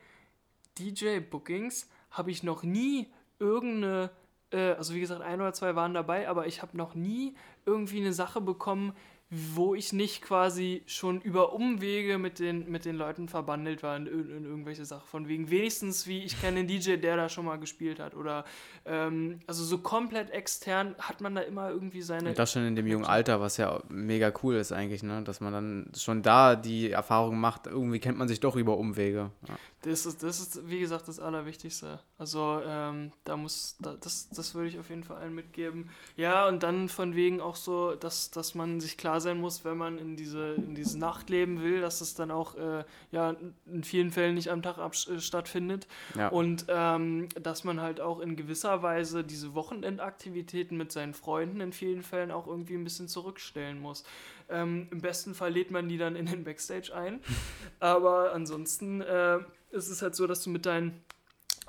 DJ-Bookings 0.78 1.88
habe 2.10 2.30
ich 2.30 2.42
noch 2.42 2.62
nie 2.62 3.08
irgendeine, 3.38 4.10
äh, 4.50 4.72
also 4.72 4.94
wie 4.94 5.00
gesagt, 5.00 5.22
ein 5.22 5.40
oder 5.40 5.52
zwei 5.52 5.74
waren 5.74 5.94
dabei, 5.94 6.28
aber 6.28 6.46
ich 6.46 6.62
habe 6.62 6.76
noch 6.76 6.94
nie 6.94 7.34
irgendwie 7.66 8.00
eine 8.00 8.12
Sache 8.12 8.40
bekommen, 8.40 8.94
wo 9.30 9.76
ich 9.76 9.92
nicht 9.92 10.22
quasi 10.22 10.82
schon 10.86 11.20
über 11.20 11.52
Umwege 11.52 12.18
mit 12.18 12.40
den, 12.40 12.68
mit 12.68 12.84
den 12.84 12.96
Leuten 12.96 13.28
verbandelt 13.28 13.84
war 13.84 13.96
in, 13.96 14.06
in, 14.06 14.44
irgendwelche 14.44 14.84
Sachen. 14.84 15.06
Von 15.06 15.28
wegen 15.28 15.50
wenigstens, 15.50 16.08
wie 16.08 16.24
ich 16.24 16.40
kenne 16.40 16.58
einen 16.58 16.68
DJ, 16.68 16.96
der 16.96 17.16
da 17.16 17.28
schon 17.28 17.44
mal 17.44 17.56
gespielt 17.56 18.00
hat. 18.00 18.16
Oder 18.16 18.44
ähm, 18.84 19.38
also 19.46 19.62
so 19.62 19.78
komplett 19.78 20.30
extern 20.30 20.96
hat 20.98 21.20
man 21.20 21.36
da 21.36 21.42
immer 21.42 21.70
irgendwie 21.70 22.02
seine. 22.02 22.30
Und 22.30 22.38
das 22.40 22.52
schon 22.52 22.66
in 22.66 22.74
dem 22.74 22.88
jungen 22.88 23.04
Alter, 23.04 23.40
was 23.40 23.56
ja 23.56 23.80
mega 23.88 24.32
cool 24.42 24.56
ist 24.56 24.72
eigentlich, 24.72 25.04
ne? 25.04 25.22
Dass 25.22 25.40
man 25.40 25.52
dann 25.52 25.92
schon 25.96 26.22
da 26.22 26.56
die 26.56 26.90
Erfahrung 26.90 27.38
macht, 27.38 27.68
irgendwie 27.68 28.00
kennt 28.00 28.18
man 28.18 28.26
sich 28.26 28.40
doch 28.40 28.56
über 28.56 28.76
Umwege. 28.78 29.30
Ja. 29.46 29.54
Das 29.82 30.04
ist, 30.04 30.22
das 30.22 30.40
ist, 30.40 30.68
wie 30.68 30.78
gesagt, 30.78 31.08
das 31.08 31.18
Allerwichtigste. 31.18 32.00
Also 32.18 32.60
ähm, 32.66 33.12
da 33.24 33.38
muss, 33.38 33.76
da, 33.80 33.94
das, 33.98 34.28
das 34.28 34.54
würde 34.54 34.68
ich 34.68 34.78
auf 34.78 34.90
jeden 34.90 35.04
Fall 35.04 35.16
allen 35.16 35.34
mitgeben. 35.34 35.88
Ja, 36.16 36.46
und 36.48 36.62
dann 36.62 36.90
von 36.90 37.14
wegen 37.14 37.40
auch 37.40 37.56
so, 37.56 37.94
dass, 37.94 38.30
dass 38.30 38.54
man 38.54 38.80
sich 38.80 38.98
klar 38.98 39.22
sein 39.22 39.40
muss, 39.40 39.64
wenn 39.64 39.78
man 39.78 39.96
in 39.96 40.16
diese, 40.16 40.52
in 40.54 40.74
dieses 40.74 40.96
Nachtleben 40.96 41.62
will, 41.62 41.80
dass 41.80 42.02
es 42.02 42.14
dann 42.14 42.30
auch 42.30 42.56
äh, 42.56 42.84
ja, 43.10 43.34
in 43.66 43.82
vielen 43.82 44.10
Fällen 44.10 44.34
nicht 44.34 44.50
am 44.50 44.60
Tag 44.60 44.76
ab, 44.76 44.92
äh, 45.08 45.18
stattfindet. 45.18 45.86
Ja. 46.14 46.28
Und 46.28 46.66
ähm, 46.68 47.30
dass 47.40 47.64
man 47.64 47.80
halt 47.80 48.02
auch 48.02 48.20
in 48.20 48.36
gewisser 48.36 48.82
Weise 48.82 49.24
diese 49.24 49.54
Wochenendaktivitäten 49.54 50.76
mit 50.76 50.92
seinen 50.92 51.14
Freunden 51.14 51.62
in 51.62 51.72
vielen 51.72 52.02
Fällen 52.02 52.32
auch 52.32 52.46
irgendwie 52.46 52.74
ein 52.74 52.84
bisschen 52.84 53.08
zurückstellen 53.08 53.80
muss. 53.80 54.04
Ähm, 54.50 54.88
Im 54.90 55.00
besten 55.00 55.34
Fall 55.34 55.52
lädt 55.52 55.70
man 55.70 55.88
die 55.88 55.96
dann 55.96 56.16
in 56.16 56.26
den 56.26 56.44
Backstage 56.44 56.94
ein. 56.94 57.20
Aber 57.80 58.32
ansonsten 58.32 59.00
äh, 59.00 59.38
ist 59.70 59.88
es 59.88 60.02
halt 60.02 60.14
so, 60.14 60.26
dass 60.26 60.42
du 60.42 60.50
mit 60.50 60.66
deinen 60.66 61.02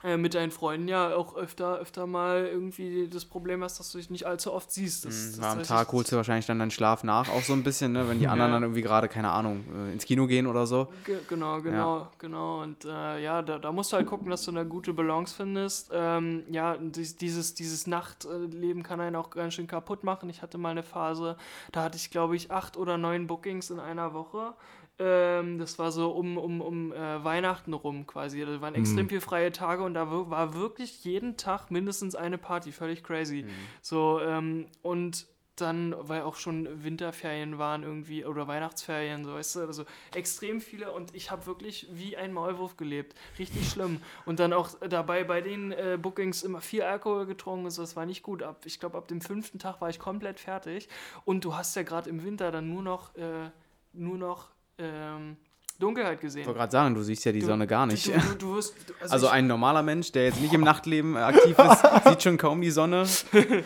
äh, 0.04 0.18
mit 0.18 0.34
deinen 0.34 0.52
Freunden 0.52 0.88
ja 0.88 1.16
auch 1.16 1.36
öfter, 1.36 1.78
öfter 1.78 2.08
mal 2.08 2.48
irgendwie 2.52 3.08
das 3.08 3.26
Problem 3.26 3.64
hast, 3.64 3.80
dass 3.80 3.92
du 3.92 4.00
dich 4.00 4.10
nicht 4.10 4.26
allzu 4.26 4.52
oft 4.52 4.72
siehst. 4.72 5.06
Das, 5.06 5.14
mhm, 5.14 5.42
das 5.42 5.52
am 5.52 5.64
Tag 5.64 5.92
holst 5.92 6.12
du 6.12 6.16
wahrscheinlich 6.16 6.48
dann 6.48 6.58
deinen 6.58 6.72
Schlaf 6.72 7.04
nach, 7.04 7.30
auch 7.30 7.44
so 7.44 7.54
ein 7.54 7.64
bisschen, 7.64 7.92
ne? 7.92 8.10
wenn 8.10 8.18
die 8.18 8.28
anderen 8.28 8.52
ja. 8.52 8.56
dann 8.56 8.64
irgendwie 8.64 8.82
gerade, 8.82 9.08
keine 9.08 9.30
Ahnung, 9.30 9.64
äh, 9.76 9.94
ins 9.94 10.06
Kino 10.06 10.26
gehen 10.26 10.48
oder 10.48 10.66
so. 10.66 10.88
Ge 11.06 11.20
genau, 11.28 11.62
genau, 11.62 12.00
ja. 12.00 12.12
genau. 12.18 12.64
Und 12.64 12.84
äh, 12.86 13.22
ja, 13.22 13.44
da, 13.44 13.60
da 13.60 13.72
musst 13.72 13.92
du 13.92 13.98
halt 13.98 14.08
gucken, 14.08 14.30
dass 14.32 14.44
du 14.44 14.52
eine 14.52 14.66
gute 14.66 14.94
Balance 14.94 15.36
findest. 15.36 15.92
Ähm, 15.94 16.44
ja, 16.50 16.78
dieses, 16.78 17.54
dieses 17.54 17.86
Nachtleben 17.86 18.82
kann 18.82 19.00
einen 19.02 19.16
auch 19.16 19.30
ganz 19.30 19.54
schön 19.54 19.68
kaputt 19.68 20.04
machen. 20.04 20.30
Ich 20.30 20.42
hatte 20.42 20.58
mal 20.58 20.70
eine 20.70 20.84
Phase, 20.84 21.38
da 21.72 21.84
hatte 21.84 21.98
ich, 21.98 22.10
glaube 22.10 22.36
ich, 22.36 22.50
acht 22.50 22.76
oder 22.76 22.98
neun 22.98 23.28
Bookings 23.28 23.70
in 23.70 23.80
einer 23.80 24.16
Woche. 24.16 24.54
Ähm, 25.02 25.58
das 25.58 25.80
war 25.80 25.92
so 25.92 26.12
um, 26.12 26.38
um, 26.38 26.62
um 26.62 26.94
äh, 26.94 27.24
Weihnachten 27.24 27.74
rum 27.74 28.06
quasi. 28.06 28.46
Da 28.46 28.62
waren 28.62 28.76
extrem 28.76 29.06
mhm. 29.06 29.10
viele 29.10 29.22
freie 29.22 29.52
Tage 29.52 29.84
und 29.84 29.96
da 29.96 30.12
war 30.12 30.54
wirklich 30.54 31.04
jeden 31.04 31.38
Tag 31.38 31.72
mindestens 31.72 32.14
eine 32.14 32.38
Party. 32.38 32.72
Völlig 32.72 33.04
crazy. 33.04 33.44
Mhm. 33.44 33.50
So, 33.82 34.20
ähm, 34.22 34.68
und 34.84 35.26
dann, 35.56 35.96
weil 35.98 36.22
auch 36.22 36.36
schon 36.36 36.84
Winterferien 36.84 37.58
waren 37.58 37.84
irgendwie 37.84 38.26
oder 38.26 38.48
Weihnachtsferien, 38.48 39.26
so 39.26 39.34
weißt 39.34 39.58
du, 39.58 39.60
also 39.62 39.86
extrem 40.16 40.62
viele 40.62 40.92
und 40.92 41.14
ich 41.14 41.30
habe 41.30 41.46
wirklich 41.46 41.88
wie 41.92 42.16
ein 42.18 42.34
Maulwurf 42.34 42.78
gelebt. 42.78 43.16
Richtig 43.38 43.70
schlimm. 43.70 44.02
Und 44.26 44.40
dann 44.40 44.54
auch 44.54 44.70
dabei 44.90 45.24
bei 45.24 45.42
den 45.42 45.72
äh, 45.72 45.98
Bookings 46.02 46.44
immer 46.44 46.62
viel 46.62 46.84
Alkohol 46.84 47.26
getrunken, 47.26 47.70
so, 47.70 47.82
das 47.82 47.96
war 47.96 48.06
nicht 48.06 48.24
gut. 48.24 48.44
Ab, 48.44 48.62
ich 48.66 48.80
glaube, 48.80 48.98
ab 48.98 49.08
dem 49.08 49.22
fünften 49.22 49.60
Tag 49.60 49.82
war 49.82 49.90
ich 49.90 50.00
komplett 50.00 50.40
fertig. 50.40 50.90
Und 51.26 51.44
du 51.46 51.56
hast 51.56 51.76
ja 51.76 51.84
gerade 51.84 52.10
im 52.10 52.24
Winter 52.24 52.52
dann 52.52 52.70
nur 52.70 52.82
noch, 52.82 53.16
äh, 53.16 53.50
nur 53.94 54.18
noch, 54.18 54.50
ähm, 54.82 55.38
Dunkelheit 55.82 56.22
gesehen. 56.22 56.42
Ich 56.42 56.48
wollte 56.48 56.60
gerade 56.60 56.72
sagen, 56.72 56.96
du 56.96 57.04
siehst 57.04 57.26
ja 57.26 57.32
die 57.34 57.40
Du- 57.40 57.48
Sonne 57.48 57.68
gar 57.68 57.86
nicht. 57.86 58.08
Du, 58.08 58.36
du, 58.40 58.56
wirst, 58.56 58.74
also, 59.02 59.14
Also 59.14 59.28
ein 59.28 59.48
normaler 59.48 59.84
Mensch, 59.84 60.12
der 60.14 60.26
jetzt 60.26 60.40
nicht 60.40 60.54
im 60.54 60.62
Nachtleben 60.62 61.18
aktiv 61.18 61.58
ist, 61.60 61.84
sieht 62.08 62.24
schon 62.24 62.38
kaum 62.38 62.62
die 62.62 62.72
Sonne. 62.72 63.06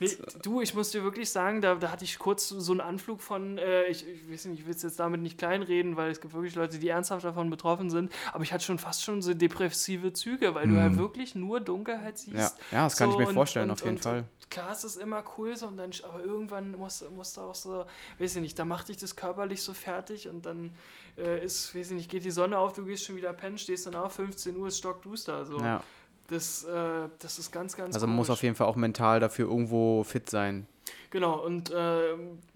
Nee, 0.00 0.10
du, 0.42 0.60
ich 0.60 0.74
muss 0.74 0.90
dir 0.90 1.02
wirklich 1.02 1.30
sagen, 1.30 1.60
da, 1.60 1.74
da 1.74 1.90
hatte 1.90 2.04
ich 2.04 2.18
kurz 2.18 2.48
so 2.48 2.72
einen 2.72 2.80
Anflug 2.80 3.20
von, 3.20 3.58
äh, 3.58 3.84
ich, 3.84 4.06
ich 4.06 4.30
weiß 4.30 4.46
nicht, 4.46 4.60
ich 4.60 4.66
will 4.66 4.74
es 4.74 4.82
jetzt 4.82 4.98
damit 4.98 5.20
nicht 5.20 5.38
kleinreden, 5.38 5.96
weil 5.96 6.10
es 6.10 6.20
gibt 6.20 6.34
wirklich 6.34 6.54
Leute, 6.54 6.78
die 6.78 6.88
ernsthaft 6.88 7.24
davon 7.24 7.50
betroffen 7.50 7.90
sind, 7.90 8.12
aber 8.32 8.42
ich 8.42 8.52
hatte 8.52 8.64
schon 8.64 8.78
fast 8.78 9.04
schon 9.04 9.22
so 9.22 9.34
depressive 9.34 10.12
Züge, 10.12 10.54
weil 10.54 10.68
du 10.68 10.74
ja 10.74 10.96
wirklich 10.96 11.34
nur 11.34 11.60
Dunkelheit 11.60 12.18
siehst. 12.18 12.36
ja, 12.36 12.50
ja, 12.72 12.84
das 12.84 12.96
kann 12.96 13.10
So, 13.10 13.14
ich 13.14 13.20
mir 13.20 13.28
und- 13.28 13.34
vorstellen, 13.34 13.70
und- 13.70 13.72
auf 13.72 13.80
jeden 13.84 13.96
und- 13.96 14.02
Fall. 14.02 14.24
Klar, 14.48 14.70
es 14.70 14.84
ist 14.84 14.96
immer 14.96 15.24
cool, 15.36 15.56
so, 15.56 15.66
und 15.66 15.76
dann, 15.76 15.90
aber 16.08 16.22
irgendwann 16.22 16.70
muss, 16.72 17.04
muss 17.14 17.32
da 17.32 17.42
auch 17.42 17.54
so, 17.56 17.84
weiß 18.20 18.36
ich 18.36 18.42
nicht, 18.42 18.56
da 18.58 18.64
macht 18.64 18.88
dich 18.88 18.96
das 18.96 19.16
körperlich 19.16 19.60
so 19.60 19.74
fertig 19.74 20.28
und 20.28 20.46
dann 20.46 20.70
äh, 21.18 21.44
ist, 21.44 21.74
weiß 21.74 21.90
ich 21.90 21.96
nicht, 21.96 22.10
geht 22.10 22.24
die 22.24 22.30
Sonne 22.30 22.58
auf, 22.58 22.72
du 22.72 22.84
gehst 22.84 23.04
schon 23.04 23.16
wieder 23.16 23.32
pennen, 23.32 23.58
stehst 23.58 23.86
dann 23.86 23.94
auf, 23.94 24.14
15 24.14 24.56
Uhr 24.56 24.68
ist 24.68 24.78
stockduster. 24.78 25.44
So. 25.44 25.58
Ja. 25.58 25.82
Das, 26.28 26.64
äh, 26.64 27.08
das 27.18 27.38
ist 27.38 27.52
ganz, 27.52 27.76
ganz 27.76 27.94
Also 27.94 28.06
man 28.06 28.16
muss 28.16 28.30
auf 28.30 28.42
jeden 28.42 28.56
Fall 28.56 28.66
auch 28.66 28.76
mental 28.76 29.20
dafür 29.20 29.48
irgendwo 29.48 30.02
fit 30.02 30.28
sein. 30.28 30.66
Genau, 31.10 31.44
und 31.44 31.70
äh, 31.70 32.14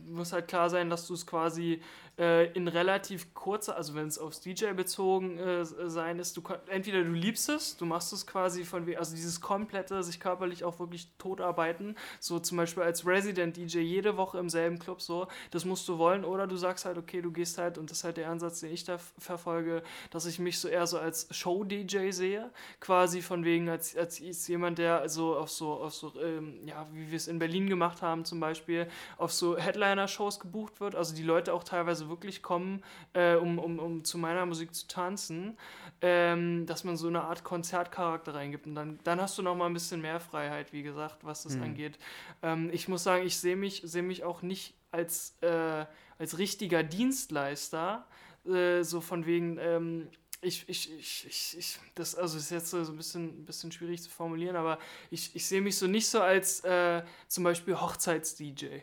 muss 0.08 0.32
halt 0.32 0.48
klar 0.48 0.70
sein, 0.70 0.90
dass 0.90 1.06
du 1.06 1.14
es 1.14 1.26
quasi 1.26 1.80
äh, 2.20 2.52
in 2.52 2.68
relativ 2.68 3.32
kurzer, 3.34 3.76
also 3.76 3.94
wenn 3.94 4.06
es 4.06 4.18
aufs 4.18 4.40
DJ 4.40 4.72
bezogen 4.74 5.38
äh, 5.38 5.64
sein 5.64 6.18
ist, 6.18 6.36
du 6.36 6.42
entweder 6.68 7.02
du 7.02 7.12
liebst 7.12 7.48
es, 7.48 7.76
du 7.78 7.86
machst 7.86 8.12
es 8.12 8.26
quasi 8.26 8.64
von, 8.64 8.86
we- 8.86 8.98
also 8.98 9.16
dieses 9.16 9.40
komplette, 9.40 10.02
sich 10.02 10.20
körperlich 10.20 10.62
auch 10.64 10.78
wirklich 10.78 11.08
totarbeiten, 11.18 11.96
so 12.20 12.38
zum 12.38 12.58
Beispiel 12.58 12.82
als 12.82 13.06
Resident 13.06 13.56
DJ 13.56 13.78
jede 13.80 14.16
Woche 14.18 14.38
im 14.38 14.50
selben 14.50 14.78
Club 14.78 15.00
so, 15.00 15.26
das 15.50 15.64
musst 15.64 15.88
du 15.88 15.96
wollen, 15.98 16.24
oder 16.24 16.46
du 16.46 16.56
sagst 16.56 16.84
halt, 16.84 16.98
okay, 16.98 17.22
du 17.22 17.32
gehst 17.32 17.56
halt, 17.58 17.78
und 17.78 17.90
das 17.90 17.98
ist 17.98 18.04
halt 18.04 18.18
der 18.18 18.28
Ansatz, 18.30 18.60
den 18.60 18.70
ich 18.72 18.84
da 18.84 18.98
verfolge, 19.18 19.82
dass 20.10 20.26
ich 20.26 20.38
mich 20.38 20.58
so 20.58 20.68
eher 20.68 20.86
so 20.86 20.98
als 20.98 21.26
Show-DJ 21.30 22.10
sehe, 22.10 22.50
quasi 22.80 23.22
von 23.22 23.44
wegen 23.44 23.68
als, 23.70 23.96
als 23.96 24.18
jemand, 24.46 24.78
der 24.78 25.08
so 25.08 25.36
auf 25.36 25.50
so, 25.50 25.72
auf 25.72 25.94
so 25.94 26.12
ähm, 26.20 26.60
ja, 26.66 26.86
wie 26.92 27.10
wir 27.10 27.16
es 27.16 27.28
in 27.28 27.38
Berlin 27.38 27.68
gemacht 27.68 28.02
haben 28.02 28.24
zum 28.26 28.40
Beispiel, 28.40 28.86
auf 29.16 29.32
so 29.32 29.56
Headliner-Shows 29.56 30.40
gebucht 30.40 30.80
wird, 30.80 30.94
also 30.94 31.14
die 31.14 31.22
Leute 31.22 31.54
auch 31.54 31.64
teilweise 31.64 32.09
wirklich 32.10 32.42
kommen, 32.42 32.82
äh, 33.14 33.36
um, 33.36 33.58
um, 33.58 33.78
um 33.78 34.04
zu 34.04 34.18
meiner 34.18 34.44
Musik 34.44 34.74
zu 34.74 34.86
tanzen, 34.86 35.56
ähm, 36.02 36.66
dass 36.66 36.84
man 36.84 36.96
so 36.98 37.08
eine 37.08 37.22
Art 37.22 37.44
Konzertcharakter 37.44 38.34
reingibt 38.34 38.66
und 38.66 38.74
dann, 38.74 38.98
dann 39.04 39.20
hast 39.20 39.38
du 39.38 39.42
noch 39.42 39.56
mal 39.56 39.66
ein 39.66 39.72
bisschen 39.72 40.02
mehr 40.02 40.20
Freiheit, 40.20 40.74
wie 40.74 40.82
gesagt, 40.82 41.24
was 41.24 41.44
das 41.44 41.56
angeht. 41.60 41.98
Ähm, 42.42 42.70
ich 42.72 42.88
muss 42.88 43.04
sagen, 43.04 43.24
ich 43.24 43.38
sehe 43.38 43.56
mich, 43.56 43.80
sehe 43.84 44.02
mich 44.02 44.24
auch 44.24 44.42
nicht 44.42 44.74
als, 44.90 45.36
äh, 45.40 45.86
als 46.18 46.38
richtiger 46.38 46.82
Dienstleister, 46.82 48.06
äh, 48.46 48.82
so 48.82 49.00
von 49.00 49.26
wegen, 49.26 49.58
ähm, 49.58 50.08
ich, 50.42 50.66
ich, 50.68 50.90
ich, 50.98 51.26
ich, 51.26 51.58
ich, 51.58 51.78
das 51.94 52.14
also 52.14 52.38
ist 52.38 52.50
jetzt 52.50 52.70
so 52.70 52.78
ein 52.78 52.96
bisschen, 52.96 53.44
bisschen 53.44 53.72
schwierig 53.72 54.02
zu 54.02 54.08
formulieren, 54.08 54.56
aber 54.56 54.78
ich, 55.10 55.34
ich 55.34 55.46
sehe 55.46 55.60
mich 55.60 55.76
so 55.76 55.86
nicht 55.86 56.08
so 56.08 56.20
als 56.20 56.60
äh, 56.60 57.02
zum 57.28 57.44
Beispiel 57.44 57.78
Hochzeits-DJ. 57.78 58.80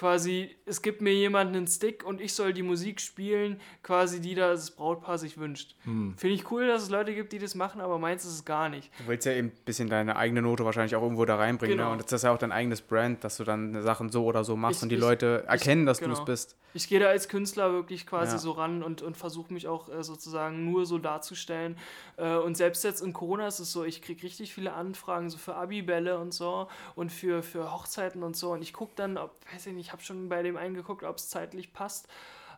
Quasi, 0.00 0.56
es 0.64 0.80
gibt 0.80 1.02
mir 1.02 1.12
jemanden 1.12 1.54
einen 1.56 1.66
Stick 1.66 2.04
und 2.06 2.22
ich 2.22 2.32
soll 2.32 2.54
die 2.54 2.62
Musik 2.62 3.02
spielen, 3.02 3.60
quasi 3.82 4.18
die 4.22 4.34
das 4.34 4.70
Brautpaar 4.70 5.18
sich 5.18 5.36
wünscht. 5.36 5.74
Finde 5.84 6.34
ich 6.34 6.50
cool, 6.50 6.66
dass 6.66 6.84
es 6.84 6.88
Leute 6.88 7.14
gibt, 7.14 7.34
die 7.34 7.38
das 7.38 7.54
machen, 7.54 7.82
aber 7.82 7.98
meins 7.98 8.24
ist 8.24 8.32
es 8.32 8.44
gar 8.46 8.70
nicht. 8.70 8.90
Du 8.98 9.08
willst 9.08 9.26
ja 9.26 9.32
eben 9.32 9.48
ein 9.48 9.64
bisschen 9.66 9.90
deine 9.90 10.16
eigene 10.16 10.40
Note 10.40 10.64
wahrscheinlich 10.64 10.96
auch 10.96 11.02
irgendwo 11.02 11.26
da 11.26 11.36
reinbringen. 11.36 11.76
Genau. 11.76 11.88
Ne? 11.90 11.92
Und 11.98 12.02
das 12.02 12.12
ist 12.12 12.22
ja 12.22 12.32
auch 12.32 12.38
dein 12.38 12.50
eigenes 12.50 12.80
Brand, 12.80 13.22
dass 13.24 13.36
du 13.36 13.44
dann 13.44 13.82
Sachen 13.82 14.08
so 14.10 14.24
oder 14.24 14.42
so 14.42 14.56
machst 14.56 14.78
Ich- 14.78 14.82
und 14.84 14.88
die 14.88 14.94
ich- 14.94 15.00
Leute 15.02 15.44
erkennen, 15.46 15.84
dass 15.84 15.98
du 15.98 16.06
genau. 16.06 16.18
es 16.18 16.24
bist. 16.24 16.56
Ich 16.72 16.88
gehe 16.88 17.00
da 17.00 17.08
als 17.08 17.28
Künstler 17.28 17.72
wirklich 17.72 18.06
quasi 18.06 18.32
Ja. 18.32 18.38
so 18.38 18.52
ran 18.52 18.82
und, 18.82 19.02
und 19.02 19.18
versuche 19.18 19.52
mich 19.52 19.68
auch 19.68 19.90
äh, 19.90 20.02
sozusagen 20.02 20.64
nur 20.64 20.86
so 20.86 20.96
darzustellen. 20.98 21.76
Äh, 22.16 22.36
und 22.36 22.56
selbst 22.56 22.84
jetzt 22.84 23.02
in 23.02 23.12
Corona 23.12 23.48
ist 23.48 23.58
es 23.58 23.70
so, 23.70 23.84
ich 23.84 24.00
kriege 24.00 24.22
richtig 24.22 24.54
viele 24.54 24.72
Anfragen 24.72 25.28
so 25.28 25.36
für 25.36 25.56
Abibälle 25.56 26.18
und 26.18 26.32
so 26.32 26.68
und 26.94 27.10
für, 27.12 27.42
für 27.42 27.70
Hochzeiten 27.72 28.22
und 28.22 28.34
so. 28.36 28.52
Und 28.52 28.62
ich 28.62 28.72
gucke 28.72 28.92
dann, 28.96 29.18
ob, 29.18 29.32
weiß 29.52 29.66
ich 29.66 29.74
nicht, 29.74 29.89
ich 29.90 29.92
habe 29.92 30.02
schon 30.04 30.28
bei 30.28 30.40
dem 30.44 30.56
einen 30.56 30.74
geguckt, 30.74 31.02
ob 31.02 31.16
es 31.16 31.28
zeitlich 31.28 31.72
passt. 31.72 32.06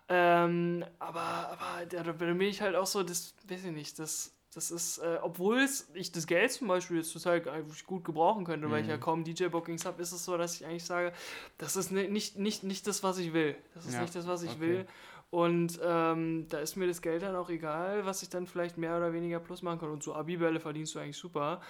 Ähm, 0.09 0.85
aber 0.99 1.21
aber 1.21 1.87
da, 1.89 2.03
da 2.03 2.13
bin 2.13 2.39
ich 2.43 2.61
halt 2.61 2.77
auch 2.77 2.87
so, 2.87 3.03
das 3.03 3.35
weiß 3.49 3.65
ich 3.65 3.73
nicht, 3.73 3.99
das, 3.99 4.35
das 4.53 4.71
ist, 4.71 4.99
äh, 4.99 5.19
obwohl 5.23 5.67
ich 5.95 6.13
das 6.13 6.27
Geld 6.27 6.53
zum 6.53 6.69
Beispiel 6.69 6.99
jetzt 6.99 7.11
total 7.15 7.49
eigentlich 7.49 7.87
gut 7.87 8.05
gebrauchen 8.05 8.45
könnte, 8.45 8.71
weil 8.71 8.83
ich 8.83 8.89
ja 8.89 8.99
kaum 8.99 9.25
DJ-Bookings 9.25 9.87
habe, 9.87 10.03
ist 10.03 10.13
es 10.13 10.27
so, 10.27 10.37
dass 10.37 10.57
ich 10.57 10.67
eigentlich 10.67 10.85
sage, 10.85 11.15
das 11.57 11.77
ist 11.77 11.91
ni- 11.91 12.09
nicht, 12.09 12.37
nicht, 12.37 12.65
nicht 12.65 12.87
das, 12.87 13.03
was 13.03 13.17
ich 13.17 13.33
will. 13.33 13.57
Das 13.75 13.87
ist 13.87 13.95
Ja, 13.95 14.03
nicht 14.03 14.15
das, 14.15 14.27
was 14.27 14.43
ich 14.43 14.51
okay. 14.57 14.61
will. 14.61 14.87
Und 15.31 15.81
ähm, 15.83 16.47
da 16.51 16.59
ist 16.59 16.77
mir 16.77 16.87
das 16.87 17.01
Geld 17.01 17.23
dann 17.23 17.35
auch 17.37 17.49
egal, 17.49 18.05
was 18.05 18.23
ich 18.23 18.29
dann 18.29 18.47
vielleicht 18.47 18.77
mehr 18.77 18.99
oder 18.99 19.15
weniger 19.15 19.41
plus 19.41 19.63
machen 19.63 19.81
kann. 19.81 19.91
Und 19.91 20.03
so 20.03 20.15
Abibälle 20.15 20.61
verdienst 20.61 20.95
du 20.95 20.99
eigentlich 20.99 21.17
super. 21.17 21.63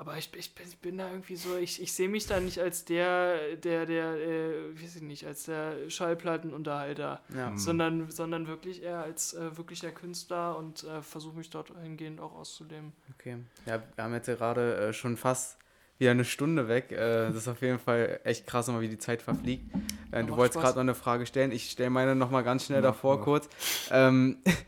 Aber 0.00 0.16
ich, 0.16 0.30
ich, 0.36 0.54
bin, 0.54 0.64
ich 0.68 0.78
bin 0.78 0.96
da 0.96 1.10
irgendwie 1.10 1.34
so, 1.34 1.56
ich, 1.56 1.82
ich 1.82 1.92
sehe 1.92 2.08
mich 2.08 2.24
da 2.28 2.38
nicht 2.38 2.60
als 2.60 2.84
der, 2.84 3.56
der, 3.56 3.84
der, 3.84 4.14
äh, 4.14 4.80
weiß 4.80 4.94
ich 4.94 5.02
nicht, 5.02 5.26
als 5.26 5.42
der 5.42 5.90
Schallplattenunterhalter, 5.90 7.20
Ja. 7.34 7.52
sondern, 7.56 8.08
sondern 8.08 8.46
wirklich 8.46 8.82
eher 8.84 9.02
als 9.02 9.34
äh, 9.34 9.56
wirklicher 9.56 9.90
Künstler 9.90 10.56
und 10.56 10.84
äh, 10.84 11.02
versuche 11.02 11.36
mich 11.36 11.50
dort 11.50 11.72
hingehend 11.82 12.20
auch 12.20 12.32
auszuleben. 12.32 12.92
Okay. 13.18 13.38
Ja, 13.66 13.82
wir 13.96 14.04
haben 14.04 14.14
jetzt 14.14 14.26
gerade 14.26 14.76
äh, 14.76 14.92
schon 14.92 15.16
fast 15.16 15.58
wieder 15.98 16.12
eine 16.12 16.24
Stunde 16.24 16.68
weg. 16.68 16.92
Äh, 16.92 16.96
das 17.26 17.34
ist 17.34 17.48
auf 17.48 17.60
jeden 17.60 17.80
Fall 17.80 18.20
echt 18.22 18.46
krass, 18.46 18.68
immer 18.68 18.80
wie 18.80 18.88
die 18.88 18.98
Zeit 18.98 19.20
verfliegt. 19.20 19.64
Äh, 20.12 20.22
du 20.22 20.36
wolltest 20.36 20.60
gerade 20.60 20.74
noch 20.76 20.82
eine 20.82 20.94
Frage 20.94 21.26
stellen. 21.26 21.50
Ich 21.50 21.72
stelle 21.72 21.90
meine 21.90 22.14
nochmal 22.14 22.44
ganz 22.44 22.66
schnell 22.66 22.82
Mach, 22.82 22.90
davor 22.90 23.16
mach. 23.18 23.24
kurz. 23.24 23.48
Ähm, 23.90 24.38
äh, 24.44 24.52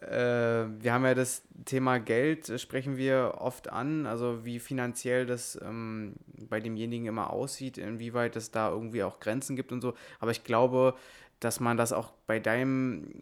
wir 0.00 0.92
haben 0.92 1.04
ja 1.04 1.14
das 1.14 1.42
Thema 1.64 1.98
Geld, 1.98 2.48
äh, 2.48 2.58
sprechen 2.58 2.96
wir 2.96 3.36
oft 3.38 3.70
an. 3.70 4.06
Also 4.06 4.44
wie 4.44 4.58
finanziell 4.58 5.26
das 5.26 5.58
ähm, 5.62 6.14
bei 6.48 6.60
demjenigen 6.60 7.06
immer 7.06 7.30
aussieht, 7.30 7.78
inwieweit 7.78 8.36
es 8.36 8.50
da 8.50 8.70
irgendwie 8.70 9.02
auch 9.02 9.20
Grenzen 9.20 9.56
gibt 9.56 9.72
und 9.72 9.80
so. 9.80 9.94
Aber 10.20 10.30
ich 10.30 10.44
glaube, 10.44 10.94
dass 11.40 11.60
man 11.60 11.76
das 11.76 11.92
auch 11.92 12.12
bei 12.26 12.38
deinem 12.38 13.12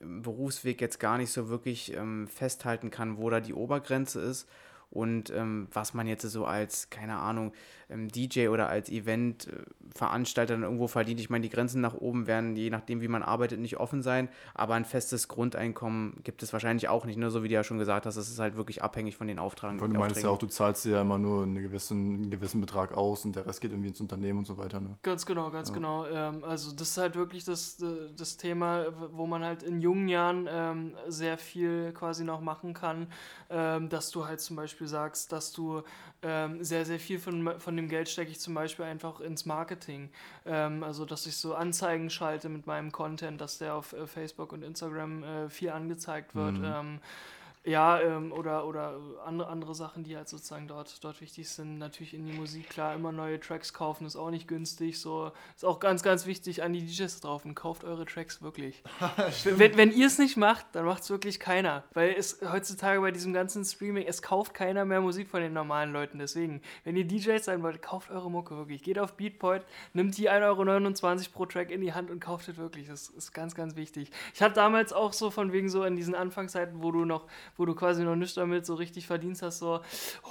Berufsweg 0.00 0.80
jetzt 0.80 1.00
gar 1.00 1.18
nicht 1.18 1.32
so 1.32 1.48
wirklich 1.48 1.92
ähm, 1.94 2.28
festhalten 2.28 2.90
kann, 2.90 3.18
wo 3.18 3.28
da 3.30 3.40
die 3.40 3.54
Obergrenze 3.54 4.20
ist 4.20 4.48
und 4.90 5.30
ähm, 5.30 5.68
was 5.72 5.94
man 5.94 6.06
jetzt 6.06 6.22
so 6.22 6.44
als, 6.44 6.90
keine 6.90 7.16
Ahnung, 7.18 7.52
ähm, 7.88 8.08
DJ 8.08 8.48
oder 8.48 8.68
als 8.68 8.90
Event-Veranstalter 8.90 10.54
dann 10.54 10.62
irgendwo 10.62 10.88
verdient. 10.88 11.20
Ich 11.20 11.30
meine, 11.30 11.42
die 11.42 11.48
Grenzen 11.48 11.80
nach 11.80 11.94
oben 11.94 12.26
werden, 12.26 12.56
je 12.56 12.70
nachdem, 12.70 13.00
wie 13.00 13.08
man 13.08 13.22
arbeitet, 13.22 13.60
nicht 13.60 13.76
offen 13.76 14.02
sein, 14.02 14.28
aber 14.54 14.74
ein 14.74 14.84
festes 14.84 15.28
Grundeinkommen 15.28 16.20
gibt 16.24 16.42
es 16.42 16.52
wahrscheinlich 16.52 16.88
auch 16.88 17.04
nicht, 17.04 17.16
ne? 17.16 17.30
so 17.30 17.42
wie 17.42 17.48
du 17.48 17.54
ja 17.54 17.64
schon 17.64 17.78
gesagt 17.78 18.06
hast, 18.06 18.16
es 18.16 18.28
ist 18.28 18.38
halt 18.38 18.56
wirklich 18.56 18.82
abhängig 18.82 19.16
von 19.16 19.28
den 19.28 19.38
Auftragen. 19.38 19.80
Weil 19.80 19.88
du 19.88 19.98
meinst 19.98 20.22
ja 20.22 20.28
auch, 20.28 20.38
du 20.38 20.46
zahlst 20.46 20.84
dir 20.84 20.92
ja 20.92 21.02
immer 21.02 21.18
nur 21.18 21.44
einen 21.44 21.62
gewissen, 21.62 22.14
einen 22.14 22.30
gewissen 22.30 22.60
Betrag 22.60 22.92
aus 22.96 23.24
und 23.24 23.36
der 23.36 23.46
Rest 23.46 23.60
geht 23.60 23.70
irgendwie 23.70 23.90
ins 23.90 24.00
Unternehmen 24.00 24.40
und 24.40 24.46
so 24.46 24.58
weiter. 24.58 24.80
Ne? 24.80 24.96
Ganz 25.02 25.26
genau, 25.26 25.50
ganz 25.50 25.72
genau. 25.72 26.06
Ähm, 26.06 26.42
also 26.42 26.72
das 26.72 26.90
ist 26.90 26.98
halt 26.98 27.14
wirklich 27.14 27.44
das, 27.44 27.80
äh, 27.80 28.12
das 28.16 28.36
Thema, 28.36 28.86
wo 29.12 29.26
man 29.26 29.44
halt 29.44 29.62
in 29.62 29.80
jungen 29.80 30.08
Jahren 30.08 30.48
ähm, 30.50 30.94
sehr 31.06 31.38
viel 31.38 31.92
quasi 31.92 32.24
noch 32.24 32.40
machen 32.40 32.74
kann, 32.74 33.08
ähm, 33.48 33.88
dass 33.88 34.10
du 34.10 34.26
halt 34.26 34.40
zum 34.40 34.56
Beispiel 34.56 34.75
sagst, 34.84 35.32
dass 35.32 35.52
du 35.52 35.82
ähm, 36.22 36.62
sehr, 36.62 36.84
sehr 36.84 36.98
viel 36.98 37.18
von, 37.18 37.58
von 37.58 37.76
dem 37.76 37.88
Geld 37.88 38.10
stecke 38.10 38.30
ich 38.30 38.40
zum 38.40 38.52
Beispiel 38.52 38.84
einfach 38.84 39.20
ins 39.20 39.46
Marketing. 39.46 40.10
Ähm, 40.44 40.82
also 40.82 41.06
dass 41.06 41.26
ich 41.26 41.36
so 41.36 41.54
Anzeigen 41.54 42.10
schalte 42.10 42.50
mit 42.50 42.66
meinem 42.66 42.92
Content, 42.92 43.40
dass 43.40 43.56
der 43.56 43.74
auf 43.74 43.94
äh, 43.94 44.06
Facebook 44.06 44.52
und 44.52 44.62
Instagram 44.62 45.22
äh, 45.22 45.48
viel 45.48 45.70
angezeigt 45.70 46.34
wird. 46.34 46.58
Mhm. 46.58 46.64
Ähm, 46.64 47.00
ja, 47.66 48.00
ähm, 48.00 48.32
oder, 48.32 48.66
oder 48.66 48.98
andere, 49.24 49.48
andere 49.48 49.74
Sachen, 49.74 50.04
die 50.04 50.16
halt 50.16 50.28
sozusagen 50.28 50.68
dort, 50.68 51.02
dort 51.04 51.20
wichtig 51.20 51.48
sind. 51.48 51.78
Natürlich 51.78 52.14
in 52.14 52.24
die 52.24 52.32
Musik, 52.32 52.70
klar, 52.70 52.94
immer 52.94 53.10
neue 53.10 53.40
Tracks 53.40 53.72
kaufen 53.72 54.06
ist 54.06 54.16
auch 54.16 54.30
nicht 54.30 54.46
günstig. 54.46 55.00
So 55.00 55.32
ist 55.56 55.64
auch 55.64 55.80
ganz, 55.80 56.02
ganz 56.02 56.26
wichtig 56.26 56.62
an 56.62 56.72
die 56.72 56.86
DJs 56.86 57.20
drauf. 57.20 57.44
Und 57.44 57.54
kauft 57.56 57.82
eure 57.84 58.06
Tracks 58.06 58.40
wirklich. 58.40 58.84
wenn 59.44 59.76
wenn 59.76 59.92
ihr 59.92 60.06
es 60.06 60.18
nicht 60.18 60.36
macht, 60.36 60.66
dann 60.72 60.84
macht 60.84 61.02
es 61.02 61.10
wirklich 61.10 61.40
keiner. 61.40 61.84
Weil 61.92 62.14
es 62.16 62.40
heutzutage 62.50 63.00
bei 63.00 63.10
diesem 63.10 63.32
ganzen 63.32 63.64
Streaming, 63.64 64.06
es 64.06 64.22
kauft 64.22 64.54
keiner 64.54 64.84
mehr 64.84 65.00
Musik 65.00 65.28
von 65.28 65.40
den 65.40 65.52
normalen 65.52 65.92
Leuten. 65.92 66.18
Deswegen, 66.18 66.62
wenn 66.84 66.96
ihr 66.96 67.06
DJs 67.06 67.44
sein 67.44 67.62
wollt, 67.62 67.82
kauft 67.82 68.10
eure 68.10 68.30
Mucke 68.30 68.56
wirklich. 68.56 68.82
Geht 68.82 68.98
auf 68.98 69.14
Beatpoint, 69.14 69.64
nimmt 69.92 70.16
die 70.16 70.30
1,29 70.30 71.04
Euro 71.04 71.30
pro 71.32 71.46
Track 71.46 71.70
in 71.70 71.80
die 71.80 71.92
Hand 71.92 72.10
und 72.10 72.20
kauft 72.20 72.48
es 72.48 72.56
wirklich. 72.56 72.86
Das 72.88 73.08
ist 73.08 73.32
ganz, 73.32 73.54
ganz 73.54 73.76
wichtig. 73.76 74.10
Ich 74.34 74.42
hatte 74.42 74.54
damals 74.54 74.92
auch 74.92 75.12
so 75.12 75.30
von 75.30 75.52
wegen 75.52 75.68
so 75.68 75.82
in 75.84 75.96
diesen 75.96 76.14
Anfangszeiten, 76.14 76.82
wo 76.82 76.92
du 76.92 77.04
noch, 77.04 77.26
wo 77.56 77.64
du 77.64 77.74
quasi 77.74 78.04
noch 78.04 78.16
nicht 78.16 78.36
damit 78.36 78.66
so 78.66 78.74
richtig 78.74 79.06
verdienst 79.06 79.42
hast, 79.42 79.58
so, 79.58 79.80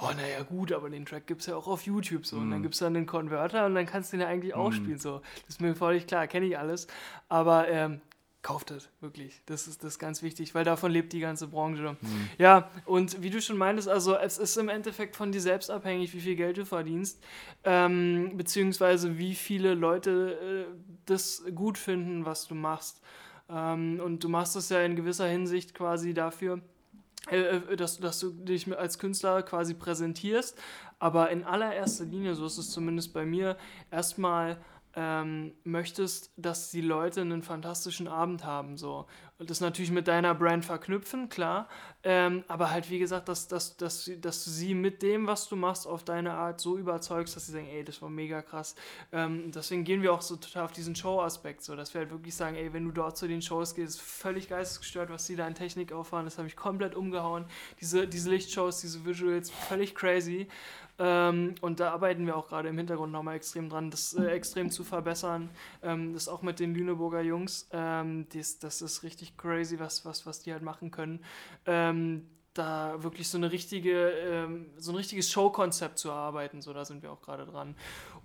oh, 0.00 0.10
naja, 0.16 0.42
gut, 0.42 0.72
aber 0.72 0.90
den 0.90 1.04
Track 1.06 1.26
gibt 1.26 1.40
es 1.42 1.46
ja 1.46 1.56
auch 1.56 1.66
auf 1.68 1.82
YouTube 1.86 2.26
so. 2.26 2.36
Und 2.36 2.50
dann 2.50 2.58
Mhm. 2.60 2.62
gibt 2.62 2.74
es 2.74 2.80
dann 2.80 2.94
den 2.94 3.06
Konverter 3.06 3.66
und 3.66 3.74
dann 3.74 3.86
kannst 3.86 4.12
du 4.12 4.16
den 4.16 4.22
ja 4.22 4.28
eigentlich 4.28 4.54
auch 4.54 4.70
Mhm. 4.70 4.74
spielen. 4.74 4.98
So. 4.98 5.20
Das 5.46 5.56
ist 5.56 5.60
mir 5.60 5.74
völlig 5.74 6.06
klar, 6.06 6.26
kenne 6.26 6.46
ich 6.46 6.58
alles. 6.58 6.86
Aber 7.28 7.68
ähm, 7.68 8.00
kauft 8.42 8.70
es, 8.70 8.88
wirklich. 9.00 9.42
Das 9.46 9.66
ist 9.66 9.82
das 9.82 9.94
ist 9.94 9.98
ganz 9.98 10.22
wichtig, 10.22 10.54
weil 10.54 10.62
davon 10.62 10.92
lebt 10.92 11.12
die 11.12 11.18
ganze 11.18 11.48
Branche. 11.48 11.96
Mhm. 12.00 12.28
Ja, 12.38 12.70
und 12.84 13.20
wie 13.20 13.30
du 13.30 13.40
schon 13.42 13.58
meintest, 13.58 13.88
also 13.88 14.16
es 14.16 14.38
ist 14.38 14.56
im 14.56 14.68
Endeffekt 14.68 15.16
von 15.16 15.32
dir 15.32 15.40
selbst 15.40 15.68
abhängig, 15.68 16.14
wie 16.14 16.20
viel 16.20 16.36
Geld 16.36 16.56
du 16.56 16.64
verdienst, 16.64 17.20
ähm, 17.64 18.36
beziehungsweise 18.36 19.18
wie 19.18 19.34
viele 19.34 19.74
Leute 19.74 20.66
äh, 20.70 20.76
das 21.06 21.42
gut 21.56 21.76
finden, 21.78 22.24
was 22.24 22.46
du 22.46 22.54
machst. 22.54 23.00
Ähm, 23.50 24.00
und 24.04 24.22
du 24.22 24.28
machst 24.28 24.54
es 24.56 24.68
ja 24.68 24.80
in 24.82 24.94
gewisser 24.96 25.26
Hinsicht 25.26 25.74
quasi 25.74 26.14
dafür, 26.14 26.60
äh, 27.30 27.56
äh, 27.56 27.76
dass, 27.76 27.98
dass 27.98 28.20
du 28.20 28.30
dich 28.30 28.76
als 28.76 28.98
Künstler 28.98 29.42
quasi 29.42 29.74
präsentierst, 29.74 30.58
aber 30.98 31.30
in 31.30 31.44
allererster 31.44 32.04
Linie, 32.04 32.34
so 32.34 32.46
ist 32.46 32.58
es 32.58 32.70
zumindest 32.70 33.12
bei 33.12 33.24
mir, 33.24 33.56
erstmal 33.90 34.58
ähm, 34.96 35.52
möchtest, 35.62 36.32
dass 36.36 36.70
die 36.70 36.80
Leute 36.80 37.20
einen 37.20 37.42
fantastischen 37.42 38.08
Abend 38.08 38.44
haben. 38.44 38.78
So. 38.78 39.06
Und 39.38 39.50
das 39.50 39.60
natürlich 39.60 39.90
mit 39.90 40.08
deiner 40.08 40.34
Brand 40.34 40.64
verknüpfen, 40.64 41.28
klar. 41.28 41.68
Ähm, 42.02 42.42
aber 42.48 42.70
halt, 42.70 42.88
wie 42.88 42.98
gesagt, 42.98 43.28
dass, 43.28 43.46
dass, 43.46 43.76
dass, 43.76 44.10
dass 44.20 44.44
du 44.44 44.50
sie 44.50 44.74
mit 44.74 45.02
dem, 45.02 45.26
was 45.26 45.48
du 45.50 45.56
machst, 45.56 45.86
auf 45.86 46.02
deine 46.02 46.32
Art 46.32 46.58
so 46.58 46.78
überzeugst, 46.78 47.36
dass 47.36 47.44
sie 47.44 47.52
sagen, 47.52 47.66
ey, 47.66 47.84
das 47.84 48.00
war 48.00 48.08
mega 48.08 48.40
krass. 48.40 48.74
Ähm, 49.12 49.50
deswegen 49.54 49.84
gehen 49.84 50.00
wir 50.00 50.14
auch 50.14 50.22
so 50.22 50.36
total 50.36 50.64
auf 50.64 50.72
diesen 50.72 50.96
Show-Aspekt, 50.96 51.62
so 51.62 51.76
dass 51.76 51.92
wir 51.92 52.00
halt 52.00 52.10
wirklich 52.10 52.34
sagen, 52.34 52.56
ey, 52.56 52.72
wenn 52.72 52.86
du 52.86 52.92
dort 52.92 53.18
zu 53.18 53.28
den 53.28 53.42
Shows 53.42 53.74
gehst, 53.74 53.96
ist 53.96 54.00
völlig 54.00 54.48
geistesgestört, 54.48 55.10
was 55.10 55.26
die 55.26 55.36
da 55.36 55.46
in 55.46 55.54
Technik 55.54 55.92
auffahren. 55.92 56.24
Das 56.24 56.38
habe 56.38 56.48
ich 56.48 56.56
komplett 56.56 56.94
umgehauen. 56.94 57.44
Diese, 57.82 58.08
diese 58.08 58.30
Lichtshows, 58.30 58.80
diese 58.80 59.04
Visuals, 59.04 59.50
völlig 59.50 59.94
crazy. 59.94 60.48
Ähm, 60.98 61.54
und 61.60 61.80
da 61.80 61.92
arbeiten 61.92 62.26
wir 62.26 62.36
auch 62.36 62.48
gerade 62.48 62.68
im 62.68 62.78
Hintergrund 62.78 63.12
nochmal 63.12 63.36
extrem 63.36 63.68
dran, 63.68 63.90
das 63.90 64.14
äh, 64.14 64.26
extrem 64.26 64.70
zu 64.70 64.84
verbessern. 64.84 65.50
Ähm, 65.82 66.14
das 66.14 66.28
auch 66.28 66.42
mit 66.42 66.58
den 66.60 66.74
Lüneburger 66.74 67.20
Jungs. 67.20 67.68
Ähm, 67.72 68.28
dies, 68.32 68.58
das 68.58 68.82
ist 68.82 69.02
richtig 69.02 69.36
crazy, 69.36 69.78
was, 69.78 70.04
was, 70.04 70.26
was 70.26 70.40
die 70.40 70.52
halt 70.52 70.62
machen 70.62 70.90
können. 70.90 71.20
Ähm, 71.66 72.26
da 72.54 73.02
wirklich 73.02 73.28
so 73.28 73.38
eine 73.38 73.52
richtige, 73.52 74.10
ähm, 74.10 74.70
so 74.76 74.92
ein 74.92 74.96
richtiges 74.96 75.30
Showkonzept 75.30 75.98
zu 75.98 76.08
erarbeiten, 76.08 76.62
so 76.62 76.72
da 76.72 76.84
sind 76.84 77.02
wir 77.02 77.12
auch 77.12 77.20
gerade 77.20 77.44
dran. 77.44 77.74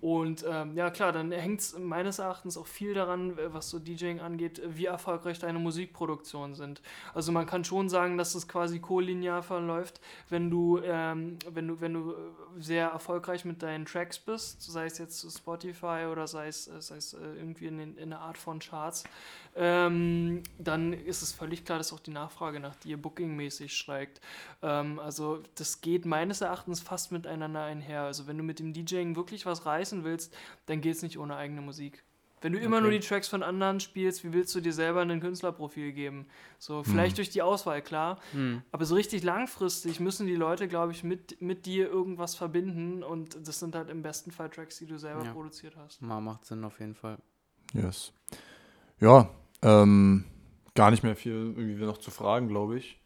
Und 0.02 0.44
ähm, 0.48 0.74
ja 0.74 0.90
klar, 0.90 1.12
dann 1.12 1.30
hängt 1.30 1.60
es 1.60 1.78
meines 1.78 2.18
Erachtens 2.18 2.56
auch 2.56 2.66
viel 2.66 2.92
daran, 2.92 3.38
äh, 3.38 3.54
was 3.54 3.70
so 3.70 3.78
DJing 3.78 4.18
angeht, 4.18 4.60
wie 4.66 4.86
erfolgreich 4.86 5.38
deine 5.38 5.60
Musikproduktionen 5.60 6.56
sind. 6.56 6.82
Also 7.14 7.30
man 7.30 7.46
kann 7.46 7.62
schon 7.62 7.88
sagen, 7.88 8.18
dass 8.18 8.34
es 8.34 8.48
quasi 8.48 8.80
kollinear 8.80 9.44
verläuft, 9.44 10.00
wenn 10.28 10.50
du, 10.50 10.80
ähm, 10.82 11.38
wenn 11.48 11.68
du, 11.68 11.80
wenn 11.80 11.94
du 11.94 12.10
äh, 12.10 12.14
sehr 12.58 12.88
erfolgreich 12.88 13.44
mit 13.44 13.62
deinen 13.62 13.84
Tracks 13.84 14.18
bist, 14.18 14.60
sei 14.62 14.86
es 14.86 14.98
jetzt 14.98 15.24
Spotify 15.38 16.08
oder 16.10 16.26
sei 16.26 16.48
es, 16.48 16.66
äh, 16.66 16.82
sei 16.82 16.96
es 16.96 17.14
äh, 17.14 17.18
irgendwie 17.36 17.68
in, 17.68 17.78
in 17.78 18.12
einer 18.12 18.22
Art 18.22 18.38
von 18.38 18.58
Charts, 18.58 19.04
ähm, 19.54 20.42
dann 20.58 20.92
ist 20.92 21.22
es 21.22 21.32
völlig 21.32 21.64
klar, 21.64 21.78
dass 21.78 21.92
auch 21.92 22.00
die 22.00 22.10
Nachfrage 22.10 22.58
nach 22.60 22.74
dir 22.76 23.00
bookingmäßig 23.00 23.72
steigt. 23.76 24.20
Ähm, 24.62 24.98
also 24.98 25.42
das 25.56 25.80
geht 25.80 26.06
meines 26.06 26.40
Erachtens 26.40 26.80
fast 26.80 27.12
miteinander 27.12 27.62
einher. 27.64 28.02
Also 28.02 28.26
wenn 28.26 28.38
du 28.38 28.44
mit 28.44 28.58
dem 28.58 28.72
DJing 28.72 29.14
wirklich 29.16 29.44
was 29.46 29.66
reißen 29.66 30.04
willst, 30.04 30.34
dann 30.66 30.80
geht 30.80 30.96
es 30.96 31.02
nicht 31.02 31.18
ohne 31.18 31.36
eigene 31.36 31.60
Musik. 31.60 32.02
Wenn 32.40 32.54
du 32.54 32.58
immer 32.58 32.78
Okay. 32.78 32.82
nur 32.82 32.90
die 32.90 32.98
Tracks 33.00 33.28
von 33.28 33.44
anderen 33.44 33.78
spielst, 33.78 34.24
wie 34.24 34.32
willst 34.32 34.52
du 34.56 34.60
dir 34.60 34.72
selber 34.72 35.02
ein 35.02 35.20
Künstlerprofil 35.20 35.92
geben? 35.92 36.26
So, 36.58 36.82
vielleicht 36.82 37.16
durch 37.18 37.30
die 37.30 37.40
Auswahl, 37.40 37.82
klar. 37.82 38.18
Hm. 38.32 38.62
Aber 38.72 38.84
so 38.84 38.96
richtig 38.96 39.22
langfristig 39.22 40.00
müssen 40.00 40.26
die 40.26 40.34
Leute, 40.34 40.66
glaube 40.66 40.90
ich, 40.90 41.04
mit, 41.04 41.40
mit 41.40 41.66
dir 41.66 41.88
irgendwas 41.88 42.34
verbinden. 42.34 43.04
Und 43.04 43.46
das 43.46 43.60
sind 43.60 43.76
halt 43.76 43.90
im 43.90 44.02
besten 44.02 44.32
Fall 44.32 44.50
Tracks, 44.50 44.78
die 44.78 44.86
du 44.86 44.98
selber 44.98 45.24
Ja. 45.24 45.32
produziert 45.32 45.76
hast. 45.76 46.02
Ma- 46.02 46.20
Macht 46.20 46.44
Sinn 46.44 46.64
auf 46.64 46.80
jeden 46.80 46.96
Fall. 46.96 47.18
Yes. 47.74 48.12
Ja, 48.98 49.30
ähm, 49.62 50.24
gar 50.74 50.90
nicht 50.90 51.02
mehr 51.02 51.16
viel 51.16 51.54
irgendwie 51.56 51.84
noch 51.84 51.98
zu 51.98 52.10
fragen, 52.10 52.48
glaube 52.48 52.78
ich. 52.78 53.00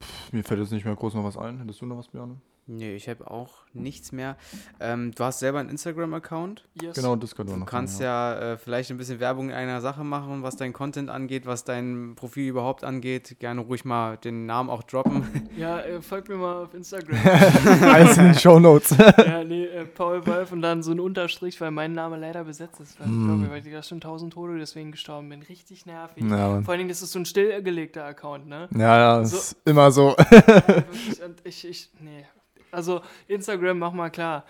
Pff, 0.00 0.32
mir 0.32 0.44
fällt 0.44 0.60
jetzt 0.60 0.72
nicht 0.72 0.84
mehr 0.84 0.96
groß 0.96 1.14
noch 1.14 1.24
was 1.24 1.36
ein. 1.36 1.58
Hättest 1.58 1.80
du 1.80 1.86
noch 1.86 1.98
was, 1.98 2.08
Björn? 2.08 2.40
Nee, 2.72 2.94
ich 2.94 3.08
habe 3.08 3.28
auch 3.28 3.50
nichts 3.72 4.12
mehr. 4.12 4.36
Ähm, 4.78 5.12
du 5.12 5.24
hast 5.24 5.40
selber 5.40 5.58
einen 5.58 5.70
Instagram-Account. 5.70 6.68
Yes. 6.80 6.94
Genau, 6.94 7.16
Discord 7.16 7.48
war 7.48 7.54
Du 7.54 7.60
noch. 7.60 7.66
kannst 7.66 7.98
drin, 7.98 8.04
ja, 8.06 8.52
äh, 8.52 8.58
vielleicht 8.58 8.90
ein 8.92 8.96
bisschen 8.96 9.18
Werbung 9.18 9.48
in 9.48 9.54
einer 9.56 9.80
Sache 9.80 10.04
machen, 10.04 10.42
was 10.44 10.54
dein 10.56 10.72
Content 10.72 11.10
angeht, 11.10 11.46
was 11.46 11.64
dein 11.64 12.14
Profil 12.14 12.46
überhaupt 12.48 12.84
angeht. 12.84 13.36
Gerne 13.40 13.62
ruhig 13.62 13.84
mal 13.84 14.16
den 14.18 14.46
Namen 14.46 14.70
auch 14.70 14.82
droppen. 14.84 15.24
Ja, 15.56 15.80
äh, 15.80 16.00
folgt 16.00 16.28
mir 16.28 16.36
mal 16.36 16.62
auf 16.62 16.72
Instagram. 16.74 17.18
Alles 17.82 18.16
in 18.16 18.24
den 18.26 18.34
Shownotes. 18.34 18.96
ja, 19.18 19.44
nee, 19.44 19.64
äh, 19.66 19.84
Paul 19.84 20.24
Wolf 20.26 20.52
und 20.52 20.62
dann 20.62 20.82
so 20.82 20.92
ein 20.92 21.00
Unterstrich, 21.00 21.60
weil 21.60 21.70
mein 21.70 21.92
Name 21.92 22.16
leider 22.16 22.44
besetzt 22.44 22.80
ist. 22.80 22.98
Weil, 23.00 23.08
Mm. 23.08 23.20
ich 23.20 23.26
glaube, 23.40 23.50
weil 23.50 23.66
ich 23.66 23.72
da 23.72 23.82
schon 23.82 24.00
tausend 24.00 24.32
Tode 24.32 24.58
deswegen 24.58 24.92
gestorben 24.92 25.28
bin. 25.28 25.42
Richtig 25.42 25.84
nervig. 25.86 26.22
ja. 26.22 26.62
Vor 26.62 26.70
allen 26.72 26.78
Dingen, 26.78 26.88
das 26.88 27.02
ist 27.02 27.12
so 27.12 27.18
ein 27.18 27.26
stillgelegter 27.26 28.04
Account, 28.04 28.46
ne? 28.46 28.68
ja, 28.74 28.98
ja, 29.18 29.24
So- 29.24 29.36
ist 29.36 29.56
immer 29.66 29.90
so. 29.90 30.14
Wirklich, 30.16 31.22
und 31.22 31.40
ich, 31.44 31.68
ich, 31.68 31.90
nee. 32.00 32.24
Also, 32.72 33.00
Instagram, 33.26 33.78
mach 33.78 33.92
mal 33.92 34.10
klar. 34.10 34.44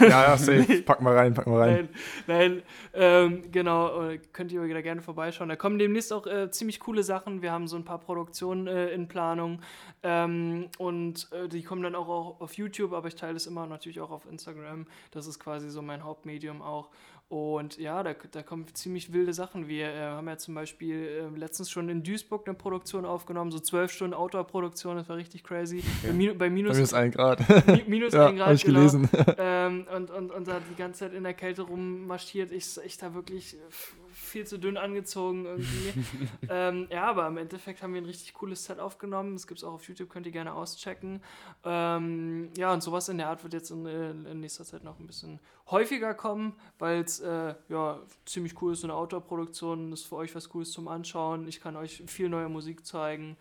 ja, 0.00 0.08
ja, 0.08 0.36
safe. 0.36 0.82
Pack 0.86 1.00
mal 1.00 1.16
rein, 1.16 1.34
pack 1.34 1.46
mal 1.46 1.60
rein. 1.60 1.88
Nein, 2.26 2.38
nein, 2.52 2.62
ähm, 2.94 3.50
genau, 3.50 4.08
äh, 4.08 4.18
könnt 4.32 4.52
ihr 4.52 4.66
da 4.66 4.80
gerne 4.80 5.02
vorbeischauen. 5.02 5.48
Da 5.48 5.56
kommen 5.56 5.78
demnächst 5.78 6.12
auch 6.12 6.26
äh, 6.26 6.50
ziemlich 6.50 6.80
coole 6.80 7.02
Sachen. 7.02 7.42
Wir 7.42 7.52
haben 7.52 7.68
so 7.68 7.76
ein 7.76 7.84
paar 7.84 7.98
Produktionen 7.98 8.66
äh, 8.66 8.88
in 8.90 9.08
Planung 9.08 9.60
ähm, 10.02 10.68
und 10.78 11.28
äh, 11.32 11.48
die 11.48 11.62
kommen 11.62 11.82
dann 11.82 11.94
auch, 11.94 12.08
auch 12.08 12.40
auf 12.40 12.54
YouTube, 12.54 12.92
aber 12.92 13.08
ich 13.08 13.16
teile 13.16 13.36
es 13.36 13.46
immer 13.46 13.66
natürlich 13.66 14.00
auch 14.00 14.10
auf 14.10 14.26
Instagram. 14.26 14.86
Das 15.10 15.26
ist 15.26 15.38
quasi 15.38 15.70
so 15.70 15.82
mein 15.82 16.04
Hauptmedium 16.04 16.62
auch. 16.62 16.90
Und 17.30 17.76
ja, 17.76 18.02
da, 18.02 18.14
da 18.30 18.42
kommen 18.42 18.64
ziemlich 18.72 19.12
wilde 19.12 19.34
Sachen. 19.34 19.68
Wir 19.68 19.88
äh, 19.92 20.00
haben 20.00 20.26
ja 20.28 20.38
zum 20.38 20.54
Beispiel 20.54 21.30
äh, 21.34 21.38
letztens 21.38 21.70
schon 21.70 21.90
in 21.90 22.02
Duisburg 22.02 22.46
eine 22.48 22.56
Produktion 22.56 23.04
aufgenommen, 23.04 23.50
so 23.50 23.58
zwölf 23.60 23.92
Stunden 23.92 24.14
Outdoor-Produktion, 24.14 24.96
das 24.96 25.10
war 25.10 25.16
richtig 25.16 25.44
crazy. 25.44 25.82
Bei, 26.02 26.12
Minu 26.14 26.32
bei 26.32 26.38
Bei 26.46 26.50
minus, 26.50 26.76
mir 26.78 26.82
ist 26.84 26.94
ein 26.94 27.10
Grad. 27.10 27.40
Mi- 27.66 27.84
minus 27.86 28.14
ja, 28.14 28.26
ein 28.28 28.36
Grad, 28.36 28.46
habe 28.46 28.54
ich 28.54 28.64
genau 28.64 28.78
gelesen. 28.78 29.10
ähm, 29.36 29.86
und, 29.94 30.10
und, 30.10 30.30
und 30.30 30.48
da 30.48 30.58
die 30.70 30.74
ganze 30.74 31.00
Zeit 31.00 31.12
in 31.12 31.22
der 31.22 31.34
Kälte 31.34 31.62
rummarschiert. 31.62 32.50
Ich, 32.50 32.78
ich 32.82 32.96
da 32.96 33.12
wirklich 33.12 33.58
f- 33.68 33.94
viel 34.18 34.46
zu 34.46 34.58
dünn 34.58 34.76
angezogen 34.76 35.44
irgendwie. 35.44 35.92
ähm, 36.48 36.86
ja, 36.90 37.04
aber 37.04 37.26
im 37.26 37.36
Endeffekt 37.36 37.82
haben 37.82 37.94
wir 37.94 38.00
ein 38.00 38.06
richtig 38.06 38.34
cooles 38.34 38.64
Set 38.64 38.78
aufgenommen. 38.78 39.34
Das 39.34 39.46
gibt 39.46 39.58
es 39.58 39.64
auch 39.64 39.72
auf 39.72 39.88
YouTube, 39.88 40.10
könnt 40.10 40.26
ihr 40.26 40.32
gerne 40.32 40.52
auschecken. 40.52 41.22
Ähm, 41.64 42.50
ja, 42.56 42.72
und 42.72 42.82
sowas 42.82 43.08
in 43.08 43.18
der 43.18 43.28
Art 43.28 43.42
wird 43.42 43.54
jetzt 43.54 43.70
in, 43.70 43.86
äh, 43.86 44.10
in 44.10 44.40
nächster 44.40 44.64
Zeit 44.64 44.84
noch 44.84 44.98
ein 44.98 45.06
bisschen 45.06 45.40
häufiger 45.70 46.14
kommen, 46.14 46.54
weil 46.78 47.02
es 47.02 47.20
äh, 47.20 47.54
ja, 47.68 48.00
ziemlich 48.24 48.60
cool 48.60 48.72
ist, 48.72 48.82
so 48.82 48.86
eine 48.86 48.94
Outdoor-Produktion. 48.94 49.92
Ist 49.92 50.04
für 50.04 50.16
euch 50.16 50.34
was 50.34 50.48
Cooles 50.48 50.72
zum 50.72 50.88
Anschauen. 50.88 51.48
Ich 51.48 51.60
kann 51.60 51.76
euch 51.76 52.02
viel 52.06 52.28
neue 52.28 52.48
Musik 52.48 52.84
zeigen. 52.84 53.36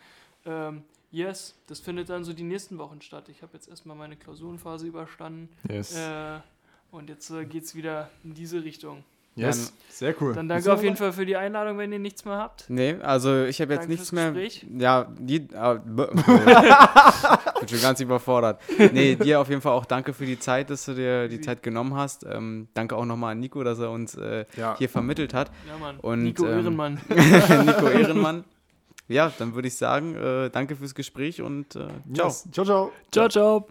Ähm, 0.46 0.84
yes, 1.12 1.56
das 1.68 1.80
findet 1.80 2.10
dann 2.10 2.24
so 2.24 2.34
die 2.34 2.44
nächsten 2.44 2.78
Wochen 2.78 3.02
statt. 3.02 3.30
Ich 3.30 3.42
habe 3.42 3.54
jetzt 3.54 3.68
erstmal 3.68 3.98
meine 3.98 4.16
Klausurenphase 4.16 4.88
überstanden. 4.88 5.50
Yes. 5.70 5.96
Äh, 5.96 6.40
und 6.92 7.10
jetzt 7.10 7.30
äh, 7.30 7.46
geht 7.46 7.64
es 7.64 7.76
wieder 7.76 8.10
in 8.24 8.34
diese 8.34 8.64
Richtung. 8.64 9.04
Yes. 9.38 9.74
Sehr 9.90 10.14
cool. 10.22 10.34
Dann 10.36 10.48
danke 10.48 10.72
auf 10.72 10.84
jeden 10.84 10.96
Fall 10.96 11.12
für 11.12 11.26
die 11.26 11.36
Einladung, 11.36 11.80
wenn 11.80 11.92
ihr 11.92 11.98
nichts 11.98 12.24
mehr 12.24 12.38
habt. 12.38 12.66
Nee, 12.70 12.98
also 13.02 13.46
ich 13.46 13.60
habe 13.62 13.74
jetzt 13.74 13.82
Danke 13.86 13.94
nichts 13.94 14.10
fürs 14.10 14.12
mehr. 14.12 14.32
Gespräch. 14.32 14.66
Ja, 14.78 15.08
die. 15.18 15.38
Äh, 15.38 15.80
b- 15.84 16.08
ich 16.14 17.60
bin 17.60 17.68
schon 17.68 17.82
ganz 17.82 18.00
überfordert. 18.00 18.62
Nee, 18.94 19.16
dir 19.16 19.40
auf 19.42 19.50
jeden 19.50 19.62
Fall 19.62 19.72
auch 19.72 19.86
danke 19.86 20.14
für 20.14 20.28
die 20.28 20.38
Zeit, 20.40 20.70
dass 20.70 20.86
du 20.86 20.94
dir 20.94 21.28
die. 21.28 21.42
Zeit 21.42 21.64
genommen 21.64 21.96
hast. 21.96 22.26
Ähm, 22.30 22.68
danke 22.76 22.96
auch 22.96 23.06
nochmal 23.06 23.32
an 23.32 23.40
Nico, 23.40 23.64
dass 23.64 23.80
er 23.80 23.90
uns 23.90 24.14
äh, 24.16 24.46
Ja. 24.56 24.76
hier 24.78 24.88
vermittelt 24.90 25.34
hat. 25.34 25.50
Ja, 25.68 25.78
Mann. 25.80 25.98
Und, 26.00 26.24
Nico 26.24 26.46
ähm, 26.46 26.60
Ehrenmann. 26.60 27.00
Nico 27.10 27.88
Ehrenmann. 27.88 28.44
Ja, 29.08 29.32
dann 29.40 29.56
würde 29.56 29.68
ich 29.70 29.76
sagen, 29.78 30.16
äh, 30.16 30.50
danke 30.52 30.76
fürs 30.76 30.94
Gespräch 30.94 31.42
und 31.42 31.76
äh, 31.76 31.88
ciao. 32.14 32.28
Yes. 32.28 32.48
Ciao, 32.52 32.66
ciao. 32.66 32.92
Ciao, 33.12 33.30
ciao. 33.30 33.68